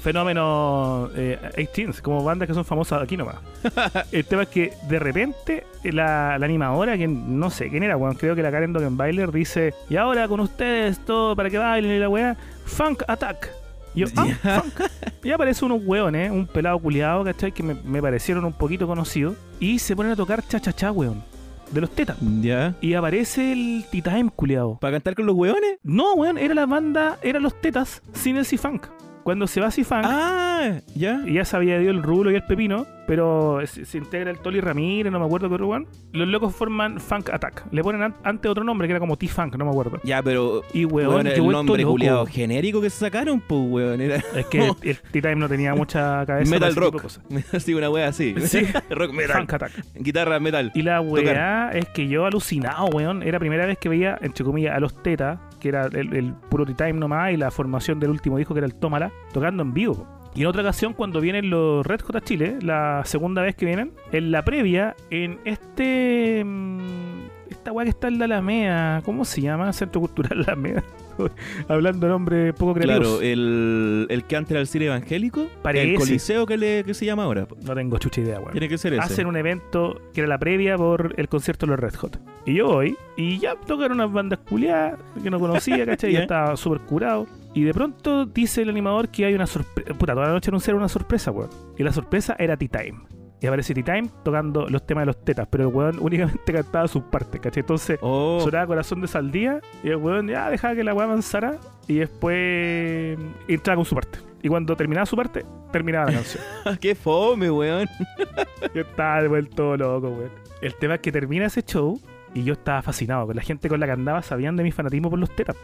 Fenómeno 0.00 1.10
eh, 1.14 1.38
18 1.56 2.02
como 2.02 2.24
bandas 2.24 2.48
que 2.48 2.54
son 2.54 2.64
famosas 2.64 3.02
aquí 3.02 3.16
nomás. 3.16 3.36
El 4.12 4.24
tema 4.24 4.42
es 4.42 4.48
que 4.48 4.72
de 4.88 4.98
repente 4.98 5.66
la, 5.84 6.38
la 6.38 6.44
animadora, 6.46 6.96
que 6.96 7.06
no 7.06 7.50
sé 7.50 7.68
quién 7.68 7.82
era, 7.82 7.96
weón, 7.96 8.16
creo 8.16 8.34
que 8.34 8.42
la 8.42 8.50
Karen 8.50 8.72
Dogenbailer 8.72 9.30
dice, 9.30 9.74
y 9.88 9.96
ahora 9.96 10.26
con 10.28 10.40
ustedes 10.40 10.98
todo 11.04 11.36
para 11.36 11.50
que 11.50 11.58
bailen 11.58 11.92
y 11.92 11.98
la 11.98 12.08
weá, 12.08 12.36
Funk 12.64 13.02
Attack. 13.06 13.50
Y 13.94 14.00
yo, 14.00 14.06
ah, 14.16 14.26
funk. 14.60 14.88
Y 15.24 15.32
aparece 15.32 15.64
unos 15.64 15.82
weones, 15.84 16.30
un 16.30 16.46
pelado 16.46 16.78
culiado, 16.78 17.24
¿cachai? 17.24 17.52
Que 17.52 17.62
me, 17.62 17.74
me 17.74 18.00
parecieron 18.00 18.44
un 18.44 18.52
poquito 18.52 18.86
conocidos. 18.86 19.34
Y 19.58 19.78
se 19.80 19.94
ponen 19.94 20.12
a 20.12 20.16
tocar 20.16 20.46
cha-cha-cha, 20.46 20.92
weón. 20.92 21.22
De 21.70 21.80
los 21.80 21.90
tetas. 21.90 22.16
¿Ya? 22.40 22.74
Y 22.80 22.94
aparece 22.94 23.52
el 23.52 23.84
T-Time 23.90 24.30
culiado. 24.34 24.78
¿Para 24.80 24.92
cantar 24.92 25.14
con 25.14 25.26
los 25.26 25.36
hueones? 25.36 25.78
No, 25.82 26.14
weón, 26.14 26.38
era 26.38 26.54
la 26.54 26.66
banda, 26.66 27.18
eran 27.22 27.42
los 27.42 27.60
tetas 27.60 28.02
sin 28.12 28.36
el 28.36 28.44
C-Funk. 28.46 28.86
Cuando 29.30 29.46
se 29.46 29.60
va 29.60 29.70
C-Funk, 29.70 30.02
Ah, 30.06 30.80
ya. 30.96 31.20
y 31.24 31.34
ya 31.34 31.44
se 31.44 31.54
había 31.54 31.80
ido 31.80 31.92
el 31.92 32.02
rulo 32.02 32.32
y 32.32 32.34
el 32.34 32.42
pepino, 32.42 32.84
pero 33.10 33.58
se, 33.66 33.84
se 33.86 33.98
integra 33.98 34.30
el 34.30 34.38
Toli 34.38 34.60
Ramírez, 34.60 35.10
no 35.10 35.18
me 35.18 35.24
acuerdo 35.26 35.48
qué 35.48 35.54
otro 35.56 35.66
weón. 35.66 35.88
Los 36.12 36.28
locos 36.28 36.54
forman 36.54 37.00
Funk 37.00 37.28
Attack. 37.30 37.64
Le 37.72 37.82
ponen 37.82 38.04
an- 38.04 38.14
antes 38.22 38.48
otro 38.48 38.62
nombre 38.62 38.86
que 38.86 38.92
era 38.92 39.00
como 39.00 39.16
T-Funk, 39.16 39.56
no 39.56 39.64
me 39.64 39.72
acuerdo. 39.72 39.98
Ya, 40.04 40.22
pero. 40.22 40.62
Y 40.72 40.84
weón, 40.84 41.26
he 41.26 41.34
el 41.34 41.44
nombre 41.48 41.82
culiado 41.82 42.24
genérico 42.24 42.80
que 42.80 42.88
se 42.88 42.98
sacaron, 43.00 43.40
pues, 43.40 43.60
weón. 43.68 44.00
Era 44.00 44.22
Es 44.36 44.46
que 44.46 44.64
el, 44.64 44.72
el 44.82 44.98
T-Time 45.00 45.34
no 45.34 45.48
tenía 45.48 45.74
mucha 45.74 46.24
cabeza. 46.24 46.48
metal 46.52 46.76
rock. 46.76 47.04
Así, 47.52 47.74
una 47.80 47.90
wea 47.90 48.06
así. 48.06 48.32
Sí. 48.46 48.60
rock 48.90 49.12
metal. 49.12 49.38
Funk 49.38 49.54
Attack. 49.54 49.72
Guitarra 49.96 50.38
metal. 50.38 50.70
Y 50.76 50.82
la 50.82 51.00
weá 51.00 51.70
es 51.72 51.88
que 51.88 52.06
yo 52.06 52.26
alucinado, 52.26 52.86
weón. 52.94 53.24
Era 53.24 53.32
la 53.32 53.38
primera 53.40 53.66
vez 53.66 53.76
que 53.78 53.88
veía, 53.88 54.18
entre 54.22 54.44
comillas, 54.44 54.76
a 54.76 54.78
los 54.78 55.02
Tetas, 55.02 55.40
que 55.58 55.68
era 55.68 55.86
el, 55.86 56.14
el 56.14 56.32
puro 56.48 56.64
T-Time 56.64 56.92
nomás, 56.92 57.32
y 57.32 57.36
la 57.36 57.50
formación 57.50 57.98
del 57.98 58.10
último 58.10 58.38
disco, 58.38 58.54
que 58.54 58.58
era 58.58 58.68
el 58.68 58.76
Tómala, 58.76 59.10
tocando 59.32 59.64
en 59.64 59.74
vivo. 59.74 60.06
Y 60.34 60.42
en 60.42 60.46
otra 60.46 60.62
ocasión, 60.62 60.92
cuando 60.92 61.20
vienen 61.20 61.50
los 61.50 61.84
Red 61.86 62.00
Hot 62.02 62.16
a 62.16 62.20
Chile, 62.20 62.58
la 62.62 63.02
segunda 63.04 63.42
vez 63.42 63.56
que 63.56 63.66
vienen, 63.66 63.92
en 64.12 64.30
la 64.30 64.44
previa, 64.44 64.94
en 65.10 65.38
este. 65.44 66.42
mm, 66.44 67.50
Esta 67.50 67.72
weá 67.72 67.84
que 67.84 67.90
está 67.90 68.08
en 68.08 68.18
la 68.20 68.26
Alameda, 68.26 69.02
¿cómo 69.04 69.24
se 69.24 69.40
llama? 69.40 69.72
Centro 69.72 70.00
Cultural 70.00 70.40
Alameda. 70.46 70.84
Hablando 71.68 72.06
de 72.06 72.12
nombres 72.12 72.54
poco 72.54 72.74
creativos. 72.74 73.18
Claro, 73.18 73.20
el, 73.22 74.06
el 74.08 74.24
que 74.24 74.36
antes 74.36 74.52
era 74.52 74.60
el 74.60 74.66
cine 74.68 74.86
evangélico. 74.86 75.48
Parece. 75.62 75.90
El 75.90 75.98
coliseo 75.98 76.46
que, 76.46 76.56
le, 76.56 76.84
que 76.84 76.94
se 76.94 77.04
llama 77.04 77.24
ahora. 77.24 77.46
No 77.66 77.74
tengo 77.74 77.98
chucha 77.98 78.20
idea, 78.22 78.38
weón. 78.38 78.52
Tiene 78.52 78.68
que 78.68 78.78
ser 78.78 78.94
ese. 78.94 79.02
hacen 79.02 79.26
un 79.26 79.36
evento 79.36 80.00
que 80.14 80.20
era 80.20 80.28
la 80.28 80.38
previa 80.38 80.78
por 80.78 81.12
el 81.18 81.28
concierto 81.28 81.66
de 81.66 81.70
los 81.72 81.80
Red 81.80 81.94
Hot. 81.96 82.20
Y 82.46 82.54
yo 82.54 82.68
voy, 82.68 82.96
y 83.18 83.38
ya 83.38 83.54
tocaron 83.56 83.98
unas 84.00 84.10
bandas 84.12 84.38
culiadas 84.48 84.98
que 85.22 85.28
no 85.28 85.38
conocía, 85.38 85.84
¿cachai? 85.86 86.12
Ya. 86.12 86.20
ya 86.20 86.22
estaba 86.22 86.56
súper 86.56 86.80
curado. 86.82 87.26
Y 87.52 87.64
de 87.64 87.74
pronto 87.74 88.26
dice 88.26 88.62
el 88.62 88.68
animador 88.68 89.08
que 89.08 89.24
hay 89.24 89.34
una 89.34 89.46
sorpresa. 89.46 89.94
Puta, 89.94 90.14
toda 90.14 90.26
la 90.26 90.32
noche 90.32 90.50
anunciaron 90.50 90.80
una 90.80 90.88
sorpresa, 90.88 91.30
weón. 91.30 91.50
Y 91.76 91.82
la 91.82 91.92
sorpresa 91.92 92.36
era 92.38 92.56
T-Time. 92.56 93.00
Y 93.40 93.46
aparece 93.46 93.74
T-Time 93.74 94.08
tocando 94.22 94.68
los 94.68 94.86
temas 94.86 95.02
de 95.02 95.06
los 95.06 95.24
tetas, 95.24 95.48
pero 95.50 95.68
el 95.68 95.74
weón 95.74 95.98
únicamente 96.00 96.52
cantaba 96.52 96.86
sus 96.86 97.02
partes, 97.04 97.40
¿cachai? 97.40 97.62
Entonces 97.62 97.98
Oh, 98.02 98.38
sonaba 98.42 98.66
Corazón 98.66 99.00
de 99.00 99.08
Saldía 99.08 99.60
y 99.82 99.88
el 99.88 99.96
weón 99.96 100.28
ya 100.28 100.50
dejaba 100.50 100.74
que 100.74 100.84
la 100.84 100.94
weá 100.94 101.06
avanzara 101.06 101.58
y 101.88 101.94
después 101.94 103.18
entraba 103.48 103.76
con 103.76 103.84
su 103.84 103.94
parte. 103.94 104.18
Y 104.42 104.48
cuando 104.48 104.76
terminaba 104.76 105.04
su 105.06 105.16
parte, 105.16 105.44
terminaba 105.72 106.06
la 106.06 106.12
canción. 106.12 106.44
qué 106.80 106.94
fome, 106.94 107.50
weón. 107.50 107.86
Yo 108.74 108.82
estaba 108.82 109.26
vuelto 109.26 109.76
loco, 109.76 110.08
weón. 110.08 110.30
El 110.62 110.74
tema 110.74 110.94
es 110.94 111.00
que 111.00 111.10
termina 111.10 111.46
ese 111.46 111.62
show 111.62 111.98
y 112.34 112.44
yo 112.44 112.52
estaba 112.52 112.82
fascinado. 112.82 113.32
La 113.32 113.42
gente 113.42 113.68
con 113.68 113.80
la 113.80 113.86
que 113.86 113.92
andaba 113.92 114.22
sabían 114.22 114.56
de 114.56 114.62
mi 114.62 114.70
fanatismo 114.70 115.08
por 115.10 115.18
los 115.18 115.34
tetas. 115.34 115.56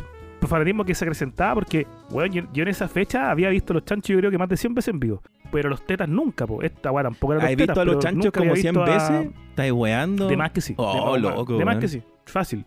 Fanatismo 0.46 0.84
que 0.84 0.94
se 0.94 1.04
acrecentaba 1.04 1.54
porque, 1.54 1.86
weón, 2.10 2.32
yo, 2.32 2.42
yo 2.52 2.62
en 2.62 2.68
esa 2.68 2.88
fecha 2.88 3.30
había 3.30 3.48
visto 3.48 3.72
los 3.74 3.84
chanchos 3.84 4.08
yo 4.10 4.18
creo 4.18 4.30
que 4.30 4.38
más 4.38 4.48
de 4.48 4.56
100 4.56 4.74
veces 4.74 4.88
en 4.94 5.00
vivo. 5.00 5.22
Pero 5.50 5.68
los 5.68 5.84
tetas 5.86 6.08
nunca, 6.08 6.46
po. 6.46 6.62
Esta 6.62 6.90
weá 6.92 7.04
tampoco 7.04 7.32
era 7.34 7.42
los 7.42 7.50
¿Has 7.50 7.56
tetas. 7.56 7.66
visto 7.68 7.80
a 7.80 7.84
los 7.84 7.98
chanchos 8.04 8.32
como 8.32 8.54
100 8.56 8.74
visto 8.74 8.82
a- 8.84 8.94
veces? 8.94 9.28
¿Estás 9.50 9.70
weando? 9.72 10.28
De 10.28 10.36
más 10.36 10.50
que 10.50 10.60
sí. 10.60 10.74
Oh, 10.76 11.14
de 11.14 11.20
más, 11.22 11.34
loco, 11.36 11.56
De 11.58 11.64
más 11.64 11.74
weón. 11.74 11.80
que 11.80 11.88
sí. 11.88 12.02
Fácil. 12.26 12.64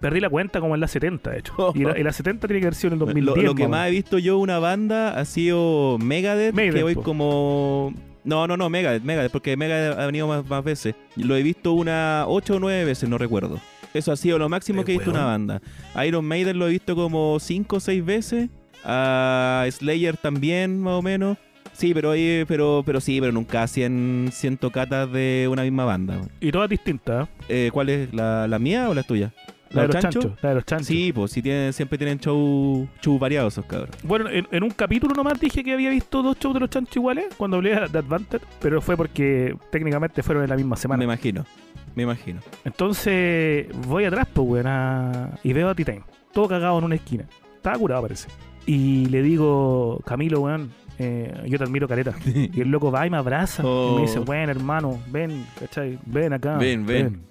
Perdí 0.00 0.18
la 0.18 0.28
cuenta 0.30 0.58
como 0.60 0.74
en 0.74 0.80
la 0.80 0.88
70, 0.88 1.30
de 1.30 1.38
hecho. 1.38 1.52
Y 1.74 1.84
la, 1.84 1.98
y 1.98 2.02
la 2.02 2.12
70 2.12 2.48
tiene 2.48 2.60
que 2.60 2.66
haber 2.66 2.74
sido 2.74 2.88
en 2.88 2.92
el 2.94 2.98
2010. 3.00 3.36
Lo, 3.36 3.42
lo 3.42 3.54
que 3.54 3.68
más 3.68 3.86
he 3.88 3.90
visto 3.92 4.18
yo 4.18 4.38
una 4.38 4.58
banda 4.58 5.16
ha 5.18 5.24
sido 5.24 5.96
Megadeth, 5.98 6.54
Maiden, 6.54 6.86
que 6.86 6.94
po. 6.94 7.02
como... 7.02 7.94
No, 8.24 8.46
no, 8.46 8.56
no, 8.56 8.68
Megadeth, 8.70 9.02
Megadeth, 9.02 9.32
porque 9.32 9.56
Megadeth 9.56 9.98
ha 9.98 10.06
venido 10.06 10.26
más, 10.28 10.48
más 10.48 10.62
veces. 10.64 10.94
Lo 11.16 11.36
he 11.36 11.42
visto 11.42 11.72
una 11.72 12.24
8 12.28 12.56
o 12.56 12.58
9 12.60 12.84
veces, 12.84 13.08
no 13.08 13.18
recuerdo. 13.18 13.60
Eso 13.94 14.12
ha 14.12 14.16
sido 14.16 14.38
lo 14.38 14.48
máximo 14.48 14.84
que 14.84 14.92
he 14.92 14.96
visto 14.96 15.10
una 15.10 15.24
banda. 15.26 15.60
Iron 16.06 16.24
Maiden 16.24 16.58
lo 16.58 16.66
he 16.68 16.70
visto 16.70 16.94
como 16.94 17.38
5 17.38 17.76
o 17.76 17.80
6 17.80 18.04
veces. 18.04 18.48
A 18.84 19.66
Slayer 19.70 20.16
también, 20.16 20.80
más 20.80 20.94
o 20.94 21.02
menos. 21.02 21.38
Sí, 21.72 21.94
pero, 21.94 22.12
pero, 22.46 22.82
pero 22.84 23.00
sí, 23.00 23.20
pero 23.20 23.32
nunca 23.32 23.66
100, 23.66 24.30
100 24.32 24.56
tocatas 24.58 25.10
de 25.12 25.48
una 25.50 25.62
misma 25.62 25.84
banda. 25.84 26.20
Y 26.40 26.50
todas 26.52 26.68
distintas. 26.68 27.28
¿eh? 27.48 27.66
Eh, 27.66 27.70
¿Cuál 27.72 27.88
es? 27.88 28.12
¿La, 28.12 28.46
¿La 28.48 28.58
mía 28.58 28.88
o 28.90 28.94
la 28.94 29.02
tuya? 29.02 29.32
La 29.70 29.82
de 29.82 29.88
los 29.88 29.96
chancho? 29.96 30.20
chanchos. 30.20 30.42
La 30.42 30.48
de 30.50 30.54
los 30.56 30.64
chanchos. 30.66 30.86
Sí, 30.86 31.12
pues 31.14 31.30
sí 31.32 31.40
tienen, 31.40 31.72
siempre 31.72 31.96
tienen 31.96 32.18
show, 32.18 32.86
show 33.00 33.18
variados 33.18 33.54
esos 33.54 33.64
cabros. 33.64 33.96
Bueno, 34.02 34.28
en, 34.28 34.46
en 34.50 34.62
un 34.62 34.70
capítulo 34.70 35.14
nomás 35.14 35.40
dije 35.40 35.64
que 35.64 35.72
había 35.72 35.88
visto 35.88 36.22
dos 36.22 36.38
shows 36.38 36.52
de 36.52 36.60
los 36.60 36.68
chanchos 36.68 36.96
iguales 36.96 37.26
cuando 37.38 37.56
hablé 37.56 37.70
de 37.70 37.98
Advantage, 37.98 38.44
pero 38.60 38.82
fue 38.82 38.96
porque 38.98 39.56
técnicamente 39.70 40.22
fueron 40.22 40.44
en 40.44 40.50
la 40.50 40.56
misma 40.56 40.76
Me 40.76 40.80
semana. 40.82 41.04
imagino, 41.04 41.46
me 41.94 42.02
imagino. 42.04 42.40
Entonces 42.64 43.66
voy 43.86 44.04
atrás, 44.04 44.26
pues, 44.32 44.46
weón, 44.48 44.66
a- 44.66 45.38
y 45.42 45.52
veo 45.52 45.68
a 45.68 45.74
T-Time, 45.74 46.02
todo 46.32 46.48
cagado 46.48 46.78
en 46.78 46.84
una 46.84 46.94
esquina. 46.96 47.24
Estaba 47.56 47.78
curado, 47.78 48.02
parece. 48.02 48.28
Y 48.66 49.06
le 49.06 49.22
digo, 49.22 50.00
Camilo, 50.04 50.40
weón, 50.40 50.70
eh, 50.98 51.32
yo 51.46 51.58
te 51.58 51.64
admiro, 51.64 51.88
careta. 51.88 52.14
Y 52.54 52.60
el 52.60 52.68
loco 52.70 52.90
va 52.92 53.06
y 53.06 53.10
me 53.10 53.16
abraza 53.16 53.62
y 53.62 53.66
Oh. 53.66 53.94
me 53.96 54.02
dice, 54.02 54.18
bueno, 54.18 54.50
hermano, 54.52 55.00
ven, 55.10 55.46
¿cachai? 55.58 55.98
Ven 56.06 56.32
acá. 56.32 56.56
Ven, 56.58 56.84
ven. 56.86 57.22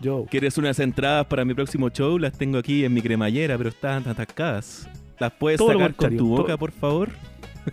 Yo. 0.00 0.26
¿Quieres 0.28 0.58
unas 0.58 0.78
entradas 0.80 1.26
para 1.26 1.44
mi 1.44 1.54
próximo 1.54 1.88
show? 1.90 2.18
Las 2.18 2.32
tengo 2.32 2.58
aquí 2.58 2.84
en 2.84 2.92
mi 2.92 3.02
cremallera, 3.02 3.56
pero 3.56 3.68
están 3.68 4.08
atascadas. 4.08 4.88
¿Las 5.18 5.30
puedes 5.32 5.58
Todo 5.58 5.72
sacar 5.72 5.94
con 5.94 6.16
tu 6.16 6.28
boca, 6.28 6.46
todo- 6.48 6.58
por 6.58 6.72
favor? 6.72 7.10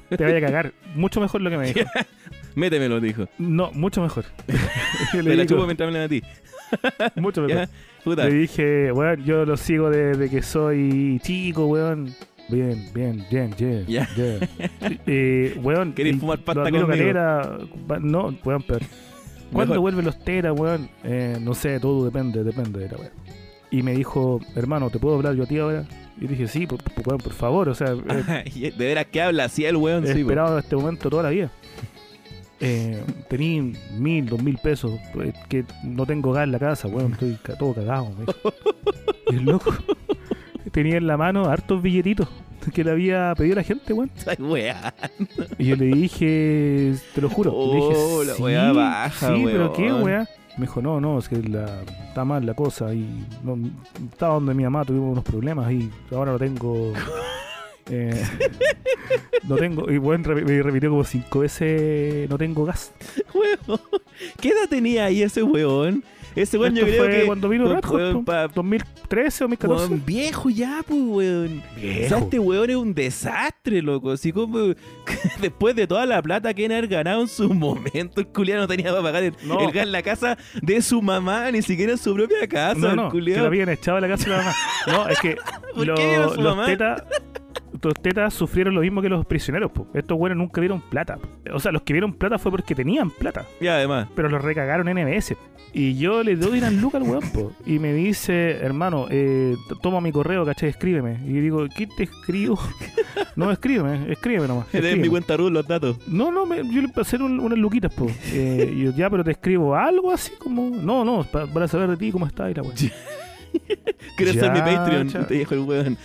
Te 0.10 0.24
vaya 0.24 0.38
a 0.38 0.42
cagar. 0.48 0.74
Mucho 0.94 1.20
mejor 1.20 1.42
lo 1.42 1.50
que 1.50 1.58
me 1.58 1.74
dijo. 1.74 1.80
Métemelo, 2.56 3.00
dijo. 3.00 3.28
No, 3.38 3.72
mucho 3.74 4.02
mejor. 4.02 4.26
Yo 5.14 5.24
Te 5.24 5.36
la 5.36 5.46
chupo 5.46 5.66
mientras 5.66 5.92
me 5.92 5.98
la 5.98 6.06
a 6.06 6.10
ti. 6.10 6.22
mucho 7.16 7.42
mejor. 7.42 7.68
Puta. 8.04 8.26
Le 8.26 8.34
dije, 8.34 8.92
weón, 8.92 9.24
yo 9.26 9.44
lo 9.46 9.58
sigo 9.58 9.90
desde 9.90 10.30
que 10.30 10.42
soy 10.42 11.20
chico, 11.24 11.66
weón. 11.66 12.14
Bien, 12.48 12.90
bien, 12.94 13.26
bien, 13.30 13.54
bien. 13.58 13.86
Ya. 13.88 14.08
bien. 14.16 14.40
Eh, 15.06 15.60
weón. 15.62 15.94
¿Querés 15.94 16.18
fumar 16.18 16.40
pasta 16.40 16.64
conmigo? 16.64 16.88
caleta, 16.88 17.58
va- 17.90 18.00
no, 18.00 18.36
weón, 18.44 18.64
pero. 18.68 18.86
¿Cuándo 19.52 19.82
vuelven 19.82 20.06
los 20.06 20.18
teras, 20.24 20.54
weón? 20.58 20.90
Eh, 21.04 21.38
no 21.42 21.54
sé, 21.56 21.80
todo 21.80 22.06
depende, 22.06 22.44
depende 22.44 22.80
de 22.80 22.90
la 22.90 22.98
weón. 22.98 23.12
Y 23.72 23.84
me 23.84 23.94
dijo, 23.94 24.40
hermano, 24.56 24.90
¿te 24.90 24.98
puedo 25.00 25.16
hablar 25.16 25.36
yo 25.36 25.44
a 25.44 25.46
ti 25.48 25.58
ahora? 25.60 25.86
Y 26.22 26.28
dije, 26.28 26.48
sí, 26.48 26.66
por, 26.68 26.82
por- 26.84 27.08
weón, 27.08 27.20
por 27.20 27.34
favor, 27.34 27.70
o 27.70 27.76
sea, 27.76 27.96
he, 28.46 28.72
de 28.72 28.86
veras 28.86 29.06
que 29.08 29.22
habla 29.22 29.46
así 29.46 29.66
el 29.66 29.76
weón, 29.76 30.06
he 30.06 30.14
sí. 30.14 30.22
esperado 30.22 30.58
este 30.60 30.76
momento 30.76 31.10
toda 31.10 31.24
la 31.24 31.30
vida. 31.30 31.52
Eh, 32.62 33.02
tení 33.30 33.74
mil, 33.98 34.26
dos 34.26 34.44
mil 34.44 34.58
pesos, 34.58 34.92
pues, 35.14 35.34
que 35.48 35.64
no 35.84 36.06
tengo 36.06 36.34
gas 36.34 36.44
en 36.44 36.52
la 36.52 36.60
casa, 36.60 36.88
weón, 36.88 37.14
estoy 37.14 37.38
todo 37.58 37.74
cagado. 37.74 38.12
Y 39.32 39.36
el 39.38 39.46
loco 39.46 39.74
tenía 40.72 40.98
en 40.98 41.08
la 41.08 41.16
mano 41.16 41.46
hartos 41.46 41.82
billetitos 41.82 42.28
que 42.74 42.84
le 42.84 42.92
había 42.92 43.34
pedido 43.36 43.56
la 43.56 43.64
gente, 43.64 43.94
weón. 43.94 44.12
Y 45.58 45.66
yo 45.66 45.76
le 45.76 45.86
dije, 45.86 46.94
te 47.16 47.22
lo 47.22 47.30
juro. 47.30 47.52
le 47.52 47.76
dije, 47.76 47.94
Oh, 47.96 48.24
la 48.24 48.34
sí, 48.34 48.42
weá 48.42 48.72
baja, 48.72 49.36
sí, 49.36 49.42
pero 49.46 49.74
qué, 49.74 49.92
weón. 49.92 50.28
Me 50.58 50.66
dijo, 50.66 50.82
no, 50.82 51.00
no, 51.00 51.20
es 51.20 51.30
que 51.30 51.38
la, 51.38 51.84
está 52.10 52.26
mal 52.26 52.46
la 52.46 52.54
cosa 52.54 52.94
y 52.94 53.26
no, 53.44 53.58
estaba 54.12 54.34
donde 54.34 54.54
mi 54.54 54.64
mamá, 54.64 54.84
tuvimos 54.84 55.14
unos 55.14 55.24
problemas 55.24 55.72
y 55.72 55.90
ahora 56.12 56.34
no 56.34 56.40
tengo... 56.40 56.92
eh, 57.90 58.24
no 59.48 59.56
tengo, 59.56 59.90
y 59.92 59.98
bueno, 59.98 60.34
me 60.36 60.62
repitió 60.62 60.90
como 60.90 61.04
cinco 61.04 61.40
veces, 61.40 62.30
no 62.30 62.38
tengo 62.38 62.66
gas. 62.66 62.92
Weón. 63.34 63.80
¿Qué 64.42 64.50
edad 64.50 64.68
tenía 64.70 65.06
ahí 65.06 65.22
ese 65.24 65.44
weón? 65.44 66.04
Ese 66.36 66.58
weón 66.60 66.76
yo 66.76 66.84
creo 66.86 67.04
fue 67.06 67.10
que... 67.22 67.26
cuando 67.26 67.50
vino 67.50 67.74
Red 67.74 67.84
Hot, 67.86 68.24
pa- 68.26 68.48
2013 68.48 69.44
o 69.44 69.48
2014. 69.48 69.88
Weón 69.88 70.04
viejo 70.06 70.50
ya, 70.50 70.84
pues, 70.88 71.00
weón. 71.02 71.58
O 71.60 71.80
sea, 71.80 71.82
Viejo. 71.82 72.16
este 72.18 72.40
weón 72.40 72.70
es 72.70 72.76
un 72.76 72.94
desastre, 72.94 73.82
loco. 73.82 74.12
Así 74.12 74.32
como 74.32 74.58
después 75.42 75.76
de 75.76 75.88
toda 75.88 76.06
la 76.06 76.22
plata 76.22 76.54
que 76.54 76.66
haber 76.66 76.88
ganado 76.88 77.22
en 77.22 77.28
su 77.28 77.52
momento, 77.54 78.22
el 78.22 78.28
culiano 78.28 78.62
no 78.62 78.68
tenía 78.68 78.92
para 78.92 79.02
pagar 79.02 79.24
el, 79.24 79.34
No. 79.44 79.60
el 79.60 79.72
gas 79.72 79.86
en 79.86 79.92
la 79.92 80.04
casa 80.04 80.38
de 80.62 80.82
su 80.82 81.02
mamá, 81.02 81.50
ni 81.52 81.62
siquiera 81.64 81.94
en 81.94 81.98
su 81.98 82.14
propia 82.14 82.48
casa, 82.48 82.76
No, 82.80 82.90
el 82.90 82.96
no, 82.96 83.04
que 83.06 83.12
culiao. 83.18 83.40
lo 83.42 83.48
habían 83.48 83.70
echado 83.70 83.96
de 83.96 84.02
la 84.02 84.08
casa 84.10 84.24
de 84.26 84.30
la 84.32 84.38
mamá. 84.38 84.56
No, 84.88 85.08
es 85.10 85.20
que 85.20 85.36
¿Por 85.76 85.88
lo- 85.88 85.96
qué 85.96 86.16
su 86.36 86.42
los 86.42 86.56
mamá? 86.56 86.66
tetas 86.68 87.04
los 87.10 87.49
tetas 87.80 88.34
sufrieron 88.34 88.76
lo 88.76 88.82
mismo 88.82 89.02
que 89.02 89.10
los 89.10 89.26
prisioneros, 89.26 89.72
po. 89.72 89.88
Estos 89.94 90.18
buenos 90.18 90.38
nunca 90.38 90.60
vieron 90.62 90.82
plata. 90.82 91.18
po. 91.18 91.28
O 91.56 91.60
sea, 91.60 91.72
los 91.72 91.82
que 91.84 91.94
vieron 91.94 92.14
plata 92.14 92.38
fue 92.38 92.52
porque 92.52 92.76
tenían 92.76 93.10
plata, 93.12 93.46
Y 93.62 93.68
además, 93.68 94.08
pero 94.16 94.30
los 94.30 94.42
recagaron 94.44 94.88
en 94.90 94.98
NBS. 95.08 95.36
Y 95.72 95.98
yo 96.00 96.24
le 96.24 96.36
doy 96.36 96.58
una 96.58 96.72
luca 96.72 96.98
al 96.98 97.04
weón, 97.04 97.30
po. 97.32 97.52
Y 97.66 97.78
me 97.80 97.94
dice, 97.94 98.58
hermano, 98.62 99.06
eh, 99.10 99.56
toma 99.84 100.02
mi 100.02 100.12
correo, 100.12 100.44
¿cachai? 100.46 100.70
Escríbeme. 100.70 101.20
Y 101.28 101.34
digo, 101.42 101.66
¿qué 101.76 101.86
te 101.86 102.04
escribo? 102.04 102.60
no, 103.36 103.52
escríbeme, 103.52 104.12
escríbeme 104.12 104.48
nomás. 104.48 104.66
en 104.74 104.82
mi 104.82 104.88
escríbeme. 104.88 105.10
cuenta 105.10 105.38
RUT 105.38 105.52
los 105.52 105.68
datos. 105.68 105.98
No, 106.08 106.32
no, 106.32 106.46
me- 106.48 106.58
yo 106.74 106.82
le 106.82 106.88
pasé 106.90 107.18
un- 107.18 107.40
unas 107.40 107.58
luquitas, 107.60 107.94
po. 107.94 108.08
Eh, 108.34 108.74
y 108.76 108.84
yo, 108.86 108.92
ya, 108.96 109.10
pero 109.12 109.24
te 109.24 109.32
escribo 109.32 109.76
algo 109.76 110.12
así 110.12 110.32
como. 110.40 110.70
No, 110.76 111.06
no, 111.06 111.24
pa- 111.24 111.46
para 111.46 111.68
saber 111.68 111.90
de 111.90 111.98
ti 111.98 112.12
cómo 112.12 112.26
está 112.26 112.50
y 112.50 112.56
la 112.56 112.64
weón. 112.64 112.76
¿Quieres 114.18 114.36
Ya, 114.36 114.42
ser 114.42 114.52
mi 114.52 114.60
Patreon? 114.60 115.08
Te 115.28 115.34
dijo 115.36 115.54
el 115.54 115.60
weón. 115.62 115.98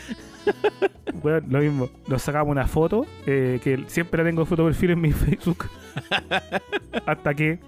Weón, 1.22 1.44
lo 1.48 1.58
mismo. 1.60 1.88
Nos 2.08 2.22
sacamos 2.22 2.50
una 2.50 2.66
foto, 2.66 3.06
eh, 3.26 3.60
que 3.62 3.84
siempre 3.86 4.22
la 4.22 4.28
tengo 4.28 4.44
foto 4.44 4.64
perfil 4.64 4.90
en 4.90 5.00
mi 5.00 5.12
Facebook. 5.12 5.66
hasta 7.06 7.34
que, 7.34 7.58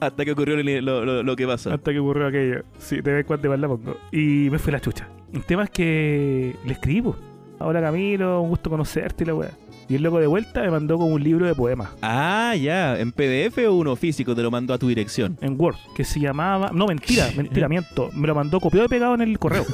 Hasta 0.00 0.24
que 0.24 0.32
ocurrió 0.32 0.56
lo, 0.56 1.04
lo- 1.04 1.22
lo 1.22 1.36
que 1.36 1.46
pasó. 1.46 1.72
hasta 1.72 1.92
que 1.92 1.98
ocurrió 1.98 2.26
aquello. 2.26 2.62
Sí, 2.78 2.96
de 2.96 3.12
vez 3.12 3.20
en 3.20 3.26
cuando 3.26 3.56
la 3.56 3.68
pongo. 3.68 3.96
Y 4.12 4.48
me 4.50 4.58
fue 4.58 4.72
la 4.72 4.80
chucha. 4.80 5.08
El 5.32 5.44
tema 5.44 5.64
es 5.64 5.70
que 5.70 6.56
le 6.64 6.72
escribo. 6.72 7.16
Hola 7.58 7.80
Camilo, 7.80 8.42
un 8.42 8.50
gusto 8.50 8.68
conocerte 8.68 9.24
y 9.24 9.26
la 9.26 9.34
weá. 9.34 9.50
Y 9.88 9.94
el 9.94 10.02
loco 10.02 10.18
de 10.18 10.26
vuelta 10.26 10.62
me 10.62 10.70
mandó 10.70 10.96
como 10.98 11.14
un 11.14 11.22
libro 11.22 11.46
de 11.46 11.54
poemas 11.54 11.90
Ah, 12.02 12.54
ya. 12.60 12.98
¿En 12.98 13.12
PDF 13.12 13.56
o 13.68 13.74
uno 13.74 13.94
físico 13.96 14.34
te 14.34 14.42
lo 14.42 14.50
mandó 14.50 14.74
a 14.74 14.78
tu 14.78 14.88
dirección? 14.88 15.38
en 15.40 15.54
Word 15.58 15.76
que 15.94 16.04
se 16.04 16.18
llamaba. 16.20 16.70
No, 16.74 16.86
mentira, 16.86 17.28
mentira, 17.36 17.68
miento. 17.68 18.10
Me 18.12 18.26
lo 18.26 18.34
mandó 18.34 18.58
copiado 18.60 18.86
y 18.86 18.88
pegado 18.88 19.14
en 19.14 19.20
el 19.22 19.38
correo. 19.38 19.64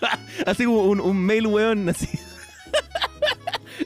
Así 0.46 0.64
como 0.64 0.82
un, 0.84 1.00
un 1.00 1.16
mail, 1.18 1.46
weón, 1.46 1.88
así. 1.88 2.08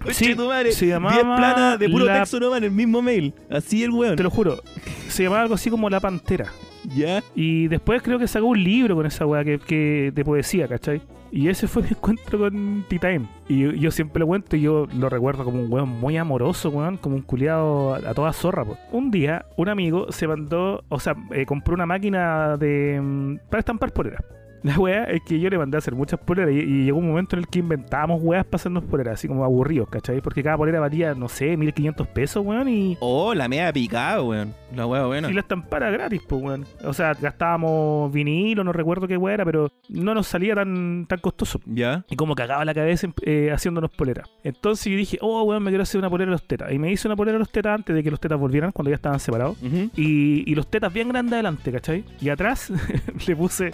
Conche 0.02 0.14
Sí, 0.14 0.34
tu 0.36 0.46
madre. 0.46 0.72
se 0.72 0.86
llamaba 0.86 1.14
10 1.14 1.24
planas 1.24 1.78
de 1.78 1.88
puro 1.88 2.04
la- 2.04 2.20
texto 2.20 2.38
nomás 2.40 2.58
en 2.58 2.64
el 2.64 2.70
mismo 2.70 3.02
mail. 3.02 3.34
Así 3.50 3.82
el 3.82 3.90
weón. 3.90 4.16
Te 4.16 4.22
lo 4.22 4.30
juro. 4.30 4.62
Se 5.08 5.24
llamaba 5.24 5.42
algo 5.42 5.54
así 5.54 5.68
como 5.70 5.90
La 5.90 6.00
Pantera. 6.00 6.46
Ya. 6.94 7.22
Y 7.34 7.68
después 7.68 8.00
creo 8.02 8.18
que 8.18 8.26
sacó 8.28 8.46
un 8.46 8.62
libro 8.62 8.94
con 8.94 9.04
esa 9.06 9.26
weá 9.26 9.44
que, 9.44 9.58
que 9.58 10.12
de 10.14 10.24
poesía, 10.24 10.68
¿cachai? 10.68 11.02
Y 11.32 11.48
ese 11.48 11.66
fue 11.68 11.82
mi 11.82 11.88
encuentro 11.90 12.38
con 12.38 12.84
T-Time. 12.88 13.28
Y 13.48 13.78
yo 13.78 13.90
siempre 13.90 14.20
lo 14.20 14.26
cuento 14.26 14.56
y 14.56 14.62
yo 14.62 14.86
lo 14.96 15.08
recuerdo 15.08 15.44
como 15.44 15.60
un 15.60 15.70
weón 15.72 15.88
muy 15.88 16.16
amoroso, 16.16 16.70
weón, 16.70 16.96
como 16.96 17.16
un 17.16 17.22
culiado 17.22 17.94
a, 17.94 17.98
a 17.98 18.14
toda 18.14 18.32
zorra. 18.32 18.64
po. 18.64 18.78
Un 18.92 19.10
día, 19.10 19.44
un 19.56 19.68
amigo 19.68 20.10
se 20.10 20.26
mandó, 20.28 20.84
o 20.88 20.98
sea, 21.00 21.14
eh, 21.32 21.44
compró 21.46 21.74
una 21.74 21.86
máquina 21.86 22.56
de 22.56 23.00
mm, 23.02 23.38
para 23.50 23.58
estampar 23.60 23.92
poleras. 23.92 24.22
La 24.62 24.78
weá 24.78 25.04
es 25.04 25.22
que 25.22 25.40
yo 25.40 25.48
le 25.48 25.58
mandé 25.58 25.76
a 25.76 25.78
hacer 25.78 25.94
muchas 25.94 26.20
poleras 26.20 26.52
y, 26.52 26.58
y 26.58 26.84
llegó 26.84 26.98
un 26.98 27.08
momento 27.08 27.34
en 27.36 27.40
el 27.40 27.48
que 27.48 27.60
inventábamos 27.60 28.20
weas 28.22 28.44
para 28.44 28.56
hacernos 28.56 28.84
poleras, 28.84 29.14
así 29.14 29.26
como 29.28 29.44
aburridos, 29.44 29.88
¿cachai? 29.88 30.20
Porque 30.20 30.42
cada 30.42 30.56
polera 30.56 30.80
valía, 30.80 31.14
no 31.14 31.28
sé, 31.28 31.56
1500 31.56 32.06
pesos, 32.08 32.44
weón, 32.44 32.68
y, 32.68 32.96
Oh, 33.00 33.34
la 33.34 33.48
media 33.48 33.72
picada, 33.72 34.22
weón. 34.22 34.54
La 34.74 34.86
weá 34.86 35.06
buena. 35.06 35.30
y 35.30 35.32
la 35.32 35.40
estampara 35.40 35.90
gratis, 35.90 36.20
pues, 36.28 36.42
weón. 36.42 36.64
O 36.84 36.92
sea, 36.92 37.14
gastábamos 37.14 38.12
vinilo, 38.12 38.62
no 38.64 38.72
recuerdo 38.72 39.08
qué 39.08 39.16
weá 39.16 39.34
era, 39.34 39.44
pero 39.44 39.70
no 39.88 40.14
nos 40.14 40.26
salía 40.26 40.54
tan, 40.54 41.06
tan 41.08 41.18
costoso. 41.20 41.60
Ya. 41.66 42.04
Y 42.10 42.16
como 42.16 42.34
cagaba 42.34 42.64
la 42.64 42.74
cabeza 42.74 43.08
eh, 43.22 43.50
haciéndonos 43.52 43.90
polera. 43.90 44.24
Entonces 44.44 44.84
yo 44.92 44.96
dije, 44.96 45.18
oh, 45.20 45.42
weón, 45.44 45.62
me 45.62 45.70
quiero 45.70 45.82
hacer 45.82 45.98
una 45.98 46.10
polera 46.10 46.28
de 46.30 46.32
los 46.32 46.46
tetas. 46.46 46.70
Y 46.72 46.78
me 46.78 46.92
hice 46.92 47.08
una 47.08 47.16
polera 47.16 47.34
de 47.34 47.40
los 47.40 47.50
tetas 47.50 47.74
antes 47.76 47.94
de 47.96 48.02
que 48.02 48.10
los 48.10 48.20
tetas 48.20 48.38
volvieran, 48.38 48.72
cuando 48.72 48.90
ya 48.90 48.96
estaban 48.96 49.20
separados. 49.20 49.56
Y, 49.96 50.50
y 50.50 50.54
los 50.54 50.66
tetas 50.68 50.92
bien 50.92 51.08
grandes 51.08 51.32
adelante, 51.34 51.72
¿cachai? 51.72 52.04
Y 52.20 52.28
atrás 52.28 52.70
le 53.26 53.36
puse 53.36 53.72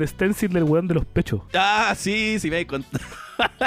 un 0.00 0.06
stencil 0.06 0.52
del 0.52 0.64
weón 0.64 0.88
de 0.88 0.94
los 0.94 1.04
pechos. 1.04 1.40
Ah, 1.54 1.94
sí, 1.96 2.38
sí 2.38 2.50
me 2.50 2.56
hay 2.56 2.64
contado. 2.64 3.04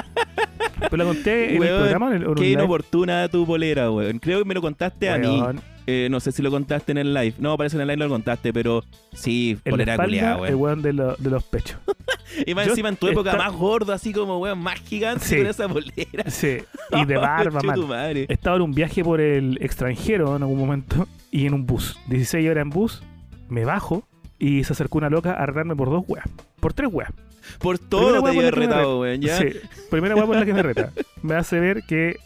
Pero 0.79 0.97
la 0.97 1.03
conté 1.05 1.45
en 1.49 1.53
el 1.55 1.59
Weón, 1.59 1.79
programa. 1.81 2.07
En 2.15 2.21
el, 2.21 2.27
en 2.27 2.35
Qué 2.35 2.49
inoportuna 2.51 3.27
tu 3.29 3.45
polera, 3.45 3.89
weón. 3.91 4.19
Creo 4.19 4.39
que 4.39 4.45
me 4.45 4.53
lo 4.53 4.61
contaste 4.61 5.09
a 5.09 5.17
mí. 5.17 5.27
Weón, 5.41 5.61
Eh, 5.87 6.07
no 6.09 6.19
sé 6.19 6.31
si 6.31 6.41
lo 6.41 6.49
contaste 6.49 6.91
en 6.93 6.97
el 6.97 7.13
live. 7.13 7.35
No, 7.37 7.55
parece 7.57 7.75
en 7.77 7.81
el 7.81 7.87
live 7.87 7.97
lo 8.05 8.09
contaste, 8.09 8.51
pero 8.51 8.83
sí, 9.13 9.57
En 9.65 9.71
polera 9.71 9.95
culiada, 9.97 10.33
el 10.47 10.55
weón. 10.55 10.55
weón 10.61 10.81
de, 10.81 10.93
lo- 10.93 11.15
de 11.15 11.29
los 11.29 11.43
pechos. 11.43 11.77
Y 12.45 12.53
más 12.55 12.65
Yo 12.65 12.71
encima 12.71 12.89
en 12.89 12.97
tu 12.97 13.07
época 13.07 13.35
más 13.37 13.53
gordo, 13.53 13.93
así 13.93 14.11
como, 14.11 14.39
weón, 14.39 14.57
más 14.59 14.79
gigante 14.81 15.23
Sí. 15.23 15.37
con 15.37 15.45
esa 15.47 15.69
polera. 15.69 16.29
Sí. 16.29 16.57
Y 16.91 17.05
de 17.05 17.17
barba, 17.17 17.61
man. 17.61 17.87
madre. 17.87 18.25
Estaba 18.27 18.55
en 18.57 18.63
un 18.63 18.71
viaje 18.73 19.03
por 19.03 19.21
el 19.21 19.57
extranjero 19.61 20.35
en 20.35 20.41
algún 20.41 20.57
momento 20.57 21.07
y 21.31 21.45
en 21.45 21.53
un 21.53 21.65
bus. 21.65 21.97
16 22.07 22.49
horas 22.49 22.63
en 22.63 22.71
bus, 22.71 23.03
me 23.47 23.63
bajo 23.63 24.05
y 24.39 24.63
se 24.63 24.73
acercó 24.73 24.97
una 24.97 25.09
loca 25.09 25.31
a 25.31 25.43
arreglarme 25.43 25.75
por 25.75 25.89
dos 25.89 26.03
weas. 26.07 26.25
Por 26.59 26.73
tres 26.73 26.89
weas. 26.91 27.11
Por 27.59 27.77
todo 27.77 28.25
había 28.25 28.41
que 28.41 28.51
retado, 28.51 29.01
weón. 29.01 29.21
Sí, 29.21 29.59
primera 29.89 30.15
wea 30.15 30.25
por 30.25 30.35
la 30.35 30.45
que 30.45 30.53
me 30.53 30.63
reta. 30.63 30.91
Me 31.21 31.35
hace 31.35 31.59
ver 31.59 31.83
que 31.83 32.17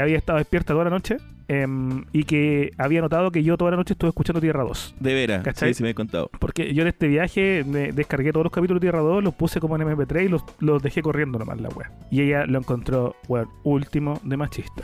había 0.00 0.16
estado 0.16 0.38
despierta 0.38 0.72
toda 0.72 0.84
la 0.84 0.90
noche 0.90 1.16
em, 1.50 2.04
y 2.12 2.22
que 2.24 2.70
había 2.78 3.00
notado 3.00 3.32
que 3.32 3.42
yo 3.42 3.56
toda 3.56 3.72
la 3.72 3.76
noche 3.76 3.94
estuve 3.94 4.10
escuchando 4.10 4.40
Tierra 4.40 4.62
2. 4.62 4.94
De 5.00 5.14
veras, 5.14 5.42
¿Cachai? 5.42 5.70
sí, 5.70 5.78
sí 5.78 5.82
me 5.82 5.90
he 5.90 5.94
contado. 5.94 6.30
Porque 6.38 6.72
yo 6.72 6.82
en 6.82 6.88
este 6.88 7.08
viaje 7.08 7.64
me 7.66 7.90
descargué 7.92 8.32
todos 8.32 8.44
los 8.44 8.52
capítulos 8.52 8.80
de 8.80 8.84
Tierra 8.84 9.00
2, 9.00 9.24
los 9.24 9.34
puse 9.34 9.58
como 9.58 9.74
en 9.76 9.82
MP3 9.82 10.26
y 10.26 10.28
los, 10.28 10.44
los 10.60 10.80
dejé 10.82 11.02
corriendo 11.02 11.38
nomás 11.40 11.60
la 11.60 11.68
wea. 11.70 11.90
Y 12.10 12.20
ella 12.22 12.46
lo 12.46 12.58
encontró, 12.58 13.16
weón, 13.28 13.48
último 13.64 14.20
de 14.22 14.36
machista. 14.36 14.82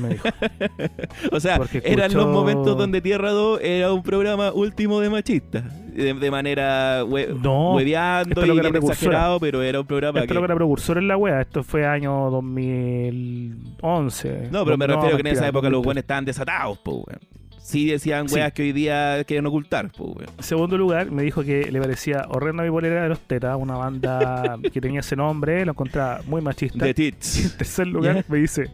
Me 0.00 0.08
dijo. 0.10 0.28
O 1.32 1.40
sea, 1.40 1.58
Porque 1.58 1.82
eran 1.84 2.12
los 2.12 2.22
escuchó- 2.24 2.32
momentos 2.32 2.76
donde 2.78 3.00
Tierra 3.00 3.30
2 3.30 3.60
era 3.62 3.92
un 3.92 4.02
programa 4.02 4.52
último 4.52 5.00
de 5.00 5.10
machista. 5.10 5.64
De, 5.94 6.14
de 6.14 6.30
manera 6.30 7.04
hue- 7.04 7.28
No, 7.40 7.74
hueveando 7.74 8.44
y 8.44 8.48
lo 8.48 8.54
que 8.54 8.60
era 8.60 8.70
bien 8.70 8.82
exagerado, 8.82 9.40
pero 9.40 9.62
era 9.62 9.80
un 9.80 9.86
programa 9.86 10.20
Esto 10.20 10.28
que... 10.28 10.34
lo 10.34 10.40
que 10.40 10.44
era 10.46 10.54
precursor 10.56 10.98
en 10.98 11.08
la 11.08 11.16
wea. 11.16 11.40
Esto 11.40 11.62
fue 11.62 11.86
año 11.86 12.30
2011. 12.30 14.48
No, 14.50 14.64
pero 14.64 14.76
me 14.78 14.86
refiero 14.86 15.16
que 15.16 15.20
en 15.20 15.26
esa 15.28 15.48
época 15.48 15.68
los 15.68 15.78
2003. 15.78 15.84
buenos 15.84 16.02
estaban 16.02 16.24
desatados, 16.24 16.78
po, 16.78 17.04
weón. 17.06 17.20
Sí 17.58 17.86
decían 17.86 18.28
Sí. 18.28 18.34
weas 18.34 18.52
que 18.52 18.62
hoy 18.62 18.72
día 18.72 19.22
quieren 19.24 19.46
ocultar, 19.46 19.90
po, 19.92 20.04
weón. 20.06 20.30
En 20.38 20.42
segundo 20.44 20.76
lugar, 20.76 21.10
me 21.10 21.22
dijo 21.22 21.42
que 21.44 21.70
le 21.70 21.80
parecía 21.80 22.24
horrenda 22.28 22.64
mi 22.64 22.70
polera 22.70 23.02
de 23.04 23.08
los 23.10 23.20
tetas, 23.20 23.56
una 23.58 23.76
banda 23.76 24.58
que 24.72 24.80
tenía 24.80 25.00
ese 25.00 25.16
nombre, 25.16 25.64
lo 25.64 25.72
encontraba 25.72 26.20
muy 26.26 26.40
machista. 26.42 26.78
The 26.78 26.88
En 26.88 26.94
Tits. 26.94 27.56
tercer 27.58 27.86
lugar, 27.86 28.24
me 28.28 28.38
dice, 28.38 28.68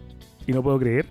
y 0.46 0.52
no 0.52 0.62
puedo 0.62 0.78
creer, 0.78 1.06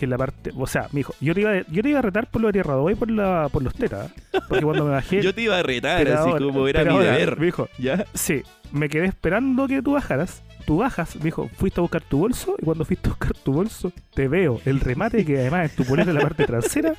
que 0.00 0.06
en 0.06 0.10
la 0.10 0.18
parte. 0.18 0.50
O 0.56 0.66
sea, 0.66 0.88
me 0.92 0.98
dijo, 1.00 1.14
yo 1.20 1.34
te 1.34 1.42
iba, 1.42 1.50
a- 1.52 1.62
yo 1.68 1.82
te 1.82 1.88
iba 1.90 1.98
a 2.00 2.02
retar 2.02 2.28
por 2.30 2.42
lo 2.42 2.48
de 2.48 2.52
Tierra 2.54 2.74
2 2.74 2.92
y 2.92 2.94
por, 2.96 3.10
la, 3.10 3.48
por 3.52 3.62
los 3.62 3.72
tetas. 3.74 4.10
Porque 4.48 4.64
cuando 4.64 4.84
me 4.86 4.90
bajé. 4.92 5.22
Yo 5.22 5.34
te 5.34 5.42
iba 5.42 5.58
a 5.58 5.62
retar, 5.62 6.06
así 6.08 6.28
ahora- 6.30 6.44
como 6.44 6.66
era 6.66 6.82
mi 6.84 6.90
ahora, 6.90 7.12
deber. 7.12 7.38
Me 7.38 7.46
dijo, 7.46 7.68
¿Ya? 7.78 8.04
sí, 8.14 8.42
me 8.72 8.88
quedé 8.88 9.06
esperando 9.06 9.68
que 9.68 9.80
tú 9.82 9.92
bajaras. 9.92 10.42
Tú 10.66 10.78
bajas, 10.78 11.16
me 11.16 11.24
dijo, 11.24 11.48
fuiste 11.56 11.80
a 11.80 11.82
buscar 11.82 12.02
tu 12.02 12.18
bolso 12.18 12.54
y 12.60 12.64
cuando 12.64 12.84
fuiste 12.84 13.08
a 13.08 13.12
buscar 13.12 13.32
tu 13.34 13.52
bolso, 13.52 13.92
te 14.14 14.28
veo 14.28 14.60
el 14.66 14.78
remate 14.80 15.24
que 15.24 15.38
además 15.38 15.70
en 15.70 15.76
tu 15.76 15.84
polera 15.84 16.10
en 16.10 16.16
la 16.16 16.22
parte 16.22 16.44
trasera 16.44 16.94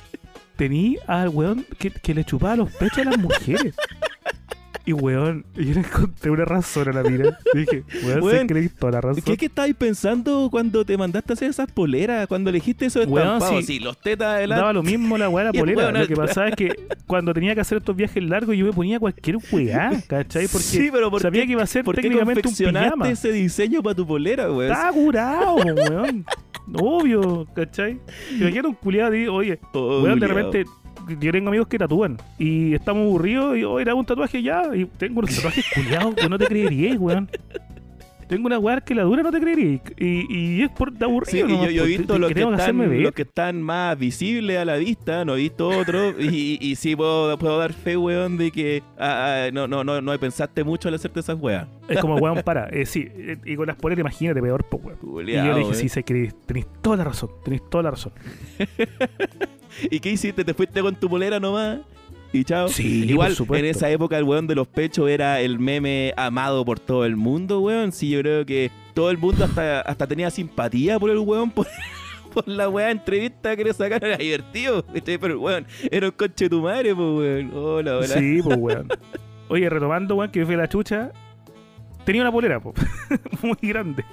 tení 0.56 0.98
al 1.06 1.28
weón 1.30 1.64
que, 1.78 1.90
que 1.90 2.12
le 2.14 2.24
chupaba 2.24 2.56
los 2.56 2.70
pechos 2.72 2.98
a 2.98 3.10
las 3.10 3.18
mujeres. 3.18 3.74
Y 4.84 4.92
weón, 4.92 5.44
yo 5.54 5.74
le 5.74 5.80
encontré 5.80 6.30
una 6.32 6.44
razón 6.44 6.88
a 6.88 6.92
la 6.92 7.08
mira. 7.08 7.38
Dije, 7.54 7.84
weón, 8.04 8.22
Weón, 8.22 8.46
le 8.48 8.60
di 8.62 8.68
toda 8.68 8.92
la 8.92 9.00
razón. 9.00 9.22
¿Qué, 9.24 9.36
¿Qué 9.36 9.46
estabais 9.46 9.74
pensando 9.76 10.48
cuando 10.50 10.84
te 10.84 10.96
mandaste 10.98 11.32
a 11.32 11.34
hacer 11.34 11.50
esas 11.50 11.70
poleras? 11.70 12.26
Cuando 12.26 12.50
elegiste 12.50 12.86
esos 12.86 13.06
Weón, 13.06 13.26
estampados? 13.34 13.64
sí. 13.64 13.72
Sí, 13.74 13.78
los 13.78 13.96
tetas 14.00 14.28
adelante. 14.34 14.60
Daba 14.60 14.72
lo 14.72 14.82
mismo 14.82 15.16
la 15.16 15.28
weá 15.28 15.44
de 15.44 15.52
la 15.52 15.58
polera. 15.60 15.82
weón 15.84 16.00
Lo 16.00 16.06
que 16.08 16.16
pasaba 16.16 16.48
es 16.48 16.56
que 16.56 16.74
cuando 17.06 17.32
tenía 17.32 17.54
que 17.54 17.60
hacer 17.60 17.78
estos 17.78 17.94
viajes 17.94 18.22
largos 18.24 18.56
yo 18.56 18.66
me 18.66 18.72
ponía 18.72 18.98
cualquier 18.98 19.36
weá, 19.52 19.90
¿cachai? 20.08 20.48
Porque 20.48 20.64
sí, 20.66 20.88
pero 20.92 21.10
¿por 21.10 21.22
sabía 21.22 21.42
qué, 21.42 21.46
que 21.46 21.52
iba 21.52 21.62
a 21.62 21.66
ser 21.66 21.84
¿por 21.84 21.94
qué 21.94 22.02
técnicamente 22.02 22.42
un 22.48 22.54
pijama. 22.54 23.08
ese 23.08 23.30
diseño 23.30 23.82
para 23.84 23.94
tu 23.94 24.04
polera, 24.06 24.50
weón? 24.50 24.72
Estaba 24.72 24.92
curado, 24.92 25.54
weón. 25.56 26.24
Obvio, 26.74 27.46
¿cachai? 27.54 28.00
Imagínate 28.32 28.68
un 28.68 28.74
culiado 28.74 29.14
y 29.14 29.28
oye, 29.28 29.58
Oh, 29.74 30.02
weón, 30.02 30.18
de 30.18 30.26
repente, 30.26 30.64
yo 31.20 31.32
tengo 31.32 31.48
amigos 31.48 31.68
que 31.68 31.78
tatúan 31.78 32.18
y 32.38 32.74
estamos 32.74 33.02
aburridos 33.02 33.56
y, 33.56 33.64
oye, 33.64 33.82
era 33.82 33.94
un 33.94 34.04
tatuaje 34.04 34.42
ya. 34.42 34.74
Y 34.74 34.84
tengo 34.84 35.20
unos 35.20 35.34
tatuajes 35.34 35.64
culiados 35.74 36.14
que 36.14 36.28
no 36.28 36.38
te 36.38 36.46
creerías, 36.46 36.98
weón. 36.98 37.28
Tengo 38.32 38.46
una 38.46 38.58
weá 38.58 38.80
que 38.80 38.94
la 38.94 39.02
dura, 39.02 39.22
no 39.22 39.30
te 39.30 39.40
creerías. 39.40 39.82
Y, 39.98 40.24
y 40.34 40.62
es 40.62 40.70
por 40.70 40.90
de 40.90 41.04
aburrido. 41.04 41.30
Sí, 41.30 41.38
y 41.40 41.42
nomás, 41.42 41.66
yo, 41.66 41.70
yo 41.70 41.84
he 41.84 41.86
visto 41.86 42.18
los 42.18 42.28
que 42.28 42.34
que, 42.34 42.40
tengo 42.40 42.56
que 42.56 42.62
hacerme 42.62 42.84
están, 42.84 42.96
ver. 42.96 43.04
los 43.04 43.12
que 43.12 43.22
están 43.22 43.60
más 43.60 43.98
visibles 43.98 44.56
a 44.58 44.64
la 44.64 44.76
vista, 44.76 45.26
no 45.26 45.34
he 45.34 45.38
visto 45.38 45.68
otros. 45.68 46.14
y, 46.18 46.56
y 46.58 46.76
sí 46.76 46.96
puedo, 46.96 47.36
puedo 47.36 47.58
dar 47.58 47.74
fe, 47.74 47.98
weón, 47.98 48.38
de 48.38 48.50
que 48.50 48.82
ah, 48.98 49.48
ah, 49.48 49.50
no, 49.52 49.68
no, 49.68 49.84
no, 49.84 50.00
no 50.00 50.18
pensaste 50.18 50.64
mucho 50.64 50.88
al 50.88 50.94
hacerte 50.94 51.20
esas 51.20 51.38
weas. 51.38 51.68
Es 51.90 51.98
como, 51.98 52.16
weón, 52.16 52.40
para. 52.44 52.68
Eh, 52.70 52.86
sí, 52.86 53.06
eh, 53.14 53.36
y 53.44 53.54
con 53.54 53.66
las 53.66 53.76
poleras, 53.76 54.00
imagínate, 54.00 54.40
peor, 54.40 54.64
pues, 54.64 54.82
weón. 54.82 54.98
Y 55.02 55.06
Culeado, 55.06 55.48
yo 55.48 55.52
le 55.52 55.58
dije, 55.58 55.70
weón. 55.72 55.80
sí, 55.82 55.88
sé 55.90 56.02
que 56.02 56.32
tenéis 56.46 56.66
toda 56.80 56.96
la 56.96 57.04
razón, 57.04 57.28
tenéis 57.44 57.68
toda 57.68 57.82
la 57.82 57.90
razón. 57.90 58.12
¿Y 59.90 60.00
qué 60.00 60.10
hiciste? 60.10 60.44
¿Te 60.44 60.54
fuiste 60.54 60.80
con 60.80 60.94
tu 60.94 61.08
polera 61.08 61.38
nomás? 61.40 61.78
Y 62.32 62.44
chao. 62.44 62.68
Sí, 62.68 63.04
Igual, 63.04 63.36
en 63.50 63.64
esa 63.66 63.90
época 63.90 64.16
el 64.16 64.24
weón 64.24 64.46
de 64.46 64.54
los 64.54 64.66
pechos 64.66 65.08
era 65.10 65.40
el 65.40 65.58
meme 65.58 66.14
amado 66.16 66.64
por 66.64 66.80
todo 66.80 67.04
el 67.04 67.16
mundo, 67.16 67.60
weón. 67.60 67.92
Sí, 67.92 68.08
yo 68.10 68.20
creo 68.20 68.46
que 68.46 68.70
todo 68.94 69.10
el 69.10 69.18
mundo 69.18 69.44
hasta, 69.44 69.82
hasta 69.82 70.06
tenía 70.06 70.30
simpatía 70.30 70.98
por 70.98 71.10
el 71.10 71.18
weón, 71.18 71.50
por, 71.50 71.66
por 72.34 72.48
la 72.48 72.68
weá 72.70 72.90
entrevista 72.90 73.54
que 73.54 73.64
le 73.64 73.74
sacaron. 73.74 74.08
Era 74.08 74.16
divertido. 74.16 74.84
Pero 75.04 75.26
el 75.26 75.36
weón 75.36 75.66
era 75.90 76.06
un 76.06 76.12
coche 76.12 76.46
de 76.46 76.48
tu 76.50 76.62
madre, 76.62 76.94
pues, 76.94 77.06
weón. 77.18 77.50
Hola, 77.54 77.96
hola. 77.98 78.06
Sí, 78.08 78.40
pues, 78.42 78.56
weón. 78.58 78.88
Oye, 79.48 79.68
retomando, 79.68 80.16
weón, 80.16 80.30
que 80.30 80.40
me 80.40 80.46
fui 80.46 80.54
a 80.54 80.58
la 80.58 80.68
chucha. 80.68 81.12
Tenía 82.06 82.22
una 82.22 82.32
polera, 82.32 82.60
pues. 82.60 82.74
Muy 83.42 83.56
grande. 83.60 84.04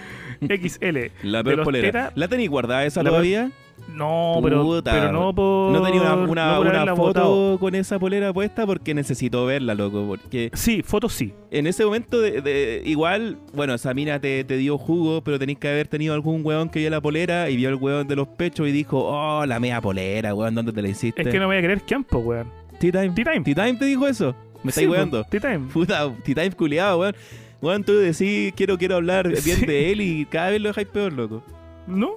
XL. 0.40 0.98
La 1.22 1.44
peor 1.44 1.62
polera. 1.62 1.88
tetas- 1.88 2.12
¿La 2.16 2.26
tenéis 2.28 2.50
guardada 2.50 2.84
esa 2.84 3.02
La 3.02 3.10
todavía? 3.10 3.52
No, 3.94 4.38
pero, 4.42 4.62
Puta, 4.62 4.92
pero 4.92 5.12
no 5.12 5.34
por. 5.34 5.72
¿No 5.72 5.82
tenía 5.82 6.00
una, 6.02 6.14
una, 6.14 6.54
no 6.54 6.60
una 6.60 6.96
foto 6.96 7.56
con 7.60 7.74
esa 7.74 7.98
polera 7.98 8.32
puesta? 8.32 8.66
Porque 8.66 8.94
necesito 8.94 9.44
verla, 9.46 9.74
loco. 9.74 10.04
Porque 10.06 10.50
Sí, 10.54 10.82
fotos 10.82 11.12
sí. 11.12 11.32
en 11.50 11.66
ese 11.66 11.84
momento, 11.84 12.20
de, 12.20 12.40
de- 12.40 12.82
igual, 12.84 13.36
bueno, 13.52 13.74
esa 13.74 13.92
mina 13.94 14.20
te, 14.20 14.44
te 14.44 14.56
dio 14.56 14.78
jugo, 14.78 15.22
pero 15.22 15.38
tenéis 15.38 15.58
que 15.58 15.68
haber 15.68 15.88
tenido 15.88 16.14
algún 16.14 16.40
weón 16.44 16.68
que 16.68 16.78
vio 16.80 16.90
la 16.90 17.00
polera 17.00 17.50
y 17.50 17.56
vio 17.56 17.68
el 17.68 17.74
weón 17.76 18.06
de 18.08 18.16
los 18.16 18.28
pechos 18.28 18.68
y 18.68 18.72
dijo, 18.72 19.04
oh, 19.04 19.44
la 19.46 19.58
mea 19.60 19.80
polera, 19.80 20.34
weón, 20.34 20.54
¿dónde 20.54 20.72
te 20.72 20.82
la 20.82 20.88
hiciste? 20.88 21.22
Es 21.22 21.28
que 21.28 21.34
no 21.38 21.48
me 21.48 21.54
voy 21.54 21.56
a 21.56 21.62
creer 21.62 21.82
campo, 21.82 22.18
weón. 22.18 22.48
T-Time. 22.78 23.10
T-Time. 23.10 23.40
T-Time 23.40 23.74
te 23.74 23.84
dijo 23.84 24.06
eso. 24.06 24.34
Me 24.62 24.72
Sí, 24.72 24.80
estáis 24.80 24.88
weando. 24.88 25.24
T-Time. 25.24 25.68
Puta, 25.72 26.10
T-Time 26.24 26.52
culiado, 26.52 26.98
weón. 27.00 27.14
Weón, 27.62 27.84
tú 27.84 27.92
decís, 27.94 28.52
quiero, 28.56 28.78
quiero 28.78 28.96
hablar 28.96 29.28
bien 29.28 29.58
Sí. 29.58 29.66
de 29.66 29.92
él 29.92 30.00
y 30.00 30.24
cada 30.26 30.50
vez 30.50 30.60
lo 30.62 30.68
dejáis 30.68 30.88
peor, 30.88 31.12
loco. 31.12 31.42
¿No? 31.86 32.12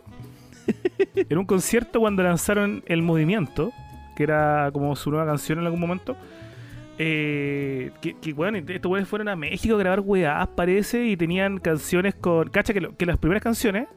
en 1.16 1.38
un 1.38 1.45
concierto 1.45 1.99
cuando 1.99 2.24
lanzaron 2.24 2.84
El 2.86 3.01
Movimiento, 3.01 3.72
que 4.16 4.24
era 4.24 4.70
como 4.74 4.95
su 4.95 5.09
nueva 5.11 5.26
canción 5.26 5.59
en 5.59 5.66
algún 5.66 5.80
momento, 5.80 6.16
eh, 6.99 7.91
que, 8.01 8.34
bueno, 8.34 8.57
estos 8.59 8.91
weones 8.91 9.09
fueron 9.09 9.28
a 9.30 9.36
México 9.36 9.76
a 9.76 9.80
grabar 9.80 9.99
weás, 10.01 10.47
parece, 10.49 11.05
y 11.05 11.18
tenían 11.18 11.57
canciones 11.57 12.14
con... 12.16 12.49
Cacha 12.49 12.74
que, 12.74 12.82
lo- 12.82 12.95
que 12.95 13.05
las 13.05 13.18
primeras 13.18 13.41
canciones 13.43 13.88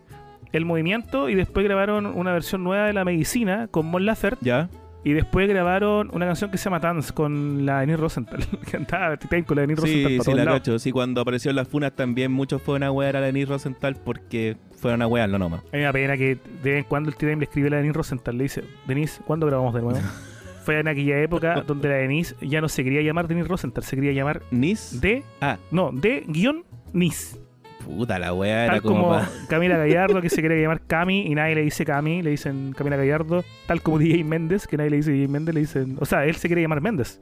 el 0.52 0.64
movimiento 0.64 1.28
y 1.28 1.34
después 1.34 1.64
grabaron 1.64 2.06
una 2.06 2.32
versión 2.32 2.64
nueva 2.64 2.86
de 2.86 2.92
la 2.94 3.04
medicina 3.04 3.68
con 3.68 3.86
Mon 3.86 4.06
¿Ya? 4.40 4.68
Y 5.08 5.12
después 5.12 5.48
grabaron 5.48 6.10
una 6.12 6.26
canción 6.26 6.50
que 6.50 6.58
se 6.58 6.64
llama 6.64 6.80
Dance 6.80 7.12
con 7.12 7.64
la 7.64 7.80
Denise 7.80 7.96
Rosenthal. 7.98 8.44
Cantaba 8.72 9.16
Titan 9.16 9.44
con 9.44 9.54
la 9.56 9.62
Denise 9.62 9.82
Rosenthal 9.82 10.10
Sí, 10.10 10.18
para 10.18 10.24
sí, 10.32 10.36
la 10.36 10.44
lados. 10.44 10.60
cacho. 10.60 10.78
Sí, 10.80 10.90
cuando 10.90 11.20
apareció 11.20 11.50
en 11.50 11.56
las 11.56 11.68
funas 11.68 11.92
también 11.92 12.32
muchos 12.32 12.60
fueron 12.60 12.82
a 12.82 12.90
wear 12.90 13.16
a 13.16 13.20
la 13.20 13.26
Denise 13.26 13.48
Rosenthal 13.48 13.94
porque 14.04 14.56
fueron 14.80 15.02
a 15.02 15.06
wearlo 15.06 15.38
nomás. 15.38 15.60
A 15.60 15.64
mí 15.64 15.68
me 15.78 15.82
da 15.82 15.92
pena 15.92 16.16
que 16.16 16.38
de 16.62 16.70
vez 16.72 16.78
en 16.78 16.84
cuando 16.84 17.08
el 17.10 17.14
T-Time 17.14 17.36
le 17.36 17.44
escribe 17.44 17.68
a 17.68 17.70
la 17.70 17.76
Denise 17.76 17.96
Rosenthal. 17.96 18.36
Le 18.36 18.42
dice, 18.42 18.64
Denise, 18.88 19.20
¿cuándo 19.24 19.46
grabamos 19.46 19.72
de 19.74 19.82
nuevo? 19.82 19.98
Fue 20.64 20.80
en 20.80 20.88
aquella 20.88 21.20
época 21.22 21.60
donde 21.66 21.88
la 21.88 21.94
Denise 21.94 22.34
ya 22.40 22.60
no 22.60 22.68
se 22.68 22.82
quería 22.82 23.00
llamar 23.02 23.28
Denise 23.28 23.46
Rosenthal, 23.46 23.84
se 23.84 23.94
quería 23.94 24.10
llamar 24.12 24.42
¿Nis? 24.50 25.00
de, 25.00 25.22
Ah, 25.40 25.58
no, 25.70 25.92
de 25.92 26.24
guion 26.26 26.64
Nis. 26.92 27.38
Puta 27.86 28.18
la 28.18 28.34
wea 28.34 28.64
era 28.64 28.72
Tal 28.74 28.82
como, 28.82 29.02
como 29.04 29.08
pa- 29.10 29.30
Camila 29.48 29.76
Gallardo, 29.78 30.20
que 30.20 30.28
se 30.28 30.40
quiere 30.40 30.60
llamar 30.60 30.82
Cami 30.86 31.26
y 31.26 31.34
nadie 31.34 31.54
le 31.54 31.62
dice 31.62 31.84
Cami, 31.84 32.20
le 32.22 32.30
dicen 32.30 32.72
Camila 32.76 32.96
Gallardo. 32.96 33.44
Tal 33.66 33.80
como 33.80 33.98
DJ 33.98 34.24
Méndez, 34.24 34.66
que 34.66 34.76
nadie 34.76 34.90
le 34.90 34.96
dice 34.96 35.12
DJ 35.12 35.28
Méndez, 35.28 35.54
le 35.54 35.60
dicen. 35.60 35.96
O 36.00 36.04
sea, 36.04 36.26
él 36.26 36.34
se 36.36 36.48
quiere 36.48 36.62
llamar 36.62 36.80
Méndez. 36.80 37.20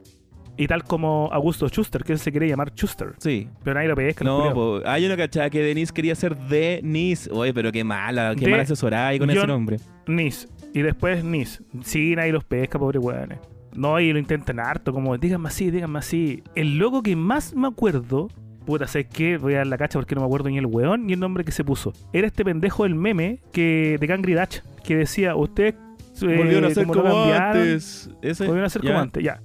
Y 0.57 0.67
tal 0.67 0.83
como 0.85 1.29
Augusto 1.33 1.67
Schuster, 1.67 2.03
que 2.03 2.13
él 2.13 2.19
se 2.19 2.31
quiere 2.31 2.47
llamar 2.47 2.71
Schuster. 2.73 3.09
Sí. 3.17 3.49
Pero 3.63 3.73
nadie 3.73 3.89
lo 3.89 3.95
pesca. 3.95 4.23
No, 4.23 4.53
po, 4.53 4.79
ah, 4.85 4.97
yo 4.97 5.09
no 5.09 5.17
cachaba 5.17 5.49
que 5.49 5.61
Denise 5.61 5.93
quería 5.93 6.15
ser 6.15 6.35
de 6.37 6.79
Nis. 6.81 7.29
Oye, 7.31 7.53
pero 7.53 7.71
qué 7.71 7.83
mala, 7.83 8.33
qué 8.35 8.45
De 8.45 8.51
mal 8.51 8.61
asesorada 8.61 9.13
y 9.13 9.19
con 9.19 9.29
ese 9.29 9.45
nombre. 9.45 9.77
Nis. 10.07 10.47
Y 10.73 10.81
después 10.81 11.23
Nis. 11.23 11.61
Sí, 11.83 12.15
nadie 12.15 12.31
los 12.31 12.43
pesca, 12.45 12.79
pobre 12.79 12.99
weones. 12.99 13.39
No, 13.73 13.99
y 13.99 14.13
lo 14.13 14.19
intentan 14.19 14.59
harto, 14.61 14.93
como 14.93 15.17
díganme 15.17 15.49
así, 15.49 15.69
díganme 15.69 15.99
así. 15.99 16.41
El 16.55 16.77
logo 16.77 17.03
que 17.03 17.17
más 17.17 17.53
me 17.53 17.67
acuerdo, 17.67 18.29
puta, 18.65 18.87
¿sabes 18.87 19.07
qué? 19.07 19.37
Voy 19.37 19.53
a 19.53 19.57
dar 19.57 19.67
la 19.67 19.77
cacha 19.77 19.99
porque 19.99 20.15
no 20.15 20.21
me 20.21 20.27
acuerdo 20.27 20.49
ni 20.49 20.57
el 20.57 20.65
weón 20.65 21.05
ni 21.05 21.13
el 21.13 21.19
nombre 21.19 21.43
que 21.43 21.51
se 21.51 21.63
puso. 21.63 21.93
Era 22.11 22.27
este 22.27 22.43
pendejo 22.43 22.83
del 22.83 22.95
meme 22.95 23.39
que 23.51 23.97
de 23.99 24.07
Cangri 24.07 24.33
Dutch, 24.33 24.61
que 24.83 24.95
decía, 24.95 25.35
usted 25.35 25.75
eh, 26.21 26.37
Volvieron 26.37 26.65
a 26.65 26.73
ser 26.73 26.87
como 26.87 27.33
antes. 27.33 28.09
Ese, 28.21 28.45
Volvieron 28.45 28.65
a 28.65 28.69
ser 28.69 28.81
como 28.81 28.99
antes, 28.99 29.23
ya. 29.23 29.41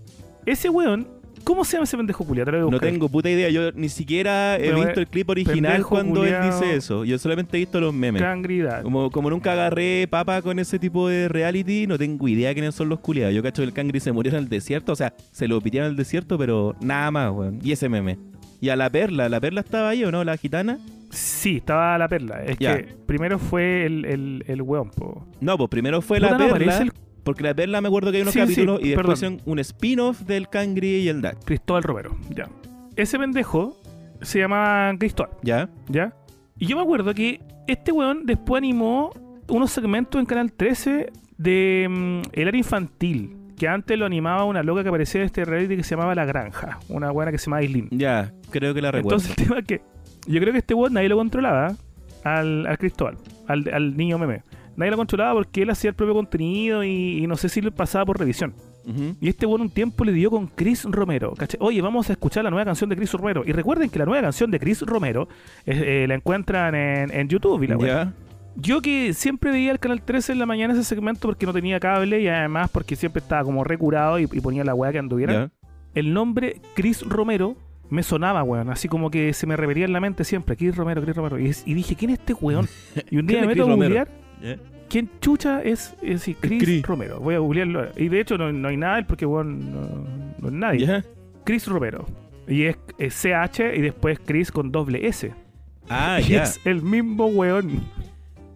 Ese 0.47 0.69
weón, 0.69 1.07
¿cómo 1.45 1.65
se 1.65 1.73
llama 1.73 1.85
ese 1.85 1.97
pendejo 1.97 2.25
a 2.25 2.71
No 2.71 2.81
tengo 2.81 3.09
puta 3.09 3.29
idea. 3.29 3.49
Yo 3.51 3.73
ni 3.73 3.89
siquiera 3.89 4.57
he 4.57 4.61
Pero, 4.61 4.81
visto 4.81 5.01
el 5.01 5.07
clip 5.07 5.29
original 5.29 5.85
cuando 5.85 6.25
él 6.25 6.37
dice 6.43 6.77
eso. 6.77 7.05
Yo 7.05 7.19
solamente 7.19 7.57
he 7.57 7.61
visto 7.61 7.81
los 7.81 7.93
memes. 7.93 8.23
Cangri 8.23 8.61
Dutch. 8.61 8.83
Como, 8.83 9.11
como 9.11 9.31
nunca 9.31 9.53
agarré 9.53 10.07
papa 10.09 10.43
con 10.43 10.59
ese 10.59 10.79
tipo 10.79 11.09
de 11.09 11.29
reality, 11.29 11.87
no 11.87 11.99
tengo 11.99 12.29
idea 12.29 12.53
quiénes 12.55 12.75
son 12.75 12.89
los 12.89 13.01
culiados. 13.01 13.35
Yo 13.35 13.43
cacho 13.43 13.63
que 13.63 13.67
el 13.67 13.73
cangri 13.73 14.01
se 14.01 14.13
murió 14.13 14.33
en 14.33 14.39
el 14.39 14.49
desierto, 14.49 14.93
o 14.93 14.97
sea, 14.97 15.15
se 15.33 15.49
lo 15.49 15.61
pitearon 15.61 15.89
en 15.89 15.91
el 15.93 15.97
desierto, 15.97 16.39
pero 16.39 16.77
nada 16.81 17.11
más, 17.11 17.33
weón. 17.33 17.59
Y 17.63 17.73
ese 17.73 17.89
meme. 17.89 18.30
Y 18.61 18.69
a 18.69 18.77
la 18.77 18.91
perla, 18.91 19.29
¿la 19.29 19.41
perla 19.41 19.61
estaba 19.61 19.89
ahí 19.91 20.05
o 20.05 20.11
no? 20.13 20.23
¿La 20.25 20.37
gitana? 20.37 20.79
Sí, 21.11 21.57
estaba 21.57 21.97
la 21.99 22.09
perla. 22.09 22.43
Es 22.45 22.59
Ya. 22.59 22.77
que 22.77 22.95
primero 23.07 23.39
fue 23.39 23.87
el, 23.87 24.05
el, 24.05 24.45
el 24.47 24.63
weón, 24.63 24.91
po. 24.91 25.27
No, 25.41 25.57
pues 25.59 25.71
primero 25.71 26.01
fue 26.03 26.19
Puta, 26.21 26.33
la 26.33 26.39
no 26.39 26.53
perla, 26.53 26.79
el 26.79 26.93
porque 27.25 27.43
la 27.43 27.55
perla 27.55 27.81
me 27.81 27.89
acuerdo 27.89 28.11
que 28.11 28.17
hay 28.19 28.23
unos 28.23 28.33
Sí, 28.35 28.41
sí, 28.41 28.47
capítulos 28.47 28.81
y 28.83 28.89
después 28.91 29.19
hicieron 29.19 29.41
un 29.45 29.59
spin-off 29.59 30.21
del 30.23 30.49
cangri 30.49 30.89
y 31.03 31.09
el 31.09 31.21
Dutch. 31.21 31.45
Cristóbal 31.45 31.83
Romero, 31.83 32.17
ya. 32.31 32.49
Ese 32.97 33.19
pendejo 33.19 33.77
se 34.23 34.39
llama 34.41 34.93
Cristóbal, 34.99 35.31
¿Ya? 35.43 35.69
¿ya? 35.89 36.15
Y 36.59 36.67
yo 36.67 36.77
me 36.77 36.83
acuerdo 36.83 37.15
que 37.15 37.41
este 37.67 37.93
weón 37.93 38.25
después 38.27 38.59
animó 38.59 39.11
unos 39.49 39.71
segmentos 39.71 40.19
en 40.19 40.27
Canal 40.27 40.53
13 40.53 41.11
de 41.39 41.87
mm, 41.89 42.23
El 42.33 42.49
área 42.49 42.59
infantil, 42.59 43.37
que 43.61 43.69
antes 43.69 43.99
lo 43.99 44.07
animaba 44.07 44.45
una 44.45 44.63
loca 44.63 44.83
que 44.83 44.89
aparecía 44.89 45.21
en 45.21 45.27
este 45.27 45.45
reality 45.45 45.77
que 45.77 45.83
se 45.83 45.91
llamaba 45.91 46.15
La 46.15 46.25
Granja, 46.25 46.79
una 46.89 47.11
buena 47.11 47.31
que 47.31 47.37
se 47.37 47.45
llamaba 47.45 47.61
Aislinn. 47.61 47.89
Ya, 47.91 48.33
creo 48.49 48.73
que 48.73 48.81
la 48.81 48.91
recuerdo. 48.91 49.19
Entonces 49.19 49.39
el 49.39 49.45
tema 49.45 49.59
es 49.59 49.67
que 49.67 49.83
yo 50.27 50.41
creo 50.41 50.53
que 50.55 50.61
este 50.61 50.73
weón 50.73 50.95
nadie 50.95 51.11
lo 51.11 51.17
controlaba 51.19 51.75
al, 52.25 52.67
al 52.67 52.79
Cristóbal, 52.79 53.19
al, 53.49 53.69
al 53.71 53.99
niño 53.99 54.19
meme. 54.19 54.45
Nadie 54.77 54.93
lo 54.93 54.97
controlaba 54.97 55.35
porque 55.35 55.61
él 55.61 55.69
hacía 55.69 55.91
el 55.91 55.95
propio 55.95 56.15
contenido 56.15 56.83
y, 56.83 57.23
y 57.23 57.27
no 57.27 57.37
sé 57.37 57.51
si 57.51 57.61
le 57.61 57.71
pasaba 57.71 58.07
por 58.07 58.19
revisión. 58.19 58.55
Y 59.21 59.29
este 59.29 59.45
weón 59.45 59.61
un 59.61 59.71
tiempo 59.71 60.07
le 60.07 60.13
dio 60.13 60.31
con 60.31 60.47
Chris 60.47 60.85
Romero. 60.85 61.35
Oye, 61.59 61.83
vamos 61.83 62.09
a 62.09 62.15
escuchar 62.15 62.45
la 62.45 62.51
nueva 62.51 62.65
canción 62.65 62.89
de 62.89 62.97
Chris 62.97 63.13
Romero. 63.13 63.43
Y 63.45 63.53
recuerden 63.53 63.91
que 63.91 63.99
la 63.99 64.07
nueva 64.07 64.23
canción 64.23 64.51
de 64.51 64.59
Chris 64.59 64.81
Romero 64.81 65.29
eh, 65.67 66.05
eh, 66.05 66.07
la 66.09 66.15
encuentran 66.15 66.75
en, 66.75 67.11
en 67.13 67.29
YouTube. 67.29 67.63
Y 67.63 67.67
la 67.67 67.77
weá. 67.77 68.13
Yo 68.61 68.83
que 68.83 69.15
siempre 69.15 69.51
veía 69.51 69.73
el 69.73 69.79
canal 69.79 70.03
13 70.03 70.33
en 70.33 70.39
la 70.39 70.47
mañana 70.47 70.75
ese 70.75 70.85
segmento 70.85 71.29
porque 71.29 71.47
no 71.47 71.53
tenía 71.53 71.81
cable 71.81 72.21
y 72.21 72.29
además 72.29 72.71
porque 72.71 72.97
siempre 72.97 73.21
estaba 73.21 73.45
como 73.45 73.65
recurado 73.65 74.19
y, 74.19 74.25
y 74.25 74.41
ponía 74.41 74.65
la 74.65 74.75
weá 74.75 74.93
que 74.93 74.99
anduviera. 74.99 75.51
El 75.95 76.13
nombre 76.13 76.61
Chris 76.75 77.03
Romero 77.03 77.57
me 77.91 78.03
sonaba, 78.03 78.43
weón. 78.43 78.71
Así 78.71 78.89
como 78.89 79.11
que 79.11 79.33
se 79.33 79.47
me 79.47 79.57
repetía 79.57 79.85
en 79.85 79.93
la 79.93 80.01
mente 80.01 80.25
siempre. 80.25 80.57
Chris 80.57 80.77
Romero, 80.77 81.03
Chris 81.03 81.17
Romero. 81.17 81.39
Y, 81.39 81.53
y 81.65 81.75
dije, 81.75 81.97
¿quién 81.97 82.13
es 82.13 82.21
este 82.21 82.35
weón? 82.35 82.69
Y 83.11 83.19
un 83.19 83.27
día 83.27 83.39
¿Quién 83.39 83.49
me 83.49 83.55
meto 83.55 83.71
a 83.71 83.75
googlear. 83.75 84.09
Ya. 84.43 84.57
¿Quién 84.89 85.09
chucha 85.21 85.63
es, 85.63 85.97
es 86.03 86.23
sí, 86.23 86.35
Chris, 86.35 86.63
Chris. 86.63 86.83
Romero? 86.83 87.21
Voy 87.21 87.35
a 87.35 87.39
googlearlo. 87.39 87.89
Y 87.97 88.09
de 88.09 88.21
hecho 88.21 88.37
no, 88.39 88.53
no 88.53 88.69
hay 88.69 88.77
nada 88.77 89.07
porque 89.07 89.27
weón, 89.27 89.73
no, 89.73 89.81
no 90.41 90.49
es 90.49 90.53
nadie. 90.53 91.03
Chris 91.45 91.67
Romero. 91.67 92.07
Y 92.49 92.65
es, 92.65 92.77
es 92.99 93.15
CH 93.15 93.77
y 93.77 93.81
después 93.81 94.19
Chris 94.25 94.51
con 94.51 94.73
doble 94.73 95.07
S. 95.07 95.33
Ah, 95.89 96.19
ya. 96.29 96.43
es 96.43 96.61
el 96.65 96.83
mismo 96.83 97.27
weón. 97.27 97.83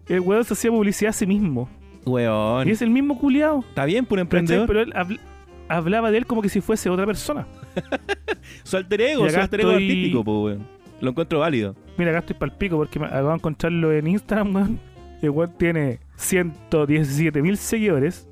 El 0.07 0.19
weón 0.21 0.43
se 0.43 0.53
hacía 0.53 0.71
publicidad 0.71 1.09
a 1.09 1.13
sí 1.13 1.25
mismo. 1.25 1.69
Weón. 2.05 2.67
Y 2.67 2.71
es 2.71 2.81
el 2.81 2.89
mismo 2.91 3.17
culiao. 3.17 3.59
Está 3.67 3.85
bien, 3.85 4.05
por 4.05 4.19
emprendedor. 4.19 4.67
Pero 4.67 4.81
él 4.81 4.93
habl- 4.93 5.19
hablaba 5.67 6.11
de 6.11 6.19
él 6.19 6.25
como 6.25 6.41
que 6.41 6.49
si 6.49 6.61
fuese 6.61 6.89
otra 6.89 7.05
persona. 7.05 7.47
Su 8.63 8.77
alter 8.77 9.01
ego, 9.01 9.29
su 9.29 9.39
alter 9.39 9.61
ego 9.61 9.71
estoy- 9.71 9.83
artístico, 9.83 10.23
pues, 10.23 10.37
weón. 10.37 10.67
Lo 11.01 11.09
encuentro 11.09 11.39
válido. 11.39 11.75
Mira, 11.97 12.11
acá 12.11 12.19
estoy 12.19 12.35
palpico 12.35 12.77
porque 12.77 12.99
me 12.99 13.07
acabo 13.07 13.29
de 13.29 13.35
encontrarlo 13.35 13.91
en 13.91 14.07
Instagram, 14.07 14.55
weón. 14.55 14.79
El 15.21 15.29
weón 15.31 15.51
tiene 15.57 15.99
117 16.15 17.41
mil 17.41 17.57
seguidores. 17.57 18.29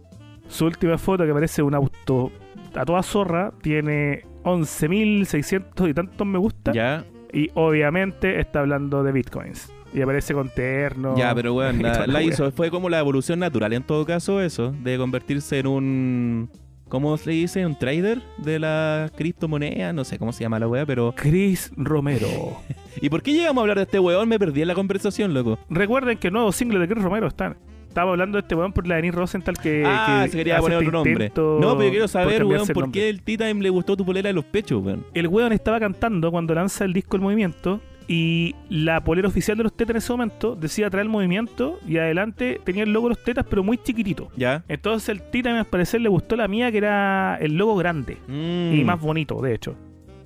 Su 0.47 0.65
última 0.65 0.97
foto 0.97 1.25
que 1.25 1.33
parece 1.33 1.63
un 1.63 1.73
auto 1.73 2.31
a 2.75 2.85
toda 2.85 3.01
zorra 3.03 3.51
tiene 3.61 4.23
11.600 4.43 5.89
y 5.89 5.93
tantos 5.93 6.27
me 6.27 6.37
gusta. 6.37 6.71
Ya, 6.73 7.03
Y 7.31 7.49
obviamente 7.55 8.39
está 8.39 8.59
hablando 8.59 9.03
de 9.03 9.11
bitcoins. 9.11 9.71
Y 9.93 10.01
aparece 10.01 10.33
con 10.33 10.49
terno. 10.49 11.15
ya, 11.15 11.33
pero 11.35 11.53
weón, 11.53 11.79
y 11.79 11.83
la, 11.83 12.23
hizo. 12.23 12.51
Fue 12.51 12.71
como 12.71 12.89
la 12.89 12.99
evolución 12.99 13.39
natural 13.39 13.73
en 13.73 13.83
todo 13.83 14.05
caso, 14.05 14.41
eso, 14.41 14.73
de 14.83 14.97
convertirse 14.97 15.59
en 15.59 15.67
un. 15.67 16.49
¿Cómo 16.89 17.17
se 17.17 17.31
dice? 17.31 17.65
Un 17.65 17.77
trader 17.77 18.21
de 18.37 18.59
la 18.59 19.11
criptomoneda. 19.15 19.93
No 19.93 20.03
sé 20.03 20.19
cómo 20.19 20.31
se 20.31 20.43
llama 20.43 20.59
la 20.59 20.67
wea, 20.67 20.85
pero. 20.85 21.13
Chris 21.15 21.71
Romero. 21.75 22.27
¿Y 23.01 23.09
por 23.09 23.21
qué 23.21 23.33
llegamos 23.33 23.57
a 23.57 23.61
hablar 23.61 23.77
de 23.77 23.83
este 23.83 23.99
weón? 23.99 24.27
Me 24.29 24.37
perdí 24.39 24.61
en 24.61 24.67
la 24.67 24.75
conversación, 24.75 25.33
loco. 25.33 25.59
Recuerden 25.69 26.17
que 26.17 26.27
el 26.27 26.33
nuevo 26.33 26.51
single 26.51 26.79
de 26.79 26.87
Chris 26.87 27.03
Romero 27.03 27.27
está. 27.27 27.55
Estaba 27.87 28.09
hablando 28.09 28.37
de 28.37 28.41
este 28.41 28.55
weón 28.55 28.73
por 28.73 28.87
la 28.87 28.95
Denise 28.95 29.15
Rosenthal 29.15 29.55
que. 29.57 29.83
ah, 29.85 30.21
que 30.23 30.31
se 30.31 30.37
quería 30.37 30.57
poner 30.57 30.79
este 30.79 30.87
otro 30.87 31.03
nombre. 31.03 31.31
No, 31.35 31.77
pero 31.77 31.83
yo 31.83 31.89
quiero 31.91 32.07
saber, 32.07 32.43
weón, 32.43 32.67
por 32.67 32.91
qué 32.91 33.09
el 33.09 33.21
T-Time 33.21 33.61
le 33.61 33.69
gustó 33.69 33.95
tu 33.95 34.03
polera 34.03 34.29
de 34.29 34.33
los 34.33 34.45
pechos, 34.45 34.83
weón. 34.83 35.05
El 35.13 35.27
weón 35.27 35.53
estaba 35.53 35.79
cantando 35.79 36.31
cuando 36.31 36.55
lanza 36.55 36.85
el 36.85 36.93
disco 36.93 37.15
El 37.15 37.21
Movimiento 37.21 37.81
y 38.07 38.55
la 38.69 39.03
polera 39.03 39.27
oficial 39.27 39.57
de 39.57 39.63
los 39.63 39.75
tetas 39.75 39.91
en 39.91 39.97
ese 39.97 40.11
momento 40.13 40.55
decía 40.55 40.89
traer 40.89 41.05
el 41.05 41.09
movimiento 41.09 41.79
y 41.87 41.97
adelante 41.97 42.59
tenía 42.63 42.83
el 42.83 42.91
logo 42.93 43.07
de 43.09 43.15
los 43.15 43.23
tetas 43.23 43.45
pero 43.49 43.63
muy 43.63 43.77
chiquitito. 43.77 44.29
¿Ya? 44.35 44.63
Entonces 44.67 45.09
el 45.09 45.21
Tita, 45.21 45.51
a 45.51 45.57
mi 45.57 45.63
parecer, 45.69 46.01
le 46.01 46.09
gustó 46.09 46.35
la 46.35 46.47
mía 46.47 46.71
que 46.71 46.77
era 46.79 47.37
el 47.41 47.55
logo 47.57 47.75
grande 47.75 48.17
Mm. 48.27 48.73
y 48.75 48.83
más 48.83 48.99
bonito, 48.99 49.41
de 49.41 49.53
hecho. 49.55 49.75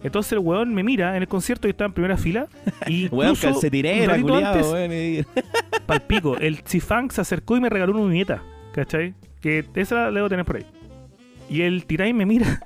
Entonces 0.03 0.31
el 0.33 0.39
weón 0.39 0.73
me 0.73 0.83
mira 0.83 1.15
en 1.17 1.23
el 1.23 1.27
concierto 1.27 1.67
y 1.67 1.71
estaba 1.71 1.87
en 1.87 1.93
primera 1.93 2.17
fila 2.17 2.47
y 2.87 3.07
Weón, 3.11 3.35
calcetinera, 3.35 4.19
culiado, 4.21 4.71
weón. 4.73 5.25
palpico, 5.85 6.37
el 6.37 6.63
Chifang 6.63 7.11
se 7.11 7.21
acercó 7.21 7.57
y 7.57 7.61
me 7.61 7.69
regaló 7.69 7.93
una 7.93 8.01
uñeta, 8.01 8.41
¿cachai? 8.73 9.13
Que 9.41 9.65
esa 9.75 9.95
la 10.09 10.11
debo 10.11 10.29
tener 10.29 10.45
por 10.45 10.57
ahí. 10.57 10.65
Y 11.49 11.61
el 11.61 11.85
Tiray 11.85 12.13
me 12.13 12.25
mira 12.25 12.59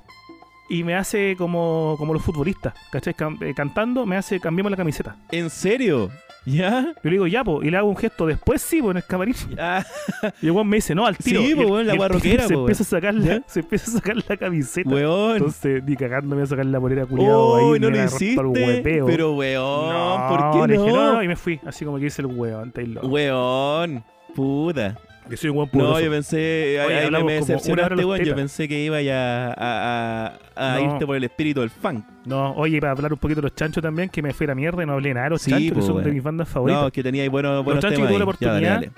y 0.72 0.84
me 0.84 0.96
hace 0.96 1.36
como, 1.38 1.96
como 1.98 2.14
los 2.14 2.24
futbolistas, 2.24 2.74
¿cachai? 2.92 3.14
Eh, 3.42 3.54
cantando, 3.56 4.06
me 4.06 4.16
hace 4.16 4.40
cambiamos 4.40 4.72
la 4.72 4.78
camiseta. 4.78 5.16
¿En 5.32 5.50
serio? 5.50 6.10
¿Ya? 6.46 6.94
Yo 6.96 7.02
le 7.04 7.12
digo, 7.12 7.28
ya, 7.28 7.44
po, 7.44 7.62
y 7.62 7.70
le 7.70 7.78
hago 7.78 7.88
un 7.90 7.96
gesto 7.98 8.26
después, 8.26 8.62
sí, 8.64 8.82
pues 8.82 8.92
en 8.92 8.98
el 8.98 9.04
camarín. 9.06 9.36
Ah, 9.60 9.86
Y 10.42 10.48
el 10.48 10.52
weón 10.54 10.68
me 10.68 10.78
dice, 10.78 10.96
no, 10.96 11.06
al 11.06 11.16
tiro. 11.18 11.42
Sí, 11.42 11.54
po, 11.54 11.64
weón, 11.64 11.86
la 11.86 11.96
guarroquera, 11.96 12.44
Se 12.48 12.54
po, 12.54 12.62
empieza 12.62 12.84
a 12.84 12.86
sacar 12.86 13.14
la, 13.14 13.26
¿Ya? 13.26 13.44
se 13.48 13.60
empieza 13.60 13.92
a 13.92 13.94
sacar 13.96 14.16
la 14.28 14.38
camiseta. 14.38 14.90
weón. 14.90 15.38
Entonces, 15.38 15.84
ni 15.84 15.96
cagando 15.96 16.30
me 16.30 16.36
voy 16.38 16.44
a 16.44 16.48
sacar 16.48 16.66
la 16.66 16.80
polera 16.80 17.06
culiado 17.06 17.58
ahí. 17.58 17.64
Oh, 17.66 17.72
me 17.74 17.80
no 17.80 17.90
lo 17.92 18.04
hiciste. 18.04 18.82
Pero 19.06 19.34
weón, 19.34 19.90
no, 19.94 20.26
¿por 20.30 20.52
qué 20.52 20.68
le 20.72 20.78
no? 20.78 20.84
dije, 20.86 20.96
no, 20.98 21.24
y 21.24 21.28
me 21.28 21.36
fui, 21.36 21.60
así 21.66 21.86
como 21.86 21.98
que 21.98 22.06
dice 22.06 22.22
el 22.24 22.28
weón, 22.28 22.72
Taylor. 22.72 23.06
Weón, 23.06 24.04
puta. 24.34 24.98
Que 25.30 25.38
soy 25.38 25.50
un 25.52 25.58
weón 25.58 25.70
No, 25.74 26.00
yo 26.00 26.12
pensé, 26.12 26.80
ahí- 26.82 26.88
Oye, 26.88 27.16
ahí 27.18 27.24
me, 27.24 27.34
decepcionaste, 27.34 27.96
los 27.96 28.06
weón. 28.06 28.26
Yo 28.26 28.36
pensé 28.36 28.68
que 28.68 28.84
iba 28.84 29.02
ya 29.02 29.54
a, 29.54 30.34
a, 30.56 30.74
a 30.76 30.80
No. 30.80 30.94
irte 30.94 31.06
por 31.06 31.16
el 31.16 31.24
espíritu 31.24 31.62
del 31.62 31.70
funk. 31.70 32.04
No, 32.26 32.52
oye, 32.54 32.80
para 32.82 32.92
hablar 32.92 33.14
un 33.14 33.20
poquito 33.20 33.40
de 33.42 33.44
los 33.48 33.56
chanchos 33.56 33.82
también, 33.82 34.10
que 34.10 34.22
me 34.22 34.34
fui 34.34 34.46
a 34.46 34.50
la 34.50 34.56
mierda 34.56 34.84
y 34.84 34.86
no 34.86 34.94
hablé 34.94 35.14
nada 35.14 35.26
de 35.26 35.30
los 35.32 35.42
Sí, 35.42 35.52
chanchos, 35.52 35.70
po, 35.72 35.76
que 35.80 35.82
son 35.86 36.04
de 36.04 36.12
mis 36.12 36.22
bandas 36.24 36.50
favoritas. 36.50 36.84
No, 36.84 36.92
que 36.92 37.04
tenía 37.04 37.24
ahí 37.24 37.30
buenos, 37.30 37.64
buenos 37.64 37.82
chanchos 37.82 37.98
temas. 37.98 38.12
que 38.12 38.18
tuve 38.18 38.26
la 38.26 38.32
ahí. 38.32 38.62
Ya, 38.64 38.70
dale, 38.72 38.88
oportunidad 38.88 38.92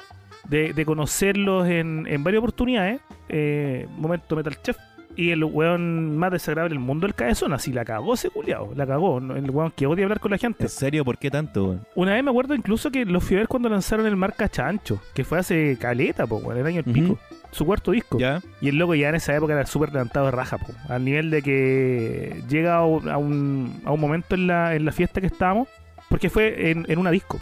dale. 0.49 0.67
de, 0.67 0.73
de 0.73 0.85
conocerlos 0.85 1.67
en, 1.67 2.07
en 2.07 2.23
varias 2.23 2.39
oportunidades. 2.39 3.01
Eh, 3.29 3.87
momento 3.97 4.35
Metal 4.35 4.55
Chef, 4.61 4.77
Y 5.15 5.29
el 5.29 5.43
weón 5.43 6.17
más 6.17 6.31
desagradable 6.31 6.73
del 6.73 6.79
mundo, 6.83 7.05
el 7.05 7.13
cabezón, 7.13 7.53
así 7.53 7.71
la 7.71 7.85
cagó 7.85 8.15
ese 8.15 8.29
culiao, 8.31 8.71
la 8.75 8.87
cagó. 8.87 9.19
El 9.19 9.49
weón 9.51 9.71
que 9.75 9.85
odia 9.85 10.05
hablar 10.05 10.19
con 10.19 10.31
la 10.31 10.37
gente. 10.39 10.63
¿En 10.63 10.69
serio? 10.69 11.05
¿Por 11.05 11.17
qué 11.19 11.29
tanto, 11.29 11.65
weón? 11.65 11.81
Una 11.93 12.13
vez 12.13 12.23
me 12.23 12.31
acuerdo 12.31 12.55
incluso 12.55 12.89
que 12.89 13.05
lo 13.05 13.21
fui 13.21 13.35
a 13.35 13.39
ver 13.39 13.47
cuando 13.47 13.69
lanzaron 13.69 14.07
el 14.07 14.15
marca 14.15 14.49
Chancho, 14.49 14.99
que 15.13 15.23
fue 15.23 15.37
hace 15.39 15.77
caleta, 15.79 16.25
po, 16.25 16.37
weón, 16.37 16.57
el 16.59 16.65
año 16.65 16.81
del 16.83 16.91
Ujú. 16.91 17.15
pico. 17.15 17.19
Su 17.51 17.65
cuarto 17.65 17.91
disco. 17.91 18.17
¿Ya? 18.17 18.41
Y 18.61 18.69
el 18.69 18.77
loco 18.77 18.95
ya 18.95 19.09
en 19.09 19.15
esa 19.15 19.35
época 19.35 19.53
era 19.53 19.65
súper 19.67 19.91
levantado 19.93 20.25
de 20.25 20.31
raja, 20.31 20.57
po, 20.57 20.73
al 20.89 21.05
nivel 21.05 21.29
de 21.29 21.43
que 21.43 22.41
llega 22.49 22.77
a 22.77 22.85
un, 22.85 23.07
a 23.07 23.17
un, 23.17 23.81
a 23.85 23.91
un 23.91 23.99
momento 23.99 24.33
en 24.33 24.47
la, 24.47 24.73
en 24.75 24.85
la 24.85 24.91
fiesta 24.91 25.21
que 25.21 25.27
estábamos, 25.27 25.67
porque 26.09 26.31
fue 26.31 26.71
en, 26.71 26.85
en 26.89 26.97
una 26.97 27.11
disco. 27.11 27.39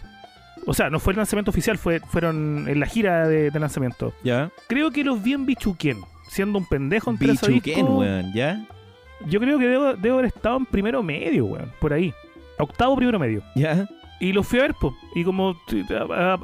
O 0.66 0.74
sea, 0.74 0.90
no 0.90 1.00
fue 1.00 1.14
el 1.14 1.16
lanzamiento 1.16 1.50
oficial, 1.50 1.78
fue, 1.78 2.00
fueron 2.00 2.66
en 2.68 2.78
la 2.78 2.86
gira 2.86 3.26
de, 3.26 3.50
de 3.50 3.58
lanzamiento. 3.58 4.12
¿Ya? 4.22 4.50
Creo 4.68 4.90
que 4.90 5.02
los 5.02 5.22
vi 5.22 5.32
en 5.32 5.46
Bichuquén, 5.46 5.96
siendo 6.32 6.58
un 6.58 6.66
pendejo 6.66 7.10
ese 7.12 7.24
Bichuquén, 7.26 7.74
disco. 7.76 7.98
weón, 7.98 8.32
¿ya? 8.32 8.64
Yo 9.26 9.38
creo 9.38 9.58
que 9.58 9.68
debo, 9.68 9.94
debo 9.94 10.14
haber 10.14 10.26
estado 10.26 10.56
en 10.56 10.66
primero 10.66 11.02
medio, 11.02 11.44
weón, 11.44 11.70
por 11.80 11.92
ahí. 11.92 12.12
Octavo, 12.58 12.96
primero 12.96 13.18
medio. 13.18 13.42
¿Ya? 13.54 13.86
Y 14.18 14.32
los 14.32 14.46
fui 14.46 14.60
a 14.60 14.62
ver, 14.62 14.74
po. 14.74 14.94
Y 15.14 15.24
como 15.24 15.56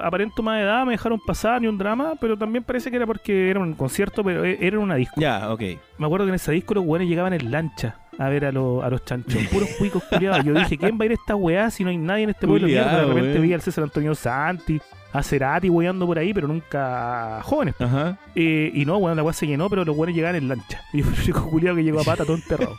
aparento 0.03 0.43
más 0.43 0.61
edad, 0.61 0.84
me 0.84 0.93
dejaron 0.93 1.20
pasar 1.24 1.61
ni 1.62 1.68
un 1.68 1.78
drama, 1.78 2.14
pero 2.20 2.36
también 2.36 2.64
parece 2.64 2.91
que 2.91 2.97
era 2.97 3.07
porque 3.07 3.51
era 3.51 3.61
un 3.61 3.72
concierto, 3.74 4.24
pero 4.24 4.45
e- 4.45 4.59
era 4.61 4.78
una 4.80 4.97
disco. 4.97 5.20
Ya, 5.20 5.53
ok. 5.53 5.62
Me 5.97 6.07
acuerdo 6.07 6.26
que 6.26 6.30
en 6.30 6.34
ese 6.34 6.53
disco 6.53 6.74
los 6.74 6.84
weones 6.84 7.09
llegaban 7.09 7.32
en 7.34 7.51
lancha 7.51 7.97
a 8.18 8.28
ver 8.28 8.47
a, 8.47 8.53
los 8.53 8.82
a 8.82 8.91
los 8.91 9.05
chanchos, 9.05 9.41
puros 9.53 9.68
cuicos 9.78 10.03
culiados. 10.05 10.45
Yo 10.45 10.55
dije, 10.55 10.76
¿quién 10.76 10.99
va 10.99 11.05
a 11.05 11.07
ir 11.07 11.12
a 11.12 11.14
esta 11.14 11.36
weá 11.36 11.70
si 11.70 11.84
no 11.84 11.91
hay 11.91 11.97
nadie 11.99 12.24
en 12.24 12.30
este 12.30 12.47
pueblo? 12.49 12.66
de 12.66 12.72
mierda? 12.72 13.01
De 13.07 13.14
repente 13.14 13.39
vi 13.39 13.53
al 13.53 13.62
César 13.62 13.84
Antonio 13.84 14.14
Santi, 14.14 14.80
a 15.13 15.23
Cerati 15.23 15.71
weando 15.71 16.07
por 16.07 16.19
ahí, 16.19 16.35
pero 16.35 16.49
nunca 16.49 17.41
jóvenes. 17.43 17.75
Ajá. 17.81 18.19
Eh, 18.35 18.71
y 18.75 18.85
no, 18.85 18.99
weón, 18.99 19.17
la 19.17 19.23
weá 19.23 19.33
se 19.33 19.47
llenó, 19.47 19.69
pero 19.71 19.85
los 19.85 19.97
weones 19.97 20.15
llegaban 20.15 20.37
en 20.37 20.49
lancha. 20.49 20.83
Y 20.93 21.03
fue 21.03 21.15
el 21.15 21.21
único 21.23 21.51
culiado 21.51 21.77
que 21.77 21.85
llegó 21.85 22.01
a 22.01 22.05
pata 22.05 22.25
todo 22.25 22.37
enterrado. 22.37 22.77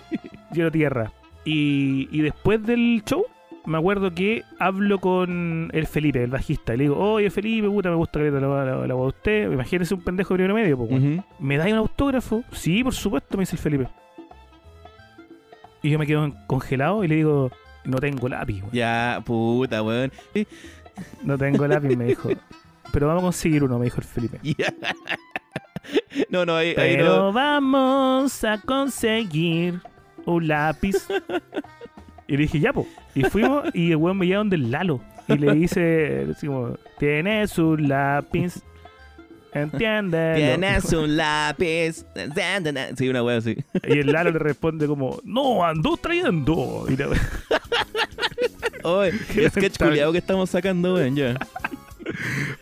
Lleno 0.52 0.70
tierra. 0.70 1.12
Y, 1.44 2.08
y 2.10 2.20
después 2.20 2.64
del 2.64 3.02
show, 3.06 3.24
me 3.64 3.78
acuerdo 3.78 4.12
que 4.14 4.42
hablo 4.58 4.98
con 4.98 5.70
el 5.72 5.86
Felipe, 5.86 6.22
el 6.22 6.30
bajista, 6.30 6.74
y 6.74 6.78
le 6.78 6.84
digo, 6.84 6.98
oye 6.98 7.30
Felipe, 7.30 7.68
puta, 7.68 7.88
me 7.90 7.96
gusta 7.96 8.20
que 8.20 8.30
la, 8.30 8.40
la, 8.40 8.64
la, 8.64 8.86
la 8.86 8.94
usted. 8.94 9.50
Imagínese 9.50 9.94
un 9.94 10.02
pendejo 10.02 10.34
de 10.34 10.38
primero 10.38 10.54
medio, 10.54 10.76
pues, 10.76 10.90
weón. 10.90 11.12
Ujú. 11.14 11.24
¿Me 11.38 11.56
dais 11.56 11.72
un 11.72 11.78
autógrafo? 11.78 12.44
Sí, 12.52 12.82
por 12.84 12.94
supuesto, 12.94 13.36
me 13.36 13.42
dice 13.42 13.56
el 13.56 13.62
Felipe. 13.62 13.88
Y 15.82 15.90
yo 15.90 15.98
me 15.98 16.06
quedo 16.06 16.30
congelado 16.46 17.04
y 17.04 17.08
le 17.08 17.16
digo, 17.16 17.50
no 17.84 17.98
tengo 17.98 18.28
lápiz, 18.28 18.60
weón. 18.60 18.72
Ya, 18.72 19.22
puta, 19.24 19.82
weón. 19.82 20.12
No 21.22 21.36
tengo 21.38 21.66
lápiz, 21.66 21.96
me 21.96 22.04
dijo. 22.06 22.30
Pero 22.92 23.06
vamos 23.06 23.22
a 23.22 23.26
conseguir 23.26 23.64
uno, 23.64 23.78
me 23.78 23.84
dijo 23.86 23.98
el 23.98 24.04
Felipe. 24.06 24.40
No, 26.28 26.44
no, 26.44 26.56
ahí, 26.56 26.68
ahí 26.76 26.96
Pero 26.96 27.16
no. 27.16 27.32
vamos 27.32 28.44
a 28.44 28.58
conseguir 28.60 29.80
un 30.26 30.46
lápiz. 30.46 31.08
y 32.28 32.32
le 32.36 32.42
dije, 32.42 32.60
ya, 32.60 32.72
po. 32.72 32.86
Y 33.14 33.24
fuimos 33.24 33.64
y 33.74 33.90
el 33.90 33.96
weón 33.96 34.18
me 34.18 34.26
lleva 34.26 34.38
donde 34.38 34.56
el 34.56 34.70
Lalo. 34.70 35.00
Y 35.26 35.38
le 35.38 35.52
dice, 35.54 36.28
así 36.30 36.46
como, 36.46 36.76
tienes 36.98 37.58
un 37.58 37.88
lápiz. 37.88 38.62
Entiende. 39.52 40.34
Tienes 40.36 40.92
un 40.92 41.16
lápiz. 41.16 42.04
Sí, 42.96 43.08
una 43.08 43.22
wea 43.22 43.38
así. 43.38 43.56
Y 43.86 43.98
el 43.98 44.12
Lalo 44.12 44.30
le 44.30 44.38
responde 44.38 44.86
como, 44.86 45.20
no, 45.24 45.64
ando 45.64 45.96
trayendo. 45.96 46.86
Y 46.88 46.96
la- 46.96 47.08
Oye, 48.82 49.12
Qué 49.34 49.44
el 49.44 49.50
sketch 49.50 49.78
culiado 49.78 50.12
que 50.12 50.18
estamos 50.18 50.50
sacando, 50.50 50.94
weón, 50.94 51.16
ya. 51.16 51.34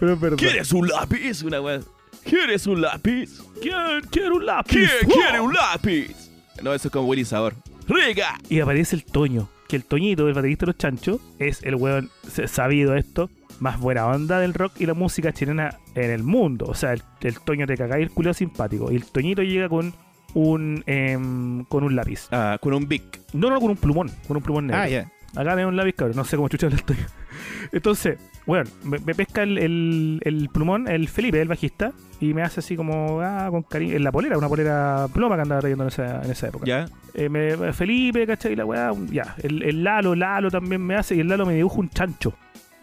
Pero 0.00 0.16
verdad. 0.16 0.36
¿Quieres 0.38 0.72
un 0.72 0.88
lápiz? 0.88 1.42
Una 1.42 1.60
wea. 1.60 1.80
¿Quieres 2.24 2.66
un 2.66 2.80
lápiz? 2.80 3.40
Quiero, 3.62 4.00
quiero 4.10 4.36
un 4.36 4.46
lápiz. 4.46 4.72
¿Quién 5.00 5.10
quiere 5.10 5.40
un 5.40 5.52
lápiz? 5.54 6.14
No, 6.62 6.74
eso 6.74 6.88
es 6.88 6.92
como 6.92 7.08
Willy 7.08 7.24
Sabor. 7.24 7.54
¡Riga! 7.86 8.38
Y 8.48 8.60
aparece 8.60 8.96
el 8.96 9.04
Toño, 9.04 9.48
que 9.68 9.76
el 9.76 9.84
Toñito, 9.84 10.26
el 10.28 10.34
baterista 10.34 10.66
de 10.66 10.72
los 10.72 10.78
chanchos, 10.78 11.20
es 11.38 11.62
el 11.62 11.76
weón 11.76 12.10
sabido 12.46 12.94
esto, 12.96 13.30
más 13.60 13.78
buena 13.80 14.06
onda 14.06 14.38
del 14.40 14.54
rock 14.54 14.72
y 14.80 14.86
la 14.86 14.94
música 14.94 15.32
chilena 15.32 15.76
en 15.94 16.10
el 16.10 16.22
mundo. 16.22 16.66
O 16.68 16.74
sea, 16.74 16.92
el, 16.92 17.02
el 17.22 17.40
Toño 17.40 17.66
te 17.66 17.76
caga 17.76 17.98
y 17.98 18.02
el 18.02 18.10
culo 18.10 18.32
simpático. 18.34 18.90
Y 18.92 18.96
el 18.96 19.04
Toñito 19.06 19.42
llega 19.42 19.68
con 19.68 19.92
un 20.34 20.82
em, 20.86 21.64
con 21.64 21.84
un 21.84 21.96
lápiz. 21.96 22.28
Ah, 22.30 22.58
con 22.60 22.74
un 22.74 22.86
big. 22.86 23.02
No, 23.32 23.50
no, 23.50 23.60
con 23.60 23.70
un 23.70 23.76
plumón, 23.76 24.10
con 24.26 24.36
un 24.36 24.42
plumón 24.42 24.66
negro. 24.66 24.82
Ah, 24.82 24.88
ya. 24.88 25.10
Acá 25.36 25.54
tengo 25.56 25.68
un 25.68 25.76
lápiz, 25.76 25.92
cabrón. 25.94 26.16
No 26.16 26.24
sé 26.24 26.36
cómo 26.36 26.48
chucha 26.48 26.66
el 26.68 26.82
Toño. 26.82 27.04
Entonces, 27.72 28.18
bueno, 28.46 28.68
me, 28.84 28.98
me 28.98 29.14
pesca 29.14 29.42
el, 29.42 29.58
el, 29.58 30.20
el 30.24 30.48
plumón, 30.48 30.88
el 30.88 31.08
Felipe, 31.08 31.40
el 31.40 31.48
bajista, 31.48 31.92
y 32.20 32.32
me 32.34 32.42
hace 32.42 32.60
así 32.60 32.76
como, 32.76 33.20
ah, 33.20 33.48
con 33.50 33.62
cariño, 33.62 33.94
en 33.94 34.04
la 34.04 34.10
polera, 34.10 34.38
una 34.38 34.48
polera 34.48 35.06
ploma 35.12 35.36
que 35.36 35.42
andaba 35.42 35.60
trayendo 35.60 35.84
en 35.84 35.88
esa, 35.88 36.22
en 36.24 36.30
esa 36.30 36.48
época. 36.48 36.64
Ya. 36.66 36.86
Eh, 37.14 37.28
me- 37.28 37.72
Felipe, 37.72 38.26
¿cachai? 38.26 38.56
La 38.56 38.64
weá, 38.64 38.90
ya. 39.10 39.34
El, 39.42 39.62
el 39.62 39.84
Lalo, 39.84 40.14
Lalo 40.14 40.50
también 40.50 40.80
me 40.80 40.94
hace 40.96 41.14
y 41.16 41.20
el 41.20 41.28
Lalo 41.28 41.44
me 41.46 41.54
dibuja 41.54 41.78
un 41.78 41.90
chancho. 41.90 42.32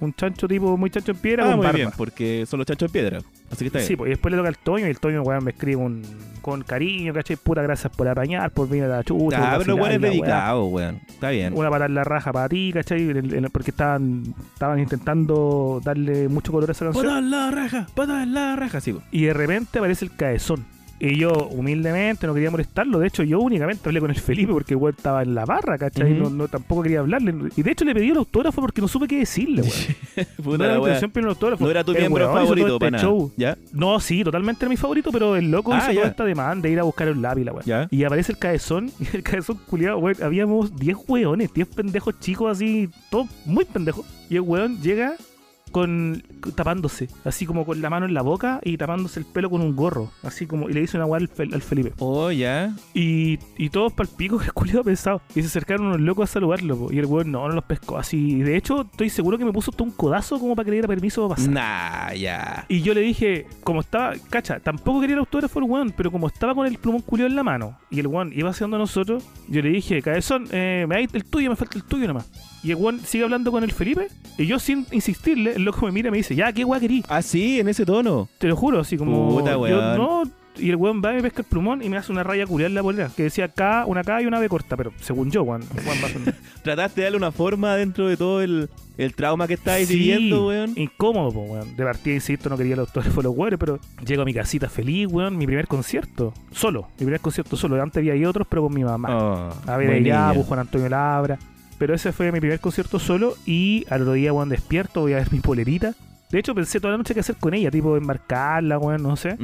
Un 0.01 0.13
chancho 0.13 0.47
tipo 0.47 0.75
muy 0.75 0.89
chancho 0.89 1.13
en 1.13 1.17
piedra 1.17 1.43
Ah, 1.45 1.47
con 1.47 1.57
muy 1.57 1.65
barba. 1.65 1.77
bien, 1.77 1.89
porque 1.95 2.45
son 2.45 2.57
los 2.59 2.67
chanchos 2.67 2.89
en 2.89 2.91
piedra. 2.93 3.19
Así 3.49 3.59
que 3.59 3.65
está 3.65 3.79
bien. 3.79 3.87
Sí, 3.87 3.95
pues 3.95 4.07
y 4.07 4.11
después 4.11 4.31
le 4.31 4.37
toca 4.37 4.49
al 4.49 4.57
Toño 4.57 4.87
y 4.87 4.89
el 4.89 4.99
Toño, 4.99 5.21
weón, 5.21 5.43
me 5.43 5.51
escribe 5.51 5.77
un, 5.77 6.01
con 6.41 6.63
cariño, 6.63 7.13
¿cachai? 7.13 7.37
Puta 7.37 7.61
gracias 7.61 7.95
por 7.95 8.07
apañar, 8.07 8.51
por 8.51 8.67
venir 8.67 8.85
a 8.85 8.87
la 8.89 9.03
chucha. 9.03 9.53
Ah, 9.53 9.57
pero 9.57 9.75
weón 9.75 9.91
es 9.93 10.01
dedicado, 10.01 10.65
weón. 10.65 10.99
Está 11.07 11.29
bien. 11.29 11.53
Una 11.55 11.85
en 11.85 11.93
la 11.95 12.03
raja 12.03 12.33
para 12.33 12.49
ti, 12.49 12.71
¿cachai? 12.73 13.07
Porque 13.51 13.71
estaban, 13.71 14.23
estaban 14.53 14.79
intentando 14.79 15.79
darle 15.83 16.27
mucho 16.27 16.51
color 16.51 16.69
a 16.69 16.71
esa 16.73 16.85
canción. 16.85 17.05
Pata 17.05 17.19
en 17.19 17.31
la 17.31 17.51
raja, 17.51 17.87
pata 17.95 18.23
en 18.23 18.33
la 18.33 18.55
raja, 18.55 18.81
sí. 18.81 18.95
Y 19.11 19.23
de 19.25 19.33
repente 19.33 19.79
aparece 19.79 20.05
el 20.05 20.15
cabezón. 20.15 20.65
Y 21.07 21.17
yo, 21.17 21.31
humildemente, 21.51 22.25
no 22.25 22.33
quería 22.33 22.49
molestarlo. 22.49 22.97
De 22.99 23.07
hecho, 23.07 23.21
yo 23.23 23.39
únicamente 23.39 23.87
hablé 23.87 23.99
con 23.99 24.09
el 24.09 24.15
Felipe 24.19 24.51
porque 24.53 24.73
el 24.73 24.77
weón 24.79 24.95
estaba 24.97 25.21
en 25.21 25.35
la 25.35 25.45
barra, 25.45 25.77
¿cachai? 25.77 26.13
Ujú. 26.13 26.23
no, 26.23 26.29
no, 26.31 26.47
tampoco 26.47 26.81
quería 26.83 26.99
hablarle. 27.01 27.33
Y 27.55 27.61
de 27.61 27.71
hecho, 27.71 27.85
le 27.85 27.93
pedí 27.93 28.09
el 28.09 28.17
autógrafo 28.17 28.61
porque 28.61 28.81
no 28.81 28.87
supe 28.87 29.07
qué 29.07 29.19
decirle, 29.19 29.61
weón. 29.61 29.75
No 30.57 30.65
era 30.65 30.77
la 30.79 30.97
el 30.97 31.27
autógrafo. 31.27 31.63
No 31.63 31.69
era 31.69 31.83
tu 31.83 31.91
miembro 31.91 32.25
weón 32.25 32.41
favorito 32.43 32.79
para 32.79 32.97
este 32.97 33.07
show. 33.07 33.31
¿Ya? 33.37 33.57
No, 33.73 33.99
sí, 33.99 34.23
totalmente 34.23 34.63
era 34.65 34.69
mi 34.69 34.77
favorito, 34.77 35.11
pero 35.11 35.35
el 35.35 35.51
loco 35.51 35.73
Ah, 35.73 35.77
hizo 35.79 35.91
ya. 35.91 35.95
toda 35.95 36.07
esta 36.07 36.25
demanda 36.25 36.67
de 36.67 36.71
ir 36.73 36.79
a 36.79 36.83
buscar 36.83 37.07
el 37.07 37.21
lápiz, 37.21 37.43
la 37.43 37.51
weón. 37.53 37.65
¿Ya? 37.65 37.87
Y 37.91 38.03
aparece 38.03 38.31
el 38.31 38.37
cabezón, 38.37 38.91
y 38.99 39.07
el 39.15 39.23
cabezón 39.23 39.59
culiado, 39.67 39.97
weón. 39.99 40.23
Habíamos 40.23 40.75
10 40.75 40.97
weones, 41.07 41.53
10 41.53 41.67
pendejos 41.67 42.19
chicos 42.19 42.51
así, 42.51 42.89
todos 43.09 43.27
muy 43.45 43.65
pendejos. 43.65 44.05
Y 44.29 44.35
el 44.35 44.41
weón 44.41 44.81
llega 44.81 45.15
con 45.75 46.23
tapándose, 46.55 47.09
así 47.25 47.45
como 47.45 47.65
con 47.65 47.81
la 47.81 47.89
mano 47.89 48.05
en 48.05 48.13
la 48.13 48.21
boca 48.21 48.61
y 48.63 48.77
tapándose 48.77 49.19
el 49.19 49.25
pelo 49.25 49.49
con 49.49 49.59
un 49.61 49.75
gorro, 49.75 50.09
así 50.23 50.47
como, 50.47 50.69
y 50.69 50.73
le 50.73 50.79
dice 50.79 50.95
una 50.95 51.05
weá 51.05 51.19
al, 51.19 51.27
Fel- 51.29 51.53
al 51.53 51.61
Felipe. 51.61 51.91
Oh, 51.99 52.31
ya. 52.31 52.73
Y, 52.93 53.39
y 53.57 53.69
todos 53.71 53.91
para 53.91 54.07
el 54.09 54.15
pico, 54.15 54.37
que 54.37 54.49
culiado 54.51 54.85
pesado. 54.85 55.21
Y 55.35 55.41
se 55.41 55.47
acercaron 55.47 55.87
unos 55.87 55.99
locos 55.99 56.29
a 56.29 56.33
saludarlo, 56.33 56.77
po. 56.77 56.93
y 56.93 56.99
el 56.99 57.05
weón 57.07 57.29
no, 57.29 57.45
no 57.49 57.55
los 57.55 57.65
pescó 57.65 57.97
así. 57.97 58.15
Y 58.37 58.43
de 58.43 58.55
hecho, 58.55 58.83
estoy 58.89 59.09
seguro 59.09 59.37
que 59.37 59.43
me 59.43 59.51
puso 59.51 59.73
todo 59.73 59.83
un 59.83 59.91
codazo 59.91 60.39
como 60.39 60.55
para 60.55 60.63
que 60.63 60.71
le 60.71 60.75
diera 60.75 60.87
permiso 60.87 61.27
para 61.27 61.35
pasar. 61.35 61.51
Nah, 61.53 62.13
ya. 62.13 62.65
Y 62.69 62.81
yo 62.81 62.93
le 62.93 63.01
dije, 63.01 63.45
como 63.65 63.81
estaba, 63.81 64.13
cacha, 64.29 64.61
tampoco 64.61 65.01
quería 65.01 65.15
el 65.15 65.19
autógrafo 65.19 65.59
el 65.59 65.65
weón, 65.65 65.93
pero 65.97 66.09
como 66.09 66.27
estaba 66.27 66.55
con 66.55 66.65
el 66.67 66.77
plumón 66.77 67.01
culiado 67.01 67.29
en 67.29 67.35
la 67.35 67.43
mano 67.43 67.77
y 67.89 67.99
el 67.99 68.07
weón 68.07 68.31
iba 68.33 68.49
haciendo 68.49 68.77
a 68.77 68.79
nosotros, 68.79 69.25
yo 69.49 69.61
le 69.61 69.71
dije, 69.71 70.01
cabezón, 70.01 70.47
eh, 70.51 70.85
me 70.87 70.95
dais 70.95 71.09
el 71.13 71.25
tuyo, 71.25 71.49
me 71.49 71.57
falta 71.57 71.77
el 71.77 71.83
tuyo 71.83 72.07
nomás. 72.07 72.31
Y 72.65 72.71
el 72.71 72.77
weón 72.77 72.99
sigue 72.99 73.23
hablando 73.23 73.51
con 73.51 73.63
el 73.63 73.71
Felipe 73.71 74.07
y 74.39 74.47
yo 74.47 74.57
sin 74.57 74.87
insistirle, 74.91 75.53
el 75.53 75.63
loco 75.63 75.85
me 75.85 75.91
mira 75.91 76.07
y 76.07 76.11
me 76.11 76.17
dice, 76.17 76.35
ya, 76.35 76.51
¿qué 76.51 76.65
weá 76.65 76.79
querí? 76.79 77.03
Ah, 77.07 77.21
sí, 77.21 77.59
en 77.59 77.67
ese 77.67 77.85
tono. 77.85 78.27
Te 78.39 78.47
lo 78.47 78.55
juro, 78.55 78.79
así 78.79 78.97
como. 78.97 79.29
Puta, 79.29 79.51
yo 79.51 79.95
no. 79.97 80.23
Y 80.57 80.69
el 80.69 80.77
weón 80.77 81.01
va 81.03 81.11
y 81.11 81.17
me 81.17 81.21
pesca 81.21 81.41
el 81.41 81.47
plumón 81.47 81.83
y 81.83 81.89
me 81.89 81.97
hace 81.97 82.11
una 82.11 82.23
raya 82.23 82.47
culiada 82.47 82.69
en 82.69 82.75
la 82.75 82.81
polera 82.81 83.11
que 83.15 83.23
decía 83.23 83.49
K, 83.49 83.83
una 83.85 84.03
K 84.03 84.21
y 84.21 84.25
una 84.25 84.39
B 84.39 84.47
corta, 84.49 84.75
pero 84.77 84.93
según 85.01 85.29
yo, 85.29 85.43
weón. 85.43 85.63
weón 85.85 86.33
Trataste 86.63 87.01
de 87.01 87.05
darle 87.05 87.17
una 87.17 87.31
forma 87.31 87.75
dentro 87.75 88.07
de 88.07 88.15
todo 88.17 88.41
el, 88.41 88.69
el 88.97 89.13
trauma 89.13 89.47
que 89.47 89.55
estáis 89.55 89.87
Sí, 89.87 89.95
viviendo, 89.95 90.47
weón. 90.47 90.71
Incómodo, 90.75 91.31
po, 91.33 91.41
weón. 91.41 91.75
De 91.75 91.83
partida, 91.83 92.15
insisto, 92.15 92.49
no 92.49 92.57
quería 92.57 92.73
el 92.73 92.79
autógrafo 92.79 93.17
de 93.21 93.23
los 93.25 93.37
weones, 93.37 93.59
pero 93.59 93.79
llego 94.07 94.23
a 94.23 94.25
mi 94.25 94.33
casita 94.33 94.69
feliz, 94.69 95.07
weón. 95.11 95.37
Mi 95.37 95.45
primer 95.45 95.67
concierto. 95.67 96.33
Solo. 96.51 96.87
Mi 96.99 97.05
primer 97.05 97.19
concierto 97.19 97.57
solo. 97.57 97.79
Antes 97.79 97.97
había 98.09 98.27
otros, 98.27 98.47
pero 98.49 98.63
con 98.63 98.73
mi 98.73 98.83
mamá. 98.83 99.09
Oh, 99.11 99.53
a 99.71 99.77
ver, 99.77 99.91
allá, 99.91 100.33
Juan 100.41 100.61
Antonio 100.61 100.89
Labra. 100.89 101.37
Pero 101.77 101.93
ese 101.93 102.11
fue 102.11 102.31
mi 102.31 102.39
primer 102.39 102.59
concierto 102.59 102.99
solo. 102.99 103.35
Y 103.45 103.85
al 103.89 104.01
otro 104.01 104.13
día, 104.13 104.33
weón, 104.33 104.49
despierto, 104.49 105.01
voy 105.01 105.13
a 105.13 105.17
ver 105.17 105.31
mi 105.31 105.39
polerita. 105.39 105.93
De 106.31 106.39
hecho, 106.39 106.55
pensé 106.55 106.79
toda 106.79 106.91
la 106.93 106.97
noche 106.97 107.13
qué 107.13 107.19
hacer 107.19 107.35
con 107.35 107.53
ella, 107.53 107.69
tipo 107.69 107.95
enmarcarla, 107.97 108.77
weón, 108.77 109.03
no 109.03 109.15
sé. 109.15 109.37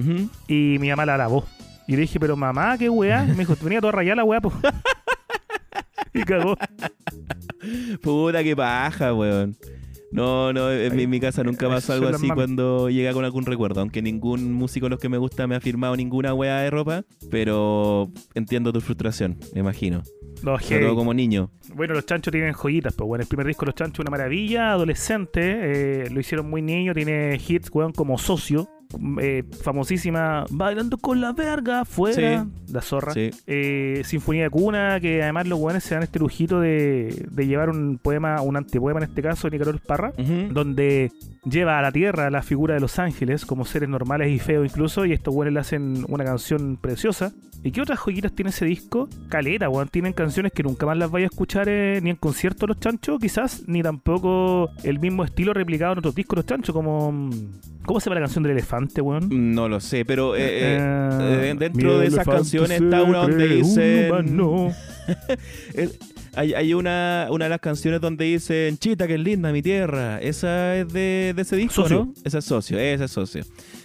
Y 0.48 0.78
mi 0.80 0.90
mamá 0.90 1.06
la 1.06 1.18
lavó. 1.18 1.46
Y 1.88 1.96
le 1.96 2.02
dije, 2.02 2.20
pero 2.20 2.36
mamá, 2.36 2.78
qué 2.78 2.90
weá. 2.90 3.24
Y 3.26 3.32
me 3.32 3.38
dijo, 3.40 3.56
venía 3.62 3.82
toda 3.82 3.92
rayada 3.92 4.18
la 4.18 4.24
weá, 4.24 4.42
pues. 4.42 4.56
y 6.14 6.24
cagó. 6.24 6.56
Puta, 8.02 8.44
qué 8.44 8.56
paja, 8.56 9.14
weón. 9.14 9.56
No, 10.12 10.52
no, 10.52 10.72
en 10.72 11.10
mi, 11.10 11.20
casa 11.20 11.44
nunca 11.44 11.70
pasó 11.70 11.94
algo 11.94 12.10
así 12.10 12.28
cuando 12.30 12.90
llega 12.90 13.14
con 13.14 13.24
algún 13.24 13.46
recuerdo. 13.46 13.82
Aunque 13.82 14.02
ningún 14.02 14.52
músico 14.54 14.88
de 14.88 14.92
los 14.92 15.00
que 15.00 15.10
me 15.10 15.18
gusta 15.18 15.48
me 15.48 15.56
ha 15.56 15.62
firmado 15.62 15.96
ninguna 15.96 16.34
weá 16.34 16.60
de 16.60 16.70
ropa. 16.70 17.04
Pero 17.30 18.12
entiendo 18.34 18.74
tu 18.74 18.82
frustración, 18.82 19.38
me 19.54 19.62
imagino. 19.62 20.04
No, 20.44 20.58
heavy. 20.58 20.86
todo 20.86 20.96
como 20.96 21.14
niño. 21.14 21.52
Bueno, 21.76 21.94
los 21.94 22.06
chanchos 22.06 22.32
tienen 22.32 22.54
joyitas, 22.54 22.94
pues 22.94 23.08
bueno, 23.08 23.22
el 23.22 23.28
primer 23.28 23.46
disco 23.46 23.62
de 23.62 23.68
los 23.68 23.76
chanchos 23.76 24.00
una 24.00 24.10
maravilla, 24.10 24.72
adolescente, 24.72 25.42
eh, 26.06 26.10
lo 26.10 26.20
hicieron 26.20 26.50
muy 26.50 26.62
niño, 26.62 26.94
tiene 26.94 27.40
hits, 27.48 27.70
weón, 27.72 27.92
como 27.92 28.18
socio, 28.18 28.68
eh, 29.20 29.44
famosísima 29.64 30.46
Bailando 30.50 30.98
con 30.98 31.22
la 31.22 31.34
verga 31.34 31.86
fuera, 31.86 32.46
la 32.72 32.82
zorra. 32.82 33.14
Sí. 33.14 33.32
Eh, 33.48 34.02
Sinfonía 34.06 34.44
de 34.44 34.50
Cuna, 34.50 35.00
que 35.00 35.24
además 35.24 35.48
los 35.48 35.60
buenos 35.60 35.84
se 35.84 35.96
dan 35.96 36.04
este 36.04 36.20
lujito 36.20 36.60
de, 36.60 37.28
de 37.32 37.48
llevar 37.48 37.70
un 37.70 37.98
poema, 37.98 38.42
un 38.42 38.58
antipoema 38.58 39.00
en 39.00 39.10
este 39.10 39.22
caso, 39.22 39.50
de 39.50 39.58
Nicolás 39.58 39.82
Parra, 39.86 40.14
donde 40.52 41.12
lleva 41.44 41.80
a 41.80 41.82
la 41.82 41.92
tierra 41.92 42.30
la 42.30 42.44
figura 42.44 42.76
de 42.76 42.80
los 42.80 43.00
ángeles 43.00 43.46
como 43.46 43.66
seres 43.66 43.90
normales 43.90 44.32
y 44.32 44.40
feos 44.40 44.66
incluso, 44.66 45.06
y 45.06 45.14
estos 45.14 45.34
buenos 45.34 45.54
le 45.54 45.60
hacen 45.60 46.06
una 46.08 46.24
canción 46.24 46.78
preciosa. 46.78 47.34
¿Y 47.64 47.72
qué 47.72 47.82
otras 47.82 48.00
joyitas 48.00 48.34
tiene 48.34 48.50
ese 48.50 48.66
disco? 48.66 49.08
Caleta, 49.30 49.70
weón. 49.70 49.88
Tienen 49.88 50.14
canciones 50.14 50.52
que 50.52 50.64
nunca 50.64 50.88
más 50.88 50.98
las 50.98 51.12
vaya 51.12 51.28
a 51.28 51.30
escuchar 51.30 51.70
eh, 51.70 52.00
ni 52.02 52.10
en 52.10 52.16
concierto 52.16 52.66
los 52.66 52.80
chanchos, 52.80 53.20
quizás, 53.20 53.64
ni 53.68 53.84
tampoco 53.84 54.70
el 54.84 55.00
mismo 55.00 55.24
estilo 55.24 55.54
replicado 55.54 55.94
en 55.94 56.00
otros 56.00 56.16
discos 56.16 56.38
los 56.38 56.46
chanchos, 56.46 56.74
como. 56.74 57.30
¿Cómo 57.92 58.00
se 58.00 58.10
llama 58.10 58.22
la 58.22 58.26
canción 58.28 58.44
del 58.44 58.54
elefante, 58.54 59.02
weón? 59.02 59.54
No 59.54 59.68
lo 59.68 59.82
sé, 59.82 60.06
pero 60.06 60.34
eh, 60.38 60.40
eh, 60.40 60.78
Eh, 60.80 61.50
eh, 61.50 61.56
dentro 61.60 62.00
de 62.00 62.08
esas 62.08 62.26
canciones 62.26 62.80
está 62.80 63.04
una 63.04 63.18
donde 63.18 63.50
dice 63.50 64.10
hay, 66.36 66.54
hay 66.54 66.74
una, 66.74 67.28
una 67.32 67.46
de 67.46 67.50
las 67.50 67.60
canciones 67.60 68.00
donde 68.00 68.24
dicen 68.24 68.78
Chita, 68.78 69.08
que 69.08 69.16
es 69.16 69.20
linda 69.20 69.52
mi 69.52 69.62
tierra. 69.62 70.22
Esa 70.22 70.78
es 70.78 70.88
de, 70.88 71.34
de 71.36 71.42
ese 71.42 71.58
disco, 71.58 71.82
Socio. 71.82 72.06
¿no? 72.06 72.14
Esa 72.24 72.38
es 72.38 72.46
socio, 72.46 72.80
esa 72.80 73.04
es 73.04 73.12
socio. 73.12 73.44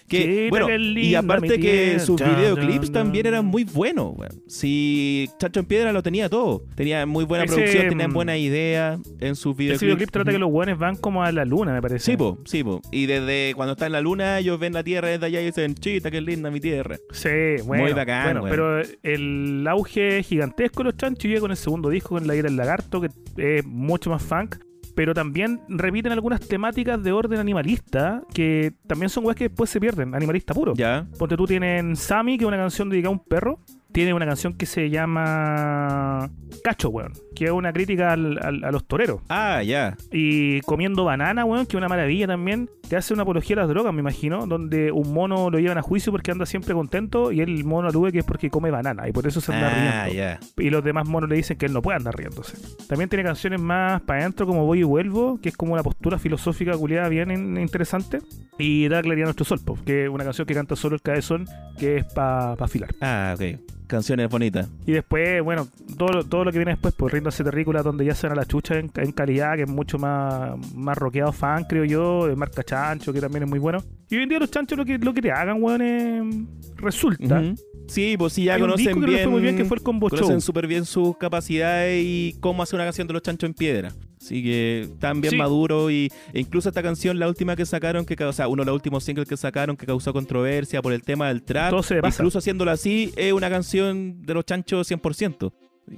Que, 0.08 0.48
bueno, 0.50 0.68
y 0.76 1.14
aparte 1.14 1.58
que 1.58 1.98
sus 1.98 2.20
videoclips 2.20 2.92
también 2.92 3.26
eran 3.26 3.44
muy 3.46 3.64
buenos, 3.64 4.14
weón. 4.16 4.42
Si 4.46 5.28
Chacho 5.38 5.60
en 5.60 5.66
Piedra 5.66 5.92
lo 5.92 6.02
tenía 6.02 6.28
todo. 6.28 6.62
Tenía 6.74 7.04
muy 7.06 7.24
buena 7.24 7.44
Ese, 7.44 7.54
producción, 7.54 7.88
tenía 7.88 8.08
mm, 8.08 8.12
buena 8.12 8.36
idea 8.36 8.98
en 9.20 9.34
sus 9.34 9.52
Ese 9.54 9.58
videoclips. 9.58 9.80
videoclip 9.82 10.10
trata 10.10 10.32
que 10.32 10.38
los 10.38 10.50
buenos 10.50 10.78
van 10.78 10.96
como 10.96 11.24
a 11.24 11.32
la 11.32 11.44
luna, 11.44 11.72
me 11.72 11.82
parece. 11.82 12.12
Sí, 12.12 12.16
po, 12.16 12.38
sí, 12.44 12.62
po. 12.62 12.80
Y 12.92 13.06
desde 13.06 13.54
cuando 13.54 13.72
está 13.72 13.86
en 13.86 13.92
la 13.92 14.00
luna, 14.00 14.38
ellos 14.38 14.58
ven 14.58 14.72
la 14.72 14.84
tierra 14.84 15.08
desde 15.08 15.26
allá 15.26 15.40
y 15.40 15.46
dicen, 15.46 15.74
chita, 15.74 16.10
qué 16.10 16.20
linda 16.20 16.50
mi 16.50 16.60
tierra. 16.60 16.96
Sí, 17.10 17.28
bueno. 17.64 17.84
Muy 17.84 17.92
bacán, 17.92 18.40
bueno, 18.40 18.46
pero 18.48 18.82
el 19.02 19.66
auge 19.68 20.22
gigantesco 20.22 20.82
de 20.82 20.84
los 20.84 20.96
chanchos 20.96 21.24
llega 21.24 21.40
con 21.40 21.50
el 21.50 21.56
segundo 21.56 21.88
disco, 21.88 22.10
con 22.10 22.26
La 22.26 22.34
Ira 22.34 22.48
del 22.48 22.56
Lagarto, 22.56 23.00
que 23.00 23.08
es 23.36 23.64
mucho 23.64 24.10
más 24.10 24.22
funk. 24.22 24.56
Pero 24.96 25.12
también 25.12 25.60
repiten 25.68 26.10
algunas 26.10 26.40
temáticas 26.40 27.00
de 27.02 27.12
orden 27.12 27.38
animalista 27.38 28.22
que 28.32 28.72
también 28.86 29.10
son 29.10 29.26
weas 29.26 29.36
que 29.36 29.48
después 29.48 29.68
se 29.68 29.78
pierden, 29.78 30.14
animalista 30.14 30.54
puro. 30.54 30.72
¿Ya? 30.74 31.06
Ponte 31.18 31.36
tú 31.36 31.46
tienen 31.46 31.94
Sammy, 31.96 32.38
que 32.38 32.44
es 32.44 32.48
una 32.48 32.56
canción 32.56 32.88
dedicada 32.88 33.10
a 33.10 33.12
un 33.12 33.22
perro. 33.22 33.60
Tiene 33.92 34.12
una 34.12 34.26
canción 34.26 34.54
que 34.54 34.66
se 34.66 34.90
llama 34.90 36.30
Cacho, 36.62 36.90
weón. 36.90 37.12
Que 37.34 37.46
es 37.46 37.50
una 37.50 37.72
crítica 37.72 38.12
al- 38.12 38.38
al- 38.42 38.64
a 38.64 38.70
los 38.70 38.86
toreros. 38.86 39.20
Ah, 39.28 39.62
ya. 39.62 39.96
Y 40.12 40.60
comiendo 40.62 41.04
banana, 41.04 41.44
weón, 41.44 41.64
que 41.66 41.76
es 41.76 41.78
una 41.78 41.88
maravilla 41.88 42.26
también. 42.26 42.68
Te 42.88 42.96
hace 42.96 43.14
una 43.14 43.22
apología 43.22 43.56
a 43.56 43.60
las 43.60 43.68
drogas, 43.68 43.92
me 43.94 44.00
imagino. 44.00 44.46
Donde 44.46 44.92
un 44.92 45.12
mono 45.14 45.50
lo 45.50 45.58
llevan 45.58 45.78
a 45.78 45.82
juicio 45.82 46.12
porque 46.12 46.30
anda 46.30 46.44
siempre 46.46 46.74
contento. 46.74 47.32
Y 47.32 47.40
el 47.40 47.64
mono 47.64 47.88
alube 47.88 48.12
que 48.12 48.18
es 48.18 48.24
porque 48.24 48.50
come 48.50 48.70
banana. 48.70 49.08
Y 49.08 49.12
por 49.12 49.26
eso 49.26 49.40
se 49.40 49.52
anda 49.54 49.68
Ah, 49.68 50.04
riendo. 50.04 50.14
ya. 50.14 50.40
Y 50.58 50.70
los 50.70 50.84
demás 50.84 51.08
monos 51.08 51.30
le 51.30 51.36
dicen 51.36 51.56
que 51.56 51.66
él 51.66 51.72
no 51.72 51.80
puede 51.82 51.96
andar 51.96 52.14
riéndose. 52.16 52.56
También 52.88 53.08
tiene 53.08 53.24
canciones 53.24 53.60
más 53.60 54.02
para 54.02 54.20
adentro, 54.20 54.46
como 54.46 54.66
Voy 54.66 54.80
y 54.80 54.84
Vuelvo, 54.84 55.40
que 55.40 55.48
es 55.48 55.56
como 55.56 55.72
una 55.72 55.82
postura 55.82 56.18
filosófica 56.18 56.72
culiada 56.76 57.08
bien 57.08 57.30
in- 57.30 57.56
interesante. 57.56 58.18
Y 58.58 58.88
Da 58.88 59.00
Claridad 59.02 59.24
a 59.24 59.32
Nuestro 59.32 59.44
Sol, 59.46 59.60
que 59.84 60.04
es 60.04 60.08
una 60.10 60.24
canción 60.24 60.46
que 60.46 60.54
canta 60.54 60.76
solo 60.76 60.96
el 60.96 61.02
cabezón, 61.02 61.46
que 61.78 61.96
es 61.98 62.04
para 62.12 62.52
afilar. 62.54 62.94
Ah, 63.00 63.34
ok. 63.34 63.60
Canciones 63.86 64.28
bonitas. 64.28 64.68
Y 64.84 64.92
después, 64.92 65.42
bueno, 65.42 65.68
todo, 65.96 66.08
lo- 66.08 66.24
todo 66.24 66.44
lo 66.44 66.50
que 66.52 66.58
viene 66.58 66.72
después, 66.72 66.92
pues 66.96 67.12
Ríndase 67.12 67.44
Terrícola, 67.44 67.82
donde 67.82 68.04
ya 68.04 68.14
se 68.14 68.26
van 68.26 68.36
a 68.36 68.40
la 68.40 68.46
chucha 68.46 68.78
en, 68.78 68.90
en 68.96 69.12
calidad, 69.12 69.54
que 69.56 69.62
es 69.62 69.68
mucho 69.68 69.96
más, 69.98 70.56
más 70.74 70.98
rockeado 70.98 71.32
fan, 71.32 71.64
creo 71.68 71.84
yo, 71.84 72.26
de 72.26 72.34
marca 72.34 72.64
Chancho, 72.64 73.12
que 73.12 73.20
también 73.20 73.44
es 73.44 73.48
muy 73.48 73.58
bueno. 73.60 73.78
Y 74.10 74.16
hoy 74.16 74.24
en 74.24 74.28
día 74.28 74.38
los 74.40 74.50
chanchos 74.50 74.76
lo 74.76 74.84
que, 74.84 74.98
lo 74.98 75.14
que 75.14 75.22
te 75.22 75.30
hagan, 75.30 75.62
weón, 75.62 75.82
es- 75.82 76.76
resulta. 76.76 77.42
Sí, 77.88 78.16
pues 78.18 78.32
sí, 78.32 78.44
ya 78.44 78.54
Hay 78.54 78.60
conocen 78.60 78.86
disco 78.86 79.00
que 79.00 79.06
bien. 79.06 79.22
fue 79.22 79.30
muy 79.32 79.40
bien, 79.42 79.56
que 79.56 79.64
fue 79.64 79.76
el 79.76 79.82
Combo 79.84 80.08
Show. 80.08 80.18
conocen 80.18 80.40
súper 80.40 80.66
bien 80.66 80.84
sus 80.84 81.16
capacidades 81.16 82.02
y 82.04 82.36
cómo 82.40 82.62
hacer 82.64 82.74
una 82.76 82.84
canción 82.84 83.06
de 83.06 83.12
los 83.12 83.22
chanchos 83.22 83.48
en 83.48 83.54
piedra. 83.54 83.92
Así 84.26 84.42
que 84.42 84.80
están 84.92 85.20
bien 85.20 85.30
Sí. 85.30 85.36
maduros 85.36 85.92
y 85.92 86.08
e 86.32 86.40
incluso 86.40 86.68
esta 86.68 86.82
canción, 86.82 87.18
la 87.20 87.28
última 87.28 87.54
que 87.54 87.64
sacaron, 87.64 88.04
que 88.04 88.22
o 88.24 88.32
sea, 88.32 88.48
uno 88.48 88.62
de 88.62 88.66
los 88.66 88.74
últimos 88.74 89.04
singles 89.04 89.28
que 89.28 89.36
sacaron 89.36 89.76
que 89.76 89.86
causó 89.86 90.12
controversia 90.12 90.82
por 90.82 90.92
el 90.92 91.02
tema 91.02 91.28
del 91.28 91.42
trap, 91.44 91.72
incluso 92.04 92.38
haciéndolo 92.38 92.72
así, 92.72 93.12
es 93.16 93.32
una 93.32 93.48
canción 93.48 94.22
de 94.22 94.34
los 94.34 94.44
chanchos 94.44 94.88
100%. 94.88 95.52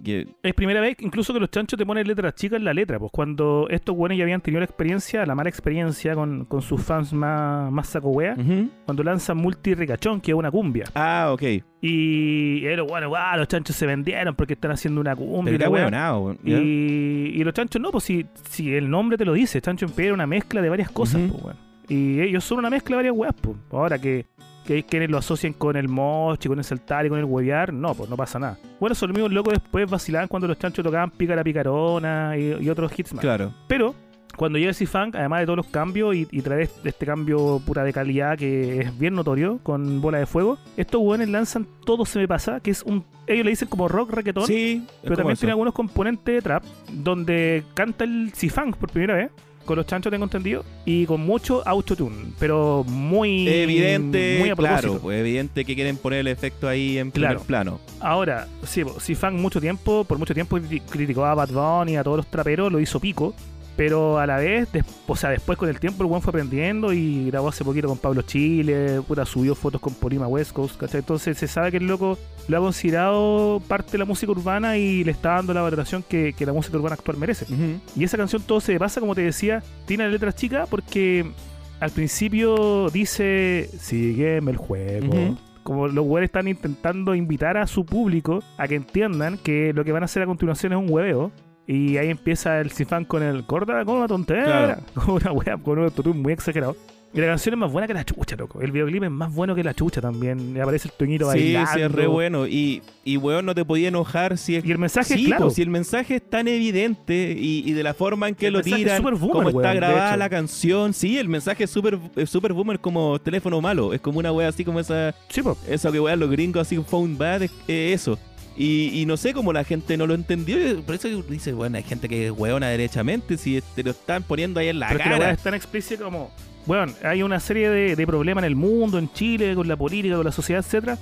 Que, 0.05 0.27
Es 0.43 0.55
primera 0.55 0.81
vez 0.81 0.97
incluso 1.01 1.33
que 1.33 1.41
los 1.41 1.51
chanchos 1.51 1.79
te 1.79 1.87
ponen 1.87 2.07
letras 2.07 2.35
chicas 2.35 2.59
en 2.59 2.65
la 2.65 2.75
letra, 2.75 2.99
pues 2.99 3.11
cuando 3.11 3.67
estos 3.71 3.97
buenos 3.97 4.19
ya 4.19 4.25
habían 4.25 4.41
tenido 4.41 4.61
la 4.61 4.67
experiencia, 4.67 5.25
la 5.25 5.35
mala 5.35 5.49
experiencia 5.49 6.15
con, 6.15 6.45
con 6.45 6.61
sus 6.61 6.83
fans 6.83 7.13
más, 7.13 7.73
más 7.73 7.89
saco 7.89 8.11
wea, 8.11 8.37
cuando 8.85 9.03
lanzan 9.03 9.39
Multi 9.39 9.75
Ricachón, 9.75 10.21
que 10.21 10.33
es 10.33 10.37
una 10.37 10.51
cumbia. 10.51 10.85
Ah, 10.95 11.31
ok. 11.33 11.43
Y 11.81 12.65
era 12.67 12.83
bueno, 12.83 13.09
guau, 13.09 13.39
los 13.39 13.49
chanchos 13.49 13.77
se 13.77 13.87
vendieron 13.87 14.35
porque 14.35 14.55
están 14.55 14.73
haciendo 14.73 15.01
una 15.01 15.17
cumbia. 15.17 15.57
Pero 15.57 15.77
era 15.77 16.17
wea. 16.17 16.37
¿ya? 16.45 16.59
Y, 16.59 17.33
y 17.35 17.45
los 17.45 17.55
chanchos 17.55 17.81
no, 17.81 17.91
pues 17.91 18.05
si, 18.05 18.27
si 18.51 18.75
el 18.75 18.91
nombre 18.91 19.17
te 19.17 19.25
lo 19.25 19.33
dice, 19.33 19.61
chancho 19.63 19.87
en 19.87 19.93
piedra 19.93 20.11
es 20.11 20.15
una 20.15 20.27
mezcla 20.27 20.61
de 20.61 20.69
varias 20.69 20.91
cosas, 20.91 21.23
pues, 21.31 21.43
weón. 21.43 21.57
Y 21.89 22.21
ellos 22.21 22.45
son 22.45 22.59
una 22.59 22.69
mezcla 22.69 22.97
de 22.97 22.97
varias 22.97 23.17
weas, 23.17 23.35
pues. 23.41 23.57
Ahora 23.71 23.99
que, 23.99 24.27
que 24.69 24.83
quienes 24.83 25.09
lo 25.09 25.17
asocian 25.17 25.55
con 25.55 25.77
el 25.77 25.89
mochi, 25.89 26.47
con 26.47 26.59
el 26.59 26.65
saltar 26.65 27.07
y 27.07 27.09
con 27.09 27.19
el 27.19 27.25
huevear, 27.25 27.73
no, 27.73 27.95
pues 27.95 28.11
no 28.11 28.19
pasa 28.19 28.39
nada. 28.39 28.59
Bueno, 28.79 28.93
esos 28.93 29.09
mismos 29.09 29.33
locos 29.33 29.55
después 29.55 29.89
vacilaban 29.89 30.29
cuando 30.29 30.47
los 30.47 30.59
chanchos 30.59 30.85
tocaban 30.85 31.11
Pica 31.11 31.35
la 31.35 31.43
Picarona 31.43 32.37
y, 32.37 32.63
y 32.63 32.69
otros 32.69 32.93
hits 32.95 33.15
más. 33.15 33.23
Claro. 33.23 33.55
Pero 33.67 33.95
cuando 34.37 34.59
llega 34.59 34.75
C-Funk, 34.75 35.17
además 35.17 35.41
de 35.41 35.47
todos 35.47 35.57
los 35.57 35.67
cambios 35.69 36.15
y, 36.15 36.29
y 36.31 36.43
traer 36.43 36.69
este, 36.85 37.07
cambio 37.07 37.63
pura 37.65 37.83
de 37.83 37.95
calidad 37.95 38.37
que 38.37 38.81
es 38.81 38.99
bien 38.99 39.15
notorio 39.15 39.59
con 39.63 40.03
bola 40.03 40.19
de 40.19 40.27
fuego, 40.27 40.59
estos 40.77 41.01
hueones 41.01 41.31
lanzan 41.31 41.67
Todo 41.87 42.05
se 42.05 42.19
me 42.19 42.29
pasa, 42.29 42.61
que 42.61 42.71
es 42.71 42.83
un. 42.83 43.07
Ellos 43.27 43.47
le 43.47 43.51
dicen 43.53 43.69
como 43.69 43.89
rock 43.89 44.13
reggaetón. 44.13 44.47
Sí, 44.47 44.87
Pero 45.03 45.17
también 45.17 45.39
tiene 45.39 45.53
algunos 45.53 45.73
componentes 45.73 46.35
de 46.35 46.43
trap 46.43 46.63
donde 46.93 47.65
canta 47.73 48.05
el 48.05 48.33
C-Funk 48.35 48.77
por 48.77 48.91
primera 48.91 49.15
vez. 49.15 49.31
Con 49.69 49.77
los 49.77 49.85
chanchos 49.85 50.11
tengo 50.11 50.25
entendido. 50.25 50.65
Y 50.87 51.05
con 51.05 51.21
mucho 51.21 51.63
autotune. 51.69 52.33
Pero 52.39 52.85
muy. 52.89 53.47
evidente, 53.47 54.37
Muy 54.41 54.49
a 54.49 54.57
claro, 54.57 54.99
pues 54.99 55.21
evidente 55.21 55.63
que 55.67 55.75
quieren 55.75 55.99
poner 55.99 56.21
el 56.21 56.29
efecto 56.29 56.67
ahí 56.67 56.97
en 56.97 57.11
Claro. 57.11 57.35
primer 57.41 57.47
plano. 57.47 57.81
Ahora, 58.01 58.49
sí, 58.65 58.83
po, 58.83 58.99
C-Funk 58.99 59.35
mucho 59.35 59.61
tiempo, 59.61 60.05
por 60.05 60.19
mucho 60.19 60.33
tiempo 60.33 60.57
cri- 60.59 60.81
criticó 60.89 61.27
a 61.27 61.35
Bad 61.35 61.51
Bunny, 61.51 61.97
a 61.99 62.03
todos 62.03 62.17
los 62.17 62.27
traperos, 62.29 62.73
lo 62.73 62.81
hizo 62.81 62.99
pico. 62.99 63.35
Pero 63.79 64.19
a 64.19 64.27
la 64.27 64.39
vez, 64.39 64.69
o 65.07 65.15
sea, 65.15 65.31
después 65.31 65.57
con 65.57 65.69
el 65.69 65.79
tiempo 65.79 66.03
el 66.03 66.09
buen 66.09 66.21
fue 66.21 66.31
aprendiendo 66.31 66.93
y 66.93 67.27
grabó 67.31 67.49
hace 67.49 67.65
poquito 67.65 67.87
con 67.87 67.97
Pablo 67.97 68.23
Chile, 68.23 69.01
puta, 69.07 69.25
subió 69.25 69.55
fotos 69.55 69.81
con 69.81 69.95
Polima 69.95 70.27
West 70.27 70.51
Coast, 70.51 70.77
¿cachai? 70.77 70.99
Entonces 70.99 71.39
se 71.39 71.47
sabe 71.47 71.71
que 71.71 71.77
el 71.77 71.87
loco 71.87 72.19
lo 72.49 72.57
ha 72.57 72.61
considerado 72.61 73.63
parte 73.69 73.93
de 73.93 73.99
la 73.99 74.05
música 74.05 74.33
urbana 74.33 74.77
y 74.79 75.05
le 75.05 75.13
está 75.13 75.35
dando 75.35 75.55
la 75.55 75.63
valoración 75.63 76.03
que, 76.03 76.33
que 76.37 76.45
la 76.45 76.53
música 76.53 76.77
urbana 76.77 76.95
actual 76.95 77.19
merece. 77.19 77.47
Y 77.95 78.03
esa 78.03 78.17
canción 78.17 78.43
todo 78.43 78.61
se 78.61 78.77
pasa, 78.81 78.99
como 78.99 79.15
te 79.15 79.23
decía, 79.23 79.63
tiene 79.87 80.03
la 80.03 80.11
letra 80.11 80.33
chica 80.33 80.67
porque 80.69 81.31
al 81.79 81.93
principio 81.93 82.91
dice, 82.91 83.71
sígueme 83.79 84.51
el 84.51 84.57
juego. 84.57 85.37
Como 85.63 85.87
los 85.87 86.05
güeyes 86.05 86.31
están 86.31 86.49
intentando 86.49 87.15
invitar 87.15 87.57
a 87.59 87.69
su 87.69 87.87
público 87.87 88.43
a 88.57 88.67
que 88.67 88.75
entiendan 88.75 89.39
que 89.39 89.73
lo 89.73 89.85
que 89.85 89.93
van 89.93 90.03
a 90.03 90.07
hacer 90.07 90.25
a 90.25 90.27
continuación 90.27 90.73
es 90.73 90.79
un 90.79 90.91
hueveo. 90.91 91.31
Y 91.71 91.99
ahí 91.99 92.09
empieza 92.09 92.61
el 92.61 92.71
Cifán 92.71 93.05
con 93.05 93.23
el 93.23 93.45
corta 93.45 93.85
con 93.85 93.97
una 93.99 94.09
tontera. 94.09 94.45
Claro. 94.45 94.83
Con 94.95 95.11
una 95.17 95.33
wea, 95.33 95.57
con 95.59 95.79
un 95.79 95.85
autotune 95.85 96.19
muy 96.19 96.33
exagerado. 96.33 96.75
Y 97.13 97.21
la 97.21 97.27
canción 97.27 97.55
es 97.55 97.59
más 97.59 97.71
buena 97.73 97.87
que 97.87 97.95
la 97.95 98.05
chucha, 98.05 98.37
loco. 98.37 98.61
El 98.61 98.71
videoclip 98.73 99.03
es 99.03 99.11
más 99.11 99.35
bueno 99.35 99.55
que 99.55 99.63
la 99.65 99.73
chucha 99.75 100.01
también. 100.01 100.55
Y 100.57 100.61
aparece 100.61 100.89
el 100.89 100.95
tuñito 100.95 101.25
Sí, 101.33 101.39
bailando. 101.55 101.71
sí, 101.75 101.81
es 101.81 101.93
re 101.93 102.07
bueno. 102.07 102.47
Y, 102.47 102.83
y 103.05 103.17
weón, 103.19 103.45
no 103.47 103.55
te 103.55 103.65
podía 103.67 103.89
enojar 103.89 104.37
si 104.39 104.57
es. 104.57 104.65
Y 104.65 104.73
el 104.73 104.79
mensaje 104.79 105.15
sí, 105.15 105.23
es 105.23 105.27
claro. 105.29 105.51
si 105.51 105.61
el 105.63 105.71
mensaje 105.71 106.17
es 106.17 106.23
tan 106.29 106.49
evidente 106.49 107.35
y, 107.39 107.63
y 107.67 107.73
de 107.73 107.83
la 107.83 107.93
forma 107.95 108.29
en 108.29 108.35
que 108.35 108.47
El 108.49 108.55
lo 108.55 108.59
es 108.61 108.65
tiran, 108.67 108.99
súper 108.99 109.15
boomer, 109.15 109.33
cómo 109.33 109.49
está 109.49 109.61
weón, 109.69 109.77
grabada 109.77 110.17
la 110.19 110.29
canción, 110.29 110.93
sí, 110.95 111.19
el 111.19 111.29
mensaje 111.29 111.65
es 111.65 111.71
súper 111.71 111.99
es 112.17 112.29
súper 112.31 112.53
boomer 112.53 112.79
como 112.79 113.19
teléfono 113.19 113.61
malo. 113.63 113.93
Es 113.95 114.01
como 114.03 114.19
una 114.19 114.31
wea 114.33 114.49
así 114.49 114.63
como 114.65 114.79
esa, 114.81 115.15
Sí, 115.29 115.41
po. 115.43 115.57
eso 115.67 115.91
que 115.93 116.01
weón 116.01 116.21
los 116.21 116.31
gringos 116.31 116.63
así, 116.63 116.79
phone 116.79 117.17
bad, 117.17 117.43
es 117.43 117.51
eh, 117.69 117.93
eso. 117.95 118.19
Y, 118.61 118.91
y 119.01 119.07
no 119.07 119.17
sé 119.17 119.33
cómo 119.33 119.53
la 119.53 119.63
gente 119.63 119.97
no 119.97 120.07
lo 120.07 120.15
entendió. 120.15 120.83
Por 120.83 120.97
eso 120.97 121.09
dice, 121.09 121.53
bueno, 121.53 121.77
hay 121.77 121.85
gente 121.85 122.09
que 122.09 122.27
es 122.27 122.33
weona 122.33 122.69
derechamente 122.69 123.37
si 123.39 123.63
te 123.77 123.85
lo 123.85 123.93
están 123.93 124.25
poniendo 124.25 124.59
ahí 124.59 124.69
en 124.69 124.81
la 124.81 124.89
Pero 124.89 124.99
es 124.99 125.05
que 125.05 125.11
la 125.11 125.19
cara. 125.19 125.31
es 125.31 125.39
tan 125.43 125.55
explícita 125.55 126.03
como. 126.05 126.33
Bueno, 126.67 126.93
hay 127.05 127.23
una 127.23 127.39
serie 127.39 127.71
de, 127.71 127.95
de 127.97 128.07
problemas 128.07 128.43
en 128.43 128.49
el 128.49 128.57
mundo, 128.57 128.99
en 128.99 129.11
Chile, 129.13 129.55
con 129.55 129.69
la 129.69 129.77
política, 129.77 130.17
con 130.17 130.27
la 130.27 130.33
sociedad, 130.33 130.63
etcétera. 130.65 130.99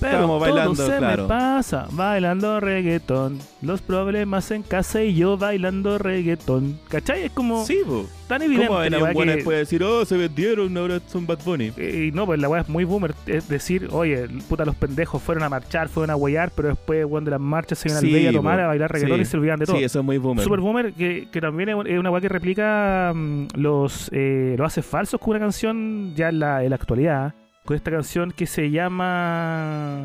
Pero 0.00 0.12
Estábamos 0.12 0.40
bailando, 0.40 0.74
todo 0.74 0.86
se 0.90 0.96
claro. 0.96 1.22
me 1.24 1.28
pasa 1.28 1.86
bailando 1.92 2.58
reggaetón. 2.60 3.38
Los 3.60 3.82
problemas 3.82 4.50
en 4.50 4.62
casa 4.62 5.02
y 5.02 5.14
yo 5.14 5.36
bailando 5.36 5.98
reggaetón. 5.98 6.78
¿Cachai? 6.88 7.24
Es 7.24 7.32
como 7.32 7.66
Sí, 7.66 7.80
po. 7.86 8.06
tan 8.26 8.40
evidente 8.40 8.68
¿Cómo 8.68 8.80
la 8.80 9.08
un 9.12 9.14
que- 9.14 9.26
después 9.36 9.54
de 9.56 9.58
decir, 9.58 9.82
oh, 9.82 10.04
se 10.06 10.16
vendieron, 10.16 10.74
ahora 10.78 11.00
son 11.06 11.26
Bad 11.26 11.40
Bunny? 11.44 11.72
Y 11.76 12.10
no, 12.12 12.24
pues 12.24 12.40
la 12.40 12.48
weá 12.48 12.62
es 12.62 12.68
muy 12.70 12.84
boomer. 12.84 13.14
Es 13.26 13.46
decir, 13.48 13.88
oye, 13.92 14.26
puta, 14.48 14.64
los 14.64 14.74
pendejos 14.74 15.22
fueron 15.22 15.44
a 15.44 15.48
marchar, 15.50 15.88
fueron 15.90 16.10
a 16.10 16.16
huear, 16.16 16.50
pero 16.54 16.68
después, 16.68 17.04
weón, 17.04 17.24
de 17.26 17.32
las 17.32 17.40
marchas 17.40 17.78
se 17.78 17.88
iban 17.90 17.98
al 18.04 18.10
Bella 18.10 18.30
a 18.30 18.32
tomar, 18.32 18.60
a 18.60 18.66
bailar 18.68 18.90
reggaetón 18.90 19.16
Sí. 19.18 19.22
y 19.22 19.24
se 19.26 19.36
olvidaban 19.36 19.60
de 19.60 19.66
todo. 19.66 19.76
Sí, 19.76 19.84
eso 19.84 19.98
es 19.98 20.04
muy 20.04 20.16
boomer. 20.16 20.42
Super 20.42 20.60
Boomer, 20.60 20.92
que, 20.94 21.28
que 21.30 21.40
también 21.42 21.68
es 21.68 21.98
una 21.98 22.10
weá 22.10 22.20
que 22.22 22.28
replica 22.30 23.12
mm, 23.14 23.48
los, 23.56 24.08
eh, 24.12 24.54
los 24.56 24.66
haces 24.66 24.86
falsos 24.86 25.20
con 25.20 25.32
una 25.32 25.40
canción 25.40 26.14
ya 26.14 26.30
en 26.30 26.38
la, 26.38 26.64
en 26.64 26.70
la 26.70 26.76
actualidad. 26.76 27.34
Con 27.70 27.76
esta 27.76 27.92
canción 27.92 28.32
que 28.32 28.46
se 28.46 28.68
llama 28.68 30.02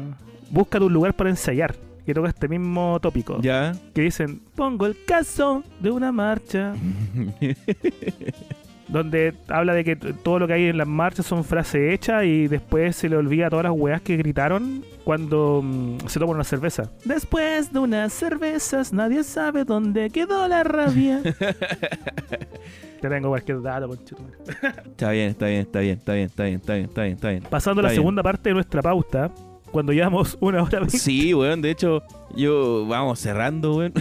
Búscate 0.51 0.85
un 0.85 0.93
lugar 0.93 1.15
para 1.15 1.31
ensayar, 1.31 1.75
que 2.05 2.13
toca 2.13 2.29
este 2.29 2.47
mismo 2.47 2.99
tópico. 3.01 3.41
Ya. 3.41 3.73
Que 3.95 4.03
dicen, 4.03 4.39
pongo 4.53 4.85
el 4.85 4.95
caso 5.03 5.63
de 5.79 5.89
una 5.89 6.11
marcha, 6.11 6.75
donde 8.87 9.33
habla 9.47 9.73
de 9.73 9.83
que 9.83 9.95
todo 9.95 10.39
lo 10.39 10.47
que 10.47 10.53
hay 10.53 10.65
en 10.65 10.77
las 10.77 10.87
marchas 10.87 11.25
son 11.25 11.43
frases 11.43 11.93
hechas 11.93 12.23
y 12.25 12.47
después 12.47 12.95
se 12.95 13.09
le 13.09 13.17
olvida 13.17 13.49
todas 13.49 13.63
las 13.63 13.73
weas 13.73 14.01
que 14.01 14.17
gritaron 14.17 14.83
cuando 15.03 15.61
mm, 15.63 16.07
se 16.07 16.19
toman 16.19 16.35
una 16.35 16.43
cerveza. 16.43 16.91
Después 17.03 17.73
de 17.73 17.79
unas 17.79 18.13
cervezas 18.13 18.93
nadie 18.93 19.23
sabe 19.23 19.65
dónde 19.65 20.09
quedó 20.09 20.47
la 20.47 20.63
rabia. 20.63 21.21
Te 23.01 23.09
tengo 23.09 23.29
cualquier 23.29 23.61
dato. 23.61 23.91
Está 23.93 25.11
bien, 25.11 25.29
está 25.29 25.45
bien, 25.47 25.61
está 25.61 25.79
bien, 25.79 25.97
está 25.97 26.13
bien, 26.13 26.25
está 26.25 26.43
bien, 26.43 26.55
está 26.55 26.73
bien, 26.73 26.85
está 26.85 27.01
bien, 27.01 27.13
está 27.13 27.29
bien. 27.29 27.43
Pasando 27.49 27.81
a 27.81 27.83
la 27.83 27.89
bien. 27.89 28.01
segunda 28.01 28.23
parte 28.23 28.49
de 28.49 28.53
nuestra 28.55 28.81
pauta, 28.81 29.31
cuando 29.75 29.91
llevamos 29.91 30.37
una 30.39 30.63
hora 30.63 30.79
veinte, 30.79 30.97
Sí, 30.97 31.33
weón, 31.33 31.61
de 31.61 31.69
hecho, 31.69 32.01
yo 32.33 32.85
vamos 32.87 33.19
cerrando, 33.19 33.75
weón. 33.75 33.91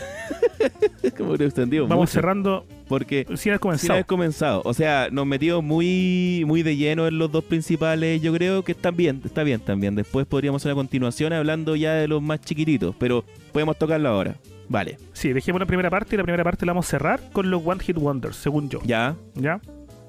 Como 1.19 1.37
que 1.37 1.45
extendido 1.47 1.89
vamos 1.89 2.03
mucho, 2.05 2.13
cerrando 2.13 2.65
Porque 2.87 3.25
haber 3.27 3.39
sin 3.39 3.59
comenzado. 3.59 3.93
haber 3.95 4.07
comenzado. 4.07 4.63
O 4.65 4.73
sea, 4.73 5.09
nos 5.11 5.27
metimos 5.27 5.65
muy, 5.65 6.45
muy 6.47 6.63
de 6.63 6.77
lleno 6.77 7.09
en 7.09 7.19
los 7.19 7.33
dos 7.33 7.43
principales. 7.43 8.23
Yo 8.23 8.33
creo 8.33 8.63
que 8.63 8.71
están 8.71 8.95
bien, 8.95 9.21
está 9.25 9.43
bien 9.43 9.59
también. 9.59 9.97
Después 9.97 10.27
podríamos 10.27 10.63
hacer 10.63 10.73
una 10.73 10.81
continuación 10.81 11.33
hablando 11.33 11.75
ya 11.75 11.95
de 11.95 12.07
los 12.07 12.23
más 12.23 12.41
chiquititos, 12.41 12.95
pero 12.97 13.25
podemos 13.53 13.77
tocarlo 13.77 14.09
ahora. 14.09 14.37
Vale, 14.69 14.97
Sí, 15.13 15.33
dejemos 15.33 15.61
la 15.61 15.67
primera 15.67 15.91
parte 15.91 16.15
y 16.15 16.19
la 16.19 16.23
primera 16.23 16.45
parte 16.45 16.65
la 16.65 16.73
vamos 16.73 16.87
a 16.87 16.91
cerrar 16.91 17.21
con 17.33 17.51
los 17.51 17.61
One 17.67 17.83
Hit 17.83 17.99
Wonders, 17.99 18.37
según 18.37 18.69
yo. 18.71 18.79
ya. 18.85 19.17
¿Ya? 19.35 19.61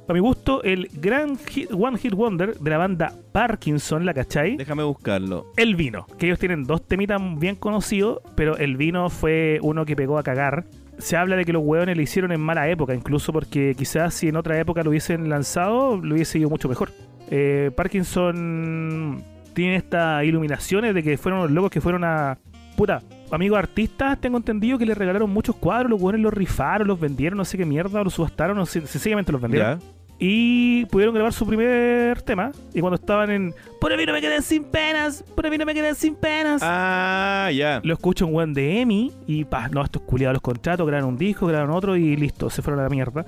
A 0.07 0.13
mi 0.13 0.19
gusto, 0.19 0.61
el 0.63 0.87
gran 0.93 1.35
hit- 1.37 1.69
One 1.73 1.97
Hit 1.97 2.13
Wonder 2.13 2.55
de 2.59 2.69
la 2.69 2.77
banda 2.77 3.13
Parkinson, 3.31 4.05
¿la 4.05 4.13
cachai? 4.13 4.55
Déjame 4.55 4.83
buscarlo. 4.83 5.47
El 5.57 5.75
vino, 5.75 6.05
que 6.19 6.27
ellos 6.27 6.37
tienen 6.37 6.63
dos 6.63 6.87
temitas 6.87 7.19
bien 7.39 7.55
conocidos, 7.55 8.19
pero 8.35 8.55
el 8.57 8.77
vino 8.77 9.09
fue 9.09 9.57
uno 9.63 9.83
que 9.83 9.95
pegó 9.95 10.19
a 10.19 10.23
cagar. 10.23 10.65
Se 10.99 11.17
habla 11.17 11.35
de 11.35 11.43
que 11.43 11.51
los 11.53 11.63
hueones 11.65 11.97
lo 11.97 12.03
hicieron 12.03 12.31
en 12.31 12.39
mala 12.39 12.69
época, 12.69 12.93
incluso 12.93 13.33
porque 13.33 13.73
quizás 13.75 14.13
si 14.13 14.27
en 14.27 14.35
otra 14.35 14.59
época 14.59 14.83
lo 14.83 14.91
hubiesen 14.91 15.27
lanzado, 15.27 15.97
lo 15.97 16.13
hubiese 16.13 16.37
ido 16.37 16.49
mucho 16.49 16.69
mejor. 16.69 16.91
Eh, 17.31 17.71
Parkinson 17.75 19.23
tiene 19.53 19.75
estas 19.77 20.23
iluminaciones 20.23 20.93
de 20.93 21.01
que 21.01 21.17
fueron 21.17 21.41
los 21.41 21.51
locos 21.51 21.71
que 21.71 21.81
fueron 21.81 22.03
a... 22.03 22.37
Puta, 22.77 23.01
amigos 23.31 23.57
artistas, 23.57 24.19
tengo 24.19 24.37
entendido 24.37 24.77
que 24.77 24.85
les 24.85 24.97
regalaron 24.97 25.29
muchos 25.29 25.55
cuadros, 25.55 25.89
los 25.89 26.01
hueones 26.01 26.21
los 26.21 26.33
rifaron, 26.33 26.87
los 26.87 26.99
vendieron, 26.99 27.37
no 27.37 27.45
sé 27.45 27.57
qué 27.57 27.65
mierda, 27.65 28.03
los 28.03 28.13
subastaron, 28.13 28.57
no 28.57 28.65
sé, 28.65 28.85
sencillamente 28.85 29.31
los 29.31 29.39
vendieron. 29.41 29.79
Y 30.17 30.85
pudieron 30.85 31.13
grabar 31.13 31.33
su 31.33 31.45
primer 31.45 32.21
tema. 32.21 32.51
Y 32.73 32.79
cuando 32.79 32.95
estaban 32.95 33.29
en 33.29 33.53
Por 33.81 33.95
mí 33.97 34.05
no 34.05 34.13
me 34.13 34.21
quedé 34.21 34.41
sin 34.41 34.63
penas, 34.63 35.23
por 35.35 35.49
mí 35.49 35.57
no 35.57 35.65
me 35.65 35.73
quedé 35.73 35.93
sin 35.95 36.15
penas. 36.15 36.61
Ah, 36.63 37.49
ya. 37.53 37.81
Lo 37.83 37.93
escucho 37.93 38.25
un 38.25 38.33
buen 38.33 38.53
de 38.53 38.81
Emi 38.81 39.11
y 39.27 39.43
pa, 39.45 39.67
no, 39.67 39.83
estos 39.83 40.01
culiados 40.03 40.35
los 40.35 40.41
contratos, 40.41 40.87
grabaron 40.87 41.09
un 41.09 41.17
disco, 41.17 41.47
grabaron 41.47 41.75
otro 41.75 41.95
y 41.95 42.15
listo, 42.15 42.49
se 42.49 42.61
fueron 42.61 42.79
a 42.79 42.83
la 42.83 42.89
mierda. 42.89 43.25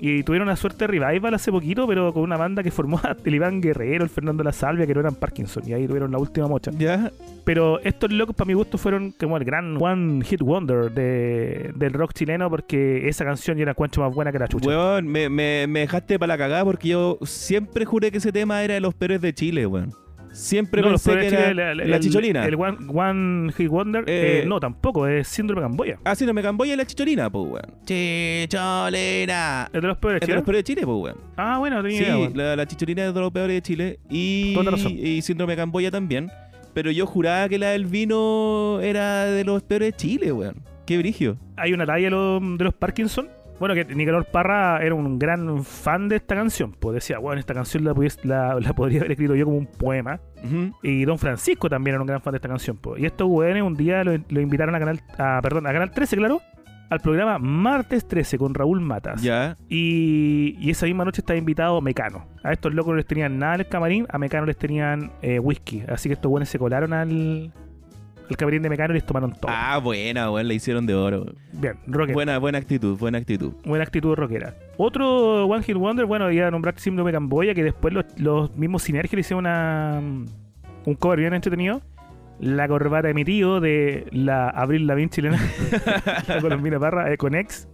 Y 0.00 0.22
tuvieron 0.22 0.48
una 0.48 0.56
suerte 0.56 0.86
de 0.86 0.98
revival 0.98 1.34
hace 1.34 1.50
poquito, 1.50 1.86
pero 1.86 2.12
con 2.12 2.22
una 2.22 2.36
banda 2.36 2.62
que 2.62 2.70
formó 2.70 3.00
el 3.24 3.34
Iván 3.34 3.60
Guerrero, 3.60 4.04
el 4.04 4.10
Fernando 4.10 4.42
La 4.42 4.52
Salvia, 4.52 4.86
que 4.86 4.94
no 4.94 5.00
eran 5.00 5.14
Parkinson, 5.14 5.62
y 5.66 5.72
ahí 5.72 5.86
tuvieron 5.86 6.12
la 6.12 6.18
última 6.18 6.48
mocha. 6.48 6.70
Ya. 6.76 7.10
Pero 7.44 7.80
estos 7.80 8.12
locos, 8.12 8.34
para 8.34 8.46
mi 8.46 8.54
gusto, 8.54 8.78
fueron 8.78 9.12
como 9.12 9.36
el 9.36 9.44
gran 9.44 9.76
One 9.80 10.24
Hit 10.24 10.40
Wonder 10.40 10.90
de, 10.90 11.72
del 11.74 11.92
rock 11.92 12.12
chileno, 12.12 12.50
porque 12.50 13.08
esa 13.08 13.24
canción 13.24 13.56
ya 13.56 13.62
era 13.62 13.74
cuancho 13.74 14.00
más 14.00 14.14
buena 14.14 14.32
que 14.32 14.38
la 14.38 14.48
chucha. 14.48 14.68
Weón, 14.68 15.06
me, 15.06 15.28
me, 15.28 15.66
me 15.66 15.80
dejaste 15.80 16.18
para 16.18 16.34
la 16.34 16.38
cagada 16.38 16.64
porque 16.64 16.88
yo 16.88 17.18
siempre 17.22 17.84
juré 17.84 18.10
que 18.10 18.18
ese 18.18 18.32
tema 18.32 18.62
era 18.62 18.74
de 18.74 18.80
los 18.80 18.94
Pérez 18.94 19.20
de 19.20 19.32
Chile, 19.34 19.66
weón. 19.66 20.03
Siempre 20.34 20.82
No, 20.82 20.90
los 20.90 21.02
pensé 21.02 21.20
que 21.20 21.26
era 21.34 21.48
Chile, 21.50 21.74
la, 21.74 21.96
el- 21.96 22.00
chicholina. 22.02 22.44
El, 22.44 22.54
One, 22.56 22.76
One 22.92 23.52
Hit 23.52 23.68
Wonder. 23.68 24.04
Eh, 24.06 24.42
eh, 24.42 24.44
no, 24.46 24.58
tampoco, 24.60 25.06
es 25.06 25.28
Síndrome 25.28 25.62
de 25.62 25.68
Camboya. 25.68 25.98
Ah, 26.04 26.14
sí, 26.14 26.26
no 26.26 26.34
me 26.34 26.42
camboya 26.42 26.76
la 26.76 26.84
chicholina, 26.84 27.30
pues, 27.30 27.44
weón. 27.50 27.74
Chicholina. 27.84 29.68
Es 29.72 29.80
de 29.82 29.88
los 29.88 29.98
peores 29.98 30.22
Es 30.22 30.28
de 30.28 30.34
los 30.34 30.44
Pérez 30.44 30.58
de 30.60 30.64
Chile, 30.64 30.82
pues, 30.84 30.96
weón. 30.98 31.16
Ah, 31.36 31.58
bueno, 31.58 31.82
tenía 31.82 31.98
Sí, 31.98 32.04
idea, 32.04 32.30
la, 32.34 32.56
la 32.56 32.66
chicholina 32.66 33.06
es 33.06 33.14
de 33.14 33.20
los 33.20 33.32
peores 33.32 33.54
de 33.56 33.62
Chile. 33.62 33.98
Y, 34.10 34.54
Toda 34.54 34.70
razón. 34.72 34.92
y 34.96 35.22
síndrome 35.22 35.52
de 35.52 35.56
Camboya 35.56 35.90
también. 35.90 36.30
Pero 36.72 36.90
yo 36.90 37.06
juraba 37.06 37.48
que 37.48 37.58
la 37.58 37.68
del 37.70 37.86
vino 37.86 38.80
era 38.82 39.26
de 39.26 39.44
los 39.44 39.62
peores 39.62 39.92
de 39.92 39.96
Chile, 39.96 40.32
weón. 40.32 40.56
Qué 40.86 40.98
brigio. 40.98 41.38
Hay 41.56 41.72
una 41.72 41.86
talla 41.86 42.04
de 42.04 42.10
los, 42.10 42.58
de 42.58 42.64
los 42.64 42.74
Parkinson. 42.74 43.28
Bueno, 43.60 43.74
que 43.74 43.84
Nicanor 43.94 44.26
Parra 44.26 44.82
era 44.82 44.94
un 44.94 45.18
gran 45.18 45.64
fan 45.64 46.08
de 46.08 46.16
esta 46.16 46.34
canción. 46.34 46.72
Pues 46.72 46.94
decía, 46.94 47.18
bueno, 47.18 47.38
esta 47.40 47.54
canción 47.54 47.84
la, 47.84 47.94
la, 48.24 48.60
la 48.60 48.72
podría 48.72 49.00
haber 49.00 49.12
escrito 49.12 49.34
yo 49.34 49.44
como 49.46 49.58
un 49.58 49.66
poema. 49.66 50.20
Ujú. 50.44 50.72
Y 50.82 51.04
Don 51.04 51.18
Francisco 51.18 51.68
también 51.70 51.94
era 51.94 52.00
un 52.02 52.06
gran 52.06 52.20
fan 52.20 52.32
de 52.32 52.38
esta 52.38 52.48
canción. 52.48 52.76
pues. 52.76 53.00
Y 53.00 53.06
estos 53.06 53.28
weones 53.28 53.62
un 53.62 53.74
día 53.74 54.02
lo, 54.04 54.12
lo 54.28 54.40
invitaron 54.40 54.74
a 54.74 54.78
Canal, 54.78 55.00
a, 55.18 55.40
perdón, 55.42 55.66
a 55.66 55.72
Canal 55.72 55.90
13, 55.90 56.16
claro, 56.16 56.40
al 56.90 57.00
programa 57.00 57.38
Martes 57.38 58.06
13 58.06 58.38
con 58.38 58.54
Raúl 58.54 58.80
Matas. 58.80 59.22
Ya. 59.22 59.56
Y, 59.68 60.56
y 60.60 60.70
esa 60.70 60.86
misma 60.86 61.04
noche 61.04 61.20
estaba 61.20 61.38
invitado 61.38 61.80
Mecano. 61.80 62.26
A 62.42 62.52
estos 62.52 62.74
locos 62.74 62.90
no 62.90 62.96
les 62.96 63.06
tenían 63.06 63.38
nada 63.38 63.54
en 63.54 63.60
el 63.60 63.68
camarín, 63.68 64.06
a 64.10 64.18
Mecano 64.18 64.46
les 64.46 64.56
tenían 64.56 65.12
eh, 65.22 65.38
whisky. 65.38 65.82
Así 65.88 66.08
que 66.08 66.14
estos 66.14 66.30
buenos 66.30 66.48
se 66.48 66.58
colaron 66.58 66.92
al, 66.92 67.52
al 68.28 68.36
camarín 68.36 68.62
de 68.62 68.68
Mecano 68.68 68.92
y 68.92 68.94
les 68.94 69.06
tomaron 69.06 69.32
todo. 69.32 69.50
Ah, 69.54 69.78
buena, 69.78 70.30
weón. 70.30 70.48
La 70.48 70.54
hicieron 70.54 70.86
de 70.86 70.94
oro. 70.94 71.26
Bien, 71.52 71.74
rockera. 71.86 72.14
Buena, 72.14 72.38
buena 72.38 72.58
actitud, 72.58 72.98
buena 72.98 73.18
actitud. 73.18 73.52
Buena 73.64 73.84
actitud 73.84 74.14
rockera. 74.14 74.54
Otro 74.76 75.46
One 75.46 75.62
Hit 75.62 75.76
Wonder, 75.76 76.06
bueno, 76.06 76.30
iba 76.30 76.48
a 76.48 76.50
nombrar 76.50 76.78
Síndrome 76.78 77.10
de 77.10 77.16
Camboya, 77.16 77.54
que 77.54 77.62
después 77.62 77.92
los, 77.92 78.04
los 78.18 78.56
mismos 78.56 78.82
Sinergia 78.82 79.16
le 79.16 79.20
hicieron 79.20 79.44
una, 79.44 80.00
un 80.84 80.94
cover 80.94 81.20
bien 81.20 81.34
entretenido. 81.34 81.82
La 82.40 82.66
corbata 82.66 83.08
de 83.08 83.14
mi 83.14 83.24
tío 83.24 83.60
de 83.60 84.06
la 84.10 84.48
Abril 84.48 84.86
Lavín 84.86 85.08
chilena, 85.08 85.38
la 86.28 86.40
colombina 86.40 86.80
parra, 86.80 87.12
eh, 87.12 87.16
con 87.16 87.34
ex. 87.34 87.68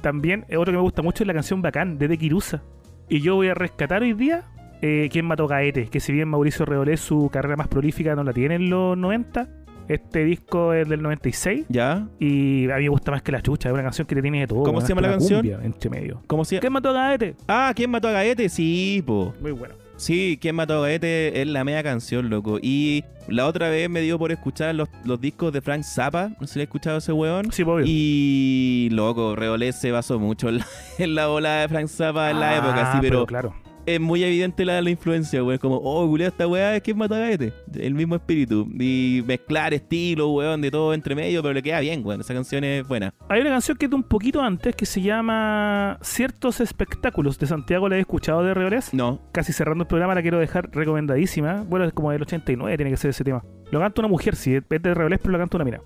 También, 0.00 0.46
eh, 0.48 0.56
otro 0.56 0.72
que 0.72 0.78
me 0.78 0.82
gusta 0.82 1.02
mucho 1.02 1.22
es 1.22 1.26
la 1.26 1.34
canción 1.34 1.60
Bacán 1.60 1.98
de 1.98 2.08
De 2.08 2.16
Kirusa. 2.16 2.62
Y 3.08 3.20
yo 3.20 3.34
voy 3.34 3.48
a 3.48 3.54
rescatar 3.54 4.02
hoy 4.02 4.14
día 4.14 4.44
eh, 4.82 5.08
¿Quién 5.12 5.26
mató 5.26 5.46
Gaete? 5.46 5.88
Que 5.88 6.00
si 6.00 6.12
bien 6.12 6.28
Mauricio 6.28 6.64
Reolé 6.64 6.96
su 6.96 7.28
carrera 7.30 7.56
más 7.56 7.68
prolífica 7.68 8.14
no 8.14 8.24
la 8.24 8.32
tiene 8.32 8.54
en 8.54 8.70
los 8.70 8.96
90, 8.96 9.59
este 9.94 10.24
disco 10.24 10.72
es 10.72 10.88
del 10.88 11.02
96. 11.02 11.66
¿Ya? 11.68 12.06
Y 12.18 12.70
a 12.70 12.76
mí 12.76 12.84
me 12.84 12.88
gusta 12.88 13.10
más 13.10 13.22
que 13.22 13.32
la 13.32 13.42
chucha, 13.42 13.68
es 13.68 13.72
una 13.74 13.82
canción 13.82 14.06
que 14.06 14.14
te 14.14 14.22
tiene 14.22 14.40
de 14.40 14.46
todo. 14.46 14.62
¿Cómo 14.62 14.80
se 14.80 14.88
llama 14.88 15.00
la 15.02 15.10
canción? 15.10 15.46
entre 15.62 15.90
medio. 15.90 16.22
¿Cómo 16.26 16.44
se? 16.44 16.58
¿Quién 16.60 16.72
mató 16.72 16.90
a 16.90 16.92
Gaete? 16.92 17.34
Ah, 17.48 17.72
¿quién 17.74 17.90
mató 17.90 18.08
a 18.08 18.12
Gaete? 18.12 18.48
Sí, 18.48 19.02
po. 19.06 19.34
Muy 19.40 19.52
bueno. 19.52 19.74
Sí, 19.96 20.38
¿quién 20.40 20.54
mató 20.54 20.82
a 20.82 20.86
Gaete? 20.88 21.42
Es 21.42 21.46
la 21.46 21.62
media 21.62 21.82
canción, 21.82 22.30
loco. 22.30 22.58
Y 22.62 23.04
la 23.28 23.46
otra 23.46 23.68
vez 23.68 23.90
me 23.90 24.00
dio 24.00 24.18
por 24.18 24.32
escuchar 24.32 24.74
los, 24.74 24.88
los 25.04 25.20
discos 25.20 25.52
de 25.52 25.60
Frank 25.60 25.82
Zappa. 25.82 26.30
No 26.40 26.46
sé 26.46 26.54
si 26.54 26.58
le 26.58 26.62
he 26.62 26.64
escuchado 26.64 26.96
a 26.96 26.98
ese 27.00 27.12
weón. 27.12 27.52
Sí, 27.52 27.62
obvio. 27.64 27.84
Y 27.86 28.88
loco, 28.92 29.36
Reolé 29.36 29.72
se 29.72 29.90
basó 29.90 30.18
mucho 30.18 30.48
en 30.48 30.58
la, 30.58 30.66
en 30.98 31.14
la 31.14 31.26
de 31.28 31.68
Frank 31.68 31.88
Zappa 31.88 32.30
en 32.30 32.40
la 32.40 32.50
Ah, 32.50 32.56
época, 32.56 32.92
sí, 32.92 32.98
pero, 33.02 33.26
claro. 33.26 33.54
Es 33.94 34.00
muy 34.00 34.22
evidente 34.24 34.64
la, 34.64 34.80
la 34.80 34.90
influencia, 34.90 35.42
weón. 35.42 35.58
Como, 35.58 35.76
oh, 35.76 36.06
culé, 36.08 36.26
esta 36.26 36.46
weá 36.46 36.76
es 36.76 36.82
quien 36.82 36.96
mató 36.96 37.14
a 37.14 37.18
Gaete. 37.18 37.52
El 37.74 37.94
mismo 37.94 38.16
espíritu. 38.16 38.68
Y 38.78 39.22
mezclar 39.26 39.74
estilo, 39.74 40.30
weón, 40.30 40.60
de 40.60 40.70
todo 40.70 40.94
entre 40.94 41.14
medio, 41.14 41.42
pero 41.42 41.54
le 41.54 41.62
queda 41.62 41.80
bien, 41.80 42.04
weón. 42.04 42.20
Esa 42.20 42.34
canción 42.34 42.64
es 42.64 42.86
buena. 42.86 43.14
Hay 43.28 43.40
una 43.40 43.50
canción 43.50 43.76
que 43.76 43.86
es 43.86 43.90
de 43.90 43.96
un 43.96 44.02
poquito 44.02 44.40
antes 44.40 44.74
que 44.74 44.86
se 44.86 45.00
llama 45.00 45.98
Ciertos 46.02 46.60
Espectáculos 46.60 47.38
de 47.38 47.46
Santiago. 47.46 47.88
¿La 47.88 47.96
he 47.96 48.00
escuchado 48.00 48.42
de 48.42 48.54
Reolés? 48.54 48.94
No. 48.94 49.20
Casi 49.32 49.52
cerrando 49.52 49.82
el 49.82 49.88
programa 49.88 50.14
la 50.14 50.22
quiero 50.22 50.38
dejar 50.38 50.70
recomendadísima. 50.72 51.64
Bueno, 51.68 51.84
es 51.84 51.92
como 51.92 52.10
del 52.10 52.22
89, 52.22 52.76
tiene 52.76 52.90
que 52.90 52.96
ser 52.96 53.10
ese 53.10 53.24
tema. 53.24 53.42
Lo 53.70 53.80
canta 53.80 54.00
una 54.00 54.08
mujer, 54.08 54.36
sí, 54.36 54.54
es 54.54 54.64
de 54.68 54.94
Reolés, 54.94 55.20
pero 55.20 55.32
lo 55.32 55.38
canta 55.38 55.56
una 55.56 55.64
mina. 55.64 55.80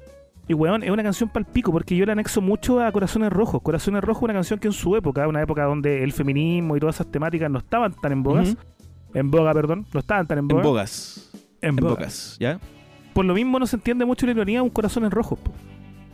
Y 0.47 0.53
weón, 0.55 0.83
es 0.83 0.91
una 0.91 1.03
canción 1.03 1.29
pal 1.31 1.47
pico 1.47 1.73
porque 1.73 1.97
yo 1.97 2.05
la 2.05 2.13
anexo 2.13 2.41
mucho 2.43 2.81
a 2.81 2.93
Corazones 2.93 3.33
Rojos. 3.33 3.63
Corazones 3.63 4.03
Rojos 4.05 4.21
es 4.21 4.25
una 4.25 4.35
canción 4.35 4.59
que 4.59 4.69
en 4.69 4.73
su 4.75 4.95
época, 4.97 5.27
una 5.27 5.41
época 5.43 5.65
donde 5.65 6.05
el 6.05 6.13
feminismo 6.13 6.77
y 6.77 6.81
todas 6.81 6.97
esas 6.97 7.11
temáticas 7.11 7.51
no 7.51 7.59
estaban 7.61 7.95
tan 7.95 8.13
en 8.13 8.23
bogas. 8.23 8.57
En 9.15 9.31
boga, 9.31 9.53
perdón. 9.55 9.87
No 9.95 10.01
estaban 10.01 10.27
tan 10.27 10.39
en 10.39 10.43
En 10.45 10.49
boga. 10.49 10.63
bogas. 10.63 11.31
En 11.63 11.71
En 11.71 11.77
boga. 11.77 11.91
bocas, 11.95 12.37
¿ya? 12.39 12.59
Por 13.15 13.25
lo 13.25 13.33
mismo 13.35 13.59
no 13.59 13.67
se 13.67 13.77
entiende 13.77 14.05
mucho 14.05 14.27
la 14.27 14.33
ironía 14.33 14.59
de 14.59 14.63
un 14.63 14.71
Corazones 14.71 15.11
Rojos. 15.13 15.39
po. 15.39 15.53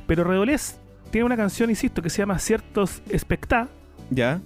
Pero 0.07 0.23
Redolés 0.23 0.79
tiene 1.11 1.25
una 1.25 1.37
canción, 1.37 1.71
insisto, 1.71 2.01
que 2.03 2.11
se 2.11 2.19
llama 2.19 2.39
Ciertos 2.39 3.03
Espectáculos. 3.09 3.75
¿Ya? 4.11 4.41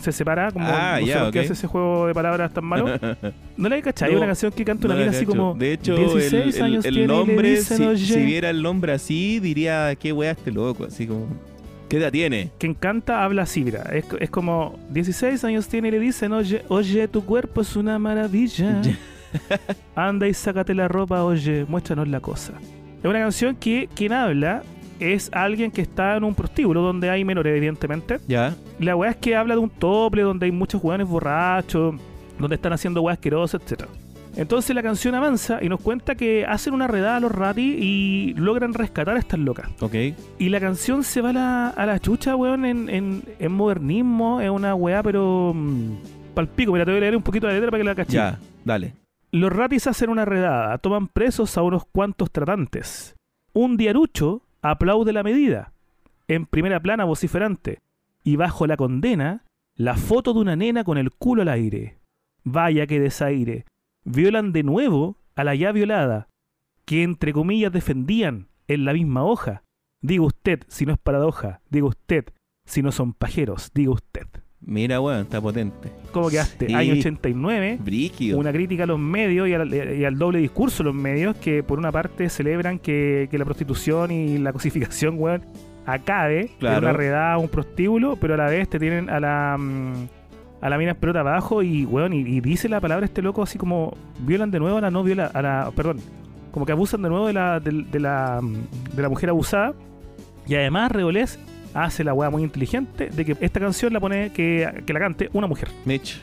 Se 0.00 0.12
separa, 0.12 0.50
como 0.52 0.66
Ah, 0.68 0.98
no 1.00 1.06
sé 1.06 1.12
ya, 1.12 1.22
por 1.24 1.32
qué 1.32 1.38
ok. 1.40 1.44
hace 1.44 1.52
ese 1.54 1.66
juego 1.66 2.06
de 2.06 2.14
palabras 2.14 2.52
tan 2.52 2.64
malo. 2.64 2.86
¿No 3.56 3.68
la 3.68 3.74
hay 3.76 3.82
cachado? 3.82 4.08
Hay 4.10 4.14
No, 4.14 4.18
una 4.20 4.26
canción 4.28 4.52
que 4.52 4.64
canta 4.64 4.88
No 4.88 4.94
una 4.94 5.00
la 5.00 5.06
mina 5.06 5.16
así 5.16 5.26
como. 5.26 5.54
De 5.54 5.72
hecho, 5.72 5.96
16 5.96 6.56
el, 6.56 6.62
años 6.62 6.84
el 6.84 6.94
le 6.94 7.06
nombre, 7.06 7.50
dicen, 7.50 7.76
si, 7.78 7.84
"Oye". 7.86 8.04
si 8.14 8.24
viera 8.24 8.50
el 8.50 8.62
nombre 8.62 8.92
así, 8.92 9.40
diría, 9.40 9.94
qué 9.96 10.12
wea 10.12 10.30
este 10.32 10.50
loco, 10.52 10.84
así 10.84 11.06
como... 11.06 11.26
¿Qué 11.88 11.96
edad 11.96 12.12
tiene? 12.12 12.50
Quien 12.58 12.74
canta 12.74 13.24
habla 13.24 13.42
así, 13.42 13.64
mira. 13.64 13.82
Es, 13.92 14.04
es 14.20 14.28
como 14.28 14.78
16 14.90 15.42
años 15.44 15.68
tiene 15.68 15.88
y 15.88 15.90
le 15.92 15.98
dicen, 16.00 16.32
oye, 16.34 16.62
oye, 16.68 17.08
tu 17.08 17.24
cuerpo 17.24 17.62
es 17.62 17.76
una 17.76 17.98
maravilla. 17.98 18.82
Anda 19.96 20.28
y 20.28 20.34
sácate 20.34 20.74
la 20.74 20.88
ropa, 20.88 21.24
oye, 21.24 21.64
muéstranos 21.66 22.08
la 22.08 22.20
cosa. 22.20 22.52
Es 23.02 23.04
una 23.08 23.20
canción 23.20 23.56
que 23.56 23.88
quien 23.94 24.12
habla 24.12 24.62
es 25.00 25.30
alguien 25.32 25.70
que 25.70 25.82
está 25.82 26.16
en 26.16 26.24
un 26.24 26.34
prostíbulo 26.34 26.82
donde 26.82 27.10
hay 27.10 27.24
menores, 27.24 27.56
evidentemente. 27.56 28.18
¿Ya? 28.26 28.54
La 28.78 28.96
weá 28.96 29.10
es 29.10 29.16
que 29.16 29.36
habla 29.36 29.54
de 29.54 29.60
un 29.60 29.70
tople 29.70 30.22
donde 30.22 30.46
hay 30.46 30.52
muchos 30.52 30.80
jugadores 30.80 31.08
borrachos 31.08 31.94
donde 32.38 32.54
están 32.56 32.72
haciendo 32.72 33.02
weas 33.02 33.18
asquerosas, 33.18 33.60
etc. 33.60 33.84
Entonces 34.36 34.74
la 34.76 34.82
canción 34.82 35.16
avanza 35.16 35.58
y 35.60 35.68
nos 35.68 35.80
cuenta 35.80 36.14
que 36.14 36.46
hacen 36.46 36.72
una 36.72 36.86
redada 36.86 37.16
a 37.16 37.20
los 37.20 37.32
Rati 37.32 37.76
y 37.80 38.34
logran 38.34 38.72
rescatar 38.74 39.16
a 39.16 39.18
estas 39.18 39.40
locas. 39.40 39.68
Ok. 39.80 39.94
Y 40.38 40.48
la 40.48 40.60
canción 40.60 41.02
se 41.02 41.20
va 41.20 41.30
a 41.30 41.32
la, 41.32 41.68
a 41.70 41.86
la 41.86 41.98
chucha, 41.98 42.36
weón, 42.36 42.64
en, 42.64 42.88
en, 42.88 43.22
en 43.40 43.52
modernismo, 43.52 44.40
es 44.40 44.50
una 44.50 44.74
weá, 44.76 45.02
pero. 45.02 45.52
mm, 45.54 45.94
palpico, 46.34 46.70
mira, 46.72 46.84
te 46.84 46.92
voy 46.92 46.98
a 46.98 47.00
leer 47.00 47.16
un 47.16 47.22
poquito 47.22 47.48
de 47.48 47.54
letra 47.54 47.70
para 47.70 47.80
que 47.80 47.88
la 47.88 47.94
caché. 47.96 48.12
Ya, 48.12 48.38
dale. 48.64 48.92
Los 49.32 49.52
ratis 49.52 49.88
hacen 49.88 50.08
una 50.08 50.24
redada, 50.24 50.78
toman 50.78 51.08
presos 51.08 51.58
a 51.58 51.62
unos 51.62 51.82
cuantos 51.84 52.30
tratantes. 52.30 53.16
Un 53.52 53.76
diarucho 53.76 54.42
aplaude 54.62 55.12
la 55.12 55.22
medida, 55.22 55.72
en 56.26 56.46
primera 56.46 56.80
plana 56.80 57.04
vociferante, 57.04 57.80
y 58.24 58.36
bajo 58.36 58.66
la 58.66 58.76
condena, 58.76 59.44
la 59.74 59.96
foto 59.96 60.34
de 60.34 60.40
una 60.40 60.56
nena 60.56 60.84
con 60.84 60.98
el 60.98 61.10
culo 61.10 61.42
al 61.42 61.48
aire. 61.48 61.98
Vaya 62.44 62.86
que 62.86 63.00
desaire. 63.00 63.64
Violan 64.04 64.52
de 64.52 64.62
nuevo 64.62 65.16
a 65.36 65.44
la 65.44 65.54
ya 65.54 65.72
violada, 65.72 66.28
que 66.84 67.02
entre 67.02 67.32
comillas 67.32 67.72
defendían 67.72 68.48
en 68.66 68.84
la 68.84 68.92
misma 68.92 69.24
hoja. 69.24 69.62
Diga 70.00 70.24
usted 70.24 70.64
si 70.68 70.86
no 70.86 70.92
es 70.92 70.98
paradoja, 70.98 71.60
diga 71.70 71.86
usted 71.86 72.26
si 72.64 72.82
no 72.82 72.92
son 72.92 73.12
pajeros, 73.12 73.70
diga 73.74 73.92
usted. 73.92 74.26
Mira, 74.60 75.00
weón, 75.00 75.20
está 75.22 75.40
potente. 75.40 75.88
¿Cómo 76.12 76.28
quedaste? 76.28 76.66
Sí. 76.66 76.74
Año 76.74 76.94
89 76.94 77.78
Brígido. 77.80 78.38
una 78.38 78.52
crítica 78.52 78.82
a 78.82 78.86
los 78.86 78.98
medios 78.98 79.48
y 79.48 79.54
al, 79.54 79.72
y 79.72 80.04
al 80.04 80.18
doble 80.18 80.40
discurso 80.40 80.78
de 80.82 80.88
los 80.90 80.94
medios 80.94 81.36
que 81.36 81.62
por 81.62 81.78
una 81.78 81.92
parte 81.92 82.28
celebran 82.28 82.78
que, 82.78 83.28
que 83.30 83.38
la 83.38 83.44
prostitución 83.44 84.10
y 84.10 84.36
la 84.38 84.52
cosificación, 84.52 85.14
weón, 85.18 85.42
acabe 85.86 86.50
Claro. 86.58 86.80
una 86.88 86.92
redada 86.92 87.38
un 87.38 87.48
prostíbulo, 87.48 88.16
pero 88.16 88.34
a 88.34 88.36
la 88.36 88.46
vez 88.46 88.68
te 88.68 88.78
tienen 88.78 89.08
a 89.10 89.20
la 89.20 89.56
mm, 89.58 90.08
a 90.60 90.68
la 90.68 90.76
mina 90.76 90.94
pelota 90.94 91.20
abajo 91.20 91.62
y 91.62 91.84
weón, 91.84 92.12
y, 92.12 92.18
y 92.22 92.40
dice 92.40 92.68
la 92.68 92.80
palabra 92.80 93.06
este 93.06 93.22
loco 93.22 93.42
así 93.44 93.58
como 93.58 93.96
violan 94.26 94.50
de 94.50 94.58
nuevo 94.58 94.76
a 94.78 94.80
la 94.80 94.90
no 94.90 95.04
viola, 95.04 95.26
a 95.32 95.40
la, 95.40 95.70
perdón, 95.74 95.98
como 96.50 96.66
que 96.66 96.72
abusan 96.72 97.00
de 97.02 97.08
nuevo 97.08 97.28
de 97.28 97.32
la, 97.32 97.60
de, 97.60 97.84
de 97.90 98.00
la, 98.00 98.40
mm, 98.42 98.96
de 98.96 99.02
la 99.02 99.08
mujer 99.08 99.30
abusada. 99.30 99.72
Y 100.48 100.54
además 100.56 100.90
Reolés 100.90 101.38
hace 101.74 102.04
la 102.04 102.14
weá 102.14 102.30
muy 102.30 102.42
inteligente 102.42 103.10
de 103.10 103.24
que 103.24 103.36
esta 103.40 103.60
canción 103.60 103.92
la 103.92 104.00
pone 104.00 104.30
que, 104.32 104.82
que 104.86 104.92
la 104.92 105.00
cante 105.00 105.28
una 105.32 105.46
mujer. 105.46 105.68
Mitch. 105.84 106.20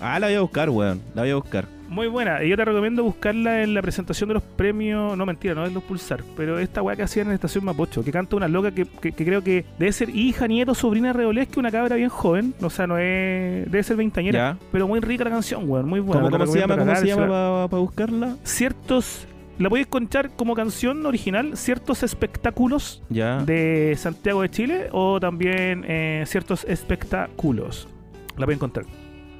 Ah, 0.00 0.18
la 0.20 0.28
voy 0.28 0.36
a 0.36 0.40
buscar, 0.42 0.70
weón. 0.70 1.00
La 1.14 1.22
voy 1.22 1.30
a 1.32 1.34
buscar. 1.36 1.66
Muy 1.88 2.06
buena. 2.06 2.44
Y 2.44 2.50
yo 2.50 2.56
te 2.56 2.64
recomiendo 2.66 3.02
buscarla 3.02 3.62
en 3.62 3.72
la 3.72 3.80
presentación 3.80 4.28
de 4.28 4.34
los 4.34 4.42
premios. 4.42 5.16
No, 5.16 5.24
mentira, 5.24 5.54
no 5.54 5.64
es 5.64 5.72
los 5.72 5.82
Pulsar. 5.82 6.22
Pero 6.36 6.58
esta 6.58 6.82
weá 6.82 6.94
que 6.94 7.02
hacían 7.02 7.28
en 7.28 7.32
Estación 7.32 7.64
Mapocho. 7.64 8.04
Que 8.04 8.12
canta 8.12 8.36
una 8.36 8.46
loca 8.46 8.70
que, 8.72 8.84
que- 8.84 9.10
que 9.12 9.24
creo 9.24 9.42
que 9.42 9.64
debe 9.78 9.90
ser 9.92 10.10
hija, 10.10 10.46
nieto, 10.46 10.74
sobrina 10.74 11.08
de 11.08 11.14
Reolés, 11.14 11.48
que 11.48 11.58
una 11.58 11.70
cabra 11.70 11.96
bien 11.96 12.10
joven. 12.10 12.54
O 12.60 12.68
sea, 12.68 12.86
no 12.86 12.98
es. 12.98 13.64
Debe 13.70 13.82
ser 13.82 13.96
veintañera. 13.96 14.38
Ya. 14.52 14.58
Pero 14.70 14.86
muy 14.86 15.00
rica 15.00 15.24
la 15.24 15.30
canción, 15.30 15.68
weón. 15.68 15.88
Muy 15.88 16.00
buena. 16.00 16.20
¿Cómo, 16.22 16.30
cómo 16.38 16.46
se 16.52 16.60
llama? 16.60 16.76
¿Cómo 16.76 16.94
se 16.94 17.06
llama 17.06 17.66
para 17.70 17.80
buscarla? 17.80 18.36
Ciertos. 18.44 19.26
La 19.58 19.68
podéis 19.68 19.88
encontrar 19.88 20.30
como 20.36 20.54
canción 20.54 21.04
original, 21.04 21.56
ciertos 21.56 22.02
espectáculos 22.02 23.02
Ya. 23.10 23.38
de 23.44 23.94
Santiago 23.96 24.42
de 24.42 24.50
Chile 24.50 24.88
o 24.92 25.18
también 25.18 25.84
eh, 25.88 26.22
ciertos 26.26 26.64
espectáculos. 26.64 27.88
La 28.36 28.46
podéis 28.46 28.58
encontrar. 28.58 28.86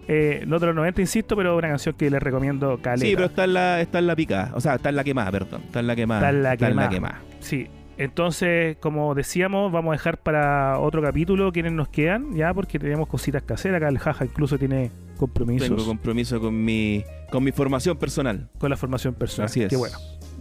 Eh, 0.09 0.45
no 0.47 0.59
de 0.59 0.67
los 0.67 0.75
90, 0.75 1.01
insisto, 1.03 1.37
pero 1.37 1.57
una 1.57 1.69
canción 1.69 1.95
que 1.95 2.11
les 2.11 2.23
recomiendo 2.23 2.79
caleta. 2.81 3.07
Sí, 3.07 3.15
pero 3.15 3.27
está 3.27 3.45
en 3.45 3.55
la, 3.55 3.81
está 3.81 3.99
en 3.99 4.07
la 4.07 4.17
picada. 4.17 4.53
O 4.55 4.61
sea, 4.61 4.75
está 4.77 4.89
en 4.89 4.97
la 4.97 5.05
quemada, 5.05 5.31
perdón. 5.31 5.61
Está 5.67 5.81
en 5.81 5.87
la 5.87 5.95
quemada. 5.95 6.21
Está 6.21 6.31
en 6.37 6.43
la 6.43 6.57
quemada. 6.57 6.89
quemada. 6.89 7.21
Sí. 7.41 7.67
Entonces, 7.99 8.77
como 8.79 9.15
decíamos, 9.15 9.71
vamos 9.71 9.91
a 9.91 9.93
dejar 9.93 10.19
para 10.19 10.79
otro 10.79 11.03
capítulo 11.03 11.53
quienes 11.53 11.73
nos 11.73 11.89
quedan, 11.89 12.35
ya, 12.35 12.55
porque 12.55 12.79
tenemos 12.79 13.07
cositas 13.09 13.43
que 13.43 13.53
hacer. 13.53 13.75
Acá 13.75 13.89
el 13.89 13.99
jaja 13.99 14.25
incluso 14.25 14.57
tiene 14.57 14.91
compromisos 15.19 15.69
Tengo 15.69 15.85
compromiso 15.85 16.41
con 16.41 16.65
mi, 16.65 17.05
con 17.31 17.45
mi 17.45 17.53
formación 17.53 17.97
personal. 17.99 18.49
con 18.59 18.71
la 18.71 18.77
formación 18.77 19.15
personal. 19.15 19.47
Así 19.47 19.63
es. 19.63 19.69
Qué 19.69 19.77
bueno. 19.77 19.97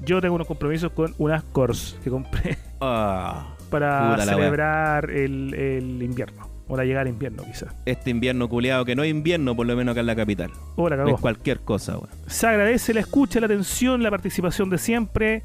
Yo 0.05 0.21
tengo 0.21 0.35
unos 0.35 0.47
compromisos 0.47 0.91
con 0.91 1.13
unas 1.17 1.43
cors 1.43 1.97
que 2.03 2.09
compré 2.09 2.57
Ah, 2.81 3.55
para 3.69 4.15
la 4.15 4.23
celebrar 4.25 5.09
el, 5.09 5.53
el 5.53 6.03
invierno. 6.03 6.47
O 6.69 6.75
la 6.75 6.83
llegada 6.83 7.03
al 7.03 7.07
invierno, 7.07 7.43
quizás. 7.45 7.73
este 7.85 8.09
invierno 8.09 8.49
culeado, 8.49 8.83
que 8.83 8.93
no 8.93 9.01
es 9.03 9.09
invierno, 9.09 9.55
por 9.55 9.65
lo 9.65 9.73
menos 9.77 9.93
acá 9.93 10.01
en 10.01 10.05
la 10.05 10.15
capital. 10.17 10.51
O 10.75 10.89
la 10.89 10.97
cagó. 10.97 11.15
Es 11.15 11.21
cualquier 11.21 11.61
cosa. 11.61 11.97
Se 12.27 12.45
agradece 12.45 12.93
la 12.93 12.99
escucha, 12.99 13.39
la 13.39 13.45
atención, 13.45 14.03
la 14.03 14.09
participación 14.11 14.69
de 14.69 14.77
siempre. 14.77 15.43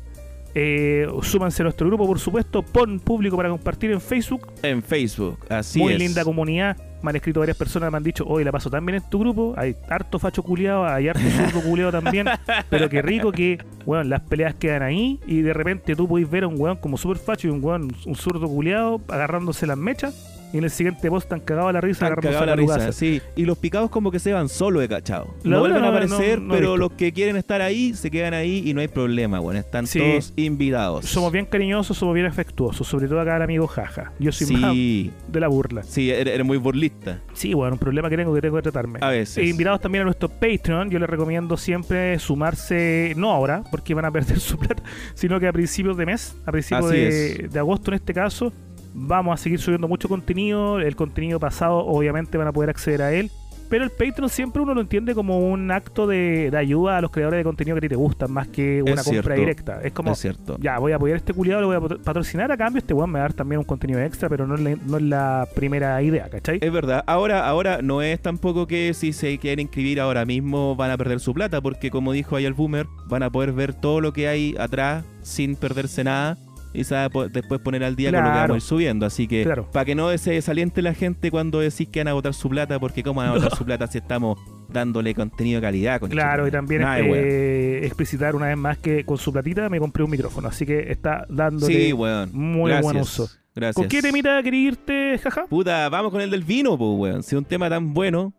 Eh, 0.56 1.06
súmanse 1.22 1.62
a 1.62 1.64
nuestro 1.64 1.86
grupo, 1.86 2.08
por 2.08 2.18
supuesto. 2.18 2.62
Pon 2.62 2.98
público 2.98 3.36
para 3.36 3.48
compartir 3.50 3.92
en 3.92 4.00
Facebook. 4.00 4.48
En 4.64 4.82
Facebook, 4.82 5.38
así 5.48 5.78
Muy 5.78 5.92
es. 5.92 5.98
linda 6.00 6.24
comunidad. 6.24 6.76
Me 7.02 7.10
han 7.10 7.16
escrito 7.16 7.40
varias 7.40 7.56
personas, 7.56 7.90
me 7.90 7.96
han 7.96 8.02
dicho, 8.02 8.24
hoy 8.26 8.44
la 8.44 8.52
paso 8.52 8.70
tan 8.70 8.84
bien 8.86 9.02
en 9.02 9.10
tu 9.10 9.18
grupo. 9.18 9.54
Hay 9.56 9.76
harto 9.88 10.18
facho 10.18 10.42
culiado, 10.42 10.86
hay 10.86 11.08
harto 11.08 11.22
zurdo 11.22 11.60
culiado 11.68 11.92
también. 11.92 12.28
Pero 12.70 12.88
qué 12.88 13.02
rico 13.02 13.32
que, 13.32 13.58
weón, 13.86 14.08
las 14.08 14.20
peleas 14.20 14.54
quedan 14.54 14.82
ahí 14.82 15.20
y 15.26 15.42
de 15.42 15.52
repente 15.52 15.96
tú 15.96 16.06
podéis 16.08 16.30
ver 16.30 16.44
a 16.44 16.48
un 16.48 16.60
weón 16.60 16.76
como 16.76 16.96
super 16.96 17.18
facho 17.18 17.48
y 17.48 17.50
un 17.50 17.62
weón, 17.62 17.92
un 18.06 18.14
zurdo 18.14 18.46
culiado 18.46 19.00
agarrándose 19.08 19.66
las 19.66 19.78
mechas. 19.78 20.31
Y 20.52 20.58
en 20.58 20.64
el 20.64 20.70
siguiente 20.70 21.08
post 21.08 21.24
están 21.24 21.40
cagados 21.40 21.70
a 21.70 21.72
la 21.72 21.80
risa 21.80 22.08
cagados 22.14 22.40
la 22.40 22.46
las 22.46 22.56
risa, 22.56 22.92
sí. 22.92 23.20
Y 23.36 23.44
los 23.44 23.56
picados 23.58 23.90
como 23.90 24.10
que 24.10 24.18
se 24.18 24.32
van 24.32 24.48
solo 24.48 24.80
de 24.80 24.88
cachado. 24.88 25.34
La 25.44 25.52
No 25.56 25.60
vuelven 25.60 25.84
a 25.84 25.88
aparecer, 25.88 26.40
no- 26.40 26.48
no 26.48 26.54
he 26.54 26.58
pero 26.58 26.76
los 26.76 26.92
que 26.92 27.12
quieren 27.12 27.36
estar 27.36 27.62
ahí 27.62 27.94
se 27.94 28.10
quedan 28.10 28.34
ahí 28.34 28.62
y 28.66 28.74
no 28.74 28.80
hay 28.80 28.88
problema, 28.88 29.38
bueno. 29.38 29.58
Están 29.60 29.86
Sí. 29.86 29.98
todos 29.98 30.32
invitados. 30.36 31.06
Somos 31.06 31.32
bien 31.32 31.46
cariñosos, 31.46 31.96
somos 31.96 32.14
bien 32.14 32.26
afectuosos, 32.26 32.86
sobre 32.86 33.08
todo 33.08 33.20
acá 33.20 33.36
el 33.36 33.42
amigo 33.42 33.66
Jaja. 33.66 34.12
Yo 34.18 34.30
soy 34.32 34.56
más 34.56 34.72
Sí, 34.72 35.10
de 35.28 35.40
la 35.40 35.48
burla. 35.48 35.82
sí, 35.84 36.10
eres, 36.10 36.44
muy 36.44 36.58
burlista. 36.58 37.20
Sí, 37.32 37.54
bueno, 37.54 37.74
un 37.74 37.78
problema 37.78 38.10
que 38.10 38.16
tengo 38.16 38.34
que 38.34 38.40
tengo 38.42 38.56
que 38.56 38.62
tratarme. 38.62 38.98
A 39.02 39.08
veces. 39.10 39.38
E 39.38 39.46
invitados 39.46 39.80
también 39.80 40.02
a 40.02 40.04
nuestro 40.04 40.28
Patreon, 40.28 40.90
yo 40.90 40.98
les 40.98 41.08
recomiendo 41.08 41.56
siempre 41.56 42.18
sumarse, 42.18 43.14
no 43.16 43.30
ahora, 43.30 43.62
porque 43.70 43.94
van 43.94 44.04
a 44.04 44.10
perder 44.10 44.38
su 44.40 44.58
plata, 44.58 44.82
sino 45.14 45.40
que 45.40 45.46
a 45.48 45.52
principios 45.52 45.96
de 45.96 46.06
mes, 46.06 46.36
a 46.44 46.52
principios 46.52 46.90
de, 46.90 47.48
de 47.50 47.58
agosto 47.58 47.90
en 47.90 47.94
este 47.94 48.12
caso, 48.12 48.52
vamos 48.94 49.34
a 49.38 49.42
seguir 49.42 49.58
subiendo 49.58 49.88
mucho 49.88 50.08
contenido. 50.08 50.80
El 50.80 50.96
contenido 50.96 51.38
pasado, 51.40 51.78
obviamente, 51.78 52.38
van 52.38 52.48
a 52.48 52.52
poder 52.52 52.70
acceder 52.70 53.02
a 53.02 53.12
él. 53.12 53.30
Pero 53.68 53.84
el 53.84 53.90
Patreon 53.90 54.28
siempre 54.28 54.60
uno 54.60 54.74
lo 54.74 54.82
entiende 54.82 55.14
como 55.14 55.38
un 55.38 55.70
acto 55.70 56.06
de, 56.06 56.50
de 56.50 56.58
ayuda 56.58 56.98
a 56.98 57.00
los 57.00 57.10
creadores 57.10 57.38
de 57.38 57.44
contenido 57.44 57.74
que 57.76 57.78
a 57.78 57.80
ti 57.80 57.88
te 57.88 57.96
gustan, 57.96 58.30
más 58.30 58.46
que 58.48 58.82
una 58.82 58.96
Es 58.96 59.02
compra 59.02 59.22
cierto. 59.22 59.32
directa. 59.40 59.80
Es 59.82 59.92
como, 59.92 60.12
es 60.12 60.18
cierto. 60.18 60.58
ya, 60.60 60.78
voy 60.78 60.92
a 60.92 60.96
apoyar 60.96 61.14
a 61.14 61.16
este 61.16 61.32
culiado, 61.32 61.62
lo 61.62 61.68
voy 61.68 61.76
a 61.76 61.80
pat- 61.80 62.04
patrocinar 62.04 62.52
a 62.52 62.58
cambio, 62.58 62.80
este 62.80 62.92
weón 62.92 63.08
me 63.10 63.18
va 63.18 63.24
a 63.24 63.28
dar 63.28 63.32
también 63.32 63.60
un 63.60 63.64
contenido 63.64 63.98
extra, 64.02 64.28
pero 64.28 64.46
no 64.46 64.56
es 64.56 64.60
la, 64.60 64.76
no 64.86 64.96
es 64.98 65.02
la 65.04 65.48
primera 65.54 66.02
idea, 66.02 66.28
¿cachai? 66.28 66.58
Es 66.60 66.70
verdad. 66.70 67.02
Ahora, 67.06 67.48
ahora 67.48 67.80
no 67.80 68.02
es 68.02 68.20
tampoco 68.20 68.66
que 68.66 68.92
si 68.92 69.14
se 69.14 69.38
quieren 69.38 69.60
inscribir 69.62 70.00
ahora 70.02 70.26
mismo 70.26 70.76
van 70.76 70.90
a 70.90 70.98
perder 70.98 71.20
su 71.20 71.32
plata, 71.32 71.62
porque 71.62 71.90
como 71.90 72.12
dijo 72.12 72.36
ahí 72.36 72.44
el 72.44 72.52
boomer, 72.52 72.86
van 73.08 73.22
a 73.22 73.30
poder 73.30 73.52
ver 73.52 73.72
todo 73.72 74.02
lo 74.02 74.12
que 74.12 74.28
hay 74.28 74.54
atrás 74.58 75.02
sin 75.22 75.56
perderse 75.56 76.04
nada. 76.04 76.36
Y 76.74 76.84
po- 77.12 77.28
después 77.28 77.60
poner 77.60 77.84
al 77.84 77.96
día 77.96 78.10
con 78.10 78.20
lo 78.20 78.26
que 78.26 78.30
vamos 78.38 78.50
a 78.50 78.54
ir 78.56 78.60
subiendo. 78.62 79.04
Así 79.06 79.28
que, 79.28 79.44
Claro. 79.44 79.68
para 79.70 79.84
que 79.84 79.94
no 79.94 80.16
se 80.16 80.32
desaliente 80.32 80.80
la 80.82 80.94
gente 80.94 81.30
cuando 81.30 81.60
decís 81.60 81.88
que 81.88 82.00
van 82.00 82.08
a 82.08 82.12
votar 82.14 82.32
su 82.34 82.48
plata, 82.48 82.78
porque 82.80 83.02
¿cómo 83.02 83.20
van 83.20 83.28
a 83.30 83.32
votar 83.34 83.54
su 83.54 83.64
plata 83.64 83.86
si 83.86 83.98
estamos 83.98 84.38
dándole 84.70 85.14
contenido 85.14 85.60
de 85.60 85.66
calidad? 85.66 86.00
concha 86.00 86.14
Claro, 86.14 86.48
y 86.48 86.50
también 86.50 86.82
Nada 86.82 87.00
eh, 87.00 87.80
explicitar 87.84 88.34
una 88.34 88.46
vez 88.46 88.56
más 88.56 88.78
que 88.78 89.04
con 89.04 89.18
su 89.18 89.32
platita 89.32 89.68
me 89.68 89.78
compré 89.78 90.02
un 90.02 90.10
micrófono, 90.10 90.48
así 90.48 90.64
que 90.64 90.90
está 90.90 91.26
dándole 91.28 91.74
Sí, 91.74 91.92
weón. 91.92 92.30
muy 92.32 92.70
Gracias. 92.70 92.84
buen 92.92 93.02
uso. 93.02 93.28
Gracias. 93.54 93.74
¿Con 93.76 93.88
qué 93.88 94.00
temita 94.00 94.42
quería 94.42 94.68
irte, 94.68 95.18
jaja? 95.22 95.44
Puta, 95.46 95.90
vamos 95.90 96.10
con 96.10 96.22
el 96.22 96.30
del 96.30 96.42
vino, 96.42 96.78
pues, 96.78 96.90
weón. 96.98 97.22
Si 97.22 97.34
es 97.34 97.38
un 97.38 97.44
tema 97.44 97.68
tan 97.68 97.92
bueno 97.92 98.32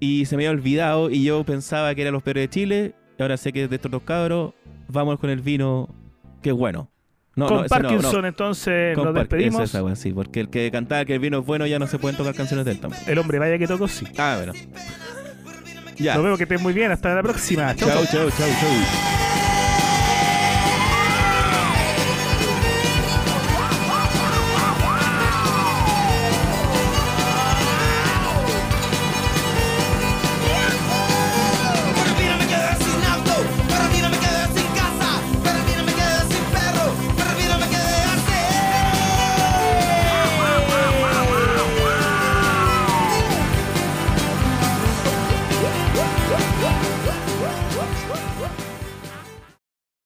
y 0.00 0.24
se 0.24 0.34
me 0.38 0.46
había 0.46 0.58
olvidado 0.58 1.10
y 1.10 1.24
yo 1.24 1.44
pensaba 1.44 1.94
que 1.94 2.00
eran 2.00 2.14
los 2.14 2.22
peores 2.22 2.44
de 2.44 2.48
Chile, 2.48 2.94
y 3.18 3.22
ahora 3.22 3.36
sé 3.36 3.52
que 3.52 3.64
es 3.64 3.68
de 3.70 3.76
estos 3.76 3.90
dos 3.90 4.02
cabros, 4.02 4.54
vamos 4.88 5.18
con 5.18 5.28
el 5.28 5.40
vino 5.40 5.90
que 6.42 6.50
es 6.50 6.56
bueno. 6.56 6.90
No, 7.36 7.46
con 7.46 7.56
no, 7.58 7.64
ese 7.66 7.74
no. 7.74 7.82
Parkinson, 7.82 8.24
entonces 8.24 8.94
Con 8.94 9.04
nos 9.04 9.14
despedimos. 9.14 9.54
esa, 9.62 9.64
esa, 9.64 9.84
weón, 9.84 9.96
sí, 9.96 10.10
porque 10.12 10.40
el 10.40 10.48
que 10.48 10.70
cantaba 10.70 11.04
que 11.04 11.12
el 11.14 11.20
vino 11.20 11.38
es 11.38 11.46
bueno 11.46 11.66
ya 11.66 11.78
no 11.78 11.86
se 11.86 11.98
pueden 11.98 12.16
tocar 12.16 12.34
canciones 12.34 12.64
de 12.64 12.72
él 12.72 12.80
tampoco. 12.80 13.02
El 13.06 13.18
hombre 13.18 13.38
vaya 13.38 13.58
que 13.58 13.66
toco, 13.66 13.86
sí. 13.88 14.06
Ah, 14.16 14.36
bueno. 14.38 14.52
Ya. 15.98 16.14
Nos 16.14 16.24
vemos 16.24 16.38
que 16.38 16.44
estés 16.44 16.60
muy 16.60 16.72
bien. 16.72 16.90
Hasta 16.92 17.14
la 17.14 17.22
próxima. 17.22 17.74
Chau, 17.76 17.88
chau. 17.88 18.04
chau, 18.06 18.30
chau, 18.30 18.30
chau. 18.30 19.15